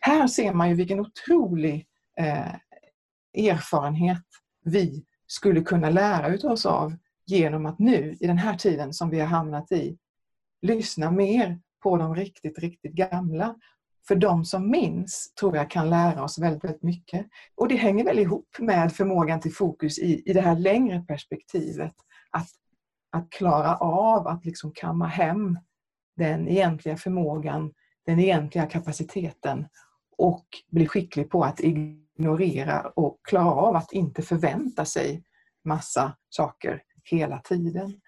Här 0.00 0.26
ser 0.26 0.52
man 0.52 0.68
ju 0.68 0.74
vilken 0.74 1.00
otrolig 1.00 1.86
eh, 2.18 2.54
erfarenhet 3.34 4.24
vi 4.64 5.04
skulle 5.26 5.60
kunna 5.60 5.90
lära 5.90 6.50
oss 6.52 6.66
av 6.66 6.96
genom 7.26 7.66
att 7.66 7.78
nu 7.78 8.16
i 8.20 8.26
den 8.26 8.38
här 8.38 8.56
tiden 8.56 8.92
som 8.92 9.10
vi 9.10 9.20
har 9.20 9.26
hamnat 9.26 9.72
i 9.72 9.98
lyssna 10.62 11.10
mer 11.10 11.60
på 11.82 11.96
de 11.96 12.14
riktigt, 12.14 12.58
riktigt 12.58 12.92
gamla 12.92 13.56
för 14.08 14.16
de 14.16 14.44
som 14.44 14.70
minns 14.70 15.32
tror 15.40 15.56
jag 15.56 15.70
kan 15.70 15.90
lära 15.90 16.24
oss 16.24 16.38
väldigt, 16.38 16.64
väldigt 16.64 16.82
mycket. 16.82 17.26
Och 17.54 17.68
det 17.68 17.76
hänger 17.76 18.04
väl 18.04 18.18
ihop 18.18 18.48
med 18.58 18.92
förmågan 18.92 19.40
till 19.40 19.54
fokus 19.54 19.98
i, 19.98 20.22
i 20.26 20.32
det 20.32 20.40
här 20.40 20.58
längre 20.58 21.00
perspektivet. 21.00 21.94
Att, 22.30 22.48
att 23.10 23.30
klara 23.30 23.76
av 23.76 24.26
att 24.26 24.44
liksom 24.44 24.72
kamma 24.74 25.06
hem 25.06 25.58
den 26.16 26.48
egentliga 26.48 26.96
förmågan, 26.96 27.72
den 28.06 28.20
egentliga 28.20 28.66
kapaciteten 28.66 29.66
och 30.18 30.46
bli 30.70 30.86
skicklig 30.86 31.30
på 31.30 31.44
att 31.44 31.60
ignorera 32.18 32.92
och 32.96 33.18
klara 33.28 33.54
av 33.54 33.76
att 33.76 33.92
inte 33.92 34.22
förvänta 34.22 34.84
sig 34.84 35.22
massa 35.64 36.16
saker 36.28 36.82
hela 37.04 37.38
tiden. 37.38 38.00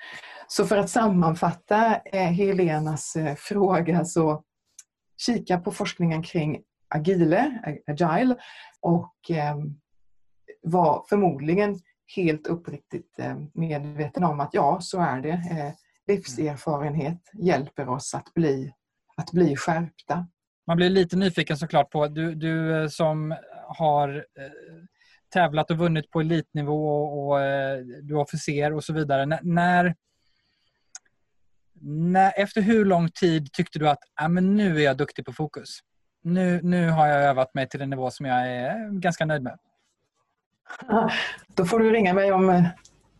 Så 0.49 0.67
för 0.67 0.77
att 0.77 0.91
sammanfatta 0.91 1.97
eh, 1.97 2.31
Helenas 2.31 3.17
eh, 3.17 3.35
fråga 3.35 4.05
så 4.05 4.43
kika 5.17 5.59
på 5.59 5.73
forskningen 5.73 6.23
kring 6.23 6.63
agile, 6.89 7.61
agile 7.87 8.37
och 8.81 9.15
ehm, 9.31 9.81
var 10.63 11.05
förmodligen 11.09 11.81
helt 12.17 12.47
uppriktigt 12.47 13.19
ehm, 13.19 13.51
medveten 13.55 14.25
om 14.25 14.41
att 14.41 14.55
ja, 14.55 14.79
så 14.81 15.01
är 15.01 15.21
det. 15.21 15.31
Eh, 15.51 15.73
livserfarenhet 16.07 17.21
hjälper 17.33 17.89
oss 17.89 18.15
att 18.15 18.35
bli, 18.35 18.73
att 19.17 19.33
bli 19.33 19.57
skärpta. 19.57 20.27
Man 20.67 20.77
blir 20.77 20.91
lite 20.91 21.17
nyfiken 21.17 21.57
såklart 21.57 21.91
på, 21.91 22.09
du, 22.09 22.35
du 22.35 22.89
som 22.91 23.35
har 23.67 24.17
eh, 24.17 24.51
tävlat 25.33 25.71
och 25.71 25.79
vunnit 25.79 26.11
på 26.11 26.21
elitnivå 26.21 26.89
och, 26.89 27.27
och 27.27 27.41
eh, 27.41 27.79
du 27.79 28.14
är 28.14 28.19
officer 28.19 28.73
och 28.73 28.85
så 28.85 28.93
vidare. 28.93 29.23
N 29.23 29.35
när, 29.43 29.95
när, 31.81 32.33
efter 32.37 32.61
hur 32.61 32.85
lång 32.85 33.11
tid 33.11 33.53
tyckte 33.53 33.79
du 33.79 33.89
att 33.89 33.99
ah, 34.14 34.29
men 34.29 34.57
nu 34.57 34.77
är 34.77 34.85
jag 34.85 34.97
duktig 34.97 35.25
på 35.25 35.33
fokus? 35.33 35.79
Nu, 36.23 36.61
nu 36.62 36.91
har 36.91 37.07
jag 37.07 37.23
övat 37.23 37.55
mig 37.55 37.69
till 37.69 37.83
en 37.83 37.91
nivå 37.91 38.11
som 38.11 38.27
jag 38.27 38.49
är 38.49 39.01
ganska 39.01 39.25
nöjd 39.25 39.43
med. 39.43 39.59
Då 41.49 41.64
får 41.64 41.79
du 41.79 41.91
ringa 41.91 42.14
mig 42.14 42.33
om, 42.33 42.69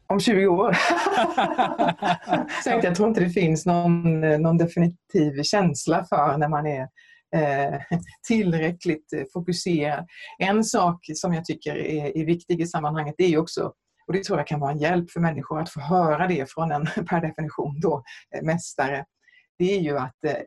om 0.07 0.21
20 0.21 0.47
år. 0.47 0.73
Så 2.65 2.71
jag 2.71 2.95
tror 2.95 3.09
inte 3.09 3.21
det 3.21 3.31
finns 3.31 3.67
någon, 3.67 4.21
någon 4.21 4.59
definitiv 4.59 5.43
känsla 5.43 6.05
för 6.05 6.39
när 6.39 6.49
man 6.49 6.67
är 6.67 6.89
Eh, 7.35 7.81
tillräckligt 8.29 9.13
eh, 9.13 9.23
fokuserad. 9.33 10.07
En 10.39 10.65
sak 10.65 11.07
som 11.15 11.35
jag 11.35 11.45
tycker 11.45 11.77
är, 11.77 12.17
är 12.17 12.25
viktig 12.25 12.61
i 12.61 12.67
sammanhanget 12.67 13.15
det 13.19 13.25
är 13.25 13.29
ju 13.29 13.39
också 13.39 13.73
och 14.07 14.13
det 14.13 14.25
tror 14.25 14.39
jag 14.39 14.47
kan 14.47 14.61
vara 14.61 14.73
en 14.73 14.79
hjälp 14.79 15.11
för 15.11 15.21
människor 15.21 15.61
att 15.61 15.71
få 15.71 15.81
höra 15.81 16.27
det 16.27 16.51
från 16.51 16.73
en 16.73 16.87
per 17.09 17.21
definition 17.21 17.81
då, 17.81 18.03
eh, 18.35 18.43
mästare. 18.43 19.05
Det 19.59 19.77
är 19.77 19.81
ju 19.81 19.99
att 19.99 20.25
eh, 20.25 20.43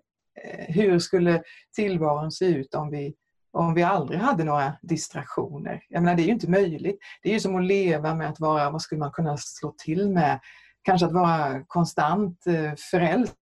hur 0.68 1.00
skulle 1.00 1.44
tillvaron 1.76 2.32
se 2.32 2.46
ut 2.46 2.76
om 2.76 2.90
vi, 2.90 3.14
om 3.52 3.74
vi 3.74 3.84
aldrig 3.84 4.20
hade 4.20 4.44
några 4.44 4.74
distraktioner? 4.82 5.84
Jag 5.90 6.04
menar, 6.04 6.16
det 6.16 6.24
är 6.24 6.26
ju 6.26 6.34
inte 6.34 6.50
möjligt. 6.50 7.00
Det 7.24 7.30
är 7.30 7.34
ju 7.34 7.40
som 7.40 7.56
att 7.56 7.66
leva 7.66 8.16
med 8.16 8.30
att 8.30 8.40
vara, 8.40 8.70
vad 8.70 8.82
skulle 8.82 9.00
man 9.00 9.12
kunna 9.12 9.38
slå 9.38 9.76
till 9.78 10.10
med? 10.10 10.40
Kanske 10.82 11.06
att 11.06 11.14
vara 11.14 11.64
konstant 11.68 12.44
förälskad 12.92 13.36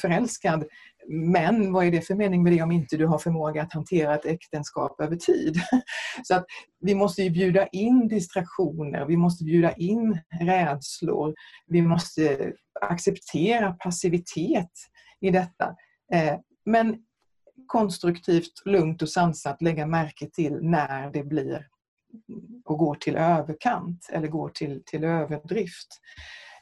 förälskad. 0.00 0.64
Men 1.12 1.72
vad 1.72 1.86
är 1.86 1.90
det 1.90 2.00
för 2.00 2.14
mening 2.14 2.42
med 2.42 2.52
det 2.52 2.62
om 2.62 2.72
inte 2.72 2.96
du 2.96 3.06
har 3.06 3.18
förmåga 3.18 3.62
att 3.62 3.72
hantera 3.72 4.14
ett 4.14 4.26
äktenskap 4.26 5.00
över 5.00 5.16
tid? 5.16 5.56
Så 6.22 6.34
att 6.34 6.44
vi 6.80 6.94
måste 6.94 7.22
ju 7.22 7.30
bjuda 7.30 7.66
in 7.66 8.08
distraktioner, 8.08 9.06
vi 9.06 9.16
måste 9.16 9.44
bjuda 9.44 9.72
in 9.72 10.20
rädslor, 10.40 11.34
vi 11.66 11.82
måste 11.82 12.52
acceptera 12.80 13.72
passivitet 13.72 14.70
i 15.20 15.30
detta. 15.30 15.76
Eh, 16.12 16.34
men 16.64 16.98
konstruktivt, 17.66 18.52
lugnt 18.64 19.02
och 19.02 19.08
sansat 19.08 19.62
lägga 19.62 19.86
märke 19.86 20.30
till 20.30 20.58
när 20.62 21.10
det 21.12 21.22
blir 21.22 21.66
och 22.64 22.78
går 22.78 22.94
till 22.94 23.16
överkant 23.16 24.08
eller 24.12 24.28
går 24.28 24.48
till, 24.48 24.82
till 24.86 25.04
överdrift. 25.04 25.88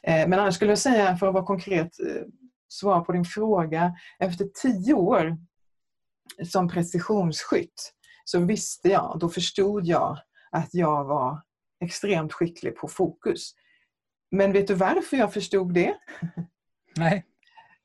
Eh, 0.03 0.27
men 0.27 0.39
annars 0.39 0.55
skulle 0.55 0.71
jag 0.71 0.79
säga, 0.79 1.17
för 1.17 1.27
att 1.27 1.33
vara 1.33 1.45
konkret, 1.45 1.99
eh, 1.99 2.21
svara 2.69 3.01
på 3.01 3.11
din 3.11 3.25
fråga. 3.25 3.93
Efter 4.19 4.45
tio 4.61 4.93
år 4.93 5.37
som 6.51 6.69
precisionsskytt 6.69 7.93
så 8.25 8.39
visste 8.39 8.89
jag, 8.89 9.17
då 9.19 9.29
förstod 9.29 9.85
jag 9.85 10.17
att 10.51 10.73
jag 10.73 11.05
var 11.05 11.41
extremt 11.85 12.33
skicklig 12.33 12.75
på 12.75 12.87
fokus. 12.87 13.51
Men 14.31 14.51
vet 14.51 14.67
du 14.67 14.73
varför 14.73 15.17
jag 15.17 15.33
förstod 15.33 15.73
det? 15.73 15.95
Nej. 16.95 17.25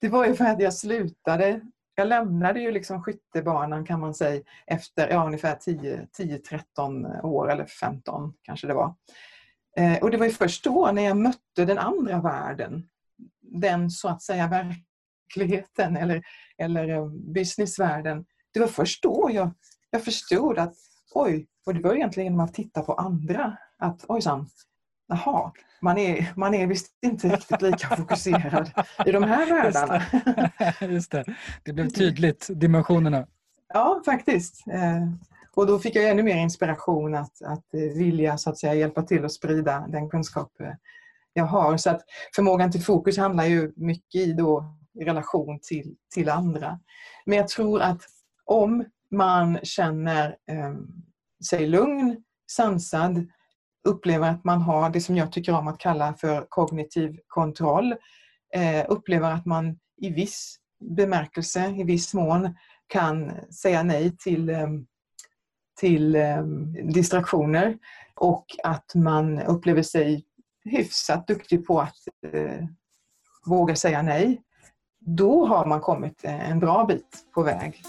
Det 0.01 0.09
var 0.09 0.26
ju 0.26 0.35
för 0.35 0.45
att 0.45 0.61
jag 0.61 0.74
slutade 0.74 1.61
jag 1.95 2.09
lämnade 2.09 2.61
ju 2.61 2.70
liksom 2.70 3.03
skyttebanan 3.03 3.85
kan 3.85 4.01
man 4.01 4.14
säga 4.14 4.43
efter 4.66 5.09
ja, 5.09 5.26
ungefär 5.26 5.57
10-13 5.57 7.22
år 7.22 7.51
eller 7.51 7.66
15 7.66 8.32
kanske 8.43 8.66
det 8.66 8.74
var. 8.74 8.95
Eh, 9.76 9.99
och 9.99 10.11
det 10.11 10.16
var 10.16 10.26
ju 10.26 10.32
först 10.32 10.64
då 10.64 10.91
när 10.93 11.03
jag 11.03 11.16
mötte 11.16 11.64
den 11.64 11.78
andra 11.78 12.20
världen, 12.20 12.89
den 13.61 13.90
så 13.90 14.09
att 14.09 14.22
säga 14.22 14.48
verkligheten 14.48 15.96
eller, 15.96 16.22
eller 16.59 16.88
eh, 16.88 17.07
businessvärlden. 17.09 18.24
Det 18.52 18.61
var 18.61 18.66
först 18.66 19.02
då 19.02 19.30
jag, 19.32 19.50
jag 19.90 20.05
förstod 20.05 20.59
att 20.59 20.74
oj, 21.14 21.46
och 21.66 21.74
det 21.74 21.80
var 21.80 21.94
egentligen 21.94 22.26
genom 22.26 22.40
att 22.40 22.55
titta 22.55 22.82
på 22.82 22.94
andra 22.94 23.57
att 23.78 24.05
ojsan, 24.09 24.46
jaha, 25.09 25.52
man 25.82 25.98
är, 25.98 26.32
man 26.36 26.55
är 26.55 26.66
visst 26.66 26.86
inte 27.02 27.28
riktigt 27.28 27.62
lika 27.62 27.96
fokuserad 27.96 28.70
i 29.07 29.12
de 29.12 29.22
här 29.22 29.46
världarna. 29.62 30.02
Just 30.12 30.80
det. 30.80 30.86
Just 30.92 31.11
det. 31.11 31.24
det 31.62 31.72
blev 31.72 31.88
tydligt, 31.88 32.48
dimensionerna. 32.50 33.26
Ja, 33.68 34.02
faktiskt. 34.05 34.66
Eh, 34.66 35.09
och 35.55 35.66
då 35.66 35.78
fick 35.78 35.96
jag 35.96 36.11
ännu 36.11 36.22
mer 36.22 36.36
inspiration 36.36 37.14
att, 37.14 37.42
att 37.42 37.64
vilja 37.72 38.38
så 38.38 38.50
att 38.50 38.59
säga, 38.59 38.74
hjälpa 38.74 39.02
till 39.02 39.24
att 39.24 39.32
sprida 39.32 39.86
den 39.88 40.11
kunskap 40.11 40.61
eh, 40.61 40.72
jag 41.35 41.45
har. 41.45 41.76
Så 41.76 41.91
att 41.91 42.03
förmågan 42.37 42.72
till 42.72 42.82
fokus 42.82 43.18
handlar 43.18 43.45
ju 43.45 43.72
mycket 43.76 44.20
i, 44.20 44.32
då, 44.32 44.76
i 45.01 45.05
relation 45.05 45.59
till, 45.62 45.97
till 46.14 46.28
andra. 46.28 46.80
Men 47.26 47.39
jag 47.39 47.49
tror 47.49 47.80
att 47.80 48.01
om 48.45 48.85
man 49.11 49.59
känner 49.62 50.37
eh, 50.51 50.74
sig 51.49 51.66
lugn, 51.66 52.22
sansad, 52.51 53.26
upplever 53.89 54.30
att 54.30 54.45
man 54.45 54.62
har 54.62 54.91
det 54.91 55.01
som 55.01 55.16
jag 55.16 55.32
tycker 55.32 55.55
om 55.55 55.68
att 55.68 55.78
kalla 55.78 56.14
för 56.14 56.47
kognitiv 56.49 57.18
kontroll. 57.26 57.95
Eh, 58.55 58.85
upplever 58.89 59.30
att 59.30 59.47
man 59.47 59.78
i 59.97 60.11
viss 60.11 60.57
bemärkelse, 60.80 61.70
i 61.70 61.85
viss 61.85 62.14
mån 62.14 62.57
kan 62.87 63.32
säga 63.53 63.82
nej 63.82 64.16
till, 64.16 64.51
eh, 64.51 64.68
till 65.80 66.16
ehm, 66.16 66.93
distraktioner 66.93 67.78
och 68.14 68.47
att 68.64 68.95
man 68.95 69.39
upplever 69.43 69.82
sig 69.82 70.24
hyfsat 70.64 71.26
duktig 71.26 71.66
på 71.66 71.80
att 71.80 71.96
eh, 72.32 72.64
våga 73.46 73.76
säga 73.76 74.02
nej. 74.02 74.40
Då 75.00 75.46
har 75.46 75.66
man 75.66 75.80
kommit 75.80 76.24
en 76.24 76.58
bra 76.58 76.84
bit 76.84 77.26
på 77.34 77.42
väg. 77.42 77.82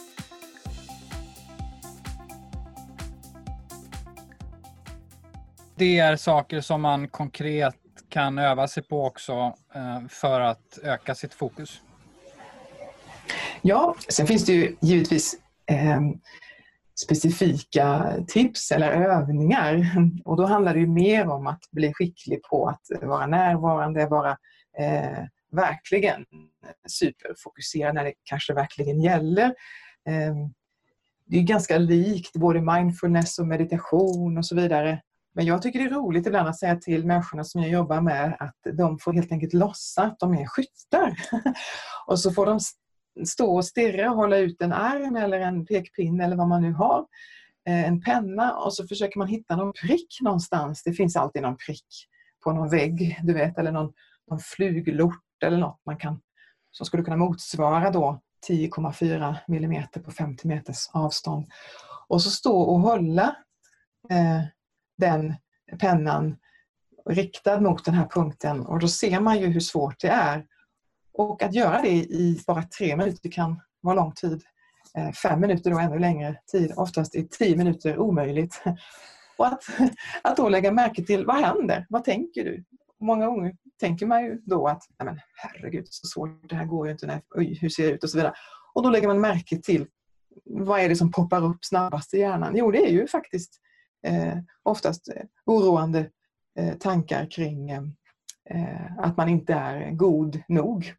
det 5.76 6.00
är 6.00 6.16
saker 6.16 6.62
som 6.62 6.82
man 6.82 7.08
konkret 7.08 7.76
kan 8.10 8.38
öva 8.38 8.68
sig 8.68 8.84
på 8.84 9.06
också 9.06 9.54
eh, 9.76 10.08
för 10.10 10.42
att 10.42 10.80
öka 10.84 11.16
sitt 11.16 11.34
fokus? 11.34 11.82
Ja, 13.62 13.96
sen 14.10 14.28
finns 14.28 14.46
det 14.46 14.54
ju 14.54 14.76
givetvis 14.82 15.40
eh, 15.72 16.02
specifika 16.96 18.14
tips 18.28 18.72
eller 18.72 18.92
övningar. 18.92 19.86
Och 20.26 20.38
då 20.38 20.46
handlar 20.46 20.74
det 20.74 20.88
mer 20.88 21.28
om 21.28 21.48
att 21.48 21.62
bli 21.72 21.94
skicklig 21.94 22.44
på 22.44 22.68
att 22.68 23.02
vara 23.02 23.28
närvarande, 23.28 24.06
vara 24.06 24.38
eh, 24.80 25.24
verkligen 25.52 26.26
superfokuserad 26.88 27.96
när 27.96 28.04
det 28.04 28.14
kanske 28.24 28.54
verkligen 28.54 29.02
gäller. 29.02 29.46
Eh, 30.08 30.36
det 31.28 31.38
är 31.38 31.42
ganska 31.42 31.78
likt 31.78 32.34
både 32.34 32.62
mindfulness 32.62 33.40
och 33.40 33.48
meditation 33.48 34.38
och 34.38 34.46
så 34.46 34.56
vidare. 34.56 35.02
Men 35.36 35.46
jag 35.46 35.62
tycker 35.62 35.80
det 35.80 35.86
är 35.86 35.90
roligt 35.90 36.28
ibland 36.28 36.48
att 36.50 36.60
säga 36.60 36.76
till 36.76 37.06
människorna 37.06 37.44
som 37.44 37.62
jag 37.62 37.72
jobbar 37.72 38.02
med 38.02 38.38
att 38.40 38.78
de 38.78 39.00
får 39.00 39.14
helt 39.14 39.32
enkelt 39.32 39.54
låtsas 39.54 39.98
att 39.98 40.20
de 40.20 40.34
är 40.34 40.46
skyttar. 40.46 41.16
och 42.08 42.20
så 42.20 42.32
får 42.32 42.46
de 42.46 42.60
stå 43.26 43.56
och 43.56 43.66
stirra 43.66 44.12
och 44.12 44.18
hålla 44.18 44.38
ut 44.38 44.62
en 44.62 44.74
arm 44.74 45.16
eller 45.16 45.40
en 45.40 45.66
pekpinne 45.66 46.24
eller 46.24 46.36
vad 46.36 46.48
man 46.48 46.62
nu 46.62 46.74
har. 46.74 47.06
Eh, 47.68 47.88
en 47.88 48.02
penna 48.02 48.58
och 48.58 48.74
så 48.74 48.88
försöker 48.88 49.20
man 49.20 49.28
hitta 49.28 49.56
någon 49.56 49.74
prick 49.74 50.18
någonstans. 50.22 50.84
Det 50.84 50.94
finns 50.94 51.16
alltid 51.16 51.42
någon 51.42 51.58
prick 51.58 52.08
på 52.44 52.52
någon 52.52 52.70
vägg, 52.70 53.20
du 53.24 53.34
vet, 53.34 53.58
eller 53.58 53.72
någon, 53.72 53.94
någon 54.30 54.40
fluglort 54.40 55.44
eller 55.44 55.58
något 55.58 55.82
man 55.86 55.98
kan, 55.98 56.22
som 56.72 56.86
skulle 56.86 57.04
kunna 57.04 57.18
motsvara 57.18 57.92
då 57.92 58.22
10,4 58.50 59.36
millimeter 59.48 60.00
på 60.00 60.12
50 60.12 60.48
meters 60.48 60.90
avstånd. 60.94 61.46
Och 62.08 62.22
så 62.22 62.30
stå 62.30 62.62
och 62.62 62.80
hålla 62.80 63.36
eh, 64.10 64.42
den 64.98 65.36
pennan 65.80 66.38
riktad 67.10 67.62
mot 67.62 67.86
den 67.86 67.94
här 67.94 68.08
punkten 68.08 68.66
och 68.66 68.80
då 68.80 68.88
ser 68.88 69.20
man 69.20 69.40
ju 69.40 69.48
hur 69.48 69.60
svårt 69.60 70.00
det 70.02 70.08
är. 70.08 70.46
Och 71.18 71.44
att 71.44 71.54
göra 71.54 71.82
det 71.82 71.96
i 71.96 72.42
bara 72.48 72.64
tre 72.64 72.96
minuter 72.96 73.32
kan 73.32 73.62
vara 73.82 73.96
lång 73.96 74.12
tid. 74.12 74.44
Eh, 74.98 75.12
fem 75.12 75.40
minuter 75.40 75.72
då 75.72 75.80
ännu 75.80 76.00
längre 76.00 76.40
tid. 76.52 76.74
Oftast 76.76 77.16
är 77.16 77.24
tio 77.24 77.56
minuter 77.56 78.00
omöjligt. 78.00 78.64
Och 79.38 79.48
att, 79.48 79.64
att 80.22 80.38
då 80.38 80.50
lägga 80.50 80.72
märke 80.72 81.04
till 81.04 81.26
vad 81.26 81.36
händer? 81.36 81.86
Vad 81.90 82.04
tänker 82.04 82.44
du? 82.44 82.64
Många 83.00 83.26
gånger 83.26 83.56
tänker 83.80 84.06
man 84.06 84.24
ju 84.24 84.42
då 84.46 84.68
att 84.68 84.84
Nej 85.00 85.06
men 85.06 85.20
herregud 85.36 85.88
så 85.90 86.08
svårt, 86.08 86.50
det 86.50 86.56
här 86.56 86.66
går 86.66 86.88
ju 86.88 86.92
inte. 86.92 87.08
Nej, 87.08 87.22
oj, 87.36 87.58
hur 87.62 87.70
ser 87.70 87.88
det 87.88 87.92
ut? 87.94 88.04
Och 88.04 88.10
så 88.10 88.18
vidare. 88.18 88.34
Och 88.74 88.84
då 88.84 88.90
lägger 88.90 89.08
man 89.08 89.22
märke 89.22 89.62
till 89.62 89.88
vad 90.46 90.80
är 90.80 90.90
det 90.90 90.96
som 90.96 91.12
poppar 91.12 91.46
upp 91.46 91.66
snabbast 91.66 92.14
i 92.14 92.18
hjärnan? 92.18 92.54
Jo, 92.58 92.72
det 92.72 92.86
är 92.86 92.92
ju 92.92 93.08
faktiskt 93.08 93.62
eh, 94.08 94.38
oftast 94.64 95.10
eh, 95.16 95.24
oroande 95.46 96.10
eh, 96.60 96.74
tankar 96.74 97.32
kring 97.32 97.70
eh, 97.70 97.84
eh, 98.50 98.98
att 98.98 99.18
man 99.18 99.30
inte 99.30 99.54
är 99.54 99.92
god 99.92 100.42
nog. 100.48 100.94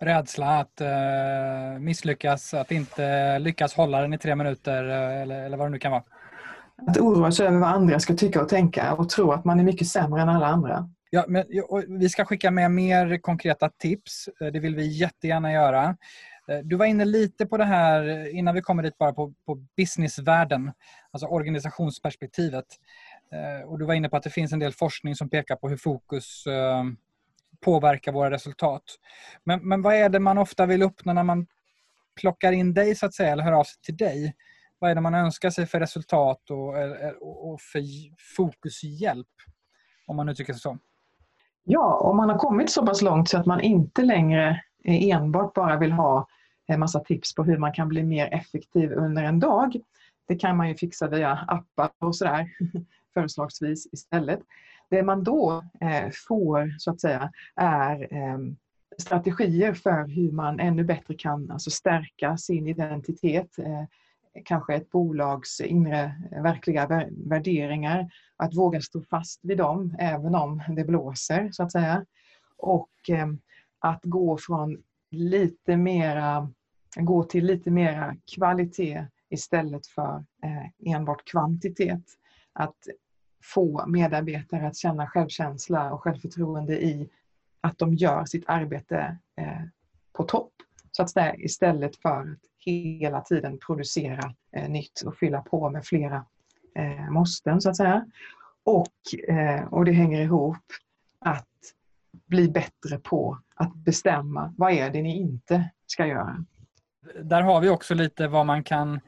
Rädsla 0.00 0.60
att 0.60 0.80
eh, 0.80 1.78
misslyckas, 1.80 2.54
att 2.54 2.70
inte 2.70 3.38
lyckas 3.38 3.74
hålla 3.74 4.00
den 4.00 4.14
i 4.14 4.18
tre 4.18 4.34
minuter 4.34 4.84
eller, 4.84 5.44
eller 5.44 5.56
vad 5.56 5.66
det 5.66 5.70
nu 5.70 5.78
kan 5.78 5.92
vara. 5.92 6.02
Att 6.86 6.98
oroa 6.98 7.32
sig 7.32 7.46
över 7.46 7.58
vad 7.58 7.70
andra 7.70 8.00
ska 8.00 8.14
tycka 8.14 8.42
och 8.42 8.48
tänka 8.48 8.94
och 8.94 9.08
tro 9.08 9.32
att 9.32 9.44
man 9.44 9.60
är 9.60 9.64
mycket 9.64 9.88
sämre 9.88 10.22
än 10.22 10.28
alla 10.28 10.46
andra. 10.46 10.88
Ja, 11.10 11.24
men, 11.28 11.44
vi 11.88 12.08
ska 12.08 12.24
skicka 12.24 12.50
med 12.50 12.70
mer 12.70 13.18
konkreta 13.18 13.70
tips. 13.78 14.28
Det 14.52 14.60
vill 14.60 14.74
vi 14.74 14.86
jättegärna 14.86 15.52
göra. 15.52 15.96
Eh, 16.48 16.58
du 16.58 16.76
var 16.76 16.86
inne 16.86 17.04
lite 17.04 17.46
på 17.46 17.56
det 17.56 17.64
här 17.64 18.08
eh, 18.08 18.38
innan 18.38 18.54
vi 18.54 18.62
kommer 18.62 18.82
dit 18.82 18.98
bara 18.98 19.12
på, 19.12 19.34
på 19.46 19.54
businessvärlden, 19.76 20.72
alltså 21.10 21.26
organisationsperspektivet. 21.26 22.64
Eh, 23.32 23.68
och 23.68 23.78
du 23.78 23.84
var 23.84 23.94
inne 23.94 24.08
på 24.08 24.16
att 24.16 24.22
det 24.22 24.30
finns 24.30 24.52
en 24.52 24.58
del 24.58 24.72
forskning 24.72 25.14
som 25.14 25.30
pekar 25.30 25.56
på 25.56 25.68
hur 25.68 25.76
fokus 25.76 26.44
påverkar 27.64 28.12
våra 28.12 28.30
resultat. 28.30 28.82
Men, 29.44 29.68
men 29.68 29.82
vad 29.82 29.94
är 29.94 30.08
det 30.08 30.20
man 30.20 30.38
ofta 30.38 30.66
vill 30.66 30.82
uppnå 30.82 31.12
när 31.12 31.22
man 31.22 31.46
plockar 32.20 32.52
in 32.52 32.74
dig 32.74 32.94
så 32.94 33.06
att 33.06 33.14
säga, 33.14 33.32
eller 33.32 33.42
hör 33.42 33.52
av 33.52 33.64
sig 33.64 33.82
till 33.82 33.96
dig? 33.96 34.34
Vad 34.78 34.90
är 34.90 34.94
det 34.94 35.00
man 35.00 35.14
önskar 35.14 35.50
sig 35.50 35.66
för 35.66 35.80
resultat 35.80 36.50
och, 36.50 36.68
och 37.52 37.60
för 37.60 37.82
fokushjälp? 38.36 39.26
Om 40.06 40.16
man 40.16 40.28
uttrycker 40.28 40.52
sig 40.52 40.60
så. 40.60 40.78
Ja, 41.64 41.98
om 41.98 42.16
man 42.16 42.30
har 42.30 42.38
kommit 42.38 42.70
så 42.70 42.86
pass 42.86 43.02
långt 43.02 43.28
så 43.28 43.38
att 43.38 43.46
man 43.46 43.60
inte 43.60 44.02
längre 44.02 44.62
eh, 44.84 45.16
enbart 45.16 45.54
bara 45.54 45.78
vill 45.78 45.92
ha 45.92 46.26
en 46.66 46.80
massa 46.80 47.00
tips 47.00 47.34
på 47.34 47.44
hur 47.44 47.58
man 47.58 47.72
kan 47.72 47.88
bli 47.88 48.02
mer 48.02 48.34
effektiv 48.34 48.92
under 48.92 49.22
en 49.22 49.40
dag. 49.40 49.76
Det 50.28 50.36
kan 50.36 50.56
man 50.56 50.68
ju 50.68 50.76
fixa 50.76 51.08
via 51.08 51.32
appar 51.32 51.90
och 51.98 52.16
sådär 52.16 52.48
förslagsvis 53.14 53.86
istället. 53.92 54.40
Det 54.90 55.02
man 55.02 55.24
då 55.24 55.64
eh, 55.80 56.10
får 56.28 56.74
så 56.78 56.90
att 56.90 57.00
säga 57.00 57.30
är 57.56 58.14
eh, 58.14 58.38
strategier 58.98 59.74
för 59.74 60.06
hur 60.08 60.32
man 60.32 60.60
ännu 60.60 60.84
bättre 60.84 61.14
kan 61.14 61.50
alltså, 61.50 61.70
stärka 61.70 62.36
sin 62.36 62.68
identitet, 62.68 63.58
eh, 63.58 63.84
kanske 64.44 64.74
ett 64.74 64.90
bolags 64.90 65.60
inre 65.60 66.14
eh, 66.32 66.42
verkliga 66.42 67.08
värderingar, 67.26 68.10
att 68.36 68.54
våga 68.54 68.80
stå 68.80 69.02
fast 69.02 69.40
vid 69.42 69.58
dem 69.58 69.96
även 69.98 70.34
om 70.34 70.62
det 70.68 70.84
blåser 70.84 71.48
så 71.52 71.62
att 71.62 71.72
säga. 71.72 72.04
Och 72.56 72.90
ehm, 73.08 73.38
att 73.78 74.00
gå 74.04 74.38
från 74.38 74.82
lite 75.10 75.76
mera, 75.76 76.52
gå 76.96 77.24
till 77.24 77.44
lite 77.44 77.70
mera 77.70 78.16
kvalitet 78.34 79.06
istället 79.30 79.86
för 79.86 80.24
eh, 80.42 80.94
enbart 80.94 81.24
kvantitet. 81.24 82.02
Att 82.52 82.76
få 83.52 83.86
medarbetare 83.86 84.66
att 84.66 84.76
känna 84.76 85.06
självkänsla 85.06 85.92
och 85.92 86.02
självförtroende 86.02 86.84
i 86.84 87.08
att 87.60 87.78
de 87.78 87.94
gör 87.94 88.24
sitt 88.24 88.44
arbete 88.46 89.16
eh, 89.36 89.62
på 90.12 90.22
topp. 90.22 90.52
Så 90.92 91.02
att 91.02 91.10
säga, 91.10 91.36
istället 91.36 91.96
för 91.96 92.20
att 92.20 92.38
hela 92.58 93.20
tiden 93.20 93.58
producera 93.66 94.34
eh, 94.52 94.68
nytt 94.68 95.00
och 95.00 95.16
fylla 95.16 95.42
på 95.42 95.70
med 95.70 95.84
flera 95.84 96.24
eh, 96.74 97.10
måsten 97.10 97.60
så 97.60 97.70
att 97.70 97.76
säga. 97.76 98.06
Och, 98.64 99.28
eh, 99.28 99.64
och 99.64 99.84
det 99.84 99.92
hänger 99.92 100.20
ihop 100.20 100.64
att 101.18 101.48
bli 102.26 102.48
bättre 102.48 102.98
på 103.02 103.38
att 103.54 103.74
bestämma 103.74 104.54
vad 104.56 104.72
är 104.72 104.90
det 104.90 105.02
ni 105.02 105.16
inte 105.16 105.70
ska 105.86 106.06
göra. 106.06 106.44
Där 107.22 107.42
har 107.42 107.60
vi 107.60 107.68
också 107.68 107.94
lite 107.94 108.28
vad 108.28 108.46
man 108.46 108.64
kan 108.64 109.00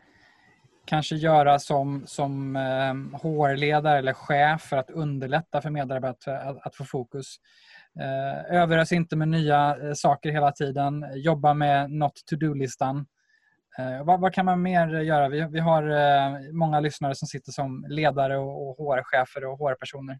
kanske 0.86 1.16
göra 1.16 1.58
som, 1.58 2.02
som 2.06 2.56
eh, 2.56 3.20
HR-ledare 3.22 3.98
eller 3.98 4.12
chef 4.12 4.62
för 4.62 4.76
att 4.76 4.90
underlätta 4.90 5.60
för 5.60 5.70
medarbetare 5.70 6.40
att, 6.40 6.66
att 6.66 6.74
få 6.74 6.84
fokus. 6.84 7.36
Eh, 8.00 8.56
överös 8.56 8.92
inte 8.92 9.16
med 9.16 9.28
nya 9.28 9.76
eh, 9.82 9.92
saker 9.92 10.30
hela 10.30 10.52
tiden. 10.52 11.06
Jobba 11.14 11.54
med 11.54 11.90
not 11.90 12.22
to-do-listan. 12.30 13.06
Eh, 13.78 14.04
vad, 14.04 14.20
vad, 14.20 14.34
kan 14.34 14.44
man 14.44 14.62
mer 14.62 15.00
göra? 15.00 15.28
Vi, 15.28 15.46
vi 15.50 15.60
har 15.60 15.82
eh, 15.82 16.52
många 16.52 16.80
lyssnare 16.80 17.14
som 17.14 17.28
sitter 17.28 17.52
som 17.52 17.86
ledare 17.88 18.38
och, 18.38 18.70
och 18.70 18.76
HR-chefer 18.76 19.44
och 19.44 19.58
HR-personer. 19.58 20.18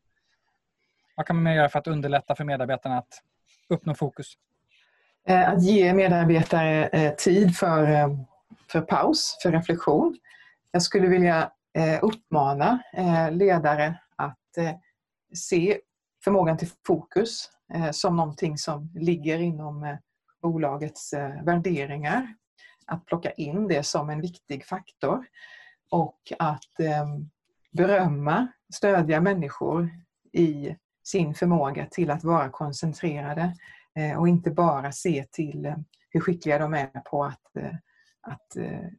Vad 1.17 1.27
kan 1.27 1.37
man 1.37 1.43
mer 1.43 1.55
göra 1.55 1.69
för 1.69 1.79
att 1.79 1.87
underlätta 1.87 2.35
för 2.35 2.45
medarbetarna 2.45 2.99
att 2.99 3.23
uppnå 3.69 3.95
fokus? 3.95 4.33
Eh, 5.29 5.49
att 5.49 5.63
ge 5.63 5.95
medarbetare 5.95 6.87
eh, 6.87 7.15
tid 7.15 7.57
för, 7.57 7.93
eh, 7.93 8.09
för 8.73 8.81
paus, 8.81 9.39
för 9.43 9.53
reflektion. 9.53 10.17
Jag 10.77 10.83
skulle 10.83 11.09
vilja 11.09 11.53
eh, 11.75 11.99
uppmana 12.03 12.83
eh, 12.93 13.33
ledare 13.33 13.99
att 14.17 14.57
eh, 14.59 14.75
se 15.35 15.81
förmågan 16.25 16.57
till 16.59 16.71
fokus 16.87 17.51
som 17.93 18.17
någonting 18.17 18.59
som 18.59 18.91
ligger 18.95 19.39
inom 19.39 19.97
bolagets 20.43 21.15
värderingar. 21.45 22.35
Att 22.87 23.07
plocka 23.07 23.31
in 23.31 23.69
det 23.69 23.83
som 23.83 24.11
en 24.11 24.21
viktig 24.21 24.65
faktor 24.65 25.27
och 25.91 26.33
att 26.39 26.81
ehm, 26.81 27.31
berömma, 27.73 28.47
stödja 28.75 29.21
människor 29.21 29.91
i 30.33 30.77
sin 31.05 31.35
förmåga 31.35 31.87
till 31.91 32.11
att 32.11 32.25
vara 32.25 32.51
koncentrerade 32.51 33.57
och 34.19 34.29
inte 34.29 34.51
bara 34.51 34.93
se 34.93 35.25
till 35.31 35.75
hur 36.11 36.21
skickliga 36.21 36.59
de 36.59 36.75
är 36.75 37.01
på 37.01 37.25
att, 37.25 37.57
att 38.21 38.57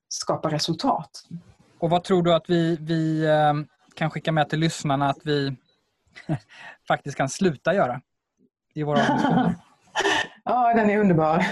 skapa 0.09 0.51
resultat. 0.51 1.23
Och 1.79 1.89
vad 1.89 2.03
tror 2.03 2.23
du 2.23 2.33
att 2.33 2.49
vi, 2.49 2.77
vi 2.81 3.27
kan 3.95 4.09
skicka 4.09 4.31
med 4.31 4.49
till 4.49 4.59
lyssnarna 4.59 5.09
att 5.09 5.19
vi 5.23 5.55
faktiskt 6.87 7.17
kan 7.17 7.29
sluta 7.29 7.73
göra 7.73 8.01
i 8.73 8.83
våra 8.83 8.99
Ja, 10.43 10.73
den 10.73 10.89
är 10.89 10.97
underbar. 10.97 11.45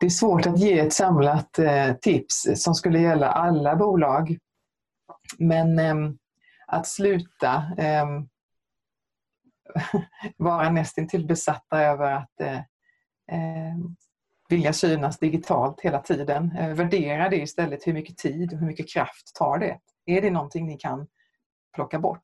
Det 0.00 0.06
är 0.06 0.10
svårt 0.10 0.46
att 0.46 0.58
ge 0.58 0.78
ett 0.78 0.92
samlat 0.92 1.58
tips 2.00 2.46
som 2.54 2.74
skulle 2.74 3.00
gälla 3.00 3.28
alla 3.30 3.76
bolag. 3.76 4.38
Men 5.38 5.78
ehm, 5.78 6.18
att 6.66 6.86
sluta 6.86 7.64
ehm, 7.78 8.28
vara 10.36 10.70
nästintill 10.70 11.26
besatta 11.26 11.82
över 11.82 12.12
att 12.12 12.40
eh, 12.40 12.58
eh, 13.32 13.76
vilja 14.48 14.72
synas 14.72 15.18
digitalt 15.18 15.80
hela 15.80 16.00
tiden. 16.00 16.56
Eh, 16.56 16.74
värdera 16.74 17.28
det 17.28 17.36
istället. 17.36 17.86
Hur 17.86 17.92
mycket 17.92 18.16
tid 18.16 18.52
och 18.52 18.58
hur 18.58 18.66
mycket 18.66 18.88
kraft 18.88 19.34
tar 19.34 19.58
det? 19.58 19.78
Är 20.06 20.22
det 20.22 20.30
någonting 20.30 20.66
ni 20.66 20.78
kan 20.78 21.06
plocka 21.74 21.98
bort? 21.98 22.20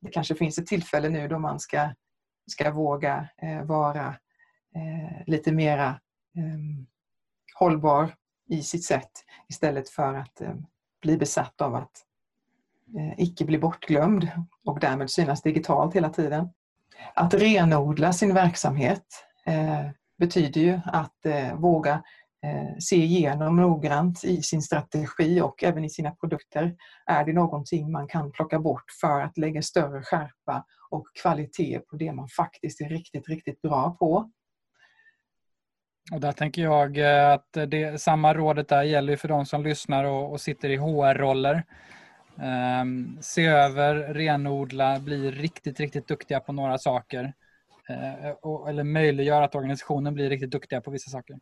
Det 0.00 0.10
kanske 0.10 0.34
finns 0.34 0.58
ett 0.58 0.66
tillfälle 0.66 1.08
nu 1.08 1.28
då 1.28 1.38
man 1.38 1.60
ska, 1.60 1.88
ska 2.46 2.70
våga 2.70 3.28
eh, 3.42 3.62
vara 3.62 4.06
eh, 4.74 5.26
lite 5.26 5.52
mera 5.52 6.00
ehm, 6.36 6.86
hållbar 7.58 8.14
i 8.48 8.62
sitt 8.62 8.84
sätt 8.84 9.10
istället 9.48 9.88
för 9.88 10.14
att 10.14 10.42
bli 11.02 11.16
besatt 11.16 11.60
av 11.60 11.74
att 11.74 12.02
icke 13.16 13.44
bli 13.44 13.58
bortglömd 13.58 14.28
och 14.64 14.80
därmed 14.80 15.10
synas 15.10 15.42
digitalt 15.42 15.94
hela 15.94 16.10
tiden. 16.10 16.48
Att 17.14 17.34
renodla 17.34 18.12
sin 18.12 18.34
verksamhet 18.34 19.06
betyder 20.18 20.60
ju 20.60 20.80
att 20.84 21.26
eh, 21.26 21.54
våga 21.54 22.02
eh, 22.44 22.78
se 22.78 22.96
igenom 22.96 23.56
noggrant 23.56 24.24
i 24.24 24.42
sin 24.42 24.62
strategi 24.62 25.40
och 25.40 25.64
även 25.64 25.84
i 25.84 25.90
sina 25.90 26.10
produkter. 26.10 26.76
Är 27.06 27.24
det 27.24 27.32
någonting 27.32 27.92
man 27.92 28.08
kan 28.08 28.32
plocka 28.32 28.58
bort 28.58 28.90
för 29.00 29.20
att 29.20 29.38
lägga 29.38 29.62
större 29.62 30.02
skärpa 30.02 30.64
och 30.90 31.06
kvalitet 31.22 31.78
på 31.78 31.96
det 31.96 32.12
man 32.12 32.28
faktiskt 32.28 32.80
är 32.80 32.88
riktigt, 32.88 33.28
riktigt 33.28 33.62
bra 33.62 33.96
på? 33.98 34.30
Och 36.12 36.20
där 36.20 36.32
tänker 36.32 36.62
jag 36.62 36.98
eh, 36.98 37.32
att 37.32 37.52
det, 37.52 38.00
samma 38.00 38.34
rådet 38.34 38.68
där 38.68 38.82
gäller 38.82 39.16
för 39.16 39.28
de 39.28 39.46
som 39.46 39.62
lyssnar 39.62 40.04
och, 40.04 40.32
och 40.32 40.40
sitter 40.40 40.68
i 40.68 40.76
HR-roller. 40.76 41.62
Um, 42.34 42.44
ehm, 42.44 43.18
se 43.20 43.46
över, 43.46 43.94
renodla, 43.94 44.98
bli 44.98 45.30
riktigt, 45.30 45.80
riktigt 45.80 46.08
duktiga 46.08 46.40
på 46.40 46.52
några 46.52 46.78
saker. 46.78 47.32
Eh, 47.88 48.26
eh, 48.26 48.34
och, 48.42 48.68
eller 48.68 48.84
möjliggör 48.84 49.42
att 49.42 49.54
organisationen 49.54 50.14
blir 50.14 50.30
riktigt 50.30 50.50
duktiga 50.50 50.80
på 50.80 50.90
vissa 50.90 51.10
saker. 51.10 51.36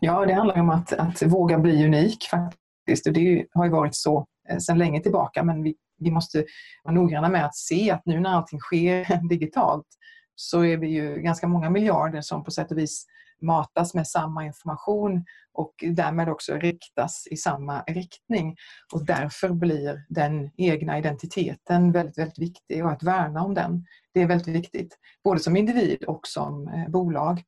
Ja, 0.00 0.26
det 0.26 0.32
handlar 0.32 0.60
om 0.60 0.70
att, 0.70 0.92
att 0.92 1.22
våga 1.22 1.58
bli 1.58 1.84
unik 1.84 2.24
faktiskt. 2.24 3.06
Och 3.06 3.12
det 3.12 3.46
har 3.52 3.64
ju 3.64 3.70
varit 3.70 3.94
så 3.94 4.26
eh, 4.48 4.58
sedan 4.58 4.78
länge 4.78 5.00
tillbaka 5.00 5.42
men 5.42 5.62
vi, 5.62 5.74
vi 5.98 6.10
måste 6.10 6.44
vara 6.84 6.94
noggranna 6.94 7.28
med 7.28 7.46
att 7.46 7.56
se 7.56 7.90
att 7.90 8.06
nu 8.06 8.20
när 8.20 8.30
allting 8.30 8.60
sker 8.60 9.28
digitalt 9.28 9.86
så 10.34 10.64
är 10.64 10.76
vi 10.76 10.88
ju 10.88 11.16
ganska 11.16 11.48
många 11.48 11.70
miljarder 11.70 12.20
som 12.20 12.44
på 12.44 12.50
sätt 12.50 12.70
och 12.70 12.78
vis 12.78 13.06
matas 13.42 13.94
med 13.94 14.06
samma 14.06 14.44
information 14.46 15.24
och 15.52 15.74
därmed 15.90 16.28
också 16.28 16.54
riktas 16.54 17.28
i 17.30 17.36
samma 17.36 17.82
riktning. 17.82 18.56
Och 18.92 19.04
därför 19.04 19.48
blir 19.48 20.04
den 20.08 20.50
egna 20.56 20.98
identiteten 20.98 21.92
väldigt, 21.92 22.18
väldigt 22.18 22.38
viktig 22.38 22.84
och 22.84 22.92
att 22.92 23.02
värna 23.02 23.42
om 23.44 23.54
den. 23.54 23.86
Det 24.14 24.22
är 24.22 24.26
väldigt 24.26 24.56
viktigt, 24.56 24.98
både 25.24 25.40
som 25.40 25.56
individ 25.56 26.04
och 26.04 26.26
som 26.26 26.68
eh, 26.68 26.88
bolag. 26.88 27.42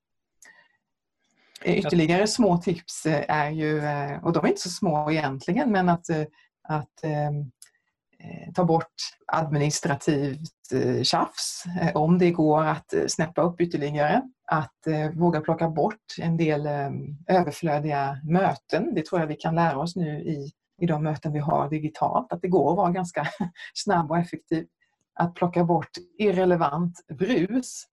Ytterligare 1.65 2.27
små 2.27 2.59
tips 2.59 3.07
eh, 3.07 3.25
är 3.29 3.51
ju, 3.51 3.79
eh, 3.79 4.25
och 4.25 4.33
de 4.33 4.45
är 4.45 4.49
inte 4.49 4.61
så 4.61 4.71
små 4.71 5.11
egentligen, 5.11 5.73
men 5.73 5.89
att, 5.89 6.07
att 6.69 7.05
Eh, 8.25 8.53
ta 8.53 8.65
bort 8.65 8.95
administrativt 9.27 10.73
eh, 10.73 11.03
tjafs 11.03 11.65
eh, 11.81 11.97
om 11.97 12.19
det 12.19 12.31
går 12.31 12.65
att 12.65 12.95
snäppa 13.09 13.43
upp 13.43 13.61
ytterligare 13.61 14.23
att 14.47 14.87
eh, 14.87 15.11
våga 15.11 15.41
plocka 15.41 15.69
bort 15.69 16.15
en 16.19 16.37
del 16.37 16.67
eh, 16.67 16.91
överflödiga 17.27 18.21
möten. 18.25 18.95
Det 18.95 19.07
tror 19.07 19.21
jag 19.21 19.29
vi 19.29 19.35
kan 19.35 19.55
lära 19.55 19.79
oss 19.79 19.97
nu 19.97 20.21
i, 20.21 20.51
i 20.81 20.87
de 20.87 21.03
möten 21.03 21.33
vi 21.33 21.39
har 21.39 21.71
digitalt, 21.71 22.33
att 22.33 22.43
det 22.43 22.49
går 22.49 22.71
att 22.71 22.77
vara 22.77 22.91
ganska 22.91 23.27
snabb 23.75 24.11
och 24.11 24.19
effektiv. 24.19 24.67
Att 25.15 25.35
plocka 25.35 25.65
bort 25.65 25.91
irrelevant 26.19 27.01
brus, 27.19 27.87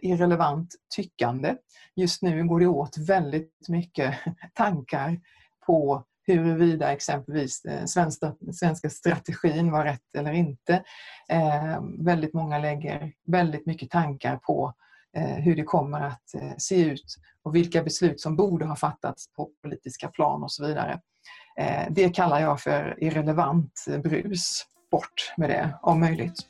irrelevant 0.00 0.74
tyckande. 0.96 1.56
Just 1.96 2.22
nu 2.22 2.44
går 2.44 2.60
det 2.60 2.66
åt 2.66 2.98
väldigt 2.98 3.68
mycket 3.68 4.14
tankar 4.54 5.20
på 5.66 6.04
huruvida 6.26 6.92
exempelvis 6.92 7.64
eh, 7.64 7.78
den 8.20 8.54
svenska, 8.54 8.90
strategin 8.90 9.70
var 9.70 9.84
rätt 9.84 10.16
eller 10.16 10.32
inte. 10.32 10.84
Eh, 11.28 11.80
väldigt 11.98 12.34
många 12.34 12.58
lägger 12.58 13.12
väldigt 13.26 13.66
mycket 13.66 13.90
tankar 13.90 14.36
på 14.36 14.74
eh, 15.16 15.36
hur 15.36 15.56
det 15.56 15.62
kommer 15.62 16.00
att 16.00 16.34
se 16.58 16.82
ut 16.82 17.16
och 17.42 17.54
vilka 17.54 17.82
beslut 17.82 18.20
som 18.20 18.36
borde 18.36 18.64
ha 18.64 18.76
fattats 18.76 19.32
på 19.32 19.50
politiska 19.62 20.08
plan 20.08 20.42
och 20.42 20.52
så 20.52 20.66
vidare. 20.66 21.00
Det 21.90 22.08
kallar 22.08 22.40
jag 22.40 22.60
för 22.60 23.04
irrelevant 23.04 23.84
brus. 24.02 24.66
Bort 24.90 25.34
med 25.36 25.50
det 25.50 25.78
om 25.82 26.00
möjligt. 26.00 26.46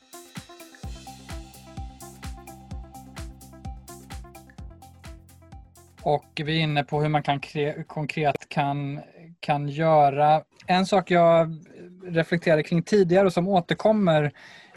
Och 6.07 6.41
vi 6.45 6.57
är 6.57 6.63
inne 6.63 6.83
på 6.83 7.01
hur 7.01 7.09
man 7.09 7.23
kan 7.23 7.41
konkret 7.87 8.49
kan, 8.49 9.01
kan 9.47 9.67
göra. 9.67 10.41
En 10.65 10.85
sak 10.85 11.11
jag 11.11 11.55
reflekterade 12.03 12.63
kring 12.63 12.83
tidigare 12.83 13.25
och 13.25 13.33
som 13.33 13.47
återkommer 13.47 14.31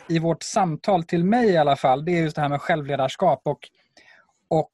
i 0.09 0.18
vårt 0.18 0.43
samtal 0.43 1.05
till 1.05 1.25
mig 1.25 1.51
i 1.51 1.57
alla 1.57 1.77
fall, 1.77 2.05
det 2.05 2.18
är 2.18 2.23
just 2.23 2.37
det 2.37 2.43
här 2.43 2.49
med 2.49 2.61
självledarskap. 2.61 3.41
Och 3.45 3.59
och 4.49 4.73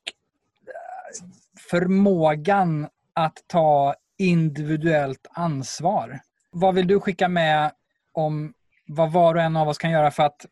eh, 0.66 1.26
förmågan 1.70 2.88
att 3.14 3.44
ta 3.47 3.94
individuellt 4.18 5.26
ansvar. 5.30 6.20
Vad 6.51 6.74
vill 6.74 6.86
du 6.86 7.01
skicka 7.01 7.28
med 7.28 7.70
om 8.12 8.53
vad 8.86 9.12
var 9.12 9.34
och 9.34 9.42
en 9.42 9.57
av 9.57 9.68
oss 9.68 9.78
kan 9.78 9.90
göra 9.90 10.11
för 10.11 10.22
att 10.22 10.47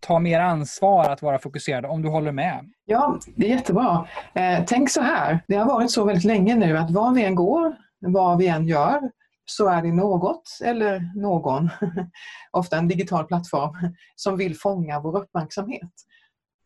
ta 0.00 0.18
mer 0.18 0.40
ansvar 0.40 1.04
att 1.10 1.22
vara 1.22 1.38
fokuserad, 1.38 1.84
om 1.84 2.02
du 2.02 2.08
håller 2.08 2.32
med? 2.32 2.72
Ja, 2.84 3.18
det 3.36 3.46
är 3.46 3.50
jättebra. 3.50 4.08
Eh, 4.34 4.64
tänk 4.66 4.90
så 4.90 5.00
här, 5.00 5.40
det 5.48 5.56
har 5.56 5.66
varit 5.66 5.90
så 5.90 6.04
väldigt 6.04 6.24
länge 6.24 6.54
nu 6.54 6.78
att 6.78 6.90
var 6.90 7.14
vi 7.14 7.24
än 7.24 7.34
går, 7.34 7.76
vad 8.00 8.38
vi 8.38 8.48
än 8.48 8.66
gör, 8.66 9.10
så 9.44 9.68
är 9.68 9.82
det 9.82 9.92
något 9.92 10.58
eller 10.64 11.12
någon, 11.16 11.70
ofta 12.50 12.78
en 12.78 12.88
digital 12.88 13.24
plattform, 13.24 13.94
som 14.16 14.36
vill 14.36 14.56
fånga 14.56 15.00
vår 15.00 15.18
uppmärksamhet. 15.18 15.92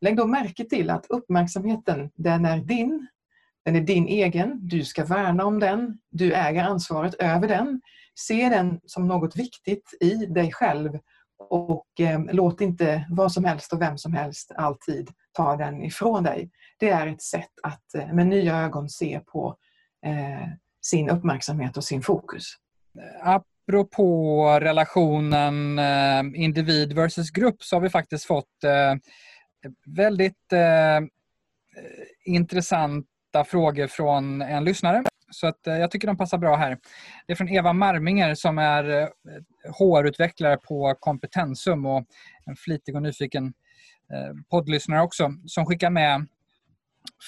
Lägg 0.00 0.16
då 0.16 0.26
märke 0.26 0.64
till 0.64 0.90
att 0.90 1.06
uppmärksamheten, 1.08 2.10
den 2.14 2.44
är 2.44 2.58
din, 2.58 3.06
den 3.64 3.76
är 3.76 3.80
din 3.80 4.06
egen, 4.06 4.68
du 4.68 4.84
ska 4.84 5.04
värna 5.04 5.44
om 5.44 5.60
den, 5.60 5.98
du 6.10 6.32
äger 6.34 6.64
ansvaret 6.64 7.14
över 7.14 7.48
den. 7.48 7.80
Se 8.14 8.48
den 8.48 8.80
som 8.86 9.08
något 9.08 9.36
viktigt 9.36 9.94
i 10.00 10.14
dig 10.14 10.52
själv 10.52 10.98
och 11.38 12.00
eh, 12.00 12.20
låt 12.32 12.60
inte 12.60 13.06
vad 13.10 13.32
som 13.32 13.44
helst 13.44 13.72
och 13.72 13.80
vem 13.80 13.98
som 13.98 14.12
helst 14.12 14.52
alltid 14.56 15.10
ta 15.32 15.56
den 15.56 15.82
ifrån 15.82 16.22
dig. 16.22 16.50
Det 16.78 16.90
är 16.90 17.06
ett 17.06 17.22
sätt 17.22 17.50
att 17.62 17.94
eh, 17.94 18.12
med 18.12 18.26
nya 18.26 18.56
ögon 18.56 18.88
se 18.88 19.20
på 19.26 19.56
eh, 20.06 20.48
sin 20.84 21.10
uppmärksamhet 21.10 21.76
och 21.76 21.84
sin 21.84 22.02
fokus. 22.02 22.54
Apropå 23.22 24.58
relationen 24.60 25.78
eh, 25.78 26.42
individ 26.42 26.92
versus 26.92 27.30
grupp 27.30 27.62
så 27.62 27.76
har 27.76 27.80
vi 27.80 27.90
faktiskt 27.90 28.24
fått 28.24 28.64
eh, 28.64 28.94
väldigt 29.86 30.52
eh, 30.52 31.00
intressanta 32.24 33.44
frågor 33.46 33.86
från 33.86 34.42
en 34.42 34.64
lyssnare. 34.64 35.04
Så 35.30 35.46
att, 35.46 35.60
jag 35.64 35.90
tycker 35.90 36.06
de 36.06 36.16
passar 36.16 36.38
bra 36.38 36.56
här. 36.56 36.78
Det 37.26 37.32
är 37.32 37.36
från 37.36 37.48
Eva 37.48 37.72
Marminger 37.72 38.34
som 38.34 38.58
är 38.58 39.10
HR-utvecklare 39.78 40.56
på 40.56 40.94
Kompetensum 41.00 41.86
och 41.86 42.04
en 42.46 42.56
flitig 42.56 42.96
och 42.96 43.02
nyfiken 43.02 43.52
poddlyssnare 44.50 45.02
också 45.02 45.30
som 45.46 45.66
skickar 45.66 45.90
med 45.90 46.26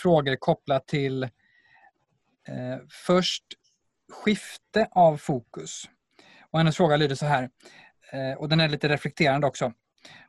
frågor 0.02 0.36
kopplat 0.36 0.86
till 0.86 1.22
eh, 1.22 1.28
Eh, 2.48 2.78
först 2.88 3.44
skifte 4.12 4.88
av 4.90 5.16
fokus. 5.16 5.84
Och 6.50 6.58
hennes 6.58 6.76
fråga 6.76 6.96
lyder 6.96 7.14
så 7.14 7.26
här, 7.26 7.50
eh, 8.12 8.38
och 8.38 8.48
den 8.48 8.60
är 8.60 8.68
lite 8.68 8.88
reflekterande 8.88 9.46
också. 9.46 9.72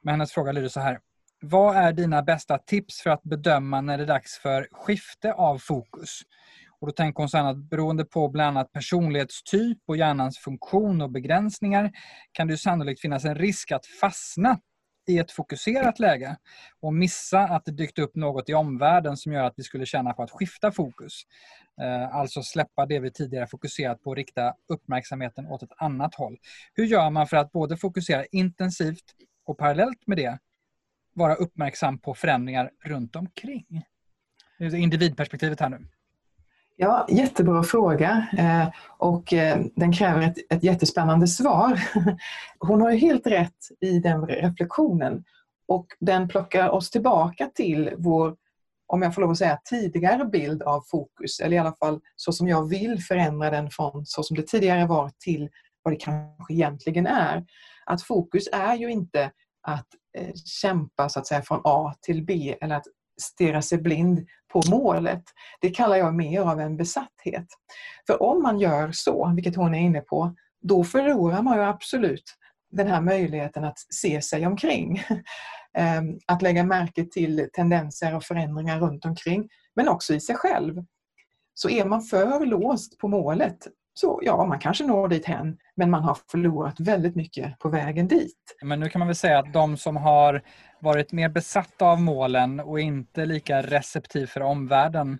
Men 0.01 0.11
hennes 0.11 0.31
fråga 0.31 0.51
lyder 0.51 0.69
så 0.69 0.79
här. 0.79 0.99
Vad 1.41 1.75
är 1.75 1.93
dina 1.93 2.23
bästa 2.23 2.57
tips 2.57 3.01
för 3.01 3.09
att 3.09 3.23
bedöma 3.23 3.81
när 3.81 3.97
det 3.97 4.03
är 4.03 4.07
dags 4.07 4.37
för 4.37 4.67
skifte 4.71 5.33
av 5.33 5.57
fokus? 5.57 6.21
Och 6.79 6.87
då 6.87 6.93
tänker 6.93 7.17
hon 7.17 7.29
så 7.29 7.37
att 7.37 7.57
beroende 7.57 8.05
på 8.05 8.29
bland 8.29 8.57
annat 8.57 8.71
personlighetstyp 8.71 9.77
och 9.87 9.97
hjärnans 9.97 10.37
funktion 10.37 11.01
och 11.01 11.11
begränsningar 11.11 11.91
kan 12.31 12.47
det 12.47 12.57
sannolikt 12.57 13.01
finnas 13.01 13.25
en 13.25 13.35
risk 13.35 13.71
att 13.71 13.85
fastna 13.85 14.59
i 15.07 15.17
ett 15.17 15.31
fokuserat 15.31 15.99
läge 15.99 16.37
och 16.79 16.93
missa 16.93 17.39
att 17.39 17.65
det 17.65 17.71
dykt 17.71 17.99
upp 17.99 18.15
något 18.15 18.49
i 18.49 18.53
omvärlden 18.53 19.17
som 19.17 19.33
gör 19.33 19.43
att 19.43 19.53
vi 19.57 19.63
skulle 19.63 19.85
känna 19.85 20.13
på 20.13 20.23
att 20.23 20.31
skifta 20.31 20.71
fokus. 20.71 21.23
Eh, 21.81 22.15
alltså 22.15 22.43
släppa 22.43 22.85
det 22.85 22.99
vi 22.99 23.11
tidigare 23.11 23.47
fokuserat 23.47 24.03
på 24.03 24.09
och 24.09 24.15
rikta 24.15 24.53
uppmärksamheten 24.67 25.47
åt 25.47 25.63
ett 25.63 25.73
annat 25.77 26.15
håll. 26.15 26.37
Hur 26.73 26.85
gör 26.85 27.09
man 27.09 27.27
för 27.27 27.37
att 27.37 27.51
både 27.51 27.77
fokusera 27.77 28.25
intensivt 28.25 29.05
och 29.45 29.57
parallellt 29.57 30.07
med 30.07 30.17
det 30.17 30.39
vara 31.13 31.35
uppmärksam 31.35 31.99
på 31.99 32.13
förändringar 32.13 32.71
runt 32.83 33.15
omkring? 33.15 33.83
Individperspektivet 34.59 35.59
här 35.59 35.69
nu. 35.69 35.87
Ja, 36.79 37.05
jättebra 37.09 37.63
fråga 37.63 38.27
eh, 38.37 38.69
och 38.97 39.33
eh, 39.33 39.61
den 39.75 39.93
kräver 39.93 40.21
ett, 40.21 40.37
ett 40.49 40.63
jättespännande 40.63 41.27
svar. 41.27 41.79
Hon 42.59 42.81
har 42.81 42.91
ju 42.91 42.97
helt 42.97 43.27
rätt 43.27 43.57
i 43.79 43.99
den 43.99 44.27
reflektionen 44.27 45.23
och 45.67 45.87
den 45.99 46.27
plockar 46.27 46.69
oss 46.69 46.89
tillbaka 46.89 47.49
till 47.55 47.93
vår, 47.97 48.35
om 48.87 49.01
jag 49.01 49.15
får 49.15 49.21
lov 49.21 49.31
att 49.31 49.37
säga, 49.37 49.59
tidigare 49.69 50.25
bild 50.25 50.63
av 50.63 50.81
fokus, 50.87 51.39
eller 51.39 51.55
i 51.55 51.59
alla 51.59 51.75
fall 51.75 51.99
så 52.15 52.31
som 52.31 52.47
jag 52.47 52.69
vill 52.69 53.03
förändra 53.03 53.49
den 53.49 53.69
från 53.69 54.05
så 54.05 54.23
som 54.23 54.37
det 54.37 54.47
tidigare 54.47 54.85
var 54.85 55.11
till 55.19 55.49
vad 55.83 55.93
det 55.93 55.97
kanske 55.97 56.53
egentligen 56.53 57.07
är. 57.07 57.45
Att 57.85 58.01
fokus 58.01 58.49
är 58.51 58.75
ju 58.75 58.91
inte 58.91 59.31
att 59.61 59.87
eh, 60.17 60.33
kämpa 60.61 61.09
så 61.09 61.19
att 61.19 61.27
säga 61.27 61.41
från 61.41 61.61
A 61.63 61.93
till 62.01 62.25
B 62.25 62.55
eller 62.61 62.75
att 62.75 62.87
stirra 63.21 63.61
sig 63.61 63.77
blind 63.77 64.27
på 64.53 64.61
målet. 64.69 65.23
Det 65.61 65.69
kallar 65.69 65.95
jag 65.95 66.15
mer 66.15 66.41
av 66.41 66.59
en 66.59 66.77
besatthet. 66.77 67.47
För 68.07 68.23
om 68.23 68.43
man 68.43 68.59
gör 68.59 68.91
så, 68.91 69.31
vilket 69.35 69.55
hon 69.55 69.75
är 69.75 69.79
inne 69.79 70.01
på, 70.01 70.35
då 70.61 70.83
förlorar 70.83 71.41
man 71.41 71.57
ju 71.57 71.63
absolut 71.63 72.23
den 72.71 72.87
här 72.87 73.01
möjligheten 73.01 73.63
att 73.63 73.79
se 73.93 74.21
sig 74.21 74.47
omkring. 74.47 75.03
Ehm, 75.77 76.19
att 76.25 76.41
lägga 76.41 76.63
märke 76.63 77.05
till 77.05 77.49
tendenser 77.53 78.15
och 78.15 78.23
förändringar 78.23 78.79
runt 78.79 79.05
omkring, 79.05 79.49
men 79.75 79.87
också 79.87 80.13
i 80.13 80.19
sig 80.19 80.35
själv. 80.35 80.83
Så 81.53 81.69
är 81.69 81.85
man 81.85 82.01
för 82.01 82.45
låst 82.45 82.97
på 82.97 83.07
målet, 83.07 83.57
så 83.99 84.19
ja, 84.23 84.45
man 84.45 84.59
kanske 84.59 84.83
når 84.83 85.07
dit 85.07 85.25
hen, 85.25 85.57
men 85.75 85.89
man 85.89 86.03
har 86.03 86.17
förlorat 86.31 86.79
väldigt 86.79 87.15
mycket 87.15 87.59
på 87.59 87.69
vägen 87.69 88.07
dit. 88.07 88.57
Men 88.61 88.79
nu 88.79 88.89
kan 88.89 88.99
man 88.99 89.07
väl 89.07 89.15
säga 89.15 89.39
att 89.39 89.53
de 89.53 89.77
som 89.77 89.95
har 89.95 90.41
varit 90.81 91.11
mer 91.11 91.29
besatta 91.29 91.85
av 91.85 92.01
målen 92.01 92.59
och 92.59 92.79
inte 92.79 93.25
lika 93.25 93.61
receptiv 93.61 94.25
för 94.25 94.41
omvärlden 94.41 95.19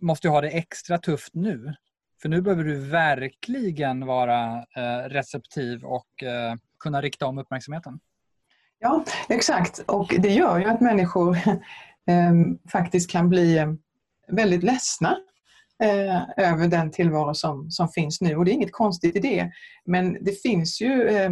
måste 0.00 0.26
ju 0.26 0.30
ha 0.30 0.40
det 0.40 0.48
extra 0.48 0.98
tufft 0.98 1.34
nu. 1.34 1.74
För 2.22 2.28
nu 2.28 2.42
behöver 2.42 2.64
du 2.64 2.76
verkligen 2.78 4.06
vara 4.06 4.56
eh, 4.76 5.08
receptiv 5.08 5.84
och 5.84 6.22
eh, 6.22 6.54
kunna 6.78 7.00
rikta 7.00 7.26
om 7.26 7.38
uppmärksamheten. 7.38 8.00
Ja, 8.78 9.04
exakt. 9.28 9.78
Och 9.78 10.14
det 10.18 10.32
gör 10.32 10.58
ju 10.58 10.64
att 10.64 10.80
människor 10.80 11.38
ehm, 12.06 12.58
faktiskt 12.72 13.10
kan 13.10 13.28
bli 13.28 13.58
eh, 13.58 13.72
väldigt 14.28 14.62
ledsna 14.62 15.16
eh, 15.82 16.22
över 16.36 16.68
den 16.68 16.90
tillvaro 16.90 17.34
som, 17.34 17.70
som 17.70 17.88
finns 17.88 18.20
nu. 18.20 18.36
Och 18.36 18.44
det 18.44 18.50
är 18.50 18.54
inget 18.54 18.72
konstigt 18.72 19.16
i 19.16 19.20
det. 19.20 19.50
Men 19.84 20.24
det 20.24 20.42
finns 20.42 20.80
ju 20.80 21.08
eh, 21.08 21.30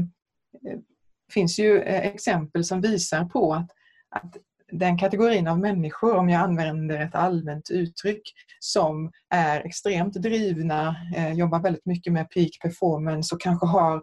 finns 1.33 1.59
ju 1.59 1.83
eh, 1.83 2.07
exempel 2.07 2.65
som 2.65 2.81
visar 2.81 3.25
på 3.25 3.55
att, 3.55 3.71
att 4.11 4.37
den 4.73 4.99
kategorin 4.99 5.49
av 5.49 5.59
människor, 5.59 6.17
om 6.17 6.29
jag 6.29 6.43
använder 6.43 7.01
ett 7.01 7.15
allmänt 7.15 7.71
uttryck, 7.71 8.23
som 8.59 9.11
är 9.35 9.61
extremt 9.61 10.15
drivna, 10.15 10.97
eh, 11.17 11.33
jobbar 11.33 11.61
väldigt 11.61 11.87
mycket 11.87 12.13
med 12.13 12.31
peak 12.31 12.51
performance 12.63 13.35
och 13.35 13.41
kanske 13.41 13.67
har 13.67 14.03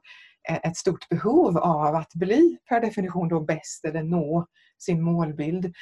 eh, 0.49 0.59
ett 0.63 0.77
stort 0.77 1.09
behov 1.09 1.57
av 1.57 1.95
att 1.95 2.13
bli 2.13 2.57
per 2.69 2.81
definition 2.81 3.29
då 3.29 3.39
bäst 3.39 3.85
eller 3.85 4.03
nå 4.03 4.45
sin 4.79 5.01
målbild. 5.01 5.73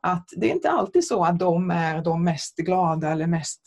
Att 0.00 0.28
det 0.36 0.50
är 0.50 0.54
inte 0.54 0.70
alltid 0.70 1.06
så 1.06 1.24
att 1.24 1.38
de 1.38 1.70
är 1.70 2.02
de 2.02 2.24
mest 2.24 2.56
glada 2.56 3.10
eller 3.10 3.26
mest 3.26 3.60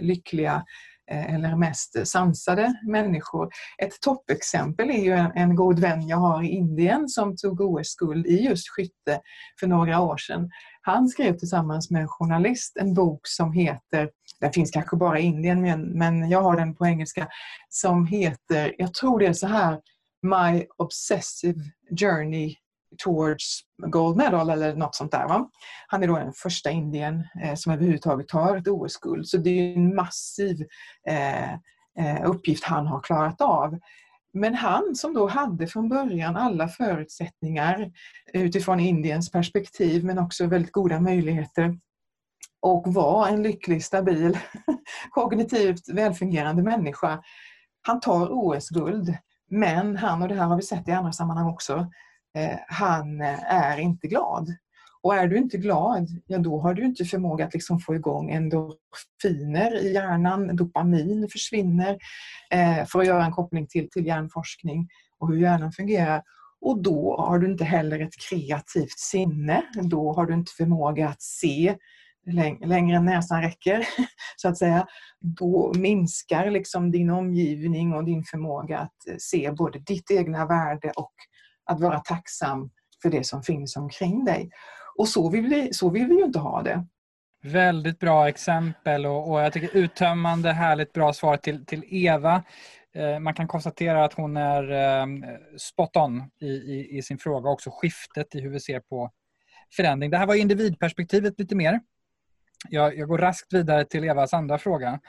lyckliga 0.00 0.64
Eh, 1.10 1.34
eller 1.34 1.56
mest 1.56 2.06
sansade 2.06 2.74
människor. 2.86 3.50
Ett 3.82 4.00
toppexempel 4.00 4.90
är 4.90 5.04
ju 5.04 5.12
en, 5.12 5.32
en 5.34 5.56
god 5.56 5.78
vän 5.78 6.08
jag 6.08 6.16
har 6.16 6.42
i 6.42 6.48
Indien 6.48 7.08
som 7.08 7.36
tog 7.36 7.60
OS-guld 7.60 8.26
i 8.26 8.44
just 8.44 8.68
skytte 8.68 9.20
för 9.60 9.66
några 9.66 10.00
år 10.00 10.16
sedan. 10.16 10.50
Han 10.82 11.08
skrev 11.08 11.38
tillsammans 11.38 11.90
med 11.90 12.02
en 12.02 12.08
journalist 12.08 12.76
en 12.76 12.94
bok 12.94 13.20
som 13.26 13.52
heter, 13.52 14.10
den 14.40 14.52
finns 14.52 14.70
kanske 14.70 14.96
bara 14.96 15.18
i 15.18 15.22
Indien 15.22 15.62
men, 15.62 15.98
men 15.98 16.30
jag 16.30 16.42
har 16.42 16.56
den 16.56 16.74
på 16.74 16.86
engelska, 16.86 17.28
som 17.68 18.06
heter, 18.06 18.74
jag 18.78 18.94
tror 18.94 19.18
det 19.18 19.26
är 19.26 19.32
så 19.32 19.46
här, 19.46 19.80
My 20.22 20.66
Obsessive 20.78 21.60
Journey 22.00 22.54
Towards 22.98 23.60
Gold 23.86 24.16
Medal 24.16 24.50
eller 24.50 24.74
något 24.74 24.94
sånt 24.94 25.12
där. 25.12 25.28
Va? 25.28 25.50
Han 25.86 26.02
är 26.02 26.08
då 26.08 26.18
den 26.18 26.32
första 26.32 26.70
indien 26.70 27.24
eh, 27.42 27.54
som 27.54 27.72
överhuvudtaget 27.72 28.28
tar 28.28 28.56
ett 28.56 28.68
OS-guld. 28.68 29.28
Så 29.28 29.36
det 29.36 29.50
är 29.50 29.76
en 29.76 29.94
massiv 29.94 30.66
eh, 31.08 31.52
eh, 31.98 32.24
uppgift 32.24 32.64
han 32.64 32.86
har 32.86 33.00
klarat 33.00 33.40
av. 33.40 33.78
Men 34.32 34.54
han 34.54 34.94
som 34.94 35.14
då 35.14 35.28
hade 35.28 35.66
från 35.66 35.88
början 35.88 36.36
alla 36.36 36.68
förutsättningar 36.68 37.90
utifrån 38.32 38.80
Indiens 38.80 39.30
perspektiv 39.30 40.04
men 40.04 40.18
också 40.18 40.46
väldigt 40.46 40.72
goda 40.72 41.00
möjligheter 41.00 41.78
och 42.62 42.94
var 42.94 43.28
en 43.28 43.42
lycklig, 43.42 43.84
stabil, 43.84 44.38
kognitivt 45.10 45.88
välfungerande 45.88 46.62
människa. 46.62 47.22
Han 47.82 48.00
tar 48.00 48.28
OS-guld 48.30 49.16
men 49.50 49.96
han, 49.96 50.22
och 50.22 50.28
det 50.28 50.34
här 50.34 50.46
har 50.46 50.56
vi 50.56 50.62
sett 50.62 50.88
i 50.88 50.92
andra 50.92 51.12
sammanhang 51.12 51.46
också, 51.46 51.90
Eh, 52.38 52.58
han 52.68 53.20
eh, 53.20 53.52
är 53.54 53.78
inte 53.78 54.08
glad. 54.08 54.54
Och 55.02 55.14
är 55.14 55.26
du 55.26 55.38
inte 55.38 55.58
glad, 55.58 56.08
ja 56.26 56.38
då 56.38 56.60
har 56.60 56.74
du 56.74 56.84
inte 56.84 57.04
förmåga 57.04 57.46
att 57.46 57.54
liksom 57.54 57.80
få 57.80 57.94
igång 57.94 58.30
endorfiner 58.30 59.84
i 59.84 59.92
hjärnan, 59.92 60.56
dopamin 60.56 61.28
försvinner, 61.32 61.98
eh, 62.50 62.84
för 62.86 63.00
att 63.00 63.06
göra 63.06 63.24
en 63.24 63.32
koppling 63.32 63.66
till, 63.66 63.90
till 63.90 64.06
hjärnforskning 64.06 64.88
och 65.18 65.28
hur 65.28 65.36
hjärnan 65.36 65.72
fungerar. 65.72 66.22
Och 66.60 66.82
då 66.82 67.16
har 67.16 67.38
du 67.38 67.50
inte 67.50 67.64
heller 67.64 68.00
ett 68.00 68.20
kreativt 68.28 68.98
sinne, 68.98 69.62
då 69.82 70.12
har 70.12 70.26
du 70.26 70.34
inte 70.34 70.52
förmåga 70.56 71.08
att 71.08 71.22
se 71.22 71.76
längre 72.62 72.96
än 72.96 73.04
näsan 73.04 73.42
räcker, 73.42 73.86
så 74.36 74.48
att 74.48 74.58
säga. 74.58 74.86
Då 75.20 75.72
minskar 75.76 76.50
liksom 76.50 76.90
din 76.90 77.10
omgivning 77.10 77.92
och 77.92 78.04
din 78.04 78.24
förmåga 78.24 78.78
att 78.78 79.08
eh, 79.08 79.14
se 79.18 79.50
både 79.50 79.78
ditt 79.78 80.10
egna 80.10 80.46
värde 80.46 80.92
och 80.96 81.12
att 81.64 81.80
vara 81.80 82.00
tacksam 82.00 82.70
för 83.02 83.10
det 83.10 83.24
som 83.24 83.42
finns 83.42 83.76
omkring 83.76 84.24
dig. 84.24 84.50
Och 84.96 85.08
så 85.08 85.30
vill 85.30 85.46
vi, 85.46 85.72
så 85.72 85.90
vill 85.90 86.06
vi 86.06 86.14
ju 86.14 86.24
inte 86.24 86.38
ha 86.38 86.62
det. 86.62 86.86
Väldigt 87.42 87.98
bra 87.98 88.28
exempel 88.28 89.06
och, 89.06 89.30
och 89.30 89.40
jag 89.40 89.52
tycker 89.52 89.76
uttömmande, 89.76 90.52
härligt 90.52 90.92
bra 90.92 91.12
svar 91.12 91.36
till, 91.36 91.66
till 91.66 91.84
Eva. 91.86 92.42
Eh, 92.94 93.18
man 93.18 93.34
kan 93.34 93.48
konstatera 93.48 94.04
att 94.04 94.12
hon 94.12 94.36
är 94.36 94.70
eh, 94.72 95.06
spot 95.58 95.96
on 95.96 96.30
i, 96.40 96.46
i, 96.46 96.98
i, 96.98 97.02
sin 97.02 97.18
fråga, 97.18 97.50
också 97.50 97.70
skiftet 97.72 98.34
i 98.34 98.40
hur 98.40 98.50
vi 98.50 98.60
ser 98.60 98.80
på 98.80 99.10
förändring. 99.76 100.10
Det 100.10 100.16
här 100.16 100.26
var 100.26 100.34
individperspektivet 100.34 101.38
lite 101.38 101.54
mer. 101.54 101.80
Jag, 102.68 102.96
jag 102.98 103.08
går 103.08 103.18
raskt 103.18 103.52
vidare 103.52 103.84
till 103.84 104.04
Evas 104.04 104.34
andra 104.34 104.58
fråga. 104.58 105.00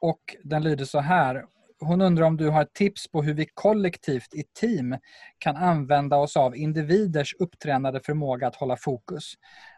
Och 0.00 0.36
den 0.44 0.62
lyder 0.62 0.84
så 0.84 1.00
här. 1.00 1.44
Hon 1.84 2.00
undrar 2.00 2.26
om 2.26 2.36
du 2.36 2.48
har 2.48 2.62
ett 2.62 2.72
tips 2.72 3.10
på 3.10 3.22
hur 3.22 3.34
vi 3.34 3.46
kollektivt 3.54 4.34
i 4.34 4.42
team 4.60 4.96
kan 5.38 5.56
använda 5.56 6.16
oss 6.16 6.36
av 6.36 6.56
individers 6.56 7.34
upptränade 7.38 8.00
förmåga 8.00 8.46
att 8.46 8.56
hålla 8.56 8.76
fokus. 8.76 9.32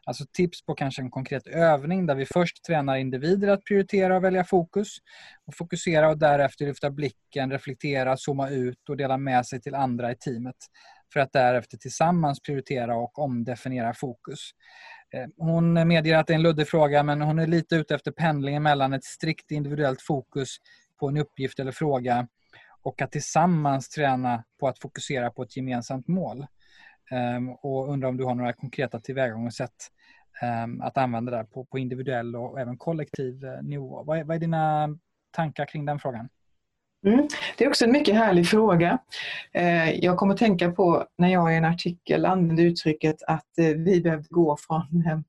Alltså 0.07 0.25
tips 0.33 0.67
på 0.67 0.75
kanske 0.75 1.03
en 1.03 1.11
konkret 1.11 1.47
övning 1.47 2.07
där 2.07 2.15
vi 2.15 2.27
först 2.27 2.65
tränar 2.65 2.97
individer 2.97 3.49
att 3.49 3.65
prioritera 3.65 4.17
och 4.17 4.25
välja 4.25 4.45
fokus 4.45 4.89
och 5.47 5.57
fokusera 5.57 6.09
och 6.09 6.19
därefter 6.19 6.67
lyfta 6.67 6.91
blicken, 6.91 7.51
reflektera, 7.51 8.17
zooma 8.17 8.49
ut 8.49 8.89
och 8.89 8.97
dela 8.97 9.19
med 9.19 9.47
sig 9.47 9.61
till 9.61 9.75
andra 9.75 10.13
i 10.13 10.17
teamet 10.17 10.57
för 11.13 11.21
att 11.21 11.33
därefter 11.33 11.79
tillsammans 11.79 12.43
prioritera 12.43 12.97
och 12.97 13.19
omdefiniera 13.19 13.95
fokus. 13.95 14.51
Eh, 15.15 15.27
hon 15.37 15.89
medger 15.89 16.17
att 16.17 16.27
det 16.27 16.33
är 16.33 16.35
en 16.35 16.43
luddig 16.43 16.69
fråga 16.69 17.03
men 17.03 17.21
hon 17.21 17.39
är 17.39 17.47
lite 17.47 17.77
ute 17.77 17.95
efter 17.95 18.11
pendlingen 18.11 18.63
mellan 18.63 18.93
ett 18.93 19.05
strikt 19.05 19.51
individuellt 19.51 20.03
fokus 20.03 20.57
på 21.01 21.09
en 21.09 21.17
uppgift 21.17 21.59
eller 21.59 21.73
fråga 21.73 22.29
och 22.83 23.03
att 23.03 23.13
tillsammans 23.13 23.89
träna 23.89 24.45
på 24.61 24.69
att 24.69 24.79
fokusera 24.79 25.31
på 25.31 25.43
ett 25.43 25.57
gemensamt 25.57 26.09
mål. 26.09 26.47
Ehm, 27.11 27.51
och 27.51 27.93
undrar 27.93 28.09
om 28.09 28.17
du 28.17 28.25
har 28.25 28.35
några 28.35 28.53
konkreta 28.53 29.01
tillvägagångssätt 29.01 29.91
ehm, 30.43 30.81
att 30.81 30.99
använda 30.99 31.33
där 31.33 31.45
på, 31.45 31.65
på 31.65 31.79
individuell 31.79 32.37
och 32.37 32.61
även 32.61 32.79
kollektiv 32.79 33.45
eh, 33.45 33.63
nivå. 33.63 34.03
Vad 34.03 34.19
är, 34.19 34.25
vad 34.25 34.37
är 34.37 34.41
dina 34.41 34.89
tankar 35.31 35.67
kring 35.67 35.85
den 35.85 35.99
frågan? 35.99 36.29
Mm. 37.07 37.29
Det 37.59 37.65
är 37.65 37.69
också 37.69 37.85
en 37.85 37.93
mycket 37.93 38.15
härlig 38.15 38.49
fråga. 38.49 38.99
Eh, 39.53 39.91
jag 39.91 40.17
kommer 40.17 40.35
att 40.35 40.41
tänka 40.41 40.73
på 40.73 41.07
när 41.19 41.29
jag 41.29 41.53
i 41.53 41.57
en 41.57 41.65
artikel 41.65 42.27
använde 42.27 42.63
uttrycket 42.63 43.23
att 43.27 43.59
eh, 43.59 43.67
vi 43.67 44.01
behövde 44.01 44.29
gå 44.31 44.57
från 44.57 45.25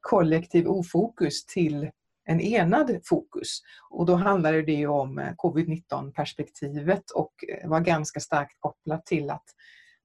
kollektiv 0.00 0.66
ofokus 0.66 1.46
till 1.46 1.90
en 2.24 2.40
enad 2.40 3.00
fokus. 3.04 3.60
Och 3.90 4.06
då 4.06 4.14
handlade 4.14 4.62
det 4.62 4.86
om 4.86 5.18
eh, 5.18 5.32
covid-19 5.32 6.12
perspektivet 6.12 7.10
och 7.10 7.32
eh, 7.48 7.68
var 7.68 7.80
ganska 7.80 8.20
starkt 8.20 8.56
kopplat 8.60 9.06
till 9.06 9.30
att 9.30 9.44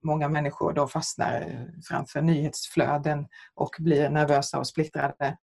många 0.04 0.28
människor 0.28 0.72
då 0.72 0.86
fastnar 0.86 1.40
eh, 1.40 1.80
framför 1.88 2.22
nyhetsflöden 2.22 3.26
och 3.54 3.76
blir 3.78 4.10
nervösa 4.10 4.58
och 4.58 4.66
splittrade 4.66 5.36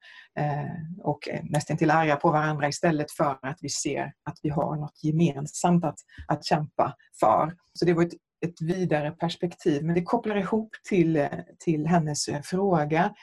och 1.03 1.29
nästan 1.43 1.77
till 1.77 1.91
arga 1.91 2.15
på 2.15 2.31
varandra 2.31 2.67
istället 2.67 3.11
för 3.11 3.37
att 3.41 3.57
vi 3.61 3.69
ser 3.69 4.13
att 4.23 4.39
vi 4.41 4.49
har 4.49 4.75
något 4.75 5.03
gemensamt 5.03 5.85
att, 5.85 5.99
att 6.27 6.45
kämpa 6.45 6.95
för. 7.19 7.55
Så 7.73 7.85
det 7.85 7.93
var 7.93 8.03
ett, 8.03 8.13
ett 8.45 8.61
vidare 8.61 9.11
perspektiv, 9.11 9.83
men 9.83 9.95
det 9.95 10.03
kopplar 10.03 10.35
ihop 10.35 10.69
till, 10.89 11.27
till 11.59 11.87
hennes 11.87 12.25
fråga. 12.43 13.13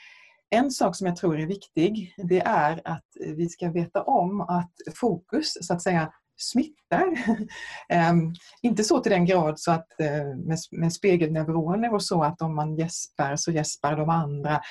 En 0.53 0.71
sak 0.71 0.95
som 0.95 1.07
jag 1.07 1.15
tror 1.15 1.39
är 1.39 1.45
viktig, 1.45 2.15
det 2.17 2.39
är 2.39 2.81
att 2.85 3.05
vi 3.19 3.49
ska 3.49 3.71
veta 3.71 4.03
om 4.03 4.41
att 4.41 4.73
fokus 4.95 5.53
så 5.61 5.73
att 5.73 5.81
säga 5.81 6.13
smittar. 6.41 7.05
um, 8.11 8.33
inte 8.61 8.83
så 8.83 8.99
till 8.99 9.11
den 9.11 9.25
grad 9.25 9.59
så 9.59 9.71
att 9.71 9.87
uh, 10.01 10.37
med, 10.37 10.57
med 10.71 10.93
spegelneuroner 10.93 11.93
och 11.93 12.03
så 12.03 12.23
att 12.23 12.41
om 12.41 12.55
man 12.55 12.75
gäspar 12.75 13.35
så 13.35 13.51
gäspar 13.51 13.95
de 13.95 14.09
andra. 14.09 14.61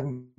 Um, 0.00 0.34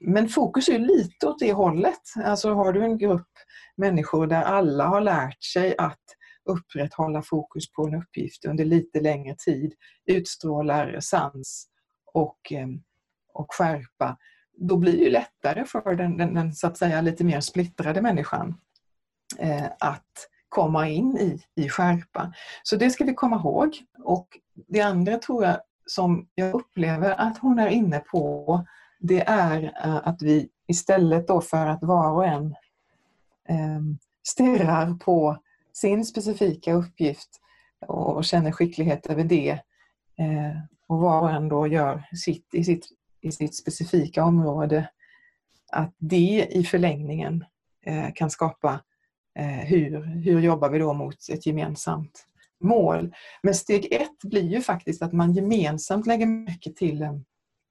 men 0.00 0.28
fokus 0.28 0.68
är 0.68 0.78
lite 0.78 1.26
åt 1.26 1.38
det 1.38 1.52
hållet. 1.52 2.02
Alltså 2.24 2.54
har 2.54 2.72
du 2.72 2.84
en 2.84 2.98
grupp 2.98 3.32
människor 3.76 4.26
där 4.26 4.42
alla 4.42 4.86
har 4.86 5.00
lärt 5.00 5.42
sig 5.42 5.74
att 5.78 6.04
upprätthålla 6.44 7.22
fokus 7.22 7.72
på 7.72 7.86
en 7.86 7.94
uppgift 7.94 8.44
under 8.44 8.64
lite 8.64 9.00
längre 9.00 9.34
tid, 9.38 9.74
utstrålar 10.06 11.00
sans 11.00 11.68
och, 12.14 12.52
um, 12.52 12.82
och 13.32 13.54
skärpa, 13.54 14.16
då 14.56 14.76
blir 14.76 15.04
det 15.04 15.10
lättare 15.10 15.64
för 15.64 15.94
den, 15.94 16.16
den, 16.16 16.34
den, 16.34 16.54
så 16.54 16.66
att 16.66 16.78
säga 16.78 17.00
lite 17.00 17.24
mer 17.24 17.40
splittrade 17.40 18.02
människan 18.02 18.54
Eh, 19.36 19.66
att 19.78 20.28
komma 20.48 20.88
in 20.88 21.16
i, 21.16 21.62
i 21.62 21.68
skärpa. 21.68 22.32
Så 22.62 22.76
det 22.76 22.90
ska 22.90 23.04
vi 23.04 23.14
komma 23.14 23.36
ihåg. 23.36 23.76
Och 24.04 24.28
det 24.68 24.80
andra 24.80 25.18
tror 25.18 25.44
jag 25.44 25.60
som 25.86 26.28
jag 26.34 26.54
upplever 26.54 27.20
att 27.20 27.38
hon 27.38 27.58
är 27.58 27.68
inne 27.68 27.98
på 27.98 28.64
det 28.98 29.28
är 29.28 29.62
eh, 29.62 29.96
att 30.08 30.22
vi 30.22 30.48
istället 30.66 31.28
då 31.28 31.40
för 31.40 31.66
att 31.66 31.82
var 31.82 32.12
och 32.12 32.26
en 32.26 32.54
eh, 33.48 33.80
stirrar 34.28 34.94
på 34.94 35.36
sin 35.72 36.04
specifika 36.04 36.72
uppgift 36.72 37.40
och 37.86 38.24
känner 38.24 38.52
skicklighet 38.52 39.06
över 39.06 39.24
det 39.24 39.50
eh, 40.18 40.58
och 40.86 40.98
var 40.98 41.20
och 41.20 41.30
en 41.30 41.48
då 41.48 41.66
gör 41.66 42.08
sitt 42.12 42.54
i 42.54 42.64
sitt, 42.64 42.86
i 43.20 43.32
sitt 43.32 43.56
specifika 43.56 44.24
område 44.24 44.88
att 45.72 45.94
det 45.98 46.48
i 46.50 46.64
förlängningen 46.64 47.44
eh, 47.86 48.12
kan 48.14 48.30
skapa 48.30 48.80
Eh, 49.38 49.66
hur, 49.66 50.04
hur 50.04 50.40
jobbar 50.40 50.68
vi 50.68 50.78
då 50.78 50.92
mot 50.92 51.28
ett 51.32 51.46
gemensamt 51.46 52.24
mål? 52.60 53.14
Men 53.42 53.54
steg 53.54 53.92
ett 53.92 54.18
blir 54.22 54.48
ju 54.48 54.60
faktiskt 54.60 55.02
att 55.02 55.12
man 55.12 55.32
gemensamt 55.32 56.06
lägger 56.06 56.26
mycket 56.26 56.76
till 56.76 57.02
eh, 57.02 57.12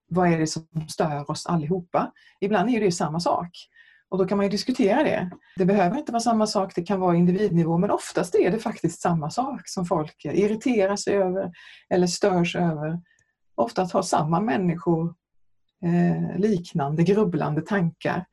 vad 0.09 0.33
är 0.33 0.39
det 0.39 0.47
som 0.47 0.67
stör 0.89 1.31
oss 1.31 1.45
allihopa? 1.45 2.11
Ibland 2.41 2.69
är 2.69 2.81
det 2.81 2.91
samma 2.91 3.19
sak. 3.19 3.49
Och 4.09 4.17
då 4.17 4.25
kan 4.25 4.37
man 4.37 4.45
ju 4.45 4.49
diskutera 4.49 5.03
det. 5.03 5.29
Det 5.55 5.65
behöver 5.65 5.97
inte 5.97 6.11
vara 6.11 6.19
samma 6.19 6.47
sak, 6.47 6.75
det 6.75 6.83
kan 6.83 6.99
vara 6.99 7.15
individnivå, 7.15 7.77
men 7.77 7.91
oftast 7.91 8.35
är 8.35 8.51
det 8.51 8.59
faktiskt 8.59 9.01
samma 9.01 9.29
sak 9.29 9.61
som 9.65 9.85
folk 9.85 10.25
irriterar 10.25 10.95
sig 10.95 11.15
över 11.15 11.51
eller 11.89 12.07
störs 12.07 12.55
över. 12.55 13.01
Oftast 13.55 13.93
har 13.93 14.01
samma 14.01 14.39
människor 14.39 15.15
eh, 15.85 16.39
liknande 16.39 17.03
grubblande 17.03 17.61
tankar. 17.61 18.25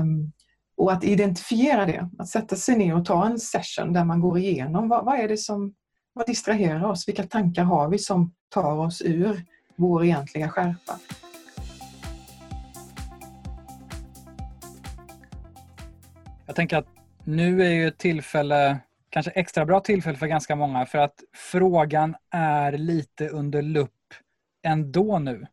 Um, 0.00 0.32
och 0.76 0.92
att 0.92 1.04
identifiera 1.04 1.86
det, 1.86 2.08
att 2.18 2.28
sätta 2.28 2.56
sig 2.56 2.76
ner 2.78 2.96
och 2.96 3.04
ta 3.04 3.26
en 3.26 3.38
session 3.38 3.92
där 3.92 4.04
man 4.04 4.20
går 4.20 4.38
igenom 4.38 4.88
vad, 4.88 5.04
vad 5.04 5.20
är 5.20 5.28
det 5.28 5.36
som 5.36 5.74
vad 6.12 6.26
distraherar 6.26 6.84
oss? 6.84 7.08
Vilka 7.08 7.22
tankar 7.22 7.64
har 7.64 7.88
vi 7.88 7.98
som 7.98 8.32
tar 8.48 8.76
oss 8.76 9.02
ur 9.02 9.44
vår 9.76 10.04
egentliga 10.04 10.48
skärpa? 10.48 10.98
Jag 16.46 16.56
tänker 16.56 16.76
att 16.76 16.86
nu 17.24 17.62
är 17.62 17.70
ju 17.70 17.88
ett 17.88 17.98
tillfälle, 17.98 18.78
kanske 19.10 19.30
extra 19.30 19.66
bra 19.66 19.80
tillfälle 19.80 20.18
för 20.18 20.26
ganska 20.26 20.56
många 20.56 20.86
för 20.86 20.98
att 20.98 21.14
frågan 21.36 22.16
är 22.30 22.72
lite 22.72 23.28
under 23.28 23.62
lupp 23.62 23.90
ändå 24.62 25.18
nu 25.18 25.46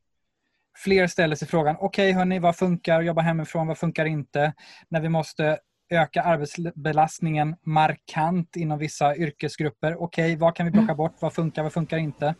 fler 0.83 1.07
ställer 1.07 1.35
sig 1.35 1.47
frågan, 1.47 1.75
okej 1.79 2.09
okay, 2.09 2.13
hörni, 2.13 2.39
vad 2.39 2.55
funkar? 2.55 3.01
Jobba 3.01 3.21
hemifrån, 3.21 3.67
vad 3.67 3.77
funkar 3.77 4.05
inte? 4.05 4.53
När 4.89 5.01
vi 5.01 5.09
måste 5.09 5.59
öka 5.89 6.21
arbetsbelastningen 6.21 7.55
markant 7.65 8.55
inom 8.55 8.79
vissa 8.79 9.15
yrkesgrupper. 9.15 10.01
Okej, 10.01 10.25
okay, 10.25 10.35
vad 10.35 10.55
kan 10.55 10.65
vi 10.65 10.71
plocka 10.71 10.95
bort? 10.95 11.15
Vad 11.19 11.33
funkar, 11.33 11.63
vad 11.63 11.73
funkar 11.73 11.97
inte? 11.97 12.35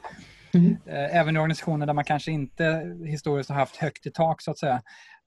Mm. 0.54 0.78
Eh, 0.86 1.16
även 1.16 1.36
i 1.36 1.40
organisationer 1.40 1.86
där 1.86 1.94
man 1.94 2.04
kanske 2.04 2.32
inte 2.32 2.96
historiskt 3.06 3.50
har 3.50 3.58
haft 3.58 3.76
högt 3.76 4.06
i 4.06 4.12
tak 4.12 4.42
så 4.42 4.52
att 4.52 4.58
säga. 4.58 4.82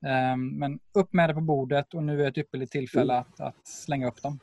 Ehm, 0.07 0.49
men 0.49 0.79
upp 0.95 1.13
med 1.13 1.31
det 1.31 1.35
på 1.35 1.41
bordet 1.41 1.95
och 1.95 2.03
nu 2.03 2.25
är 2.25 2.29
ett 2.29 2.39
ypperligt 2.39 2.73
tillfälle 2.73 3.15
att, 3.15 3.41
att 3.41 3.67
slänga 3.67 4.09
upp 4.09 4.23
dem. 4.23 4.39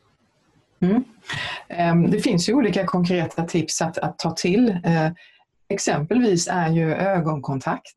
Mm. 0.80 1.04
Ehm, 1.68 2.12
det 2.12 2.20
finns 2.20 2.50
ju 2.50 2.54
olika 2.54 2.86
konkreta 2.86 3.44
tips 3.44 3.82
att, 3.82 3.98
att 3.98 4.20
ta 4.20 4.32
till. 4.32 4.70
Eh, 4.70 5.10
exempelvis 5.70 6.48
är 6.48 6.70
ju 6.70 6.94
ögonkontakt 6.94 7.96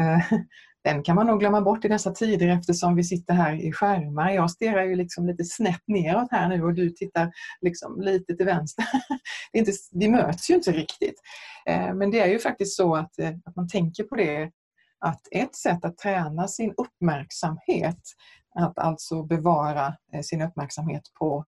Eh, 0.00 0.38
den 0.84 1.02
kan 1.02 1.16
man 1.16 1.26
nog 1.26 1.40
glömma 1.40 1.60
bort 1.60 1.84
i 1.84 1.88
dessa 1.88 2.10
tider 2.10 2.48
eftersom 2.48 2.96
vi 2.96 3.04
sitter 3.04 3.34
här 3.34 3.54
i 3.54 3.72
skärmar. 3.72 4.30
Jag 4.30 4.50
stirrar 4.50 4.84
ju 4.84 4.94
liksom 4.94 5.26
lite 5.26 5.44
snett 5.44 5.82
neråt 5.86 6.30
här 6.30 6.48
nu 6.48 6.64
och 6.64 6.74
du 6.74 6.90
tittar 6.90 7.32
liksom 7.60 8.00
lite 8.00 8.36
till 8.36 8.46
vänster. 8.46 8.84
Det 9.52 9.58
är 9.58 9.60
inte, 9.60 9.72
vi 9.92 10.08
möts 10.08 10.50
ju 10.50 10.54
inte 10.54 10.72
riktigt. 10.72 11.20
Eh, 11.66 11.94
men 11.94 12.10
det 12.10 12.20
är 12.20 12.26
ju 12.26 12.38
faktiskt 12.38 12.76
så 12.76 12.96
att, 12.96 13.18
eh, 13.18 13.32
att 13.44 13.56
man 13.56 13.68
tänker 13.68 14.04
på 14.04 14.16
det 14.16 14.50
att 14.98 15.20
ett 15.30 15.54
sätt 15.54 15.84
att 15.84 15.98
träna 15.98 16.48
sin 16.48 16.74
uppmärksamhet, 16.76 18.00
att 18.54 18.78
alltså 18.78 19.22
bevara 19.22 19.94
sin 20.22 20.42
uppmärksamhet 20.42 21.02
på, 21.18 21.44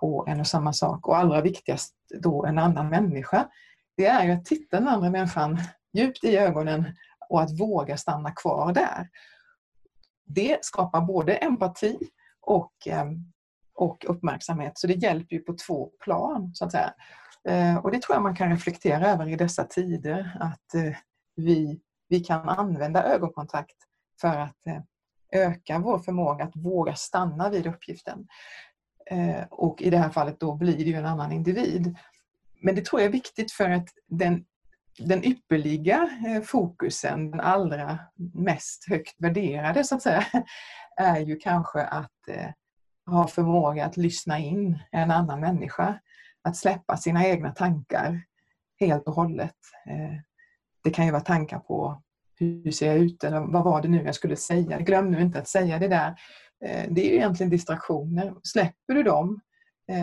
på 0.00 0.24
en 0.28 0.40
och 0.40 0.46
samma 0.46 0.72
sak 0.72 1.08
och 1.08 1.16
allra 1.16 1.40
viktigast 1.40 1.94
då 2.22 2.44
en 2.44 2.58
annan 2.58 2.88
människa, 2.88 3.48
det 3.96 4.06
är 4.06 4.24
ju 4.24 4.32
att 4.32 4.44
titta 4.44 4.78
den 4.78 4.88
andra 4.88 5.10
människan 5.10 5.58
djupt 5.92 6.24
i 6.24 6.36
ögonen 6.36 6.84
och 7.28 7.42
att 7.42 7.60
våga 7.60 7.96
stanna 7.96 8.30
kvar 8.30 8.72
där. 8.72 9.08
Det 10.24 10.64
skapar 10.64 11.00
både 11.00 11.36
empati 11.36 11.98
och, 12.40 12.72
eh, 12.86 13.06
och 13.74 14.04
uppmärksamhet, 14.08 14.78
så 14.78 14.86
det 14.86 14.94
hjälper 14.94 15.36
ju 15.36 15.42
på 15.42 15.56
två 15.66 15.90
plan. 16.04 16.50
så 16.54 16.64
att 16.64 16.72
säga. 16.72 16.94
Eh, 17.48 17.76
och 17.76 17.90
det 17.90 18.02
tror 18.02 18.16
jag 18.16 18.22
man 18.22 18.36
kan 18.36 18.50
reflektera 18.50 19.08
över 19.08 19.28
i 19.28 19.36
dessa 19.36 19.64
tider, 19.64 20.36
att 20.40 20.74
eh, 20.74 20.96
vi, 21.36 21.80
vi 22.08 22.20
kan 22.20 22.48
använda 22.48 23.02
ögonkontakt 23.04 23.76
för 24.20 24.38
att 24.38 24.56
öka 25.32 25.78
vår 25.78 25.98
förmåga 25.98 26.44
att 26.44 26.56
våga 26.56 26.94
stanna 26.94 27.50
vid 27.50 27.66
uppgiften. 27.66 28.26
Och 29.50 29.82
i 29.82 29.90
det 29.90 29.98
här 29.98 30.10
fallet 30.10 30.40
då 30.40 30.54
blir 30.54 30.76
det 30.76 30.82
ju 30.82 30.94
en 30.94 31.06
annan 31.06 31.32
individ. 31.32 31.96
Men 32.60 32.74
det 32.74 32.84
tror 32.84 33.00
jag 33.00 33.08
är 33.08 33.12
viktigt 33.12 33.52
för 33.52 33.70
att 33.70 33.88
den, 34.06 34.44
den 34.98 35.24
ypperliga 35.24 36.08
eh, 36.26 36.42
fokusen, 36.42 37.30
den 37.30 37.40
allra 37.40 37.98
mest 38.34 38.88
högt 38.88 39.14
värderade 39.18 39.84
så 39.84 39.94
att 39.94 40.02
säga, 40.02 40.24
är 40.96 41.20
ju 41.20 41.36
kanske 41.36 41.82
att 41.82 42.28
eh, 42.28 42.50
ha 43.06 43.28
förmåga 43.28 43.86
att 43.86 43.96
lyssna 43.96 44.38
in 44.38 44.78
en 44.92 45.10
annan 45.10 45.40
människa 45.40 46.00
att 46.42 46.56
släppa 46.56 46.96
sina 46.96 47.26
egna 47.26 47.50
tankar 47.50 48.22
helt 48.80 49.08
och 49.08 49.14
hållet. 49.14 49.56
Eh, 49.86 50.20
det 50.84 50.90
kan 50.90 51.06
ju 51.06 51.12
vara 51.12 51.22
tankar 51.22 51.58
på 51.58 52.02
hur 52.38 52.70
ser 52.70 52.86
jag 52.86 52.96
ut 52.96 53.24
eller 53.24 53.40
vad 53.40 53.64
var 53.64 53.82
det 53.82 53.88
nu 53.88 54.02
jag 54.02 54.14
skulle 54.14 54.36
säga? 54.36 54.80
Glöm 54.80 55.10
nu 55.10 55.20
inte 55.20 55.38
att 55.38 55.48
säga 55.48 55.78
det 55.78 55.88
där. 55.88 56.14
Det 56.88 57.06
är 57.06 57.10
ju 57.10 57.14
egentligen 57.14 57.50
distraktioner. 57.50 58.34
Släpper 58.42 58.94
du 58.94 59.02
dem 59.02 59.40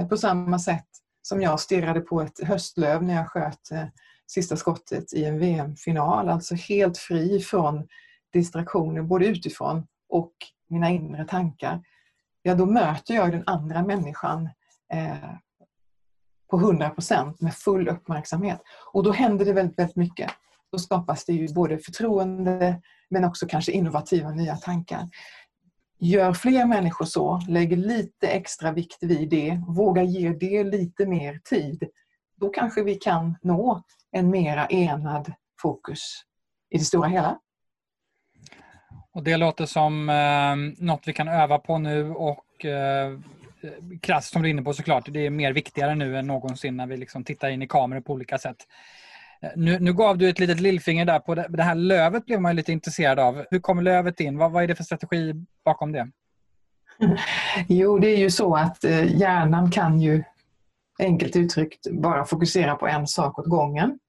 på 0.09 0.18
samma 0.18 0.59
sätt 0.59 0.88
som 1.22 1.41
jag 1.41 1.59
stirrade 1.59 2.01
på 2.01 2.22
ett 2.22 2.43
höstlöv 2.43 3.03
när 3.03 3.15
jag 3.15 3.30
sköt 3.30 3.69
sista 4.34 4.58
skottet 4.58 5.14
i 5.14 5.26
en 5.26 5.40
VM-final, 5.40 6.30
alltså 6.30 6.56
helt 6.56 6.98
fri 6.98 7.40
från 7.40 7.88
distraktioner 8.34 9.02
både 9.02 9.26
utifrån 9.26 9.88
och 10.10 10.34
mina 10.68 10.90
inre 10.90 11.26
tankar, 11.26 11.84
ja 12.41 12.56
då 12.56 12.66
möter 12.66 13.14
jag 13.14 13.32
den 13.32 13.44
andra 13.45 13.84
människan 13.84 14.49
eh, 14.94 15.34
på 16.49 16.60
100% 16.60 17.36
med 17.40 17.53
full 17.53 17.90
uppmärksamhet. 17.90 18.62
Och 18.94 19.03
då 19.03 19.12
händer 19.12 19.45
det 19.45 19.53
väldigt, 19.53 19.80
väldigt 19.80 19.95
mycket. 19.95 20.32
Då 20.72 20.78
skapas 20.78 21.26
det 21.26 21.34
ju 21.34 21.53
både 21.53 21.78
förtroende 21.78 22.82
men 23.10 23.24
också 23.24 23.48
kanske 23.48 23.72
innovativa 23.72 24.30
nya 24.32 24.56
tankar. 24.56 25.10
Gör 25.99 26.34
fler 26.34 26.66
människor 26.66 27.06
så, 27.06 27.41
lägger 27.48 27.78
lite 27.78 28.28
extra 28.28 28.72
vikt 28.72 28.98
vid 29.02 29.30
det, 29.30 29.62
våga 29.68 30.03
ge 30.03 30.30
det 30.30 30.64
lite 30.64 31.06
mer 31.06 31.40
tid. 31.44 31.84
Då 32.41 32.49
kanske 32.49 32.84
vi 32.84 32.95
kan 32.95 33.38
nå 33.41 33.84
en 34.11 34.30
mera 34.30 34.68
enad 34.68 35.34
fokus 35.61 35.99
i 36.69 36.77
det 36.77 36.84
stora 36.84 37.07
hela. 37.07 37.39
Och 39.13 39.23
Det 39.23 39.38
låter 39.38 39.65
som 39.65 40.09
eh, 40.09 40.85
något 40.85 41.01
vi 41.05 41.13
kan 41.13 41.27
öva 41.27 41.59
på 41.59 41.77
nu 41.77 42.11
och 42.11 42.65
eh, 42.65 43.19
krasst 44.01 44.34
som 44.34 44.41
du 44.41 44.47
är 44.47 44.51
inne 44.51 44.61
på 44.61 44.73
såklart, 44.73 45.05
det 45.07 45.26
är 45.26 45.30
mer 45.30 45.53
viktigare 45.53 45.95
nu 45.95 46.18
än 46.18 46.27
någonsin 46.27 46.77
när 46.77 46.88
vi 46.88 46.97
liksom 46.97 47.23
tittar 47.23 47.49
in 47.49 47.61
i 47.61 47.68
kameror 47.68 48.01
på 48.01 48.13
olika 48.13 48.38
sätt. 48.38 48.57
Eh, 49.41 49.49
nu, 49.55 49.80
nu 49.80 49.93
gav 49.93 50.18
du 50.18 50.30
ett 50.30 50.39
litet 50.39 50.59
lillfinger 50.59 51.05
där 51.05 51.19
på 51.19 51.35
det, 51.35 51.45
det 51.49 51.63
här 51.63 51.76
lövet 51.76 52.26
blev 52.26 52.41
man 52.41 52.55
lite 52.55 52.72
intresserad 52.72 53.19
av. 53.19 53.45
Hur 53.51 53.59
kommer 53.59 53.81
lövet 53.81 54.19
in? 54.19 54.38
Vad, 54.38 54.51
vad 54.51 54.63
är 54.63 54.68
det 54.68 54.76
för 54.76 54.84
strategi 54.84 55.34
bakom 55.65 55.91
det? 55.91 56.11
Jo, 57.68 57.99
det 57.99 58.07
är 58.07 58.18
ju 58.18 58.30
så 58.30 58.55
att 58.55 58.84
eh, 58.84 59.18
hjärnan 59.18 59.72
kan 59.72 59.99
ju 59.99 60.23
enkelt 61.02 61.36
uttryckt 61.36 61.91
bara 61.91 62.26
fokusera 62.26 62.76
på 62.76 62.88
en 62.88 63.07
sak 63.07 63.40
åt 63.40 63.49
gången. 63.49 63.99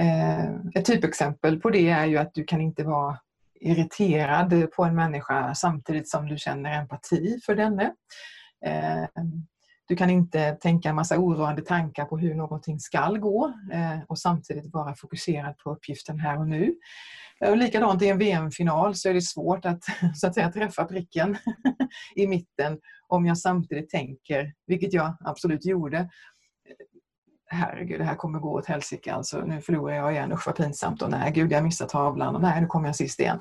Eh, 0.00 0.44
ett 0.74 0.84
typexempel 0.84 1.60
på 1.60 1.70
det 1.70 1.88
är 1.88 2.06
ju 2.06 2.16
att 2.18 2.34
du 2.34 2.44
kan 2.44 2.60
inte 2.60 2.84
vara 2.84 3.18
irriterad 3.60 4.70
på 4.72 4.84
en 4.84 4.94
människa 4.94 5.54
samtidigt 5.54 6.08
som 6.08 6.28
du 6.28 6.38
känner 6.38 6.80
empati 6.80 7.40
för 7.46 7.54
denne. 7.54 7.94
Eh, 8.66 9.02
du 9.88 9.96
kan 9.96 10.10
inte 10.10 10.52
tänka 10.52 10.88
en 10.88 10.94
massa 10.94 11.18
oroande 11.18 11.62
tankar 11.62 12.04
på 12.04 12.18
hur 12.18 12.34
någonting 12.34 12.80
skall 12.80 13.18
gå 13.18 13.52
eh, 13.72 13.98
och 14.08 14.18
samtidigt 14.18 14.72
vara 14.72 14.94
fokuserad 14.94 15.58
på 15.58 15.70
uppgiften 15.70 16.20
här 16.20 16.38
och 16.38 16.48
nu. 16.48 16.74
Eh, 17.40 17.50
och 17.50 17.56
likadant 17.56 18.02
i 18.02 18.08
en 18.08 18.18
VM-final 18.18 18.94
så 18.94 19.08
är 19.08 19.14
det 19.14 19.22
svårt 19.22 19.64
att, 19.64 19.84
så 20.14 20.26
att 20.26 20.34
säga, 20.34 20.52
träffa 20.52 20.84
pricken 20.84 21.36
i 22.14 22.26
mitten 22.26 22.78
om 23.08 23.26
jag 23.26 23.38
samtidigt 23.38 23.90
tänker, 23.90 24.52
vilket 24.66 24.92
jag 24.92 25.16
absolut 25.20 25.66
gjorde, 25.66 26.08
herregud, 27.50 28.00
det 28.00 28.04
här 28.04 28.14
kommer 28.14 28.38
gå 28.38 28.52
åt 28.52 28.66
helsike. 28.66 29.12
Alltså, 29.12 29.40
nu 29.40 29.60
förlorar 29.60 29.94
jag 29.94 30.12
igen, 30.12 30.32
usch 30.32 30.46
vad 30.46 30.56
pinsamt. 30.56 31.02
Och 31.02 31.10
nej, 31.10 31.32
gud, 31.32 31.52
jag 31.52 31.64
missar 31.64 31.86
tavlan. 31.86 32.36
Och 32.36 32.42
nej, 32.42 32.60
nu 32.60 32.66
kommer 32.66 32.88
jag 32.88 32.96
sist 32.96 33.20
igen. 33.20 33.40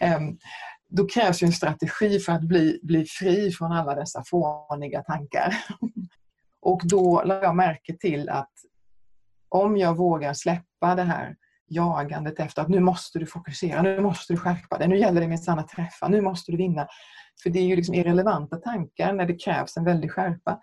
um, 0.00 0.38
då 0.96 1.06
krävs 1.06 1.42
ju 1.42 1.46
en 1.46 1.52
strategi 1.52 2.18
för 2.18 2.32
att 2.32 2.42
bli, 2.42 2.80
bli 2.82 3.04
fri 3.04 3.50
från 3.50 3.72
alla 3.72 3.94
dessa 3.94 4.22
fåniga 4.26 5.02
tankar. 5.02 5.54
Och 6.60 6.80
då 6.84 7.22
lade 7.24 7.44
jag 7.44 7.56
märke 7.56 7.96
till 7.96 8.28
att 8.28 8.52
om 9.48 9.76
jag 9.76 9.96
vågar 9.96 10.34
släppa 10.34 10.94
det 10.94 11.02
här 11.02 11.36
jagandet 11.66 12.40
efter 12.40 12.62
att 12.62 12.68
nu 12.68 12.80
måste 12.80 13.18
du 13.18 13.26
fokusera, 13.26 13.82
nu 13.82 14.00
måste 14.00 14.32
du 14.32 14.36
skärpa 14.36 14.78
dig, 14.78 14.88
nu 14.88 14.98
gäller 14.98 15.20
det 15.20 15.28
minsann 15.28 15.58
att 15.58 15.68
träffa, 15.68 16.08
nu 16.08 16.20
måste 16.20 16.52
du 16.52 16.56
vinna. 16.56 16.86
För 17.42 17.50
det 17.50 17.58
är 17.58 17.64
ju 17.64 17.76
liksom 17.76 17.94
irrelevanta 17.94 18.56
tankar 18.56 19.12
när 19.12 19.26
det 19.26 19.44
krävs 19.44 19.76
en 19.76 19.84
väldig 19.84 20.12
skärpa. 20.12 20.60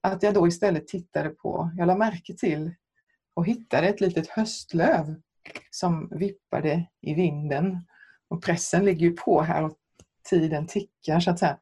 Att 0.00 0.22
jag 0.22 0.34
då 0.34 0.48
istället 0.48 0.88
tittade 0.88 1.28
på, 1.28 1.70
jag 1.76 1.86
lade 1.86 1.98
märke 1.98 2.34
till 2.36 2.74
och 3.34 3.46
hittade 3.46 3.88
ett 3.88 4.00
litet 4.00 4.28
höstlöv 4.28 5.14
som 5.70 6.08
vippade 6.08 6.86
i 7.00 7.14
vinden 7.14 7.86
och 8.28 8.42
pressen 8.42 8.84
ligger 8.84 9.06
ju 9.06 9.12
på 9.12 9.40
här 9.40 9.64
och 9.64 9.72
tiden 10.30 10.66
tickar 10.66 11.20
så 11.20 11.30
att 11.30 11.38
säga. 11.38 11.58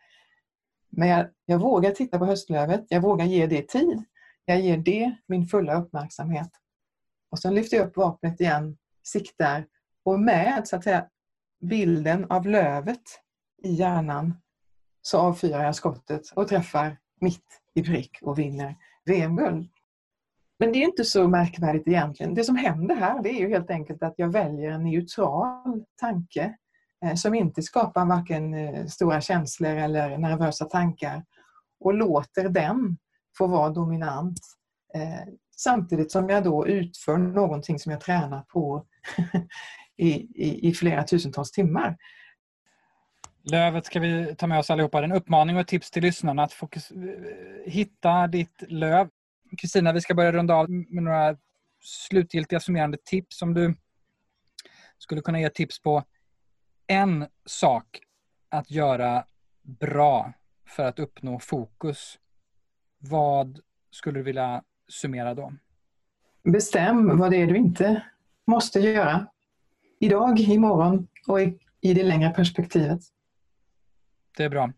Men 0.90 1.08
jag, 1.08 1.26
jag 1.44 1.58
vågar 1.58 1.90
titta 1.90 2.18
på 2.18 2.24
höstlövet, 2.24 2.84
jag 2.88 3.00
vågar 3.00 3.24
ge 3.24 3.46
det 3.46 3.68
tid. 3.68 4.04
Jag 4.44 4.60
ger 4.60 4.76
det 4.76 5.16
min 5.26 5.46
fulla 5.46 5.74
uppmärksamhet. 5.74 6.50
Och 7.30 7.38
sen 7.38 7.54
lyfter 7.54 7.76
jag 7.76 7.86
upp 7.86 7.96
vapnet 7.96 8.40
igen, 8.40 8.76
siktar 9.02 9.66
och 10.04 10.20
med 10.20 10.68
så 10.68 10.76
att 10.76 10.84
säga, 10.84 11.08
bilden 11.60 12.30
av 12.30 12.46
lövet 12.46 13.02
i 13.62 13.72
hjärnan 13.72 14.34
så 15.02 15.18
avfyrar 15.18 15.64
jag 15.64 15.74
skottet 15.74 16.30
och 16.34 16.48
träffar 16.48 16.98
mitt 17.20 17.60
i 17.74 17.82
prick 17.82 18.18
och 18.22 18.38
vinner 18.38 18.76
VM-guld. 19.04 19.68
Men 20.58 20.72
det 20.72 20.78
är 20.78 20.84
inte 20.84 21.04
så 21.04 21.28
märkvärdigt 21.28 21.88
egentligen. 21.88 22.34
Det 22.34 22.44
som 22.44 22.56
händer 22.56 22.96
här 22.96 23.22
det 23.22 23.28
är 23.30 23.40
ju 23.40 23.48
helt 23.48 23.70
enkelt 23.70 24.02
att 24.02 24.14
jag 24.16 24.32
väljer 24.32 24.70
en 24.70 24.84
neutral 24.84 25.84
tanke 26.00 26.56
eh, 27.04 27.14
som 27.14 27.34
inte 27.34 27.62
skapar 27.62 28.06
varken 28.06 28.54
eh, 28.54 28.86
stora 28.86 29.20
känslor 29.20 29.76
eller 29.76 30.18
nervösa 30.18 30.64
tankar 30.64 31.24
och 31.80 31.94
låter 31.94 32.48
den 32.48 32.98
få 33.38 33.46
vara 33.46 33.68
dominant 33.68 34.38
eh, 34.94 35.32
samtidigt 35.56 36.12
som 36.12 36.28
jag 36.28 36.44
då 36.44 36.66
utför 36.66 37.16
någonting 37.16 37.78
som 37.78 37.92
jag 37.92 38.00
tränar 38.00 38.42
på 38.42 38.86
i, 39.96 40.10
i, 40.44 40.68
i 40.68 40.74
flera 40.74 41.04
tusentals 41.04 41.52
timmar. 41.52 41.96
Lövet 43.50 43.86
ska 43.86 44.00
vi 44.00 44.34
ta 44.38 44.46
med 44.46 44.58
oss 44.58 44.70
allihopa. 44.70 45.04
En 45.04 45.12
uppmaning 45.12 45.56
och 45.56 45.60
ett 45.60 45.68
tips 45.68 45.90
till 45.90 46.02
lyssnarna 46.02 46.42
att 46.42 46.52
fokus, 46.52 46.92
hitta 47.66 48.26
ditt 48.26 48.62
löv. 48.68 49.08
Kristina, 49.56 49.92
vi 49.92 50.00
ska 50.00 50.14
börja 50.14 50.32
runda 50.32 50.54
av 50.54 50.70
med 50.70 51.02
några 51.02 51.36
slutgiltiga 51.80 52.60
summerande 52.60 52.98
tips. 53.04 53.42
Om 53.42 53.54
du 53.54 53.74
skulle 54.98 55.20
kunna 55.20 55.40
ge 55.40 55.50
tips 55.50 55.82
på 55.82 56.04
en 56.86 57.26
sak 57.46 58.00
att 58.48 58.70
göra 58.70 59.24
bra 59.62 60.32
för 60.66 60.84
att 60.84 60.98
uppnå 60.98 61.38
fokus. 61.38 62.18
Vad 62.98 63.60
skulle 63.90 64.18
du 64.18 64.22
vilja 64.22 64.62
summera 64.88 65.34
då? 65.34 65.52
Bestäm 66.44 67.18
vad 67.18 67.30
det 67.30 67.36
är 67.36 67.46
du 67.46 67.56
inte 67.56 68.02
måste 68.46 68.80
göra. 68.80 69.26
Idag, 70.00 70.40
imorgon 70.40 71.08
och 71.26 71.42
i, 71.42 71.58
i 71.80 71.94
det 71.94 72.02
längre 72.02 72.30
perspektivet. 72.30 73.00
Det 74.36 74.44
är 74.44 74.48
bra. 74.48 74.72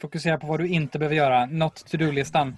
Fokusera 0.00 0.38
på 0.38 0.46
vad 0.46 0.60
du 0.60 0.68
inte 0.68 0.98
behöver 0.98 1.16
göra. 1.16 1.46
Not 1.46 1.74
to 1.74 1.96
do-listan. 1.96 2.56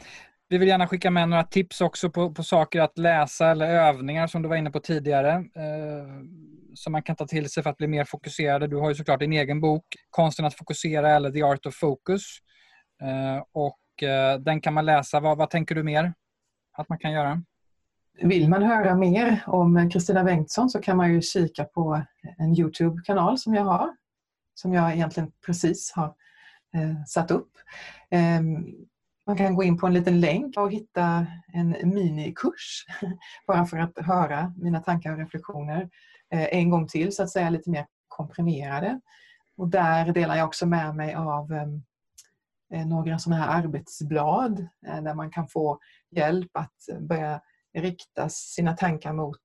Vi 0.53 0.59
vill 0.59 0.69
gärna 0.69 0.87
skicka 0.87 1.11
med 1.11 1.29
några 1.29 1.45
tips 1.45 1.81
också 1.81 2.11
på, 2.11 2.35
på 2.35 2.43
saker 2.43 2.81
att 2.81 2.99
läsa 2.99 3.51
eller 3.51 3.66
övningar 3.66 4.27
som 4.27 4.43
du 4.43 4.49
var 4.49 4.57
inne 4.57 4.70
på 4.70 4.81
tidigare. 4.81 5.33
Eh, 5.33 6.07
som 6.74 6.93
man 6.93 7.03
kan 7.03 7.16
ta 7.16 7.27
till 7.27 7.51
sig 7.51 7.62
för 7.62 7.70
att 7.70 7.77
bli 7.77 7.87
mer 7.87 8.05
fokuserade. 8.05 8.66
Du 8.66 8.77
har 8.77 8.89
ju 8.89 8.95
såklart 8.95 9.20
din 9.20 9.33
egen 9.33 9.61
bok, 9.61 9.85
Konsten 10.11 10.45
att 10.45 10.55
fokusera 10.55 11.11
eller 11.11 11.31
The 11.31 11.43
Art 11.43 11.66
of 11.66 11.74
Focus. 11.74 12.23
Eh, 13.03 13.45
och 13.53 14.03
eh, 14.09 14.39
den 14.39 14.61
kan 14.61 14.74
man 14.74 14.85
läsa. 14.85 15.20
Vad, 15.20 15.39
vad 15.39 15.51
tänker 15.51 15.74
du 15.74 15.83
mer 15.83 16.15
att 16.73 16.89
man 16.89 16.99
kan 16.99 17.12
göra? 17.12 17.43
Vill 18.23 18.49
man 18.49 18.62
höra 18.62 18.95
mer 18.95 19.43
om 19.47 19.91
Kristina 19.91 20.24
Bengtsson 20.24 20.70
så 20.70 20.81
kan 20.81 20.97
man 20.97 21.12
ju 21.12 21.23
kika 21.23 21.65
på 21.65 22.03
en 22.39 22.59
Youtube-kanal 22.59 23.39
som 23.39 23.55
jag 23.55 23.65
har. 23.65 23.97
Som 24.55 24.73
jag 24.73 24.93
egentligen 24.93 25.33
precis 25.47 25.93
har 25.93 26.15
eh, 26.74 27.05
satt 27.07 27.31
upp. 27.31 27.51
Ehm, 28.11 28.65
man 29.27 29.36
kan 29.36 29.55
gå 29.55 29.62
in 29.62 29.78
på 29.78 29.86
en 29.86 29.94
liten 29.94 30.20
länk 30.20 30.57
och 30.57 30.73
hitta 30.73 31.27
en 31.53 31.77
minikurs 31.85 32.86
bara 33.47 33.66
för 33.66 33.78
att 33.78 33.99
höra 33.99 34.55
mina 34.57 34.81
tankar 34.81 35.12
och 35.12 35.19
reflektioner 35.19 35.90
eh, 36.31 36.49
en 36.51 36.70
gång 36.70 36.89
till, 36.89 37.12
så 37.12 37.23
att 37.23 37.31
säga 37.31 37.51
lite 37.51 37.70
mer 37.70 37.86
komprimerade. 38.09 39.01
Och 39.57 39.69
där 39.69 40.12
delar 40.12 40.36
jag 40.36 40.47
också 40.47 40.66
med 40.66 40.97
mig 40.97 41.15
av 41.15 41.53
eh, 41.53 41.69
eh, 42.81 42.86
några 42.86 43.19
sådana 43.19 43.43
här 43.43 43.62
arbetsblad 43.62 44.66
där 44.81 45.15
man 45.15 45.31
kan 45.31 45.49
få 45.49 45.78
hjälp 46.11 46.51
att 46.53 46.99
börja 47.01 47.40
rikta 47.74 48.28
sina 48.28 48.77
tankar 48.77 49.12
mot 49.12 49.40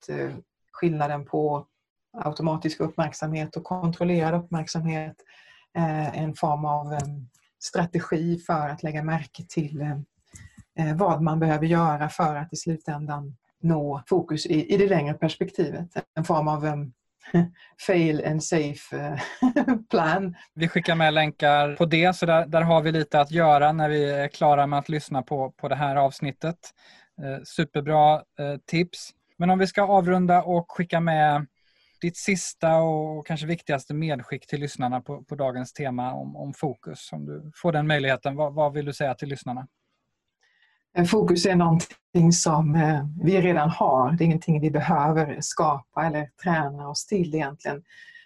skillnaden 0.72 1.26
på 1.26 1.68
automatisk 2.14 2.80
uppmärksamhet 2.80 3.56
och 3.56 3.64
kontrollerad 3.64 4.44
uppmärksamhet. 4.44 5.16
En 6.14 6.36
form 6.36 6.66
av 6.66 6.94
strategi 7.60 8.40
för 8.40 8.70
att 8.70 8.84
lägga 8.84 9.04
märke 9.04 9.44
till 9.50 9.82
eh, 9.82 9.98
eh, 10.80 10.96
vad 10.96 11.22
man 11.22 11.40
behöver 11.40 11.66
göra 11.66 12.10
för 12.10 12.36
att 12.36 12.54
i 12.54 12.56
slutändan 12.56 13.36
nå 13.62 14.04
fokus 14.08 14.46
i, 14.46 14.74
i 14.74 14.78
det 14.78 14.88
längre 14.88 15.14
perspektivet. 15.14 15.88
En 16.16 16.24
form 16.24 16.48
av 16.48 16.66
um, 16.66 16.94
fail 17.88 18.26
and 18.26 18.44
safe 18.44 19.20
plan. 19.90 20.36
Vi 20.54 20.68
skickar 20.68 20.96
med 20.96 21.14
länkar 21.14 21.76
på 21.76 21.86
det, 21.86 22.16
så 22.16 22.26
där, 22.26 22.46
där 22.46 22.62
har 22.62 22.82
vi 22.82 22.92
lite 22.92 23.22
att 23.22 23.32
göra 23.32 23.72
när 23.72 23.90
vi 23.90 24.12
är 24.12 24.28
klara 24.28 24.68
med 24.68 24.80
att 24.80 24.90
lyssna 24.90 25.22
på, 25.22 25.52
på 25.52 25.68
det 25.68 25.76
här 25.76 25.96
avsnittet. 25.96 26.58
Eh, 27.24 27.44
superbra 27.44 28.14
eh, 28.16 28.58
tips. 28.66 29.10
Men 29.38 29.50
om 29.50 29.60
vi 29.60 29.68
ska 29.68 29.84
avrunda 29.84 30.44
och 30.44 30.72
skicka 30.72 31.00
med 31.00 31.48
ditt 32.02 32.18
sista 32.18 32.78
och 32.78 33.28
kanske 33.28 33.48
viktigaste 33.48 33.94
medskick 33.94 34.48
till 34.48 34.60
lyssnarna 34.60 35.02
på, 35.02 35.24
på 35.24 35.36
dagens 35.36 35.74
tema 35.74 36.14
om, 36.14 36.36
om 36.36 36.54
fokus. 36.54 37.10
Om 37.12 37.26
du 37.26 37.52
får 37.56 37.72
den 37.72 37.88
möjligheten, 37.88 38.36
vad, 38.36 38.54
vad 38.54 38.74
vill 38.74 38.86
du 38.86 38.94
säga 38.94 39.14
till 39.14 39.30
lyssnarna? 39.30 39.68
Eh, 40.98 41.06
fokus 41.06 41.46
är 41.46 41.56
någonting 41.56 42.32
som 42.32 42.76
eh, 42.76 43.06
vi 43.22 43.42
redan 43.42 43.70
har. 43.70 44.12
Det 44.12 44.24
är 44.24 44.26
ingenting 44.26 44.62
vi 44.62 44.72
behöver 44.72 45.38
skapa 45.42 46.06
eller 46.06 46.30
träna 46.44 46.90
oss 46.90 47.06
till 47.06 47.36
egentligen. 47.36 47.84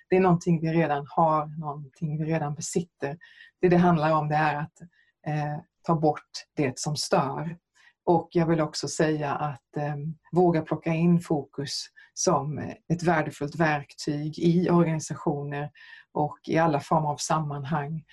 Det 0.10 0.15
är 0.15 0.22
någonting 0.22 0.61
vi 0.61 0.68
redan 0.68 1.07
har, 1.10 1.60
någonting 1.60 2.18
vi 2.18 2.34
redan 2.34 2.56
besitter. 2.56 3.18
Det 3.61 3.69
det 3.69 3.77
handlar 3.77 4.11
om 4.11 4.27
det 4.30 4.35
är 4.35 4.56
att 4.56 4.81
eh, 5.27 5.60
ta 5.84 5.95
bort 5.95 6.30
det 6.56 6.80
som 6.80 6.95
stör. 6.95 7.57
Och 8.06 8.30
jag 8.31 8.45
vill 8.45 8.61
också 8.61 8.88
säga 8.88 9.31
att 9.31 9.77
eh, 9.77 9.95
våga 10.31 10.61
plocka 10.61 10.93
in 10.93 11.19
fokus 11.19 11.85
som 12.13 12.57
eh, 12.57 12.73
ett 12.93 13.03
värdefullt 13.03 13.55
verktyg 13.55 14.39
i 14.39 14.69
organisationer 14.69 15.71
och 16.11 16.39
i 16.47 16.57
alla 16.57 16.79
former 16.79 17.09
av 17.09 17.17
sammanhang. 17.17 18.03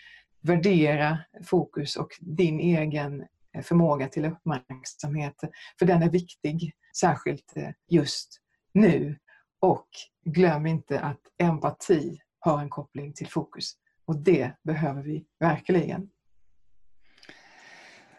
Värdera 0.40 1.18
fokus 1.44 1.96
och 1.96 2.08
din 2.20 2.60
egen 2.60 3.24
eh, 3.54 3.62
förmåga 3.62 4.08
till 4.08 4.24
uppmärksamhet. 4.24 5.34
För 5.78 5.86
den 5.86 6.02
är 6.02 6.10
viktig, 6.10 6.72
särskilt 7.00 7.56
eh, 7.56 7.70
just 7.88 8.40
nu. 8.72 9.18
Och 9.60 9.88
glöm 10.24 10.66
inte 10.66 11.00
att 11.00 11.20
empati 11.38 12.18
har 12.38 12.60
en 12.60 12.70
koppling 12.70 13.12
till 13.12 13.28
fokus. 13.28 13.72
Och 14.04 14.16
det 14.16 14.52
behöver 14.64 15.02
vi 15.02 15.26
verkligen. 15.40 16.10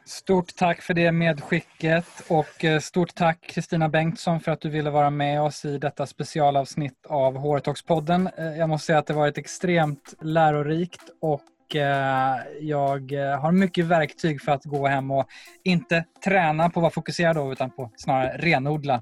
Stort 0.10 0.56
tack 0.56 0.82
för 0.82 0.94
det 0.94 1.12
medskicket 1.12 2.06
och 2.28 2.66
eh, 2.66 2.80
stort 2.80 3.16
tack 3.16 3.42
Kristina 3.42 3.90
Bengtsson 3.90 4.40
för 4.40 4.52
att 4.52 4.62
du 4.62 4.70
ville 4.70 4.90
vara 4.90 5.10
med 5.10 5.42
oss 5.42 5.66
i 5.66 5.78
detta 5.78 6.06
specialavsnitt 6.06 7.06
av 7.06 7.38
HR-talks-podden. 7.38 8.30
Jag 8.58 8.70
måste 8.70 8.86
säga 8.86 9.00
att 9.00 9.08
det 9.08 9.14
varit 9.14 9.38
extremt 9.38 10.14
lärorikt 10.22 11.02
och 11.22 11.42
Eh, 11.76 12.38
jag 12.60 13.12
eh, 13.12 13.40
har 13.40 13.52
mycket 13.52 13.86
verktyg 13.86 14.42
för 14.42 14.52
att 14.52 14.66
gå 14.66 14.88
hem 14.88 15.12
och 15.12 15.28
inte 15.64 16.06
träna 16.24 16.70
på 16.70 16.80
att 16.80 16.82
vara 16.82 16.92
fokuserad 16.92 17.36
då, 17.36 17.52
utan 17.52 17.72
på 17.72 17.92
snarare 17.96 18.38
renodla 18.38 19.02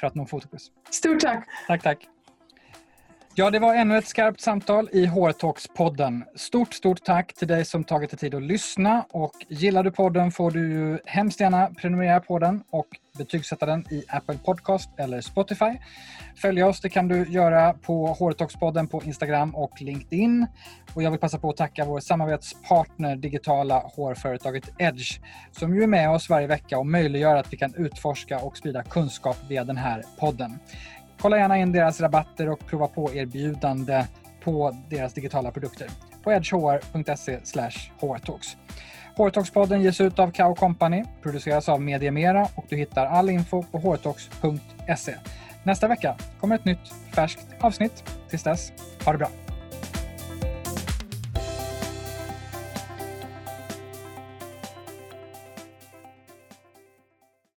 för 0.00 0.06
att 0.06 0.14
nå 0.14 0.26
fokus. 0.26 0.70
Stort 0.90 1.20
tack! 1.20 1.46
Tack, 1.66 1.82
tack. 1.82 2.17
Ja, 3.34 3.50
det 3.50 3.58
var 3.58 3.74
ännu 3.74 3.98
ett 3.98 4.06
skarpt 4.06 4.40
samtal 4.40 4.88
i 4.92 5.06
HR-talks-podden. 5.06 6.22
Stort, 6.34 6.74
stort 6.74 7.04
tack 7.04 7.34
till 7.34 7.48
dig 7.48 7.64
som 7.64 7.84
tagit 7.84 8.10
dig 8.10 8.18
tid 8.18 8.34
att 8.34 8.42
lyssna. 8.42 9.04
Och 9.10 9.32
gillar 9.48 9.82
du 9.82 9.90
podden 9.90 10.30
får 10.30 10.50
du 10.50 10.72
ju 10.72 10.98
hemskt 11.04 11.40
gärna 11.40 11.70
prenumerera 11.70 12.20
på 12.20 12.38
den 12.38 12.62
och 12.70 12.86
betygsätta 13.18 13.66
den 13.66 13.84
i 13.90 14.04
Apple 14.08 14.38
Podcast 14.44 14.90
eller 14.96 15.20
Spotify. 15.20 15.78
Följ 16.36 16.62
oss 16.62 16.80
det 16.80 16.88
kan 16.88 17.08
du 17.08 17.24
göra 17.28 17.72
på 17.72 18.14
HR-talks-podden 18.14 18.86
på 18.86 19.02
Instagram 19.02 19.54
och 19.54 19.82
LinkedIn. 19.82 20.46
Och 20.94 21.02
jag 21.02 21.10
vill 21.10 21.20
passa 21.20 21.38
på 21.38 21.50
att 21.50 21.56
tacka 21.56 21.84
vår 21.84 22.00
samarbetspartner 22.00 23.16
digitala 23.16 23.78
HR-företaget 23.78 24.70
Edge 24.78 25.20
som 25.52 25.74
ju 25.74 25.82
är 25.82 25.86
med 25.86 26.10
oss 26.10 26.28
varje 26.28 26.46
vecka 26.46 26.78
och 26.78 26.86
möjliggör 26.86 27.36
att 27.36 27.52
vi 27.52 27.56
kan 27.56 27.74
utforska 27.74 28.38
och 28.38 28.56
sprida 28.56 28.82
kunskap 28.82 29.36
via 29.48 29.64
den 29.64 29.76
här 29.76 30.02
podden. 30.18 30.58
Kolla 31.20 31.38
gärna 31.38 31.58
in 31.58 31.72
deras 31.72 32.00
rabatter 32.00 32.48
och 32.48 32.66
prova 32.66 32.88
på 32.88 33.14
erbjudande 33.14 34.04
på 34.44 34.76
deras 34.90 35.12
digitala 35.12 35.50
produkter 35.50 35.88
på 36.22 36.32
edgehr.se 36.32 37.38
hrtalks. 38.00 38.56
HR-talks-podden 39.16 39.82
ges 39.82 40.00
ut 40.00 40.18
av 40.18 40.30
Kao 40.30 40.54
Company, 40.54 41.04
produceras 41.22 41.68
av 41.68 41.80
Mediemera 41.80 42.48
och 42.54 42.64
du 42.68 42.76
hittar 42.76 43.06
all 43.06 43.30
info 43.30 43.62
på 43.62 43.78
hrtalks.se. 43.78 45.14
Nästa 45.62 45.88
vecka 45.88 46.16
kommer 46.40 46.54
ett 46.54 46.64
nytt 46.64 46.94
färskt 47.14 47.46
avsnitt. 47.60 48.04
Tills 48.30 48.42
dess, 48.42 48.72
ha 49.04 49.12
det 49.12 49.18
bra! 49.18 49.47